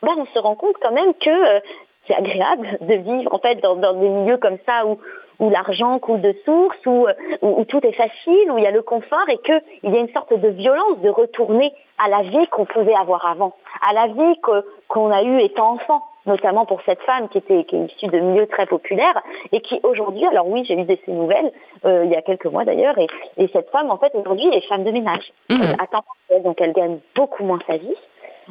bah, 0.03 0.13
on 0.17 0.27
se 0.27 0.39
rend 0.39 0.57
compte 0.57 0.77
quand 0.81 0.93
même 0.93 1.15
que 1.15 1.61
c'est 2.07 2.15
agréable 2.15 2.79
de 2.81 2.95
vivre 2.95 3.33
en 3.33 3.39
fait 3.39 3.57
dans, 3.57 3.77
des 3.77 4.09
milieux 4.09 4.39
comme 4.39 4.59
ça 4.67 4.87
où 4.87 4.99
où 5.39 5.51
l'argent 5.51 5.99
coule 5.99 6.21
de 6.21 6.35
source, 6.45 6.79
où, 6.87 7.07
où, 7.43 7.65
tout 7.65 7.85
est 7.87 7.93
facile, 7.93 8.51
où 8.51 8.59
il 8.59 8.65
y 8.65 8.67
a 8.67 8.71
le 8.71 8.83
confort 8.83 9.29
et 9.29 9.39
qu'il 9.39 9.93
y 9.93 9.97
a 9.97 10.01
une 10.01 10.13
sorte 10.13 10.33
de 10.33 10.49
violence 10.49 10.99
de 11.03 11.09
retourner 11.09 11.73
à 11.99 12.09
la 12.09 12.23
vie 12.23 12.47
qu'on 12.49 12.65
pouvait 12.65 12.95
avoir 12.95 13.27
avant, 13.27 13.55
à 13.87 13.93
la 13.93 14.07
vie 14.09 14.41
qu'on 14.89 15.11
a 15.11 15.23
eue 15.23 15.41
étant 15.41 15.73
enfant 15.73 16.03
notamment 16.27 16.67
pour 16.67 16.83
cette 16.83 17.01
femme 17.03 17.29
qui 17.29 17.39
était 17.39 17.65
qui 17.65 17.77
est 17.77 17.85
issue 17.87 18.09
de 18.09 18.19
milieux 18.19 18.47
très 18.49 18.67
populaires 18.67 19.23
et 19.53 19.61
qui 19.61 19.81
aujourd'hui, 19.83 20.27
alors 20.27 20.49
oui, 20.49 20.65
j'ai 20.65 20.75
lu 20.75 20.85
des 20.85 21.01
nouvelles 21.07 21.53
euh, 21.85 22.05
il 22.05 22.11
y 22.11 22.17
a 22.17 22.23
quelques 22.23 22.47
mois 22.47 22.65
d'ailleurs, 22.65 22.99
et, 22.99 23.07
et, 23.37 23.49
cette 23.53 23.71
femme 23.71 23.91
en 23.91 23.97
fait 23.97 24.13
aujourd'hui 24.15 24.49
est 24.49 24.67
femme 24.69 24.85
de 24.85 24.91
ménage 24.91 25.33
mmh. 25.49 25.63
euh, 25.63 25.75
à 25.79 25.87
temps 25.87 26.05
donc 26.43 26.61
elle 26.61 26.73
gagne 26.73 26.99
beaucoup 27.15 27.45
moins 27.45 27.61
sa 27.67 27.77
vie, 27.77 27.95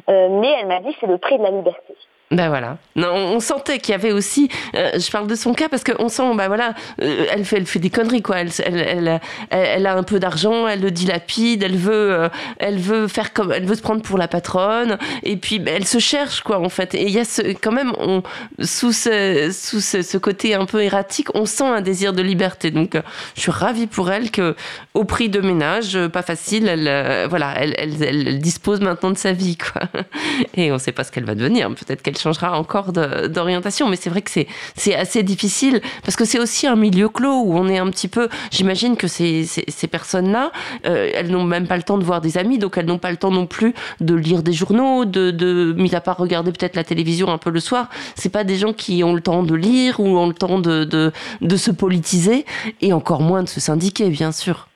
euh, 0.08 0.28
mais 0.30 0.52
elle 0.58 0.66
m'a 0.66 0.80
dit 0.80 0.96
c'est 1.00 1.06
le 1.06 1.18
prix 1.18 1.38
de 1.38 1.42
la 1.42 1.50
liberté. 1.50 1.94
Ben 2.32 2.48
voilà. 2.48 2.78
Non, 2.96 3.14
on 3.14 3.38
sentait 3.38 3.78
qu'il 3.78 3.92
y 3.92 3.94
avait 3.94 4.10
aussi. 4.10 4.48
Euh, 4.74 4.98
je 4.98 5.10
parle 5.12 5.28
de 5.28 5.36
son 5.36 5.54
cas 5.54 5.68
parce 5.68 5.84
qu'on 5.84 6.08
sent, 6.08 6.34
ben 6.34 6.48
voilà, 6.48 6.74
euh, 7.00 7.24
elle 7.30 7.44
fait, 7.44 7.58
elle 7.58 7.66
fait 7.66 7.78
des 7.78 7.90
conneries 7.90 8.22
quoi. 8.22 8.38
Elle, 8.38 8.50
elle, 8.64 9.20
elle, 9.50 9.86
a 9.86 9.94
un 9.94 10.02
peu 10.02 10.18
d'argent, 10.18 10.66
elle 10.66 10.80
le 10.80 10.90
dilapide, 10.90 11.62
elle 11.62 11.76
veut, 11.76 12.12
euh, 12.12 12.28
elle 12.58 12.78
veut 12.78 13.06
faire 13.06 13.32
comme, 13.32 13.52
elle 13.52 13.64
veut 13.64 13.76
se 13.76 13.82
prendre 13.82 14.02
pour 14.02 14.18
la 14.18 14.26
patronne. 14.26 14.98
Et 15.22 15.36
puis 15.36 15.60
ben, 15.60 15.74
elle 15.76 15.86
se 15.86 16.00
cherche 16.00 16.40
quoi 16.40 16.58
en 16.58 16.68
fait. 16.68 16.96
Et 16.96 17.04
il 17.04 17.10
y 17.10 17.20
a 17.20 17.24
quand 17.62 17.70
même, 17.70 17.92
on, 18.00 18.24
sous 18.60 18.92
ce, 18.92 19.50
sous 19.52 19.80
ce, 19.80 20.18
côté 20.18 20.54
un 20.54 20.66
peu 20.66 20.82
erratique, 20.82 21.28
on 21.34 21.46
sent 21.46 21.66
un 21.66 21.80
désir 21.80 22.12
de 22.12 22.22
liberté. 22.22 22.72
Donc 22.72 22.98
je 23.36 23.40
suis 23.40 23.52
ravie 23.52 23.86
pour 23.86 24.10
elle 24.10 24.32
que, 24.32 24.56
au 24.94 25.04
prix 25.04 25.28
de 25.28 25.40
ménage, 25.40 25.96
pas 26.08 26.22
facile, 26.22 26.66
elle, 26.66 27.28
voilà, 27.28 27.54
elle, 27.56 27.76
elle, 27.78 28.40
dispose 28.40 28.80
maintenant 28.80 29.12
de 29.12 29.18
sa 29.18 29.30
vie 29.30 29.56
quoi. 29.56 29.82
Et 30.56 30.72
on 30.72 30.74
ne 30.74 30.80
sait 30.80 30.90
pas 30.90 31.04
ce 31.04 31.12
qu'elle 31.12 31.24
va 31.24 31.36
devenir. 31.36 31.68
Peut-être 31.68 32.02
qu'elle 32.02 32.15
changera 32.18 32.58
encore 32.58 32.92
d'orientation. 32.92 33.88
Mais 33.88 33.96
c'est 33.96 34.10
vrai 34.10 34.22
que 34.22 34.30
c'est 34.30 34.94
assez 34.94 35.22
difficile 35.22 35.80
parce 36.04 36.16
que 36.16 36.24
c'est 36.24 36.38
aussi 36.38 36.66
un 36.66 36.76
milieu 36.76 37.08
clos 37.08 37.42
où 37.42 37.56
on 37.56 37.68
est 37.68 37.78
un 37.78 37.90
petit 37.90 38.08
peu. 38.08 38.28
J'imagine 38.50 38.96
que 38.96 39.08
ces, 39.08 39.44
ces, 39.44 39.86
personnes-là, 39.86 40.52
euh, 40.86 41.10
elles 41.14 41.30
n'ont 41.30 41.44
même 41.44 41.66
pas 41.66 41.76
le 41.76 41.82
temps 41.82 41.98
de 41.98 42.04
voir 42.04 42.20
des 42.20 42.38
amis, 42.38 42.58
donc 42.58 42.76
elles 42.76 42.86
n'ont 42.86 42.98
pas 42.98 43.10
le 43.10 43.16
temps 43.16 43.30
non 43.30 43.46
plus 43.46 43.74
de 44.00 44.14
lire 44.14 44.42
des 44.42 44.52
journaux, 44.52 45.04
de, 45.04 45.30
de 45.30 45.74
mis 45.76 45.94
à 45.94 46.00
part 46.00 46.16
regarder 46.16 46.52
peut-être 46.52 46.76
la 46.76 46.84
télévision 46.84 47.30
un 47.30 47.38
peu 47.38 47.50
le 47.50 47.60
soir. 47.60 47.88
C'est 48.14 48.30
pas 48.30 48.44
des 48.44 48.56
gens 48.56 48.72
qui 48.72 49.04
ont 49.04 49.14
le 49.14 49.20
temps 49.20 49.42
de 49.42 49.54
lire 49.54 50.00
ou 50.00 50.18
ont 50.18 50.26
le 50.26 50.34
temps 50.34 50.58
de, 50.58 50.84
de, 50.84 51.12
de 51.40 51.56
se 51.56 51.70
politiser 51.70 52.44
et 52.80 52.92
encore 52.92 53.20
moins 53.20 53.42
de 53.42 53.48
se 53.48 53.60
syndiquer, 53.60 54.10
bien 54.10 54.32
sûr. 54.32 54.68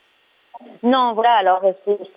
Non, 0.83 1.13
voilà, 1.15 1.33
alors 1.35 1.61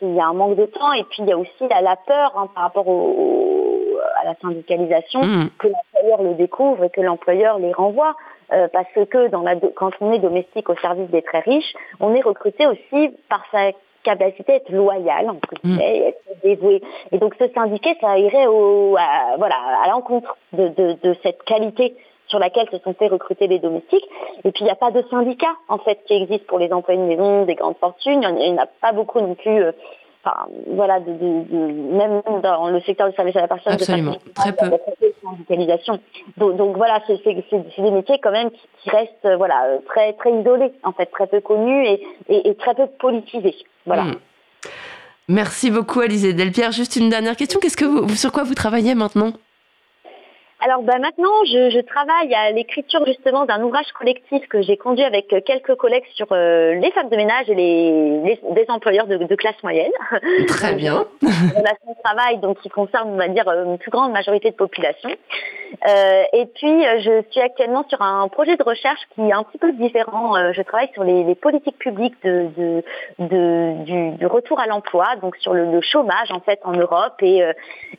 il 0.02 0.16
y 0.16 0.20
a 0.20 0.26
un 0.26 0.34
manque 0.34 0.56
de 0.56 0.66
temps 0.66 0.94
et 0.94 1.04
puis 1.04 1.18
il 1.20 1.28
y 1.28 1.32
a 1.32 1.38
aussi 1.38 1.68
la, 1.70 1.82
la 1.82 1.96
peur 1.96 2.34
hein, 2.38 2.48
par 2.54 2.64
rapport 2.64 2.88
au, 2.88 3.98
à 4.22 4.26
la 4.26 4.36
syndicalisation, 4.36 5.22
mmh. 5.22 5.50
que 5.60 5.68
l'employeur 5.68 6.24
le 6.24 6.34
découvre 6.36 6.84
et 6.86 6.90
que 6.90 7.02
l'employeur 7.02 7.60
les 7.60 7.74
renvoie. 7.74 8.16
Euh, 8.52 8.68
parce 8.72 8.88
que 9.10 9.30
dans 9.30 9.42
la, 9.42 9.56
quand 9.76 9.92
on 10.02 10.12
est 10.12 10.20
domestique 10.20 10.70
au 10.70 10.76
service 10.76 11.10
des 11.10 11.22
très 11.22 11.40
riches, 11.40 11.74
on 12.00 12.14
est 12.14 12.22
recruté 12.22 12.68
aussi 12.68 13.12
par 13.30 13.44
sa 13.52 13.72
capacité 14.04 14.52
à 14.52 14.56
être 14.58 14.70
loyal, 14.70 15.30
en 15.30 15.38
mmh. 15.64 15.80
être 15.80 16.42
dévoué. 16.44 16.82
Et 17.12 17.18
donc 17.18 17.36
ce 17.40 17.48
syndiqué, 17.50 17.96
ça 18.02 18.18
irait 18.18 18.48
au, 18.48 18.96
à, 18.98 19.38
voilà, 19.38 19.56
à 19.84 19.90
l'encontre 19.90 20.38
de, 20.52 20.68
de, 20.68 20.98
de, 21.02 21.16
cette 21.24 21.42
qualité 21.44 21.96
sur 22.34 22.40
laquelle 22.40 22.68
se 22.72 22.80
sont 22.80 22.96
fait 22.96 23.10
recruter 23.10 23.46
les 23.46 23.60
domestiques. 23.60 24.08
Et 24.44 24.52
puis 24.52 24.62
il 24.62 24.64
n'y 24.64 24.72
a 24.72 24.76
pas 24.76 24.90
de 24.90 25.04
syndicat 25.12 25.54
en 25.68 25.78
fait 25.78 26.00
qui 26.08 26.16
existe 26.16 26.48
pour 26.48 26.58
les 26.58 26.74
employés 26.74 27.00
de 27.00 27.06
maison 27.06 27.46
des 27.46 27.54
grandes 27.54 27.78
fortunes. 27.78 28.24
Il 28.24 28.54
n'y 28.54 28.60
en 28.60 28.64
a 28.64 28.66
pas 28.66 28.92
beaucoup 28.92 29.22
non 29.22 29.36
plus 29.36 29.64
enfin, 30.26 30.48
voilà, 30.66 31.00
de, 31.00 31.12
même 31.12 32.24
dans 32.42 32.70
le 32.70 32.82
secteur 32.82 33.08
du 33.08 33.16
service 33.16 33.36
à 33.36 33.42
la 33.42 33.48
personne, 33.48 33.74
Absolument. 33.74 34.18
très 34.34 34.52
peu. 34.52 34.66
syndicalisation. 35.22 36.00
Donc, 36.38 36.56
donc 36.56 36.76
voilà, 36.76 37.02
c'est 37.06 37.22
des 37.24 37.92
métiers 37.92 38.20
quand 38.20 38.32
même 38.32 38.50
qui, 38.82 38.90
restent 38.90 39.38
voilà 39.38 39.78
très 39.86 40.14
très 40.14 40.32
isolés 40.34 40.74
en 40.84 40.92
fait, 40.92 41.06
très 41.08 41.28
peu 41.28 41.40
connus 41.40 41.86
et, 41.86 42.02
et, 42.30 42.56
très 42.56 42.74
peu 42.74 42.88
politisés. 43.00 43.56
Voilà. 43.86 44.06
Hmm. 44.06 44.16
Merci 45.28 45.70
beaucoup 45.70 46.00
Alizé 46.00 46.34
Delpierre. 46.34 46.72
Juste 46.72 46.96
une 46.96 47.10
dernière 47.10 47.36
question. 47.36 47.60
Qu'est-ce 47.60 47.78
que 47.78 47.86
vous, 47.86 48.10
sur 48.16 48.32
quoi 48.32 48.44
vous 48.44 48.56
travaillez 48.56 48.96
maintenant? 48.96 49.34
Alors 50.64 50.82
bah, 50.82 50.98
maintenant, 50.98 51.44
je, 51.46 51.82
travaille 51.82 52.34
à 52.34 52.52
l'écriture 52.52 53.06
justement 53.06 53.46
d'un 53.46 53.62
ouvrage 53.62 53.92
collectif 54.00 54.48
que 54.48 54.62
j'ai 54.62 54.78
conduit 54.78 55.04
avec 55.04 55.28
quelques 55.46 55.76
collègues 55.76 56.06
sur 56.14 56.28
euh, 56.32 56.74
les 56.76 56.90
femmes 56.92 57.10
de 57.10 57.18
ménage 57.18 57.50
et 57.50 57.56
les, 57.56 58.40
les, 58.56 58.66
employeurs 58.70 59.08
de, 59.08 59.36
classe 59.36 59.62
moyenne. 59.62 59.92
Très 60.48 60.74
bien. 60.76 61.06
Relation 61.22 61.90
de 61.90 62.02
travail 62.04 62.38
donc 62.38 62.60
qui 62.62 62.70
concerne, 62.70 63.10
on 63.10 63.18
va 63.18 63.28
dire, 63.28 63.48
une 63.50 63.78
plus 63.78 63.92
grande 63.92 64.14
majorité 64.14 64.52
de 64.52 64.56
population. 64.56 65.10
Euh, 65.10 66.24
et 66.32 66.46
puis, 66.46 66.84
je 67.00 67.24
suis 67.32 67.42
actuellement 67.42 67.86
sur 67.90 68.02
un 68.02 68.28
projet 68.30 68.56
de 68.56 68.64
recherche 68.64 69.02
qui 69.16 69.22
est 69.22 69.34
un 69.34 69.44
petit 69.44 69.58
peu 69.58 69.74
différent. 69.74 70.38
Euh, 70.38 70.54
je 70.54 70.62
travaille 70.62 70.90
sur 70.94 71.04
les, 71.04 71.36
politiques 71.36 71.78
publiques 71.80 72.16
de, 72.24 72.84
de, 73.20 74.16
du, 74.18 74.26
retour 74.28 74.60
à 74.60 74.68
l'emploi, 74.68 75.16
donc 75.22 75.36
sur 75.38 75.54
le, 75.54 75.82
chômage 75.82 76.32
en 76.32 76.40
fait 76.40 76.60
en 76.64 76.72
Europe 76.72 77.16
et, 77.22 77.44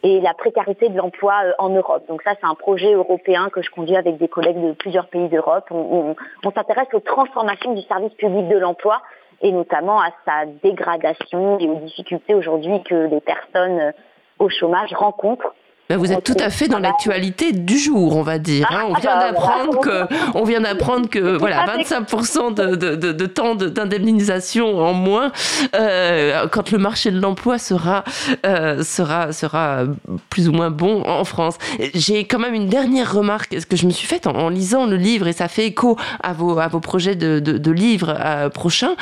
et 0.02 0.20
la 0.20 0.32
précarité 0.32 0.88
de 0.88 0.96
l'emploi 0.96 1.34
en 1.58 1.68
Europe. 1.68 2.04
Donc 2.08 2.22
ça, 2.22 2.32
c'est 2.40 2.46
un 2.46 2.53
projet 2.54 2.92
européen 2.92 3.48
que 3.50 3.62
je 3.62 3.70
conduis 3.70 3.96
avec 3.96 4.18
des 4.18 4.28
collègues 4.28 4.60
de 4.60 4.72
plusieurs 4.72 5.08
pays 5.08 5.28
d'Europe. 5.28 5.66
On, 5.70 6.14
s'intéresse 6.54 6.88
aux 6.92 7.00
transformations 7.00 7.74
du 7.74 7.82
service 7.82 8.12
public 8.14 8.48
de 8.48 8.58
l'emploi 8.58 9.02
et 9.42 9.52
notamment 9.52 10.00
à 10.00 10.10
sa 10.24 10.46
dégradation 10.62 11.58
et 11.58 11.68
aux 11.68 11.76
difficultés 11.76 12.34
aujourd'hui 12.34 12.82
que 12.82 12.94
les 12.94 13.20
personnes 13.20 13.92
au 14.38 14.48
chômage 14.48 14.92
rencontrent 14.94 15.54
ben, 15.90 15.98
vous 15.98 16.12
êtes 16.12 16.24
tout 16.24 16.36
à 16.38 16.48
fait 16.48 16.66
dans 16.66 16.78
l'actualité 16.78 17.52
du 17.52 17.78
jour, 17.78 18.16
on 18.16 18.22
va 18.22 18.38
dire. 18.38 18.66
Hein. 18.70 18.84
On 18.88 18.94
vient 18.94 19.18
d'apprendre 19.18 19.80
que, 19.80 20.06
on 20.34 20.44
vient 20.44 20.62
d'apprendre 20.62 21.10
que, 21.10 21.36
voilà, 21.36 21.66
25% 21.66 22.54
de, 22.54 22.74
de, 22.74 22.96
de, 22.96 23.12
de 23.12 23.26
temps 23.26 23.54
d'indemnisation 23.54 24.78
en 24.78 24.94
moins 24.94 25.30
euh, 25.74 26.48
quand 26.48 26.70
le 26.70 26.78
marché 26.78 27.10
de 27.10 27.20
l'emploi 27.20 27.58
sera, 27.58 28.02
euh, 28.46 28.82
sera, 28.82 29.32
sera 29.32 29.84
plus 30.30 30.48
ou 30.48 30.52
moins 30.52 30.70
bon 30.70 31.02
en 31.06 31.24
France. 31.24 31.58
J'ai 31.92 32.24
quand 32.24 32.38
même 32.38 32.54
une 32.54 32.68
dernière 32.68 33.12
remarque 33.12 33.54
que 33.66 33.76
je 33.76 33.84
me 33.84 33.90
suis 33.90 34.06
faite 34.06 34.26
en, 34.26 34.48
lisant 34.48 34.86
le 34.86 34.96
livre 34.96 35.26
et 35.26 35.34
ça 35.34 35.48
fait 35.48 35.66
écho 35.66 35.98
à 36.22 36.32
vos, 36.32 36.58
à 36.58 36.68
vos 36.68 36.80
projets 36.80 37.14
de, 37.14 37.40
de, 37.40 37.70
livres 37.70 38.16
euh, 38.18 38.48
prochains. 38.48 38.96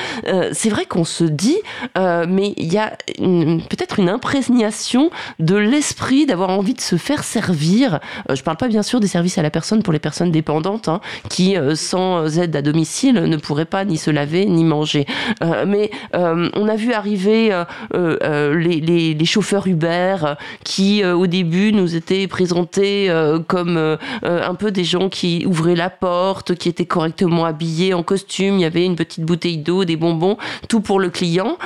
C'est 0.52 0.70
vrai 0.70 0.86
qu'on 0.86 1.04
se 1.04 1.24
dit, 1.24 1.58
mais 1.96 2.54
il 2.56 2.72
y 2.72 2.78
a 2.78 2.90
peut-être 3.16 4.00
une 4.00 4.08
imprégnation 4.08 5.10
de 5.38 5.56
l'esprit 5.56 6.26
d'avoir 6.26 6.50
envie 6.50 6.71
de 6.72 6.80
se 6.80 6.96
faire 6.96 7.24
servir. 7.24 8.00
Euh, 8.30 8.34
je 8.34 8.42
parle 8.42 8.56
pas 8.56 8.68
bien 8.68 8.82
sûr 8.82 9.00
des 9.00 9.06
services 9.06 9.38
à 9.38 9.42
la 9.42 9.50
personne 9.50 9.82
pour 9.82 9.92
les 9.92 9.98
personnes 9.98 10.30
dépendantes 10.30 10.88
hein, 10.88 11.00
qui, 11.28 11.56
euh, 11.56 11.74
sans 11.74 12.38
aide 12.38 12.54
à 12.56 12.62
domicile, 12.62 13.14
ne 13.14 13.36
pourraient 13.36 13.64
pas 13.64 13.84
ni 13.84 13.96
se 13.96 14.10
laver 14.10 14.46
ni 14.46 14.64
manger. 14.64 15.06
Euh, 15.42 15.64
mais 15.66 15.90
on 16.14 16.68
a 16.68 16.76
vu 16.76 16.92
arriver 16.92 17.50
les, 17.92 19.14
les, 19.14 19.24
chauffeurs 19.24 19.66
Uber 19.66 20.16
qui, 20.64 21.04
au 21.04 21.26
début, 21.26 21.72
nous 21.72 21.94
étaient 21.94 22.26
présentés 22.26 23.10
comme 23.46 23.98
un 24.22 24.54
peu 24.54 24.70
des 24.70 24.84
gens 24.84 25.08
qui 25.08 25.44
ouvraient 25.46 25.74
la 25.74 25.90
porte, 25.90 26.54
qui 26.54 26.68
étaient 26.68 26.86
correctement 26.86 27.44
habillés 27.44 27.94
en 27.94 28.02
costume. 28.02 28.56
Il 28.56 28.62
y 28.62 28.64
avait 28.64 28.84
une 28.84 28.96
petite 28.96 29.24
bouteille 29.24 29.58
d'eau, 29.58 29.84
des 29.84 29.96
bonbons, 29.96 30.36
tout 30.68 30.80
pour 30.80 31.00
le 31.00 31.10
client, 31.10 31.56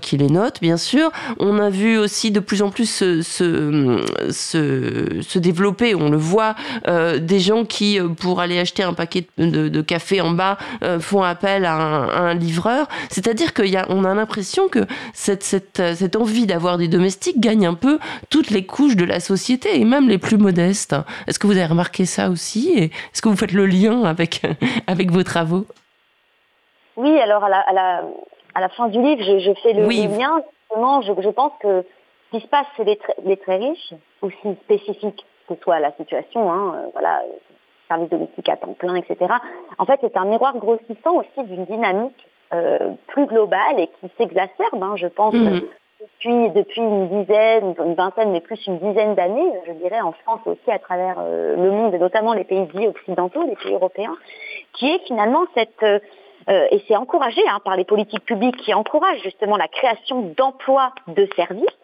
qui 0.00 0.16
les 0.16 0.28
note, 0.28 0.60
bien 0.60 0.76
sûr. 0.76 1.10
On 1.38 1.58
a 1.58 1.70
vu 1.70 1.98
aussi 1.98 2.30
de 2.30 2.40
plus 2.40 2.62
en 2.62 2.70
plus 2.70 2.86
ce, 2.86 3.22
se, 4.32 5.38
développer. 5.38 5.94
On 5.94 6.10
le 6.10 6.16
voit, 6.16 6.54
euh, 6.88 7.18
des 7.18 7.40
gens 7.40 7.64
qui, 7.64 7.98
euh, 7.98 8.08
pour 8.08 8.40
aller 8.40 8.58
acheter 8.58 8.82
un 8.82 8.94
paquet 8.94 9.26
de, 9.38 9.80
café 9.82 10.20
en 10.20 10.30
bas, 10.30 10.58
euh, 10.82 11.00
font 11.00 11.22
appel 11.22 11.64
à 11.64 11.74
un, 11.74 12.34
livreur. 12.34 12.88
C'est-à-dire 13.10 13.54
qu'on 13.54 14.04
a, 14.04 14.10
a 14.10 14.14
l'impression 14.14 14.68
que 14.68 14.80
cette, 15.12 15.42
cette, 15.42 16.16
envie 16.16 16.46
d'avoir 16.46 16.78
des 16.78 16.88
domestiques 16.88 17.40
gagne 17.40 17.66
un 17.66 17.74
peu 17.74 17.98
toutes 18.30 18.50
les 18.50 18.64
couches 18.64 18.96
de 18.96 19.04
la 19.04 19.20
société, 19.20 19.80
et 19.80 19.84
même 19.84 20.08
les 20.08 20.18
plus 20.18 20.38
modestes. 20.38 20.94
Est-ce 21.26 21.38
que 21.38 21.46
vous 21.46 21.56
avez 21.56 21.66
remarqué 21.66 22.06
ça 22.06 22.30
aussi 22.30 22.70
Est-ce 22.70 23.22
que 23.22 23.28
vous 23.28 23.36
faites 23.36 23.52
le 23.52 23.66
lien 23.66 24.04
avec, 24.04 24.42
avec 24.86 25.10
vos 25.10 25.22
travaux? 25.22 25.66
Oui, 26.96 27.18
alors 27.20 27.44
à 27.44 27.48
la, 27.48 27.60
à 27.60 27.72
la, 27.72 28.02
à 28.54 28.60
la 28.60 28.68
fin 28.68 28.88
du 28.88 29.00
livre, 29.00 29.22
je, 29.22 29.52
fais 29.62 29.72
le, 29.72 29.88
lien. 29.88 30.42
Justement, 30.70 31.02
je, 31.02 31.12
je 31.22 31.28
pense 31.28 31.52
que 31.60 31.84
ce 32.32 32.38
qui 32.38 32.42
se 32.42 32.48
passe 32.48 32.66
chez 32.76 32.84
les, 32.84 33.36
très 33.36 33.56
riches, 33.56 33.94
aussi 34.22 34.56
spécifique 34.64 35.24
que 35.48 35.54
soit 35.62 35.80
la 35.80 35.92
situation, 35.92 36.50
hein, 36.50 36.74
euh, 36.76 36.88
voilà, 36.92 37.22
service 37.88 38.08
domestique 38.08 38.48
à 38.48 38.56
temps 38.56 38.72
plein, 38.72 38.94
etc. 38.94 39.32
En 39.78 39.84
fait, 39.84 39.98
c'est 40.00 40.16
un 40.16 40.24
miroir 40.24 40.56
grossissant 40.56 41.16
aussi 41.16 41.48
d'une 41.48 41.64
dynamique 41.64 42.26
euh, 42.54 42.92
plus 43.08 43.26
globale 43.26 43.80
et 43.80 43.88
qui 43.88 44.10
s'exacerbe, 44.16 44.82
hein, 44.82 44.94
je 44.96 45.08
pense, 45.08 45.34
depuis, 45.34 46.50
depuis 46.50 46.80
une 46.80 47.08
dizaine, 47.08 47.74
une 47.84 47.94
vingtaine, 47.94 48.30
mais 48.30 48.40
plus 48.40 48.66
une 48.66 48.78
dizaine 48.78 49.14
d'années, 49.14 49.52
je 49.66 49.72
dirais, 49.72 50.00
en 50.00 50.12
France 50.12 50.40
aussi 50.46 50.70
à 50.70 50.78
travers 50.78 51.16
euh, 51.18 51.56
le 51.56 51.70
monde 51.70 51.94
et 51.94 51.98
notamment 51.98 52.32
les 52.32 52.44
pays 52.44 52.66
dits 52.74 52.86
occidentaux, 52.86 53.44
les 53.46 53.56
pays 53.56 53.74
européens, 53.74 54.16
qui 54.72 54.88
est 54.88 55.00
finalement 55.06 55.44
cette 55.54 55.84
et 56.48 56.82
c'est 56.88 56.96
encouragé 56.96 57.40
hein, 57.48 57.60
par 57.64 57.76
les 57.76 57.84
politiques 57.84 58.24
publiques 58.24 58.56
qui 58.56 58.74
encouragent 58.74 59.22
justement 59.22 59.56
la 59.56 59.68
création 59.68 60.34
d'emplois 60.36 60.92
de 61.06 61.28
services, 61.36 61.78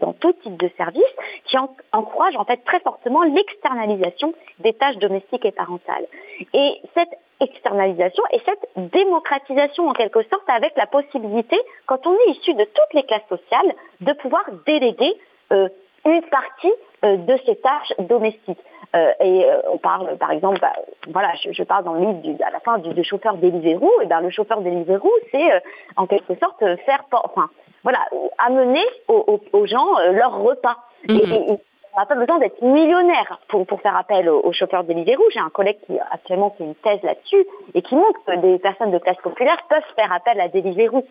dans 0.00 0.12
tout 0.12 0.32
type 0.42 0.56
de 0.56 0.70
service, 0.76 1.02
qui 1.44 1.56
encourage 1.92 2.36
en 2.36 2.44
fait 2.44 2.64
très 2.64 2.80
fortement 2.80 3.22
l'externalisation 3.22 4.34
des 4.60 4.72
tâches 4.72 4.98
domestiques 4.98 5.44
et 5.44 5.52
parentales. 5.52 6.06
Et 6.52 6.80
cette 6.94 7.16
externalisation 7.40 8.22
et 8.32 8.40
cette 8.44 8.90
démocratisation 8.92 9.88
en 9.88 9.92
quelque 9.92 10.22
sorte 10.24 10.48
avec 10.48 10.72
la 10.76 10.86
possibilité, 10.86 11.58
quand 11.86 12.06
on 12.06 12.14
est 12.14 12.30
issu 12.30 12.54
de 12.54 12.64
toutes 12.64 12.94
les 12.94 13.02
classes 13.04 13.28
sociales, 13.28 13.74
de 14.00 14.12
pouvoir 14.12 14.44
déléguer 14.66 15.14
euh, 15.52 15.68
une 16.04 16.22
partie 16.22 16.72
euh, 17.04 17.16
de 17.16 17.36
ces 17.46 17.56
tâches 17.56 17.92
domestiques. 17.98 18.58
Euh, 18.94 19.12
et 19.20 19.44
on 19.72 19.78
parle, 19.78 20.16
par 20.18 20.30
exemple, 20.30 20.60
bah, 20.60 20.72
voilà, 21.08 21.32
je, 21.34 21.62
parle 21.64 21.84
dans 21.84 21.94
le 21.94 22.12
livre 22.22 22.38
à 22.46 22.50
la 22.50 22.60
fin 22.60 22.78
du, 22.78 23.02
chauffeur 23.02 23.36
Deliveroo. 23.36 23.90
Et 24.02 24.06
ben 24.06 24.20
le 24.20 24.30
chauffeur 24.30 24.60
Deliveroo, 24.60 25.10
c'est 25.32 25.62
en 25.96 26.06
quelque 26.06 26.34
sorte 26.36 26.60
faire, 26.84 27.04
enfin, 27.10 27.48
voilà, 27.84 28.00
amener 28.38 28.84
aux, 29.08 29.66
gens 29.66 29.86
euh, 29.98 30.12
leur 30.12 30.40
repas. 30.40 30.76
Mhm. 31.08 31.20
Et, 31.20 31.58
on 31.94 32.00
n'a 32.00 32.06
pas 32.06 32.14
besoin 32.14 32.38
d'être 32.38 32.60
millionnaire 32.62 33.38
pour, 33.48 33.66
pour 33.66 33.80
faire 33.80 33.96
appel 33.96 34.28
aux, 34.28 34.52
chauffeurs 34.52 34.84
de 34.84 34.92
rouge. 34.92 35.32
J'ai 35.32 35.40
un 35.40 35.50
collègue 35.50 35.78
qui 35.86 35.98
actuellement 36.10 36.54
fait 36.56 36.64
une 36.64 36.74
thèse 36.74 37.02
là-dessus 37.02 37.46
et 37.74 37.82
qui 37.82 37.94
montre 37.94 38.18
que 38.26 38.36
des 38.36 38.58
personnes 38.58 38.90
de 38.90 38.98
classe 38.98 39.16
populaire 39.18 39.58
peuvent 39.68 39.82
faire 39.94 40.12
appel 40.12 40.40
à 40.40 40.48
Deliveroo. 40.48 41.04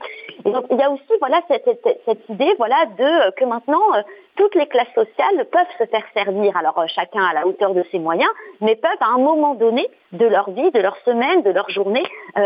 Et 0.45 0.51
donc 0.51 0.65
il 0.71 0.77
y 0.77 0.81
a 0.81 0.89
aussi 0.89 1.01
voilà 1.19 1.41
cette, 1.47 1.69
cette, 2.05 2.29
idée 2.29 2.53
voilà 2.57 2.85
de 2.97 3.27
euh, 3.27 3.31
que 3.31 3.45
maintenant 3.45 3.81
euh, 3.95 4.01
toutes 4.35 4.55
les 4.55 4.67
classes 4.67 4.93
sociales 4.93 5.45
peuvent 5.51 5.61
se 5.79 5.85
faire 5.85 6.05
servir. 6.13 6.57
Alors 6.57 6.83
chacun 6.87 7.23
à 7.23 7.33
la 7.33 7.47
hauteur 7.47 7.73
de 7.73 7.83
ses 7.91 7.99
moyens, 7.99 8.31
mais 8.59 8.75
peuvent 8.75 8.91
à 8.99 9.13
un 9.13 9.19
moment 9.19 9.55
donné 9.55 9.87
de 10.11 10.25
leur 10.25 10.49
vie, 10.49 10.71
de 10.71 10.79
leur 10.79 10.97
semaine, 11.05 11.43
de 11.43 11.51
leur 11.51 11.69
journée 11.69 12.03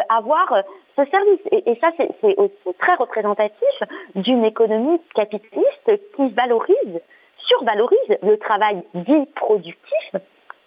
avoir 0.10 0.64
ce 0.98 1.06
service. 1.06 1.40
Et, 1.52 1.78
ça, 1.80 1.91
c'est 1.98 2.38
aussi 2.38 2.78
très 2.80 2.95
représentatif 2.95 3.84
d'une 4.16 4.44
économie 4.44 4.99
capitaliste 5.14 5.91
qui 6.16 6.30
valorise, 6.30 7.02
survalorise 7.40 8.18
le 8.22 8.38
travail 8.38 8.84
dit 8.94 9.26
productif 9.36 10.16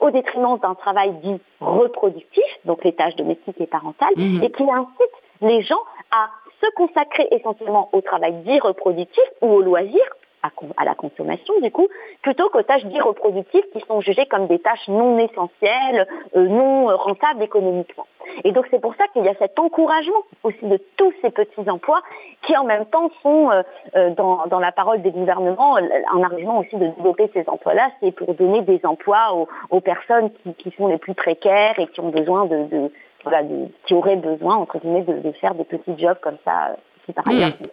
au 0.01 0.11
détriment 0.11 0.59
d'un 0.59 0.75
travail 0.75 1.13
dit 1.23 1.39
reproductif, 1.61 2.45
donc 2.65 2.85
les 2.85 2.95
tâches 2.95 3.17
domestiques 3.17 3.61
et 3.61 3.67
parentales, 3.67 4.15
mmh. 4.17 4.43
et 4.43 4.51
qui 4.51 4.63
incite 4.63 5.15
les 5.43 5.63
gens 5.63 5.83
à 6.11 6.31
se 6.63 6.71
consacrer 6.75 7.29
essentiellement 7.31 7.89
au 7.93 8.01
travail 8.01 8.35
dit 8.45 8.59
reproductif 8.61 9.25
ou 9.43 9.49
au 9.49 9.61
loisir 9.61 10.01
à, 10.43 10.85
la 10.85 10.95
consommation 10.95 11.55
du 11.61 11.71
coup, 11.71 11.89
plutôt 12.23 12.49
qu'aux 12.49 12.63
tâches 12.63 12.85
dites 12.85 13.03
reproductives 13.03 13.65
qui 13.73 13.81
sont 13.87 14.01
jugées 14.01 14.27
comme 14.27 14.47
des 14.47 14.59
tâches 14.59 14.89
non 14.89 15.19
essentielles, 15.19 16.07
euh, 16.37 16.49
non 16.49 16.87
rentables 16.97 17.43
économiquement. 17.43 18.07
Et 18.45 18.53
donc 18.53 18.67
c'est 18.71 18.81
pour 18.81 18.95
ça 18.95 19.07
qu'il 19.09 19.25
y 19.25 19.29
a 19.29 19.35
cet 19.35 19.59
encouragement 19.59 20.23
aussi 20.43 20.65
de 20.65 20.79
tous 20.97 21.13
ces 21.23 21.31
petits 21.31 21.69
emplois 21.69 22.03
qui 22.43 22.57
en 22.57 22.65
même 22.65 22.87
temps 22.87 23.11
sont 23.23 23.51
euh, 23.51 23.63
euh, 23.97 24.11
dans, 24.11 24.47
dans, 24.47 24.61
la 24.61 24.73
parole 24.73 25.03
des 25.03 25.11
gouvernements 25.11 25.77
un 25.77 26.23
argument 26.23 26.59
aussi 26.59 26.77
de 26.77 26.87
développer 26.87 27.31
ces 27.35 27.45
emplois-là, 27.49 27.91
c'est 28.01 28.13
pour 28.13 28.35
donner 28.35 28.63
des 28.63 28.81
emplois 28.85 29.35
aux, 29.35 29.49
aux 29.71 29.81
personnes 29.81 30.31
qui, 30.43 30.55
qui, 30.55 30.71
sont 30.77 30.87
les 30.89 30.99
plus 30.99 31.15
précaires 31.15 31.79
et 31.79 31.87
qui 31.87 32.01
ont 32.01 32.11
besoin 32.11 32.47
de, 32.47 32.65
de, 32.65 32.93
voilà, 33.25 33.43
qui 33.87 33.95
auraient 33.95 34.17
besoin 34.17 34.57
entre 34.57 34.79
guillemets 34.79 35.03
de, 35.03 35.15
de, 35.15 35.33
faire 35.33 35.55
des 35.55 35.65
petits 35.65 35.99
jobs 35.99 36.19
comme 36.21 36.39
ça, 36.45 36.77
qui 37.05 37.13
par 37.13 37.27
ailleurs. 37.29 37.51
Mmh. 37.61 37.67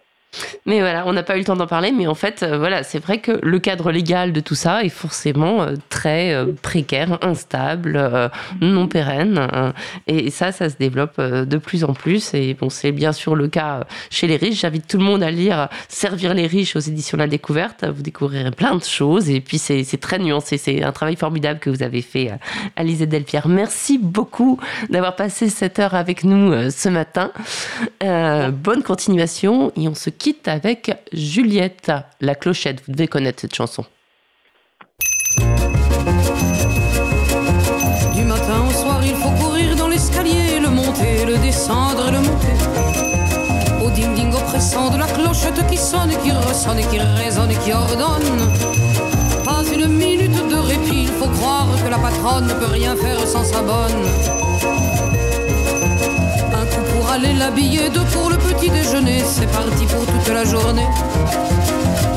Mais 0.66 0.80
voilà, 0.80 1.04
on 1.06 1.14
n'a 1.14 1.22
pas 1.22 1.36
eu 1.36 1.38
le 1.38 1.44
temps 1.44 1.56
d'en 1.56 1.66
parler, 1.66 1.92
mais 1.92 2.06
en 2.06 2.14
fait, 2.14 2.42
euh, 2.42 2.58
voilà, 2.58 2.82
c'est 2.82 2.98
vrai 2.98 3.18
que 3.18 3.38
le 3.42 3.58
cadre 3.58 3.90
légal 3.90 4.32
de 4.32 4.40
tout 4.40 4.54
ça 4.54 4.84
est 4.84 4.90
forcément 4.90 5.62
euh, 5.62 5.74
très 5.88 6.34
euh, 6.34 6.52
précaire, 6.60 7.18
instable, 7.22 8.30
non 8.60 8.86
pérenne. 8.86 9.48
et 10.06 10.30
ça, 10.30 10.52
ça 10.52 10.68
se 10.68 10.76
développe 10.76 11.20
de 11.20 11.56
plus 11.56 11.84
en 11.84 11.94
plus. 11.94 12.34
Et 12.34 12.54
bon, 12.54 12.68
c'est 12.68 12.92
bien 12.92 13.12
sûr 13.12 13.34
le 13.34 13.48
cas 13.48 13.86
chez 14.10 14.26
les 14.26 14.36
riches. 14.36 14.60
J'invite 14.60 14.86
tout 14.86 14.98
le 14.98 15.04
monde 15.04 15.22
à 15.22 15.30
lire 15.30 15.68
Servir 15.88 16.34
les 16.34 16.46
riches 16.46 16.76
aux 16.76 16.80
éditions 16.80 17.16
La 17.16 17.26
Découverte. 17.26 17.86
Vous 17.86 18.02
découvrirez 18.02 18.50
plein 18.50 18.76
de 18.76 18.84
choses. 18.84 19.30
Et 19.30 19.40
puis, 19.40 19.58
c'est 19.58 20.00
très 20.00 20.18
nuancé. 20.18 20.58
C'est 20.58 20.82
un 20.82 20.92
travail 20.92 21.16
formidable 21.16 21.60
que 21.60 21.70
vous 21.70 21.82
avez 21.82 22.02
fait, 22.02 22.30
Alizé 22.76 23.06
Delpierre. 23.06 23.48
Merci 23.48 23.98
beaucoup 23.98 24.58
d'avoir 24.90 25.16
passé 25.16 25.48
cette 25.48 25.78
heure 25.78 25.94
avec 25.94 26.24
nous 26.24 26.70
ce 26.70 26.88
matin. 26.88 27.32
bonne 28.00 28.82
continuation. 28.82 29.72
Et 29.76 29.88
on 29.88 29.94
se 29.94 30.10
quitte 30.18 30.48
avec 30.48 30.90
Juliette, 31.12 31.92
la 32.20 32.34
clochette. 32.34 32.82
Vous 32.86 32.92
devez 32.92 33.08
connaître 33.08 33.40
cette 33.40 33.54
chanson. 33.54 33.84
Du 38.14 38.24
matin 38.24 38.64
au 38.68 38.72
soir, 38.72 39.00
il 39.02 39.14
faut 39.14 39.30
courir 39.42 39.76
dans 39.76 39.88
l'escalier, 39.88 40.60
le 40.60 40.68
monter, 40.68 41.24
le 41.24 41.38
descendre 41.38 42.08
et 42.08 42.12
le 42.12 42.20
monter. 42.20 42.56
Au 43.84 43.90
ding-ding 43.90 44.34
oppressant 44.34 44.90
de 44.90 44.98
la 44.98 45.06
clochette 45.06 45.66
qui 45.68 45.76
sonne, 45.76 46.10
qui 46.22 46.32
ressonne 46.32 46.78
et 46.78 46.86
qui 46.86 46.98
résonne 46.98 47.50
et 47.50 47.58
qui 47.58 47.72
ordonne. 47.72 48.52
Pas 49.44 49.62
une 49.72 49.86
minute 49.86 50.48
de 50.48 50.56
répit, 50.56 51.04
il 51.04 51.08
faut 51.08 51.28
croire 51.28 51.68
que 51.82 51.88
la 51.88 51.98
patronne 51.98 52.48
ne 52.48 52.54
peut 52.54 52.72
rien 52.72 52.96
faire 52.96 53.26
sans 53.26 53.44
sa 53.44 53.62
bonne 53.62 54.57
aller 57.18 57.34
l'habiller, 57.34 57.88
deux 57.90 58.04
pour 58.12 58.30
le 58.30 58.36
petit 58.36 58.70
déjeuner, 58.70 59.22
c'est 59.24 59.50
parti 59.50 59.84
pour 59.86 60.04
toute 60.06 60.28
la 60.28 60.44
journée. 60.44 60.86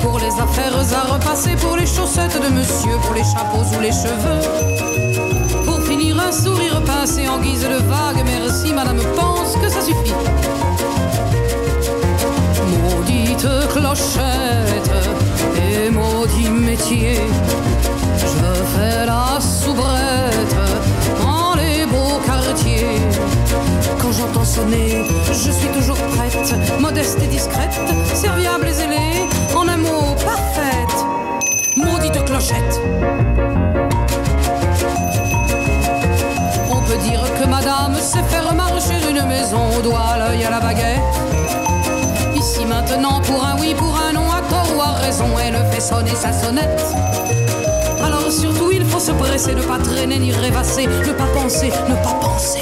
Pour 0.02 0.20
les 0.20 0.34
affaires 0.46 0.76
à 1.00 1.14
repasser, 1.14 1.56
pour 1.56 1.76
les 1.78 1.86
chaussettes 1.86 2.40
de 2.42 2.50
monsieur, 2.50 2.96
pour 3.04 3.16
les 3.16 3.24
chapeaux 3.24 3.66
ou 3.76 3.80
les 3.82 3.92
cheveux. 3.92 4.42
Pour 5.66 5.82
finir 5.82 6.20
un 6.20 6.32
sourire 6.32 6.82
pincé 6.84 7.28
en 7.28 7.40
guise 7.40 7.64
de 7.64 7.82
vague, 7.94 8.24
merci 8.26 8.74
madame 8.74 9.02
pense 9.16 9.56
que 9.62 9.70
ça 9.70 9.82
suffit. 9.82 10.14
Maudite 12.72 13.48
clochette 13.74 14.92
et 15.66 15.90
maudit 15.90 16.50
métier, 16.50 17.22
je 18.18 18.28
fais 18.74 19.06
la 19.06 19.40
soubrette 19.40 20.01
je 24.54 25.52
suis 25.52 25.68
toujours 25.70 25.96
prête, 25.96 26.80
modeste 26.80 27.20
et 27.24 27.28
discrète, 27.28 27.80
serviable 28.14 28.68
et 28.68 28.74
zélée, 28.74 29.28
en 29.56 29.68
un 29.68 29.78
mot 29.78 30.16
parfaite. 30.26 31.06
Maudite 31.78 32.26
clochette. 32.26 32.82
On 36.70 36.82
peut 36.82 36.98
dire 36.98 37.22
que 37.40 37.48
madame 37.48 37.96
sait 37.96 38.24
faire 38.24 38.54
marcher 38.54 39.00
une 39.10 39.26
maison 39.26 39.78
au 39.78 39.82
doigt, 39.82 40.18
l'œil 40.18 40.44
à 40.44 40.50
la 40.50 40.60
baguette. 40.60 41.00
Ici 42.36 42.66
maintenant, 42.66 43.22
pour 43.22 43.46
un 43.46 43.58
oui, 43.58 43.74
pour 43.74 43.98
un 43.98 44.12
non, 44.12 44.30
à 44.32 44.42
tort 44.50 44.76
ou 44.76 44.82
à 44.82 44.92
raison, 45.00 45.28
elle 45.42 45.56
fait 45.72 45.82
sonner 45.82 46.16
sa 46.16 46.34
sonnette. 46.34 46.84
Alors 48.04 48.30
surtout, 48.30 48.72
il 48.74 48.86
faut 48.86 49.00
se 49.00 49.12
presser, 49.12 49.56
ne 49.56 49.62
pas 49.62 49.78
traîner 49.78 50.20
ni 50.20 50.34
rêvasser, 50.34 50.88
ne 50.88 51.14
pas 51.14 51.28
penser, 51.34 51.72
ne 51.88 51.96
pas 51.96 52.20
penser 52.20 52.60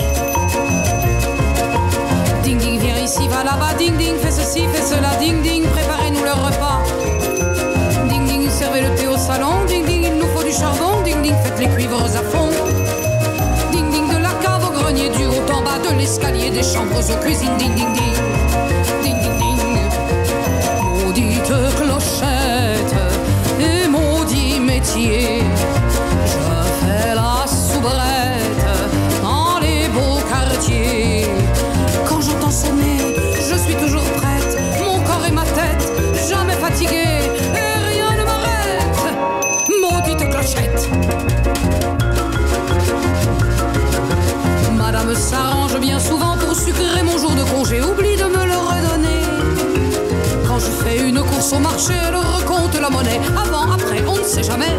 ici, 3.20 3.28
va 3.28 3.44
là-bas, 3.44 3.74
ding 3.78 3.96
ding, 3.98 4.18
fais 4.18 4.32
ceci, 4.32 4.68
fais 4.68 4.82
cela, 4.82 5.16
ding 5.20 5.42
ding, 5.42 5.64
préparez-nous 5.64 6.24
le 6.24 6.32
repas. 6.32 6.82
Ding 8.10 8.26
ding, 8.26 8.50
servez 8.50 8.82
le 8.82 8.96
thé 8.96 9.08
au 9.08 9.18
salon, 9.18 9.66
ding 9.68 9.86
ding, 9.86 10.04
il 10.04 10.18
nous 10.18 10.28
faut 10.36 10.44
du 10.44 10.52
charbon, 10.52 11.02
ding 11.04 11.22
ding, 11.22 11.36
faites 11.44 11.60
les 11.60 11.68
cuivres 11.68 12.04
à 12.04 12.24
fond. 12.32 12.50
Ding 13.72 13.90
ding, 13.92 14.08
de 14.08 14.22
la 14.22 14.34
cave 14.42 14.64
au 14.68 14.72
grenier, 14.72 15.10
du 15.10 15.26
haut 15.26 15.54
en 15.54 15.62
bas 15.62 15.80
de 15.80 15.98
l'escalier, 15.98 16.50
des 16.50 16.64
chambres 16.64 16.98
aux 16.98 17.24
cuisines, 17.24 17.58
ding 17.58 17.74
ding 17.76 17.94
ding. 17.94 18.16
Ding 19.04 19.20
ding 19.22 19.38
ding, 19.40 19.62
maudite 21.04 21.54
clochette 21.78 22.96
et 23.60 23.88
maudit 23.88 24.60
métier. 24.60 25.44
Madame 44.76 45.14
s'arrange 45.14 45.80
bien 45.80 46.00
souvent 46.00 46.36
pour 46.38 46.56
sucrer 46.56 47.04
mon 47.04 47.18
jour 47.18 47.32
de 47.32 47.44
congé, 47.44 47.82
oublie 47.82 48.16
de 48.18 48.24
me 48.24 48.46
le 48.46 48.58
redonner. 48.58 49.22
Quand 50.48 50.60
je 50.60 50.72
fais 50.84 51.08
une 51.08 51.22
course 51.22 51.54
au 51.54 51.60
marché, 51.60 51.94
elle 52.08 52.16
recompte 52.16 52.80
la 52.80 52.90
monnaie. 52.90 53.22
Avant, 53.38 53.72
après, 53.72 54.04
on 54.08 54.18
ne 54.18 54.24
sait 54.24 54.44
jamais. 54.44 54.76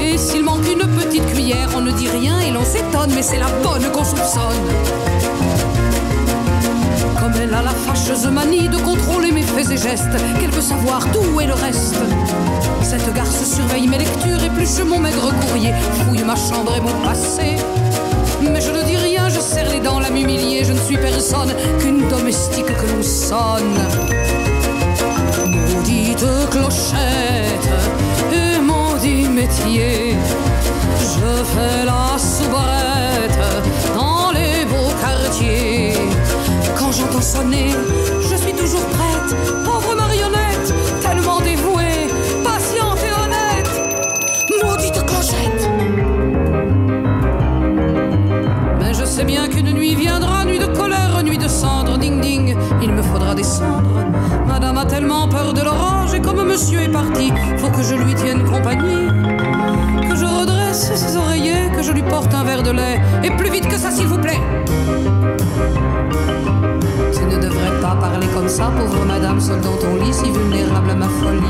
Et 0.00 0.18
s'il 0.18 0.42
manque 0.42 0.66
une 0.66 0.86
petite 0.96 1.26
cuillère, 1.26 1.68
on 1.76 1.82
ne 1.82 1.92
dit 1.92 2.08
rien 2.08 2.40
et 2.40 2.50
l'on 2.50 2.64
s'étonne, 2.64 3.12
mais 3.14 3.22
c'est 3.22 3.38
la 3.38 3.50
bonne 3.62 3.90
qu'on 3.92 4.04
soupçonne. 4.04 4.66
Comme 7.20 7.32
elle 7.40 7.54
a 7.54 7.62
la 7.62 7.70
fâcheuse 7.70 8.26
manie 8.26 8.68
de 8.68 8.78
contrôler 8.78 9.30
mes 9.30 9.42
faits 9.42 9.70
et 9.70 9.76
gestes, 9.76 10.16
qu'elle 10.40 10.50
veut 10.50 10.60
savoir 10.60 11.06
d'où 11.12 11.40
est 11.40 11.46
le 11.46 11.54
reste. 11.54 11.96
Cette 12.90 13.14
garce 13.14 13.44
surveille 13.44 13.86
mes 13.86 13.98
lectures, 13.98 14.42
épluche 14.42 14.84
mon 14.84 14.98
maigre 14.98 15.32
courrier, 15.42 15.72
fouille 15.94 16.24
ma 16.24 16.34
chambre 16.34 16.74
et 16.76 16.80
mon 16.80 16.90
passé. 17.04 17.54
Mais 18.42 18.60
je 18.60 18.72
ne 18.72 18.82
dis 18.82 18.96
rien, 18.96 19.28
je 19.28 19.38
serre 19.38 19.70
les 19.70 19.78
dents, 19.78 20.00
la 20.00 20.10
m'humilier, 20.10 20.64
je 20.64 20.72
ne 20.72 20.78
suis 20.80 20.96
personne 20.96 21.54
qu'une 21.78 22.08
domestique 22.08 22.66
que 22.66 22.86
l'on 22.92 23.00
sonne. 23.00 23.78
Maudite 25.46 26.26
clochette 26.50 27.70
et 28.32 28.58
maudit 28.58 29.28
métier, 29.28 30.16
je 30.98 31.44
fais 31.44 31.84
la 31.84 32.18
soubrette 32.18 33.38
dans 33.94 34.32
les 34.32 34.64
beaux 34.64 34.92
quartiers 35.00 35.94
j'entends 36.92 37.20
sonner, 37.20 37.70
je 38.20 38.36
suis 38.36 38.52
toujours 38.52 38.84
prête, 38.86 39.64
pauvre 39.64 39.94
marionnette, 39.94 40.39
sais 49.20 49.26
bien 49.26 49.48
qu'une 49.48 49.72
nuit 49.72 49.94
viendra, 49.94 50.46
nuit 50.46 50.58
de 50.58 50.64
colère, 50.64 51.22
nuit 51.22 51.36
de 51.36 51.46
cendre, 51.46 51.98
ding 51.98 52.20
ding, 52.22 52.56
il 52.80 52.90
me 52.90 53.02
faudra 53.02 53.34
descendre. 53.34 53.90
Madame 54.46 54.78
a 54.78 54.86
tellement 54.86 55.28
peur 55.28 55.52
de 55.52 55.60
l'orange 55.60 56.14
et 56.14 56.22
comme 56.22 56.42
monsieur 56.42 56.80
est 56.80 56.88
parti, 56.88 57.30
faut 57.58 57.68
que 57.68 57.82
je 57.82 57.96
lui 57.96 58.14
tienne 58.14 58.44
compagnie. 58.44 59.08
Que 60.08 60.16
je 60.16 60.24
redresse 60.24 60.94
ses 60.94 61.16
oreillers, 61.18 61.70
que 61.76 61.82
je 61.82 61.92
lui 61.92 62.02
porte 62.02 62.32
un 62.32 62.44
verre 62.44 62.62
de 62.62 62.70
lait, 62.70 62.98
et 63.22 63.30
plus 63.30 63.50
vite 63.50 63.68
que 63.68 63.76
ça 63.76 63.90
s'il 63.90 64.06
vous 64.06 64.18
plaît 64.18 64.40
ne 67.30 67.38
devrais 67.38 67.80
pas 67.80 67.94
parler 67.94 68.26
comme 68.34 68.48
ça, 68.48 68.72
pauvre 68.76 69.04
madame, 69.04 69.40
seule 69.40 69.60
ton 69.60 70.02
lit, 70.02 70.12
si 70.12 70.30
vulnérable 70.30 70.90
à 70.90 70.94
ma 70.94 71.08
folie. 71.08 71.40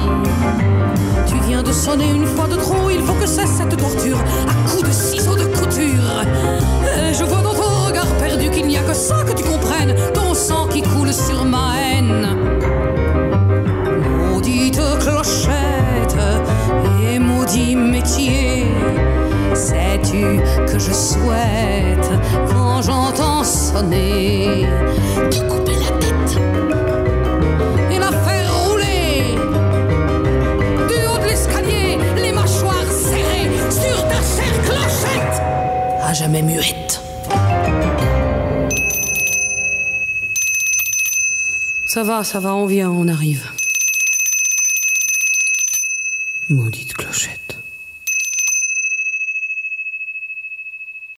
Tu 1.27 1.35
viens 1.47 1.63
de 1.63 1.73
sonner 1.73 2.11
une 2.11 2.27
fois 2.27 2.47
de 2.47 2.57
trop, 2.57 2.91
il 2.91 3.01
faut 3.01 3.15
que 3.15 3.27
cesse 3.27 3.51
cette 3.51 3.77
torture, 3.77 4.19
à 4.49 4.69
coups 4.69 4.89
de 4.89 4.93
ciseaux 4.93 5.37
de 5.37 5.50
Et 5.79 7.15
je 7.15 7.25
vois 7.25 7.43
dans 7.43 7.55
ton 7.55 7.87
regard 7.87 8.07
perdu 8.19 8.51
qu'il 8.51 8.67
n'y 8.67 8.77
a 8.77 8.83
que 8.83 8.93
ça 8.93 9.23
que 9.27 9.33
tu 9.33 9.45
comprennes, 9.45 9.95
ton 10.13 10.35
sang 10.35 10.67
qui 10.67 10.83
coule 10.83 11.13
sur 11.13 11.45
ma 11.45 11.75
haine. 11.79 12.27
Maudite 14.33 14.81
clochette 15.01 16.17
et 17.05 17.19
maudit 17.19 17.77
métier. 17.77 18.67
Sais-tu 19.55 20.41
que 20.67 20.79
je 20.79 20.93
souhaite, 20.93 22.11
quand 22.53 22.83
j'entends 22.83 23.45
sonner, 23.45 24.67
jamais 36.15 36.43
muette. 36.43 37.01
Ça 41.87 42.03
va, 42.03 42.25
ça 42.25 42.41
va, 42.41 42.55
on 42.55 42.67
vient, 42.67 42.91
on 42.91 43.09
arrive. 43.09 43.51
Maudite. 46.49 47.00